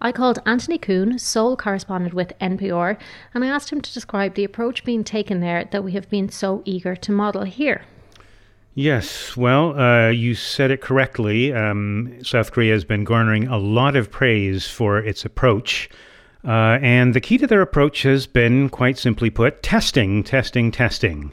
I 0.00 0.10
called 0.10 0.40
Anthony 0.44 0.78
Kuhn, 0.78 1.18
Seoul 1.18 1.56
correspondent 1.56 2.14
with 2.14 2.36
NPR, 2.40 2.98
and 3.32 3.44
I 3.44 3.48
asked 3.48 3.70
him 3.70 3.80
to 3.82 3.94
describe 3.94 4.34
the 4.34 4.44
approach 4.44 4.84
being 4.84 5.04
taken 5.04 5.40
there 5.40 5.66
that 5.70 5.84
we 5.84 5.92
have 5.92 6.08
been 6.10 6.30
so 6.30 6.62
eager 6.64 6.96
to 6.96 7.12
model 7.12 7.44
here. 7.44 7.82
Yes, 8.78 9.34
well, 9.38 9.80
uh, 9.80 10.10
you 10.10 10.34
said 10.34 10.70
it 10.70 10.82
correctly. 10.82 11.50
Um, 11.50 12.22
South 12.22 12.52
Korea 12.52 12.74
has 12.74 12.84
been 12.84 13.04
garnering 13.04 13.46
a 13.48 13.56
lot 13.56 13.96
of 13.96 14.10
praise 14.10 14.68
for 14.68 14.98
its 14.98 15.24
approach. 15.24 15.88
Uh, 16.44 16.78
and 16.82 17.14
the 17.14 17.22
key 17.22 17.38
to 17.38 17.46
their 17.46 17.62
approach 17.62 18.02
has 18.02 18.26
been, 18.26 18.68
quite 18.68 18.98
simply 18.98 19.30
put, 19.30 19.62
testing, 19.62 20.22
testing, 20.22 20.70
testing. 20.70 21.32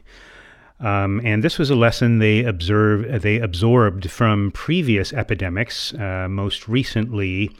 Um, 0.79 1.19
and 1.25 1.43
this 1.43 1.59
was 1.59 1.69
a 1.69 1.75
lesson 1.75 2.19
they 2.19 2.45
observe, 2.45 3.21
they 3.21 3.39
absorbed 3.39 4.09
from 4.09 4.51
previous 4.51 5.11
epidemics, 5.11 5.93
uh, 5.95 6.27
most 6.29 6.69
recently 6.69 7.51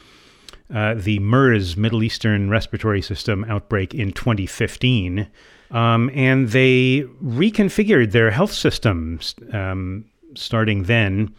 uh, 0.73 0.93
the 0.93 1.19
MERS, 1.19 1.75
Middle 1.75 2.03
Eastern 2.03 2.49
Respiratory 2.49 3.01
System 3.01 3.43
outbreak 3.49 3.93
in 3.93 4.13
2015. 4.13 5.27
Um, 5.71 6.11
and 6.13 6.49
they 6.49 7.05
reconfigured 7.23 8.11
their 8.11 8.31
health 8.31 8.53
systems 8.53 9.35
um, 9.51 10.05
starting 10.35 10.83
then 10.83 11.33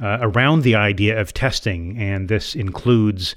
uh, 0.00 0.18
around 0.20 0.62
the 0.62 0.74
idea 0.74 1.20
of 1.20 1.34
testing. 1.34 1.98
And 1.98 2.28
this 2.28 2.54
includes 2.54 3.36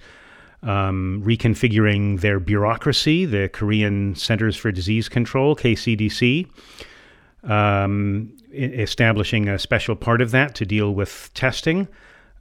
um, 0.64 1.22
reconfiguring 1.26 2.22
their 2.22 2.40
bureaucracy, 2.40 3.26
the 3.26 3.50
Korean 3.50 4.16
Centers 4.16 4.56
for 4.56 4.72
Disease 4.72 5.10
Control, 5.10 5.56
KCDC, 5.56 6.48
um, 7.44 8.34
establishing 8.54 9.48
a 9.48 9.60
special 9.60 9.96
part 9.96 10.22
of 10.22 10.32
that 10.32 10.56
to 10.56 10.66
deal 10.66 10.94
with 10.94 11.30
testing. 11.34 11.88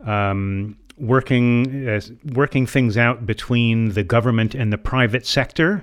Um, 0.00 0.76
working 0.98 1.86
uh, 1.88 2.00
working 2.32 2.66
things 2.66 2.96
out 2.96 3.26
between 3.26 3.90
the 3.90 4.02
government 4.02 4.54
and 4.54 4.72
the 4.72 4.78
private 4.78 5.26
sector, 5.26 5.82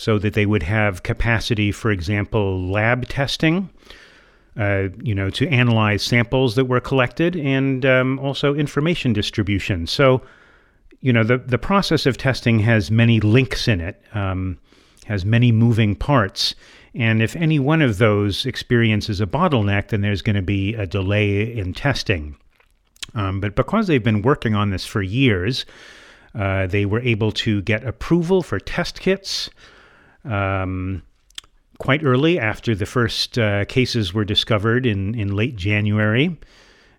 so 0.00 0.18
that 0.18 0.32
they 0.32 0.46
would 0.46 0.62
have 0.62 1.02
capacity, 1.02 1.70
for 1.70 1.90
example, 1.90 2.66
lab 2.66 3.06
testing. 3.08 3.68
Uh, 4.58 4.88
you 5.00 5.14
know, 5.14 5.30
to 5.30 5.46
analyze 5.48 6.02
samples 6.02 6.56
that 6.56 6.64
were 6.64 6.80
collected 6.80 7.36
and 7.36 7.86
um, 7.86 8.18
also 8.18 8.52
information 8.52 9.12
distribution. 9.12 9.86
So, 9.86 10.22
you 11.00 11.12
know, 11.12 11.22
the, 11.22 11.38
the 11.38 11.56
process 11.56 12.04
of 12.04 12.18
testing 12.18 12.58
has 12.58 12.90
many 12.90 13.20
links 13.20 13.68
in 13.68 13.80
it, 13.80 14.02
um, 14.12 14.58
has 15.06 15.24
many 15.24 15.52
moving 15.52 15.94
parts. 15.94 16.56
And 16.94 17.22
if 17.22 17.36
any 17.36 17.60
one 17.60 17.80
of 17.80 17.98
those 17.98 18.44
experiences 18.44 19.20
a 19.20 19.26
bottleneck, 19.26 19.88
then 19.88 20.00
there's 20.00 20.20
going 20.20 20.36
to 20.36 20.42
be 20.42 20.74
a 20.74 20.86
delay 20.86 21.56
in 21.56 21.72
testing. 21.72 22.36
Um, 23.14 23.40
but 23.40 23.54
because 23.54 23.86
they've 23.86 24.02
been 24.02 24.22
working 24.22 24.56
on 24.56 24.70
this 24.70 24.84
for 24.84 25.00
years, 25.00 25.64
uh, 26.34 26.66
they 26.66 26.86
were 26.86 27.00
able 27.00 27.30
to 27.32 27.62
get 27.62 27.84
approval 27.84 28.42
for 28.42 28.58
test 28.58 29.00
kits 29.00 29.48
um, 30.24 31.02
quite 31.78 32.04
early 32.04 32.38
after 32.38 32.74
the 32.74 32.86
first 32.86 33.38
uh, 33.38 33.64
cases 33.64 34.12
were 34.12 34.24
discovered 34.24 34.86
in, 34.86 35.14
in 35.14 35.34
late 35.34 35.56
January. 35.56 36.38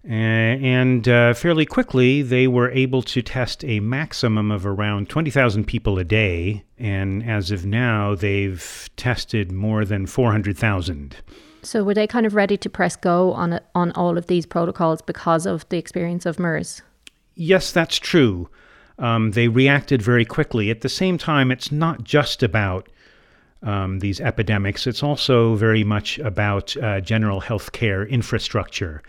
Uh, 0.03 0.13
and 0.13 1.07
uh, 1.07 1.34
fairly 1.34 1.65
quickly, 1.65 2.24
they 2.24 2.47
were 2.47 2.72
able 2.72 3.03
to 3.03 3.22
test 3.22 3.63
a 3.63 3.80
maximum 3.80 4.49
of 4.49 4.65
around 4.65 5.07
20,000 5.09 5.65
people 5.65 5.99
a 5.99 6.03
day. 6.03 6.63
And 6.80 7.24
as 7.24 7.51
of 7.51 7.65
now, 7.65 8.15
they've 8.15 8.89
tested 8.97 9.51
more 9.51 9.86
than 9.86 10.07
400,000. 10.07 11.17
So 11.61 11.84
were 11.84 11.93
they 11.93 12.07
kind 12.07 12.26
of 12.26 12.34
ready 12.34 12.57
to 12.57 12.69
press 12.69 12.95
go 12.95 13.34
on 13.34 13.53
it, 13.53 13.65
on 13.76 13.91
all 13.91 14.17
of 14.17 14.26
these 14.26 14.47
protocols 14.47 15.03
because 15.03 15.45
of 15.45 15.69
the 15.69 15.78
experience 15.78 16.26
of 16.26 16.39
MERS? 16.39 16.82
Yes, 17.36 17.72
that's 17.72 17.97
true. 17.97 18.49
Um, 18.97 19.32
they 19.32 19.47
reacted 19.47 20.01
very 20.01 20.26
quickly. 20.26 20.72
At 20.72 20.82
the 20.82 20.89
same 20.89 21.19
time, 21.19 21.51
it's 21.51 21.72
not 21.72 22.03
just 22.03 22.41
about 22.41 22.89
um, 23.64 23.99
these 23.99 24.20
epidemics. 24.20 24.88
It's 24.88 25.03
also 25.03 25.55
very 25.55 25.84
much 25.84 26.20
about 26.20 26.76
uh, 26.78 27.01
general 27.01 27.41
healthcare 27.41 28.09
infrastructure. 28.09 29.01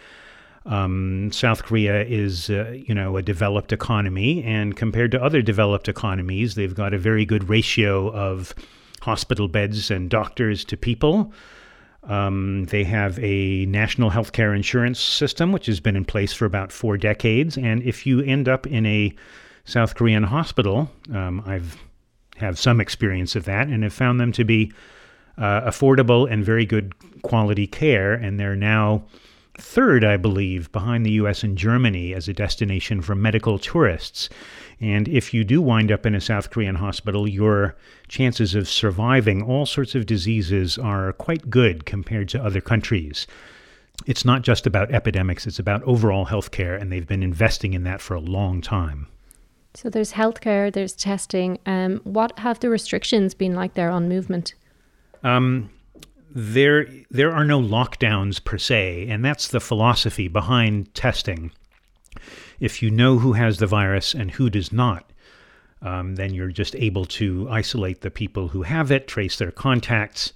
Um, 0.64 1.32
South 1.32 1.64
Korea 1.64 2.04
is, 2.04 2.48
uh, 2.48 2.70
you 2.86 2.94
know, 2.94 3.16
a 3.16 3.22
developed 3.22 3.72
economy, 3.72 4.44
and 4.44 4.76
compared 4.76 5.10
to 5.12 5.22
other 5.22 5.42
developed 5.42 5.88
economies, 5.88 6.54
they've 6.54 6.74
got 6.74 6.94
a 6.94 6.98
very 6.98 7.24
good 7.24 7.48
ratio 7.48 8.12
of 8.12 8.54
hospital 9.00 9.48
beds 9.48 9.90
and 9.90 10.08
doctors 10.08 10.64
to 10.66 10.76
people. 10.76 11.32
Um, 12.04 12.64
they 12.66 12.84
have 12.84 13.18
a 13.20 13.66
national 13.66 14.10
healthcare 14.10 14.54
insurance 14.54 15.00
system, 15.00 15.52
which 15.52 15.66
has 15.66 15.80
been 15.80 15.96
in 15.96 16.04
place 16.04 16.32
for 16.32 16.46
about 16.46 16.72
four 16.72 16.96
decades. 16.96 17.56
And 17.56 17.82
if 17.82 18.06
you 18.06 18.20
end 18.20 18.48
up 18.48 18.66
in 18.66 18.86
a 18.86 19.14
South 19.64 19.94
Korean 19.94 20.24
hospital, 20.24 20.90
um, 21.12 21.42
I've 21.46 21.76
have 22.36 22.58
some 22.58 22.80
experience 22.80 23.36
of 23.36 23.44
that 23.44 23.68
and 23.68 23.82
have 23.82 23.92
found 23.92 24.20
them 24.20 24.32
to 24.32 24.44
be 24.44 24.72
uh, 25.38 25.62
affordable 25.62 26.30
and 26.30 26.44
very 26.44 26.66
good 26.66 26.94
quality 27.22 27.66
care. 27.66 28.12
And 28.12 28.38
they're 28.38 28.56
now 28.56 29.04
third, 29.58 30.04
I 30.04 30.16
believe, 30.16 30.72
behind 30.72 31.04
the 31.04 31.12
US 31.12 31.42
and 31.42 31.56
Germany 31.56 32.14
as 32.14 32.28
a 32.28 32.32
destination 32.32 33.02
for 33.02 33.14
medical 33.14 33.58
tourists. 33.58 34.28
And 34.80 35.08
if 35.08 35.32
you 35.32 35.44
do 35.44 35.60
wind 35.60 35.92
up 35.92 36.06
in 36.06 36.14
a 36.14 36.20
South 36.20 36.50
Korean 36.50 36.76
hospital, 36.76 37.28
your 37.28 37.76
chances 38.08 38.54
of 38.54 38.68
surviving 38.68 39.42
all 39.42 39.66
sorts 39.66 39.94
of 39.94 40.06
diseases 40.06 40.78
are 40.78 41.12
quite 41.12 41.50
good 41.50 41.86
compared 41.86 42.28
to 42.30 42.42
other 42.42 42.60
countries. 42.60 43.26
It's 44.06 44.24
not 44.24 44.42
just 44.42 44.66
about 44.66 44.90
epidemics, 44.90 45.46
it's 45.46 45.60
about 45.60 45.82
overall 45.84 46.24
health 46.24 46.50
care, 46.50 46.74
and 46.74 46.90
they've 46.90 47.06
been 47.06 47.22
investing 47.22 47.74
in 47.74 47.84
that 47.84 48.00
for 48.00 48.14
a 48.14 48.20
long 48.20 48.60
time. 48.60 49.06
So 49.74 49.88
there's 49.88 50.12
healthcare, 50.12 50.72
there's 50.72 50.92
testing. 50.92 51.58
Um, 51.66 52.00
what 52.04 52.38
have 52.38 52.60
the 52.60 52.68
restrictions 52.68 53.34
been 53.34 53.54
like 53.54 53.74
there 53.74 53.90
on 53.90 54.08
movement? 54.08 54.54
Um, 55.22 55.70
there 56.34 56.86
there 57.10 57.32
are 57.32 57.44
no 57.44 57.60
lockdowns 57.60 58.42
per 58.42 58.58
se, 58.58 59.06
and 59.08 59.24
that's 59.24 59.48
the 59.48 59.60
philosophy 59.60 60.28
behind 60.28 60.94
testing. 60.94 61.52
If 62.60 62.82
you 62.82 62.90
know 62.90 63.18
who 63.18 63.32
has 63.32 63.58
the 63.58 63.66
virus 63.66 64.14
and 64.14 64.30
who 64.30 64.50
does 64.50 64.72
not, 64.72 65.10
um, 65.80 66.14
then 66.16 66.32
you're 66.32 66.52
just 66.52 66.76
able 66.76 67.04
to 67.06 67.48
isolate 67.50 68.02
the 68.02 68.10
people 68.10 68.48
who 68.48 68.62
have 68.62 68.90
it, 68.90 69.08
trace 69.08 69.36
their 69.36 69.50
contacts. 69.50 70.32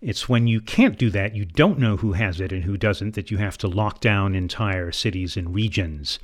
It's 0.00 0.28
when 0.28 0.46
you 0.46 0.60
can't 0.60 0.98
do 0.98 1.10
that, 1.10 1.36
you 1.36 1.44
don't 1.44 1.78
know 1.78 1.98
who 1.98 2.12
has 2.12 2.40
it 2.40 2.52
and 2.52 2.64
who 2.64 2.76
doesn't, 2.76 3.14
that 3.14 3.30
you 3.30 3.36
have 3.36 3.58
to 3.58 3.68
lock 3.68 4.00
down 4.00 4.34
entire 4.34 4.90
cities 4.90 5.36
and 5.36 5.54
regions. 5.54 6.18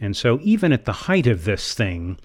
And 0.00 0.16
so, 0.16 0.38
even 0.42 0.72
at 0.72 0.84
the 0.84 0.92
height 0.92 1.26
of 1.26 1.44
this 1.44 1.74
thing, 1.74 2.18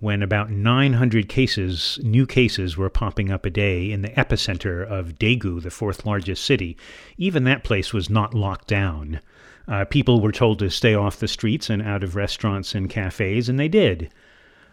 when 0.00 0.22
about 0.22 0.50
900 0.50 1.28
cases, 1.28 1.98
new 2.02 2.26
cases, 2.26 2.76
were 2.76 2.90
popping 2.90 3.30
up 3.30 3.46
a 3.46 3.50
day 3.50 3.90
in 3.90 4.02
the 4.02 4.10
epicenter 4.10 4.86
of 4.86 5.18
Daegu, 5.18 5.62
the 5.62 5.70
fourth 5.70 6.04
largest 6.04 6.44
city, 6.44 6.76
even 7.16 7.44
that 7.44 7.64
place 7.64 7.94
was 7.94 8.10
not 8.10 8.34
locked 8.34 8.68
down. 8.68 9.20
Uh, 9.68 9.84
people 9.86 10.20
were 10.20 10.32
told 10.32 10.58
to 10.58 10.70
stay 10.70 10.94
off 10.94 11.18
the 11.18 11.26
streets 11.26 11.70
and 11.70 11.82
out 11.82 12.04
of 12.04 12.14
restaurants 12.14 12.74
and 12.74 12.90
cafes, 12.90 13.48
and 13.48 13.58
they 13.58 13.68
did. 13.68 14.10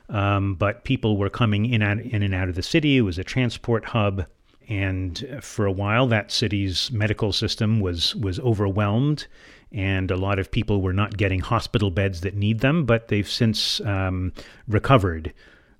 Um, 0.09 0.55
but 0.55 0.83
people 0.83 1.17
were 1.17 1.29
coming 1.29 1.65
in, 1.65 1.81
out, 1.81 1.99
in 1.99 2.21
and 2.21 2.35
out 2.35 2.49
of 2.49 2.55
the 2.55 2.61
city. 2.61 2.97
It 2.97 3.01
was 3.01 3.17
a 3.17 3.23
transport 3.23 3.85
hub, 3.85 4.25
and 4.67 5.39
for 5.41 5.65
a 5.65 5.71
while, 5.71 6.07
that 6.07 6.31
city's 6.31 6.91
medical 6.91 7.31
system 7.31 7.79
was 7.79 8.15
was 8.15 8.39
overwhelmed, 8.41 9.27
and 9.73 10.11
a 10.11 10.15
lot 10.15 10.39
of 10.39 10.51
people 10.51 10.81
were 10.81 10.93
not 10.93 11.17
getting 11.17 11.39
hospital 11.39 11.89
beds 11.89 12.21
that 12.21 12.35
need 12.35 12.59
them. 12.59 12.85
But 12.85 13.07
they've 13.07 13.29
since 13.29 13.81
um, 13.81 14.33
recovered 14.67 15.33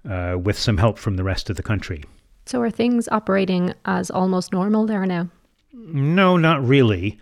uh, 0.10 0.38
with 0.42 0.58
some 0.58 0.78
help 0.78 0.98
from 0.98 1.16
the 1.16 1.24
rest 1.24 1.50
of 1.50 1.56
the 1.56 1.64
country. 1.64 2.04
So, 2.46 2.62
are 2.62 2.72
things 2.72 3.08
operating 3.10 3.74
as 3.86 4.12
almost 4.12 4.52
normal 4.52 4.86
there 4.86 5.06
now? 5.06 5.30
No, 5.74 6.38
not 6.38 6.66
really, 6.66 7.20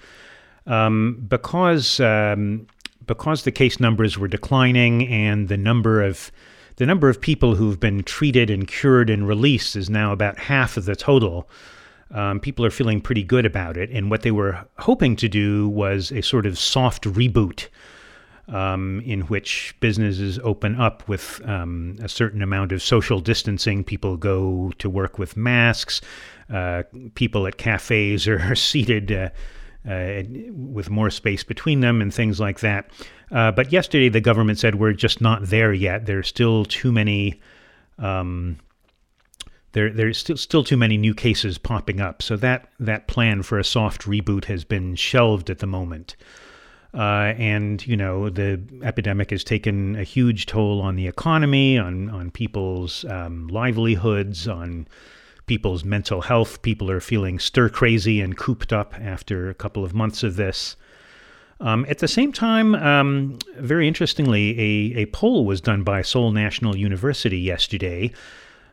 um, 0.65 1.23
because 1.27 1.99
um, 1.99 2.67
because 3.05 3.43
the 3.43 3.51
case 3.51 3.79
numbers 3.79 4.17
were 4.17 4.27
declining 4.27 5.07
and 5.07 5.47
the 5.47 5.57
number 5.57 6.01
of 6.01 6.31
the 6.77 6.85
number 6.85 7.09
of 7.09 7.21
people 7.21 7.55
who've 7.55 7.79
been 7.79 8.03
treated 8.03 8.49
and 8.49 8.67
cured 8.67 9.09
and 9.09 9.27
released 9.27 9.75
is 9.75 9.89
now 9.89 10.11
about 10.11 10.39
half 10.39 10.77
of 10.77 10.85
the 10.85 10.95
total. 10.95 11.47
Um, 12.13 12.39
people 12.39 12.65
are 12.65 12.71
feeling 12.71 13.01
pretty 13.01 13.23
good 13.23 13.45
about 13.45 13.77
it. 13.77 13.89
And 13.91 14.09
what 14.09 14.21
they 14.21 14.31
were 14.31 14.65
hoping 14.79 15.15
to 15.17 15.29
do 15.29 15.69
was 15.69 16.11
a 16.11 16.21
sort 16.21 16.45
of 16.45 16.57
soft 16.59 17.03
reboot 17.03 17.67
um, 18.47 19.01
in 19.05 19.21
which 19.21 19.75
businesses 19.79 20.39
open 20.39 20.79
up 20.79 21.07
with 21.07 21.41
um, 21.45 21.97
a 22.01 22.09
certain 22.09 22.41
amount 22.41 22.71
of 22.71 22.81
social 22.81 23.19
distancing. 23.19 23.83
People 23.83 24.17
go 24.17 24.71
to 24.77 24.89
work 24.89 25.17
with 25.17 25.37
masks. 25.37 26.01
Uh, 26.51 26.83
people 27.15 27.47
at 27.47 27.57
cafes 27.57 28.27
are 28.27 28.55
seated. 28.55 29.11
Uh, 29.11 29.29
uh, 29.83 30.21
with 30.51 30.91
more 30.91 31.09
space 31.09 31.43
between 31.43 31.79
them 31.79 32.03
and 32.03 32.13
things 32.13 32.39
like 32.39 32.59
that. 32.59 32.91
Uh, 33.31 33.51
but 33.51 33.71
yesterday, 33.71 34.09
the 34.09 34.21
government 34.21 34.59
said 34.59 34.75
we're 34.75 34.93
just 34.93 35.21
not 35.21 35.47
there 35.47 35.73
yet. 35.73 36.05
There 36.05 36.19
are 36.19 36.23
still 36.23 36.65
too 36.65 36.91
many. 36.91 37.39
Um, 37.97 38.59
there, 39.73 39.89
there's 39.89 40.17
still 40.17 40.37
still 40.37 40.63
too 40.63 40.77
many 40.77 40.97
new 40.97 41.13
cases 41.13 41.57
popping 41.57 42.01
up. 42.01 42.21
So 42.21 42.35
that 42.37 42.69
that 42.79 43.07
plan 43.07 43.43
for 43.43 43.57
a 43.59 43.63
soft 43.63 44.03
reboot 44.03 44.45
has 44.45 44.63
been 44.63 44.95
shelved 44.95 45.49
at 45.49 45.59
the 45.59 45.67
moment. 45.67 46.15
Uh, 46.93 47.33
and 47.37 47.87
you 47.87 47.95
know 47.95 48.29
the 48.29 48.59
epidemic 48.83 49.31
has 49.31 49.45
taken 49.45 49.95
a 49.95 50.03
huge 50.03 50.45
toll 50.45 50.81
on 50.81 50.95
the 50.95 51.07
economy, 51.07 51.77
on 51.77 52.09
on 52.09 52.31
people's 52.31 53.05
um, 53.05 53.47
livelihoods, 53.47 54.47
on 54.47 54.87
people's 55.45 55.85
mental 55.85 56.21
health. 56.21 56.61
People 56.61 56.91
are 56.91 56.99
feeling 56.99 57.39
stir 57.39 57.69
crazy 57.69 58.19
and 58.19 58.37
cooped 58.37 58.73
up 58.73 58.93
after 58.99 59.49
a 59.49 59.53
couple 59.53 59.85
of 59.85 59.93
months 59.93 60.23
of 60.23 60.35
this. 60.35 60.75
Um, 61.61 61.85
at 61.87 61.99
the 61.99 62.07
same 62.07 62.33
time, 62.33 62.73
um, 62.75 63.37
very 63.57 63.87
interestingly, 63.87 64.59
a, 64.59 65.01
a 65.01 65.05
poll 65.07 65.45
was 65.45 65.61
done 65.61 65.83
by 65.83 66.01
Seoul 66.01 66.31
National 66.31 66.75
University 66.75 67.37
yesterday, 67.37 68.11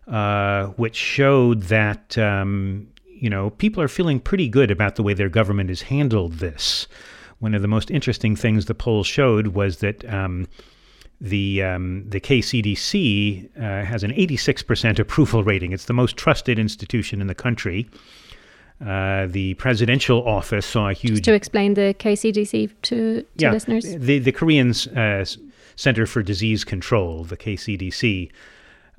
uh, 0.09 0.67
which 0.77 0.97
showed 0.97 1.65
that 1.65 2.17
um, 2.17 2.89
you 3.07 3.29
know 3.29 3.51
people 3.51 3.83
are 3.83 3.89
feeling 3.89 4.21
pretty 4.21 4.49
good 4.49 4.71
about 4.71 4.97
the 4.97 5.03
way 5.03 5.15
their 5.15 5.29
government 5.29 5.69
has 5.69 5.83
handled 5.83 6.35
this. 6.35 6.87
One 7.41 7.55
of 7.55 7.63
the 7.63 7.69
most 7.69 7.91
interesting 7.91 8.35
things 8.35 8.67
the 8.67 8.75
poll 8.75 9.05
showed 9.05 9.49
was 9.49 9.79
that 9.79 10.05
um, 10.13 10.49
the 11.21 11.63
um, 11.63 12.05
the 12.09 12.21
KCDC 12.21 13.57
uh, 13.57 13.85
has 13.85 14.03
an 14.03 14.13
86% 14.13 14.99
approval 14.99 15.45
rating. 15.45 15.73
It's 15.73 15.87
the 15.87 15.93
most 15.93 16.17
trusted 16.17 16.59
institution 16.59 17.21
in 17.21 17.27
the 17.27 17.35
country. 17.35 17.89
Uh, 18.81 19.27
the 19.27 19.55
presidential 19.55 20.27
office 20.27 20.65
saw 20.65 20.89
a 20.89 20.93
huge. 20.93 21.15
Just 21.15 21.25
to 21.25 21.35
explain 21.35 21.75
the 21.75 21.95
KCDC 21.99 22.69
to, 22.83 23.23
to 23.23 23.27
yeah, 23.37 23.51
listeners. 23.51 23.85
The 23.85 24.21
the 24.21 24.33
Korean 24.33 24.71
uh, 24.97 25.25
Center 25.75 26.07
for 26.07 26.23
Disease 26.23 26.65
Control, 26.65 27.25
the 27.25 27.37
KCDC, 27.37 28.31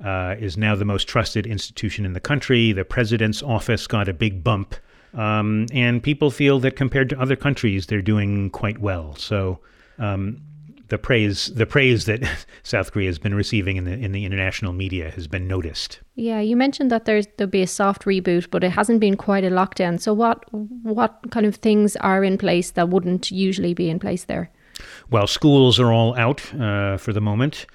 uh, 0.04 0.36
is 0.38 0.56
now 0.56 0.74
the 0.74 0.84
most 0.84 1.08
trusted 1.08 1.46
institution 1.46 2.04
in 2.04 2.12
the 2.12 2.20
country. 2.20 2.72
The 2.72 2.84
president's 2.84 3.42
office 3.42 3.86
got 3.86 4.08
a 4.08 4.12
big 4.12 4.42
bump, 4.42 4.74
um, 5.14 5.66
and 5.72 6.02
people 6.02 6.30
feel 6.30 6.58
that 6.60 6.76
compared 6.76 7.08
to 7.10 7.20
other 7.20 7.36
countries, 7.36 7.86
they're 7.86 8.02
doing 8.02 8.50
quite 8.50 8.78
well. 8.78 9.14
So. 9.16 9.60
Um, 9.98 10.42
the 10.90 10.98
praise 10.98 11.46
the 11.54 11.66
praise 11.66 12.04
that 12.04 12.20
South 12.62 12.92
Korea 12.92 13.08
has 13.08 13.18
been 13.18 13.34
receiving 13.34 13.76
in 13.76 13.84
the 13.84 13.92
in 13.92 14.12
the 14.12 14.24
international 14.24 14.72
media 14.72 15.10
has 15.10 15.26
been 15.26 15.48
noticed. 15.48 16.00
Yeah, 16.16 16.40
you 16.40 16.56
mentioned 16.56 16.90
that 16.90 17.06
there's 17.06 17.26
there'll 17.38 17.50
be 17.50 17.62
a 17.62 17.66
soft 17.66 18.04
reboot, 18.04 18.50
but 18.50 18.62
it 18.62 18.70
hasn't 18.70 19.00
been 19.00 19.16
quite 19.16 19.44
a 19.44 19.50
lockdown. 19.50 20.00
So 20.00 20.12
what 20.12 20.44
what 20.52 21.30
kind 21.30 21.46
of 21.46 21.56
things 21.56 21.96
are 21.96 22.22
in 22.22 22.36
place 22.36 22.72
that 22.72 22.90
wouldn't 22.90 23.30
usually 23.30 23.72
be 23.72 23.88
in 23.88 23.98
place 23.98 24.24
there? 24.24 24.50
Well, 25.10 25.26
schools 25.26 25.78
are 25.78 25.92
all 25.92 26.16
out 26.16 26.52
uh, 26.54 26.96
for 26.96 27.12
the 27.12 27.20
moment. 27.20 27.66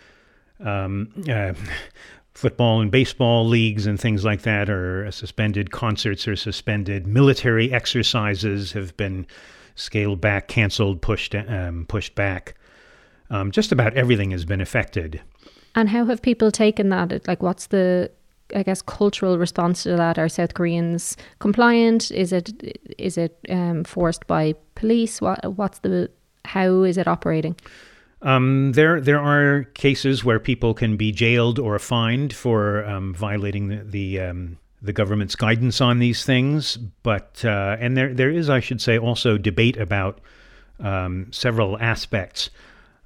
Um, 0.66 1.10
uh, 1.30 1.54
football 2.34 2.82
and 2.82 2.92
baseball 2.92 3.48
leagues 3.48 3.86
and 3.86 4.00
things 4.00 4.26
like 4.26 4.42
that 4.42 4.70
are 4.70 5.10
suspended. 5.12 5.72
Concerts 5.72 6.28
are 6.28 6.36
suspended. 6.36 7.08
Military 7.08 7.72
exercises 7.72 8.74
have 8.74 8.96
been 8.98 9.26
scaled 9.76 10.22
back, 10.22 10.48
canceled, 10.48 11.02
pushed 11.02 11.34
um, 11.34 11.86
pushed 11.88 12.14
back. 12.16 12.56
Um, 13.30 13.52
just 13.52 13.72
about 13.72 13.96
everything 13.96 14.32
has 14.32 14.46
been 14.46 14.62
affected. 14.62 15.22
And 15.74 15.90
how 15.90 16.06
have 16.06 16.22
people 16.22 16.52
taken 16.52 16.90
that? 16.90 17.28
Like, 17.28 17.42
what's 17.42 17.68
the 17.68 18.12
I 18.56 18.64
guess 18.64 18.82
cultural 18.82 19.38
response 19.38 19.84
to 19.84 19.96
that? 19.96 20.20
Are 20.20 20.30
South 20.30 20.54
Koreans 20.54 21.18
compliant? 21.40 22.12
Is 22.12 22.32
it 22.32 22.80
is 22.98 23.18
it 23.18 23.40
um, 23.50 23.84
forced 23.84 24.28
by 24.28 24.56
police? 24.76 25.22
What 25.22 25.40
what's 25.58 25.80
the 25.80 26.12
how 26.44 26.84
is 26.84 26.98
it 26.98 27.08
operating? 27.08 27.56
Um, 28.26 28.72
there, 28.72 29.00
there 29.00 29.20
are 29.20 29.66
cases 29.76 30.26
where 30.26 30.40
people 30.40 30.74
can 30.74 30.98
be 30.98 31.12
jailed 31.12 31.60
or 31.60 31.78
fined 31.78 32.34
for 32.34 32.84
um, 32.86 33.14
violating 33.14 33.68
the 33.68 33.84
the, 33.84 34.20
um, 34.20 34.58
the, 34.82 34.94
government's 34.94 35.36
guidance 35.36 35.80
on 35.80 36.00
these 36.00 36.26
things. 36.26 36.78
But 37.04 37.46
uh, 37.46 37.78
and 37.80 37.96
there, 37.96 38.14
there 38.14 38.32
is, 38.32 38.50
I 38.50 38.62
should 38.62 38.82
say, 38.82 38.98
also 38.98 39.38
debate 39.38 39.78
about 39.78 40.22
um, 40.80 41.28
several 41.32 41.78
aspects. 41.80 42.50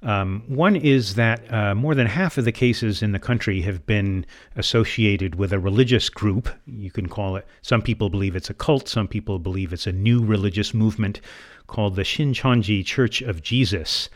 Um, 0.02 0.42
one 0.48 0.76
is 0.76 1.16
that 1.16 1.52
uh, 1.52 1.74
more 1.74 1.94
than 1.94 2.06
half 2.06 2.38
of 2.38 2.46
the 2.46 2.52
cases 2.52 3.02
in 3.02 3.12
the 3.12 3.18
country 3.18 3.60
have 3.60 3.84
been 3.84 4.24
associated 4.56 5.34
with 5.34 5.52
a 5.52 5.58
religious 5.58 6.08
group. 6.08 6.48
You 6.66 6.90
can 6.90 7.10
call 7.10 7.36
it. 7.36 7.46
Some 7.60 7.82
people 7.82 8.08
believe 8.08 8.34
it's 8.34 8.48
a 8.48 8.54
cult. 8.54 8.88
Some 8.88 9.06
people 9.06 9.38
believe 9.38 9.74
it's 9.74 9.86
a 9.86 9.92
new 9.92 10.24
religious 10.24 10.72
movement 10.72 11.20
called 11.66 11.96
the 11.96 12.02
Shincheonji 12.02 12.86
Church 12.86 13.20
of 13.20 13.42
Jesus. 13.42 14.08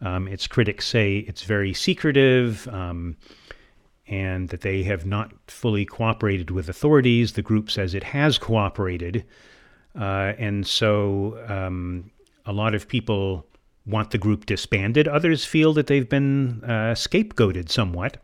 Um, 0.00 0.28
its 0.28 0.46
critics 0.46 0.86
say 0.86 1.18
it's 1.18 1.42
very 1.42 1.72
secretive 1.72 2.68
um, 2.68 3.16
and 4.06 4.48
that 4.50 4.60
they 4.60 4.82
have 4.82 5.06
not 5.06 5.32
fully 5.46 5.84
cooperated 5.84 6.50
with 6.50 6.68
authorities. 6.68 7.32
The 7.32 7.42
group 7.42 7.70
says 7.70 7.94
it 7.94 8.04
has 8.04 8.38
cooperated. 8.38 9.24
Uh, 9.98 10.32
and 10.38 10.66
so 10.66 11.38
um, 11.48 12.10
a 12.46 12.52
lot 12.52 12.74
of 12.74 12.88
people 12.88 13.46
want 13.86 14.10
the 14.10 14.18
group 14.18 14.46
disbanded. 14.46 15.06
Others 15.08 15.44
feel 15.44 15.72
that 15.74 15.86
they've 15.86 16.08
been 16.08 16.62
uh, 16.64 16.94
scapegoated 16.94 17.70
somewhat. 17.70 18.18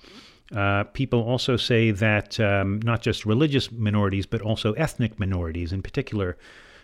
Uh, 0.55 0.85
people 0.85 1.23
also 1.23 1.57
say 1.57 1.91
that 1.93 2.41
um, 2.41 2.81
not 2.83 3.03
just 3.03 3.25
religious 3.25 3.71
minorities, 3.71 4.27
but 4.27 4.41
also 4.43 4.73
ethnic 4.73 5.19
minorities, 5.19 5.73
in 5.73 5.81
particular 5.81 6.37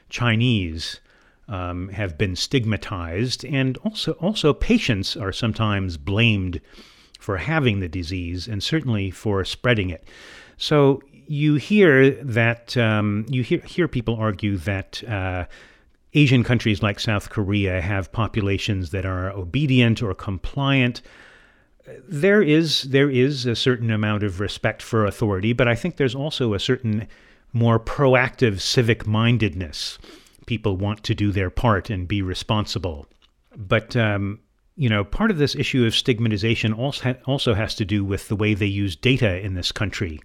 Chinese, 0.08 1.00
um, 1.48 1.88
have 1.88 2.18
been 2.18 2.36
stigmatized, 2.36 3.44
and 3.44 3.78
also 3.78 4.12
also 4.12 4.52
patients 4.52 5.16
are 5.16 5.32
sometimes 5.32 5.96
blamed 5.96 6.60
for 7.18 7.38
having 7.38 7.80
the 7.80 7.88
disease, 7.88 8.48
and 8.48 8.62
certainly 8.62 9.10
for 9.10 9.44
spreading 9.44 9.90
it. 9.90 10.04
So 10.56 11.00
you 11.26 11.56
hear 11.56 12.10
that 12.22 12.76
um, 12.76 13.26
you 13.28 13.42
hear 13.42 13.60
hear 13.60 13.88
people 13.88 14.16
argue 14.16 14.56
that. 14.58 15.02
Uh, 15.04 15.46
Asian 16.14 16.42
countries 16.42 16.82
like 16.82 16.98
South 16.98 17.28
Korea 17.28 17.82
have 17.82 18.10
populations 18.10 18.88
that 18.90 19.04
are 19.04 19.30
obedient 19.32 20.02
or 20.02 20.14
compliant. 20.14 21.02
There 22.08 22.40
is 22.40 22.84
there 22.84 23.10
is 23.10 23.44
a 23.44 23.54
certain 23.54 23.90
amount 23.90 24.22
of 24.22 24.40
respect 24.40 24.80
for 24.80 25.04
authority, 25.04 25.52
but 25.52 25.68
I 25.68 25.74
think 25.74 25.96
there's 25.96 26.14
also 26.14 26.54
a 26.54 26.58
certain 26.58 27.06
more 27.52 27.78
proactive 27.78 28.60
civic 28.60 29.06
mindedness 29.06 29.98
people 30.46 30.76
want 30.76 31.02
to 31.04 31.14
do 31.14 31.32
their 31.32 31.50
part 31.50 31.90
and 31.90 32.08
be 32.08 32.22
responsible. 32.22 33.06
But 33.56 33.96
um, 33.96 34.40
you 34.76 34.88
know, 34.88 35.04
part 35.04 35.30
of 35.30 35.38
this 35.38 35.54
issue 35.54 35.86
of 35.86 35.94
stigmatization 35.94 36.72
also 36.72 37.16
also 37.26 37.54
has 37.54 37.74
to 37.76 37.84
do 37.84 38.04
with 38.04 38.28
the 38.28 38.36
way 38.36 38.54
they 38.54 38.66
use 38.66 38.94
data 38.94 39.38
in 39.40 39.54
this 39.54 39.72
country. 39.72 40.20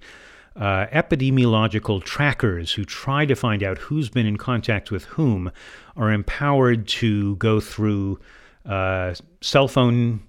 Uh, 0.54 0.86
epidemiological 0.88 2.04
trackers 2.04 2.74
who 2.74 2.84
try 2.84 3.26
to 3.26 3.36
find 3.36 3.64
out 3.64 3.78
who's 3.78 4.10
been 4.10 4.26
in 4.26 4.36
contact 4.36 4.92
with 4.92 5.06
whom 5.06 5.50
are 5.96 6.12
empowered 6.12 6.86
to 6.90 7.38
go 7.38 7.62
through 7.62 8.20
uh, 8.66 9.14
cell 9.40 9.70
phone 9.70 10.22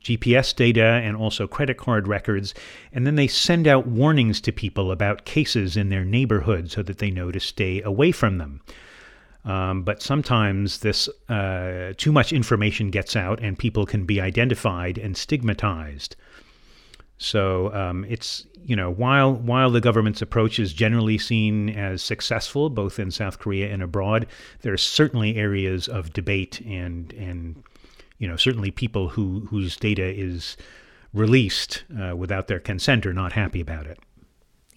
GPS 0.00 0.54
data 0.54 0.84
and 0.84 1.16
also 1.16 1.48
credit 1.48 1.76
card 1.76 2.06
records, 2.06 2.54
and 2.92 3.06
then 3.06 3.16
they 3.16 3.26
send 3.26 3.66
out 3.66 3.86
warnings 3.86 4.40
to 4.40 4.52
people 4.52 4.92
about 4.92 5.24
cases 5.24 5.76
in 5.76 5.88
their 5.88 6.04
neighborhood 6.04 6.70
so 6.70 6.82
that 6.84 6.98
they 6.98 7.10
know 7.10 7.32
to 7.32 7.40
stay 7.40 7.82
away 7.82 8.12
from 8.12 8.38
them. 8.38 8.60
Um, 9.44 9.82
but 9.82 10.02
sometimes 10.02 10.80
this 10.80 11.08
uh, 11.28 11.92
too 11.96 12.12
much 12.12 12.32
information 12.32 12.90
gets 12.90 13.16
out 13.16 13.40
and 13.40 13.58
people 13.58 13.86
can 13.86 14.04
be 14.04 14.20
identified 14.20 14.98
and 14.98 15.16
stigmatized. 15.16 16.16
So 17.18 17.72
um, 17.74 18.04
it's 18.08 18.46
you 18.64 18.76
know 18.76 18.90
while 18.90 19.34
while 19.34 19.70
the 19.70 19.80
government's 19.80 20.22
approach 20.22 20.58
is 20.58 20.72
generally 20.72 21.18
seen 21.18 21.68
as 21.70 22.02
successful 22.02 22.70
both 22.70 22.98
in 22.98 23.10
South 23.10 23.38
Korea 23.38 23.72
and 23.72 23.82
abroad, 23.82 24.26
there 24.62 24.72
are 24.72 24.78
certainly 24.78 25.36
areas 25.36 25.88
of 25.88 26.12
debate 26.12 26.60
and 26.60 27.12
and 27.14 27.62
you 28.18 28.28
know 28.28 28.36
certainly 28.36 28.70
people 28.70 29.08
who 29.08 29.46
whose 29.50 29.76
data 29.76 30.04
is 30.04 30.56
released 31.12 31.84
uh, 32.00 32.14
without 32.14 32.46
their 32.46 32.60
consent 32.60 33.06
are 33.06 33.14
not 33.14 33.32
happy 33.32 33.60
about 33.60 33.86
it. 33.86 33.98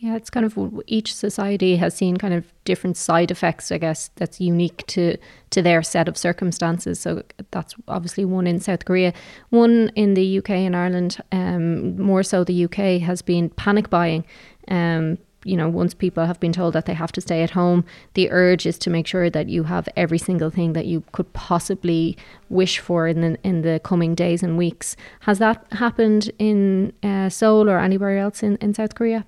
Yeah, 0.02 0.15
it's 0.15 0.32
kind 0.32 0.48
of 0.48 0.82
each 0.88 1.14
society 1.14 1.76
has 1.76 1.94
seen 1.94 2.18
kind 2.18 2.34
of 2.34 2.52
different 2.65 2.98
side 2.98 3.30
effects, 3.30 3.72
I 3.72 3.78
guess, 3.78 4.10
that's 4.15 4.41
unique 4.41 4.84
to 4.88 5.15
to 5.52 5.61
their 5.61 5.84
set 5.84 6.07
of 6.07 6.18
circumstances. 6.18 6.99
So 6.99 7.22
that's 7.52 7.76
obviously 7.88 8.26
one 8.26 8.48
in 8.48 8.60
South 8.60 8.86
Korea. 8.86 9.14
One 9.52 9.91
in 9.95 10.15
the 10.15 10.40
UK 10.40 10.49
and 10.49 10.76
Ireland, 10.76 11.19
um, 11.32 12.02
more 12.02 12.23
so 12.23 12.44
the 12.44 12.65
UK, 12.65 12.99
has 13.02 13.22
been 13.22 13.52
panic 13.52 13.91
buying. 13.91 14.26
Um, 14.69 15.19
you 15.44 15.56
know, 15.56 15.69
once 15.69 15.94
people 15.94 16.26
have 16.26 16.40
been 16.40 16.53
told 16.53 16.73
that 16.73 16.88
they 16.88 16.95
have 16.95 17.11
to 17.11 17.22
stay 17.22 17.44
at 17.44 17.52
home, 17.52 17.86
the 18.15 18.32
urge 18.32 18.65
is 18.65 18.80
to 18.80 18.90
make 18.90 19.06
sure 19.06 19.30
that 19.30 19.49
you 19.49 19.64
have 19.65 19.88
every 19.95 20.18
single 20.18 20.49
thing 20.49 20.73
that 20.73 20.88
you 20.88 21.03
could 21.11 21.32
possibly 21.34 22.18
wish 22.49 22.80
for 22.80 23.07
in 23.07 23.22
the 23.22 23.38
in 23.44 23.61
the 23.61 23.80
coming 23.84 24.15
days 24.15 24.41
and 24.41 24.57
weeks. 24.57 24.95
Has 25.19 25.38
that 25.38 25.64
happened 25.73 26.32
in 26.40 26.91
uh, 27.03 27.30
Seoul 27.30 27.69
or 27.69 27.78
anywhere 27.78 28.18
else 28.18 28.41
in, 28.41 28.56
in 28.57 28.73
South 28.73 28.95
Korea? 28.95 29.28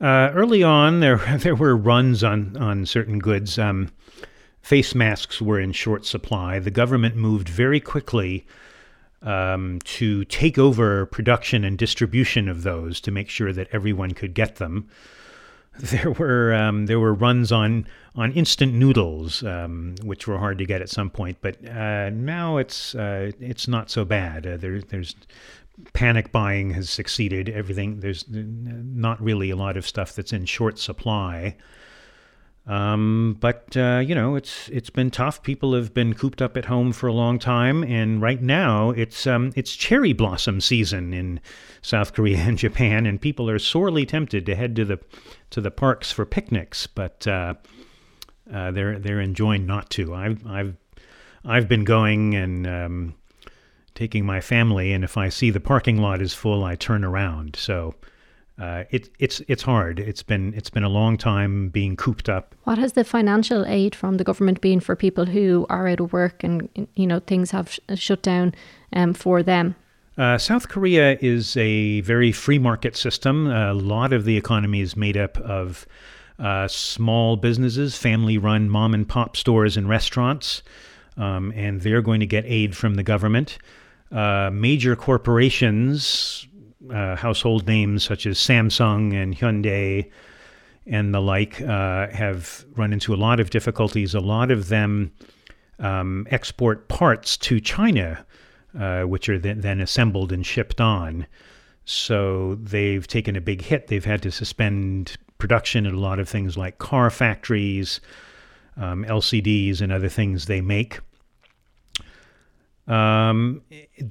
Uh, 0.00 0.30
early 0.34 0.62
on, 0.62 1.00
there 1.00 1.16
there 1.38 1.54
were 1.54 1.76
runs 1.76 2.22
on 2.22 2.56
on 2.56 2.86
certain 2.86 3.18
goods. 3.18 3.58
Um, 3.58 3.90
face 4.62 4.94
masks 4.94 5.40
were 5.40 5.60
in 5.60 5.72
short 5.72 6.04
supply. 6.04 6.58
The 6.58 6.70
government 6.70 7.14
moved 7.16 7.48
very 7.48 7.78
quickly 7.80 8.46
um, 9.22 9.78
to 9.84 10.24
take 10.24 10.58
over 10.58 11.06
production 11.06 11.64
and 11.64 11.78
distribution 11.78 12.48
of 12.48 12.62
those 12.62 13.00
to 13.02 13.10
make 13.10 13.28
sure 13.28 13.52
that 13.52 13.68
everyone 13.72 14.12
could 14.12 14.34
get 14.34 14.56
them. 14.56 14.88
There 15.78 16.10
were 16.10 16.54
um, 16.54 16.86
there 16.86 16.98
were 16.98 17.12
runs 17.12 17.52
on 17.52 17.86
on 18.14 18.32
instant 18.32 18.72
noodles, 18.72 19.44
um, 19.44 19.96
which 20.02 20.26
were 20.26 20.38
hard 20.38 20.56
to 20.56 20.64
get 20.64 20.80
at 20.80 20.88
some 20.88 21.10
point, 21.10 21.36
but 21.42 21.62
uh, 21.68 22.08
now 22.08 22.56
it's 22.56 22.94
uh, 22.94 23.32
it's 23.40 23.68
not 23.68 23.90
so 23.90 24.02
bad. 24.02 24.46
Uh, 24.46 24.56
there, 24.56 24.80
there's 24.80 25.14
panic 25.92 26.32
buying 26.32 26.70
has 26.70 26.90
succeeded. 26.90 27.48
Everything 27.48 28.00
there's 28.00 28.24
not 28.28 29.20
really 29.20 29.50
a 29.50 29.56
lot 29.56 29.76
of 29.76 29.86
stuff 29.86 30.14
that's 30.14 30.32
in 30.32 30.46
short 30.46 30.78
supply. 30.78 31.56
Um, 32.66 33.36
but 33.40 33.76
uh, 33.76 34.02
you 34.04 34.14
know, 34.14 34.34
it's 34.34 34.68
it's 34.70 34.90
been 34.90 35.10
tough. 35.10 35.42
People 35.42 35.72
have 35.74 35.94
been 35.94 36.14
cooped 36.14 36.42
up 36.42 36.56
at 36.56 36.64
home 36.64 36.92
for 36.92 37.06
a 37.06 37.12
long 37.12 37.38
time, 37.38 37.84
and 37.84 38.20
right 38.20 38.42
now 38.42 38.90
it's 38.90 39.26
um, 39.26 39.52
it's 39.54 39.76
cherry 39.76 40.12
blossom 40.12 40.60
season 40.60 41.14
in 41.14 41.40
South 41.80 42.12
Korea 42.12 42.38
and 42.38 42.58
Japan, 42.66 43.06
and 43.06 43.20
people 43.20 43.48
are 43.48 43.60
sorely 43.60 44.04
tempted 44.04 44.44
to 44.46 44.56
head 44.56 44.74
to 44.76 44.84
the 44.84 44.98
to 45.50 45.60
the 45.60 45.70
parks 45.70 46.10
for 46.10 46.26
picnics, 46.26 46.88
but 46.88 47.24
uh, 47.28 47.54
uh, 48.52 48.72
they're 48.72 48.98
they're 48.98 49.20
enjoying 49.20 49.64
not 49.64 49.88
to. 49.90 50.12
I've 50.12 50.44
I've 50.44 50.76
I've 51.44 51.68
been 51.68 51.84
going 51.84 52.34
and 52.34 52.66
um, 52.66 53.14
taking 53.96 54.24
my 54.24 54.40
family, 54.40 54.92
and 54.92 55.02
if 55.02 55.16
I 55.16 55.28
see 55.28 55.50
the 55.50 55.60
parking 55.60 55.98
lot 55.98 56.22
is 56.22 56.34
full, 56.34 56.62
I 56.62 56.76
turn 56.76 57.04
around. 57.04 57.56
So 57.56 57.94
uh, 58.58 58.84
it, 58.90 59.10
it's 59.18 59.42
it's 59.48 59.62
hard. 59.62 59.98
It's 59.98 60.22
been 60.22 60.54
it's 60.54 60.70
been 60.70 60.84
a 60.84 60.88
long 60.88 61.18
time 61.18 61.68
being 61.68 61.96
cooped 61.96 62.28
up. 62.28 62.54
What 62.64 62.78
has 62.78 62.92
the 62.92 63.04
financial 63.04 63.66
aid 63.66 63.94
from 63.94 64.16
the 64.16 64.24
government 64.24 64.60
been 64.60 64.80
for 64.80 64.94
people 64.94 65.26
who 65.26 65.66
are 65.68 65.88
out 65.88 66.00
of 66.00 66.12
work 66.12 66.44
and 66.44 66.68
you 66.94 67.06
know 67.06 67.20
things 67.20 67.50
have 67.50 67.70
sh- 67.70 67.80
shut 67.96 68.22
down 68.22 68.54
um, 68.92 69.12
for 69.12 69.42
them? 69.42 69.74
Uh, 70.16 70.38
South 70.38 70.68
Korea 70.68 71.18
is 71.20 71.56
a 71.58 72.00
very 72.00 72.32
free 72.32 72.58
market 72.58 72.96
system. 72.96 73.48
A 73.48 73.74
lot 73.74 74.14
of 74.14 74.24
the 74.24 74.38
economy 74.38 74.80
is 74.80 74.96
made 74.96 75.18
up 75.18 75.36
of 75.38 75.86
uh, 76.38 76.66
small 76.68 77.36
businesses, 77.36 77.98
family 77.98 78.38
run 78.38 78.70
mom 78.70 78.94
and 78.94 79.06
pop 79.06 79.36
stores 79.36 79.76
and 79.76 79.88
restaurants, 79.88 80.62
um, 81.18 81.52
and 81.54 81.82
they're 81.82 82.00
going 82.00 82.20
to 82.20 82.26
get 82.26 82.44
aid 82.46 82.74
from 82.74 82.94
the 82.94 83.02
government. 83.02 83.58
Uh, 84.12 84.50
major 84.52 84.94
corporations, 84.94 86.46
uh, 86.92 87.16
household 87.16 87.66
names 87.66 88.04
such 88.04 88.26
as 88.26 88.38
Samsung 88.38 89.12
and 89.12 89.36
Hyundai 89.36 90.10
and 90.86 91.12
the 91.12 91.20
like, 91.20 91.60
uh, 91.60 92.08
have 92.08 92.64
run 92.76 92.92
into 92.92 93.12
a 93.12 93.16
lot 93.16 93.40
of 93.40 93.50
difficulties. 93.50 94.14
A 94.14 94.20
lot 94.20 94.50
of 94.50 94.68
them 94.68 95.12
um, 95.78 96.26
export 96.30 96.88
parts 96.88 97.36
to 97.38 97.60
China, 97.60 98.24
uh, 98.78 99.02
which 99.02 99.28
are 99.28 99.38
then, 99.38 99.80
assembled 99.80 100.32
and 100.32 100.46
shipped 100.46 100.80
on. 100.80 101.26
So 101.84 102.56
they've 102.56 103.06
taken 103.06 103.36
a 103.36 103.40
big 103.40 103.62
hit. 103.62 103.88
They've 103.88 104.04
had 104.04 104.22
to 104.22 104.30
suspend 104.30 105.16
production 105.38 105.86
at 105.86 105.92
a 105.92 106.00
lot 106.00 106.18
of 106.18 106.28
things 106.28 106.56
like 106.56 106.78
car 106.78 107.10
factories, 107.10 108.00
um, 108.76 109.04
LCDs, 109.04 109.80
and 109.80 109.92
other 109.92 110.08
things 110.08 110.46
they 110.46 110.60
make. 110.60 111.00
Um, 112.88 113.62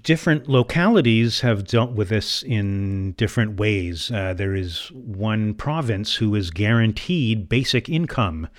different 0.02 0.50
localities 0.50 1.40
have 1.42 1.66
dealt 1.66 1.92
with 1.92 2.10
this 2.10 2.44
in 2.44 3.14
different 3.14 3.58
ways. 3.58 4.12
Uh, 4.12 4.34
there 4.34 4.54
is 4.54 4.92
one 4.92 5.54
province 5.54 6.16
who 6.16 6.36
is 6.36 6.52
guaranteed 6.52 7.48
basic 7.48 7.88
income, 7.88 8.50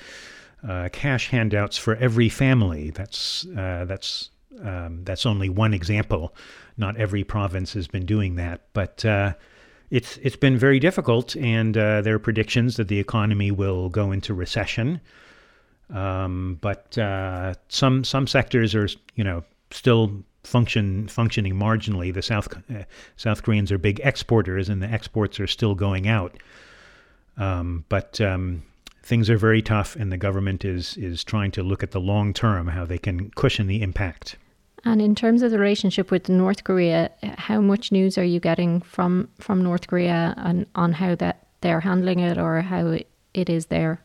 uh, 0.67 0.89
cash 0.91 1.29
handouts 1.29 1.77
for 1.77 1.97
every 1.97 2.31
family. 2.31 2.91
That's 2.91 3.47
uh, 3.47 3.85
that's 3.87 4.31
um, 4.63 5.05
that's 5.05 5.27
only 5.27 5.51
one 5.51 5.75
example. 5.75 6.35
Not 6.79 6.97
every 6.97 7.25
province 7.25 7.75
has 7.75 7.87
been 7.87 8.07
doing 8.07 8.37
that, 8.37 8.63
but 8.73 9.05
uh, 9.05 9.35
it's 9.91 10.17
it's 10.19 10.37
been 10.37 10.57
very 10.57 10.79
difficult, 10.79 11.37
and 11.37 11.77
uh, 11.77 12.01
there 12.01 12.15
are 12.15 12.19
predictions 12.19 12.77
that 12.77 12.89
the 12.89 12.99
economy 12.99 13.51
will 13.51 13.91
go 13.91 14.13
into 14.13 14.33
recession. 14.33 15.01
Um, 15.91 16.59
but 16.63 16.97
uh, 16.97 17.55
some 17.69 18.03
some 18.03 18.27
sectors 18.27 18.75
are 18.75 18.89
you 19.15 19.25
know 19.25 19.45
still 19.71 20.25
function 20.45 21.09
functioning 21.09 21.55
marginally. 21.55 22.15
The 22.15 22.23
South 22.23 22.49
uh, 22.71 22.85
South 23.17 23.43
Koreans 23.43 23.73
are 23.73 23.79
big 23.79 24.01
exporters, 24.05 24.69
and 24.69 24.83
the 24.83 24.89
exports 24.89 25.41
are 25.41 25.47
still 25.47 25.75
going 25.75 26.09
out. 26.09 26.37
Um, 27.37 27.85
but 27.89 28.21
um, 28.21 28.63
things 29.03 29.29
are 29.29 29.37
very 29.37 29.63
tough, 29.63 29.97
and 29.97 30.11
the 30.11 30.17
government 30.17 30.65
is 30.65 30.97
is 30.97 31.25
trying 31.25 31.51
to 31.53 31.63
look 31.63 31.83
at 31.83 31.91
the 31.91 32.01
long 32.01 32.33
term, 32.33 32.69
how 32.69 32.85
they 32.85 32.99
can 32.99 33.31
cushion 33.31 33.67
the 33.67 33.83
impact. 33.83 34.37
And 34.85 35.03
in 35.03 35.15
terms 35.17 35.43
of 35.43 35.51
the 35.51 35.59
relationship 35.59 36.13
with 36.13 36.29
North 36.29 36.63
Korea, 36.63 37.11
how 37.39 37.61
much 37.61 37.91
news 37.91 38.17
are 38.17 38.25
you 38.25 38.41
getting 38.41 38.81
from 38.83 39.29
from 39.39 39.63
North 39.63 39.89
Korea 39.89 40.35
and 40.37 40.67
on 40.75 40.93
how 40.93 41.17
that 41.17 41.47
they're 41.61 41.81
handling 41.81 42.21
it 42.21 42.39
or 42.39 42.61
how 42.61 42.99
it 43.35 43.51
is 43.51 43.67
there? 43.67 44.01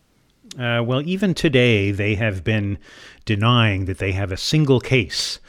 Uh, 0.59 0.83
well, 0.85 1.01
even 1.05 1.33
today, 1.33 1.91
they 1.91 2.15
have 2.15 2.43
been 2.43 2.77
denying 3.25 3.85
that 3.85 3.99
they 3.99 4.11
have 4.11 4.31
a 4.31 4.37
single 4.37 4.79
case. 4.79 5.39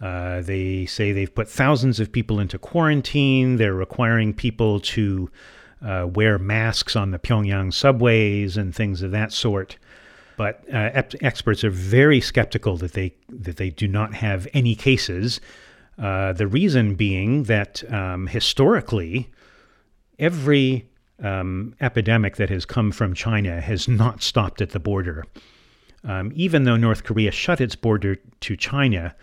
Uh, 0.00 0.42
they 0.42 0.84
say 0.86 1.12
they've 1.12 1.34
put 1.34 1.48
thousands 1.48 1.98
of 1.98 2.12
people 2.12 2.38
into 2.38 2.58
quarantine. 2.58 3.56
They're 3.56 3.74
requiring 3.74 4.34
people 4.34 4.80
to 4.80 5.30
uh, 5.82 6.08
wear 6.12 6.38
masks 6.38 6.96
on 6.96 7.10
the 7.10 7.18
Pyongyang 7.18 7.72
subways 7.72 8.56
and 8.56 8.74
things 8.74 9.02
of 9.02 9.12
that 9.12 9.32
sort. 9.32 9.76
But 10.36 10.64
uh, 10.72 10.90
ep- 10.92 11.22
experts 11.22 11.62
are 11.62 11.70
very 11.70 12.20
skeptical 12.20 12.76
that 12.78 12.92
they 12.92 13.14
that 13.28 13.56
they 13.56 13.70
do 13.70 13.86
not 13.86 14.14
have 14.14 14.48
any 14.52 14.74
cases. 14.74 15.40
Uh, 15.96 16.32
the 16.32 16.48
reason 16.48 16.96
being 16.96 17.44
that 17.44 17.84
um, 17.92 18.26
historically, 18.26 19.30
every 20.18 20.88
um, 21.22 21.74
epidemic 21.80 22.36
that 22.36 22.50
has 22.50 22.64
come 22.64 22.90
from 22.92 23.14
China 23.14 23.60
has 23.60 23.88
not 23.88 24.22
stopped 24.22 24.60
at 24.60 24.70
the 24.70 24.80
border. 24.80 25.24
Um, 26.02 26.32
even 26.34 26.64
though 26.64 26.76
North 26.76 27.04
Korea 27.04 27.30
shut 27.30 27.60
its 27.60 27.76
border 27.76 28.16
to 28.40 28.56
China, 28.56 29.14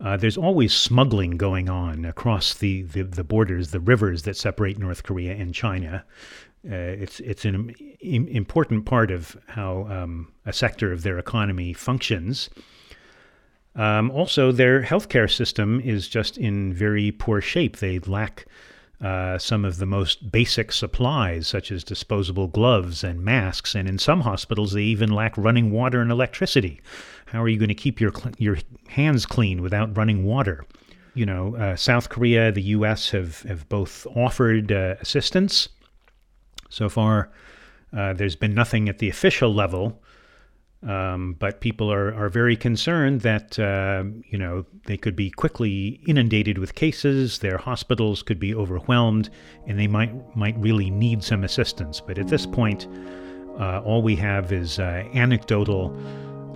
uh, 0.00 0.16
there's 0.16 0.36
always 0.36 0.74
smuggling 0.74 1.36
going 1.36 1.68
on 1.70 2.04
across 2.04 2.54
the, 2.54 2.82
the, 2.82 3.02
the, 3.02 3.24
borders, 3.24 3.70
the 3.70 3.80
rivers 3.80 4.22
that 4.22 4.36
separate 4.36 4.78
North 4.78 5.02
Korea 5.04 5.34
and 5.34 5.54
China. 5.54 6.04
Uh, 6.68 6.74
it's 6.74 7.20
it's 7.20 7.44
an 7.44 7.70
Im- 8.00 8.26
important 8.26 8.86
part 8.86 9.12
of 9.12 9.36
how 9.46 9.86
um, 9.88 10.32
a 10.44 10.52
sector 10.52 10.92
of 10.92 11.02
their 11.02 11.16
economy 11.16 11.72
functions. 11.72 12.50
Um, 13.76 14.10
also, 14.10 14.50
their 14.50 14.82
healthcare 14.82 15.30
system 15.30 15.80
is 15.80 16.08
just 16.08 16.38
in 16.38 16.72
very 16.72 17.12
poor 17.12 17.40
shape. 17.40 17.76
They 17.76 18.00
lack 18.00 18.46
uh, 19.00 19.38
some 19.38 19.64
of 19.64 19.76
the 19.78 19.86
most 19.86 20.30
basic 20.32 20.72
supplies, 20.72 21.46
such 21.46 21.70
as 21.70 21.84
disposable 21.84 22.48
gloves 22.48 23.04
and 23.04 23.22
masks, 23.22 23.74
and 23.74 23.88
in 23.88 23.98
some 23.98 24.22
hospitals, 24.22 24.72
they 24.72 24.82
even 24.82 25.10
lack 25.10 25.36
running 25.36 25.70
water 25.70 26.00
and 26.00 26.10
electricity. 26.10 26.80
How 27.26 27.42
are 27.42 27.48
you 27.48 27.58
going 27.58 27.68
to 27.68 27.74
keep 27.74 28.00
your 28.00 28.12
your 28.38 28.58
hands 28.88 29.26
clean 29.26 29.62
without 29.62 29.96
running 29.96 30.24
water? 30.24 30.64
You 31.14 31.26
know, 31.26 31.56
uh, 31.56 31.76
South 31.76 32.08
Korea, 32.08 32.52
the 32.52 32.62
U.S. 32.62 33.10
have 33.10 33.42
have 33.42 33.68
both 33.68 34.06
offered 34.14 34.72
uh, 34.72 34.96
assistance 35.00 35.68
so 36.68 36.88
far, 36.88 37.30
uh, 37.96 38.12
there's 38.12 38.36
been 38.36 38.54
nothing 38.54 38.88
at 38.88 38.98
the 38.98 39.08
official 39.08 39.54
level, 39.54 40.02
um, 40.82 41.34
but 41.38 41.60
people 41.60 41.90
are, 41.92 42.14
are 42.14 42.28
very 42.28 42.56
concerned 42.56 43.22
that 43.22 43.58
uh, 43.58 44.04
you 44.28 44.38
know 44.38 44.64
they 44.84 44.96
could 44.96 45.16
be 45.16 45.30
quickly 45.30 46.00
inundated 46.06 46.58
with 46.58 46.74
cases. 46.74 47.38
Their 47.38 47.58
hospitals 47.58 48.22
could 48.22 48.38
be 48.38 48.54
overwhelmed, 48.54 49.30
and 49.66 49.78
they 49.78 49.86
might 49.86 50.36
might 50.36 50.56
really 50.58 50.90
need 50.90 51.24
some 51.24 51.44
assistance. 51.44 52.00
But 52.00 52.18
at 52.18 52.28
this 52.28 52.46
point, 52.46 52.86
uh, 53.58 53.80
all 53.84 54.02
we 54.02 54.16
have 54.16 54.52
is 54.52 54.78
uh, 54.78 55.04
anecdotal. 55.14 55.96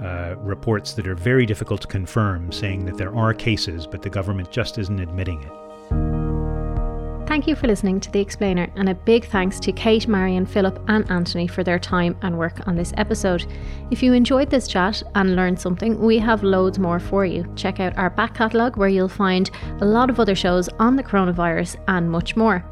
Uh, 0.01 0.35
reports 0.39 0.95
that 0.95 1.07
are 1.07 1.15
very 1.15 1.45
difficult 1.45 1.83
to 1.83 1.87
confirm, 1.87 2.51
saying 2.51 2.87
that 2.87 2.97
there 2.97 3.15
are 3.15 3.35
cases, 3.35 3.87
but 3.87 4.01
the 4.01 4.09
government 4.09 4.51
just 4.51 4.79
isn't 4.79 4.99
admitting 4.99 5.43
it. 5.43 6.20
Thank 7.31 7.47
you 7.47 7.55
for 7.55 7.69
listening 7.69 8.01
to 8.01 8.11
The 8.11 8.19
Explainer, 8.19 8.69
and 8.75 8.89
a 8.89 8.95
big 8.95 9.25
thanks 9.25 9.61
to 9.61 9.71
Kate, 9.71 10.09
Marion, 10.09 10.45
Philip, 10.45 10.83
and 10.89 11.09
Anthony 11.13 11.47
for 11.47 11.63
their 11.63 11.79
time 11.79 12.17
and 12.23 12.37
work 12.37 12.67
on 12.67 12.75
this 12.75 12.93
episode. 12.97 13.47
If 13.93 14.03
you 14.03 14.15
enjoyed 14.15 14.51
this 14.51 14.67
chat 14.67 15.01
and 15.15 15.37
learned 15.37 15.61
something, 15.61 15.97
we 16.01 16.19
have 16.19 16.43
loads 16.43 16.81
more 16.81 16.99
for 16.99 17.25
you. 17.25 17.47
Check 17.55 17.79
out 17.79 17.97
our 17.97 18.11
back 18.11 18.35
catalogue 18.35 18.77
where 18.77 18.89
you'll 18.89 19.09
find 19.09 19.49
a 19.81 19.85
lot 19.85 20.11
of 20.11 20.19
other 20.19 20.35
shows 20.35 20.69
on 20.81 20.97
the 20.97 21.05
coronavirus 21.05 21.77
and 21.87 22.11
much 22.11 22.35
more. 22.35 22.65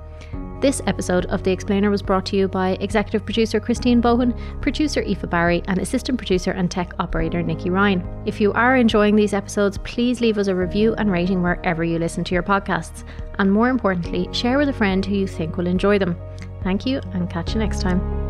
This 0.61 0.83
episode 0.89 1.27
of 1.27 1.45
The 1.45 1.53
Explainer 1.53 1.89
was 1.89 2.03
brought 2.03 2.27
to 2.27 2.37
you 2.37 2.49
by 2.49 2.71
executive 2.81 3.25
producer 3.25 3.61
Christine 3.61 4.03
Bohan, 4.03 4.37
producer 4.61 5.03
Aoife 5.03 5.31
Barry, 5.31 5.63
and 5.69 5.79
assistant 5.79 6.19
producer 6.19 6.51
and 6.51 6.69
tech 6.69 6.93
operator 6.99 7.45
Nikki 7.45 7.71
Ryan. 7.71 8.03
If 8.27 8.41
you 8.41 8.53
are 8.55 8.77
enjoying 8.77 9.15
these 9.15 9.35
episodes, 9.35 9.79
please 9.79 10.21
leave 10.21 10.37
us 10.37 10.49
a 10.49 10.57
review 10.57 10.95
and 10.95 11.13
rating 11.13 11.45
wherever 11.45 11.85
you 11.85 12.01
listen 12.01 12.25
to 12.25 12.35
your 12.35 12.43
podcasts. 12.43 13.05
And 13.39 13.53
more 13.53 13.69
importantly, 13.69 14.29
share 14.33 14.59
with 14.59 14.69
a 14.69 14.73
friend 14.73 15.07
who 15.07 15.15
you 15.15 15.29
think 15.29 15.57
will 15.57 15.69
enjoy 15.69 16.01
them. 16.01 16.17
Thank 16.65 16.87
you 16.87 17.01
and 17.13 17.31
catch 17.31 17.55
you 17.55 17.61
next 17.61 17.81
time. 17.81 18.28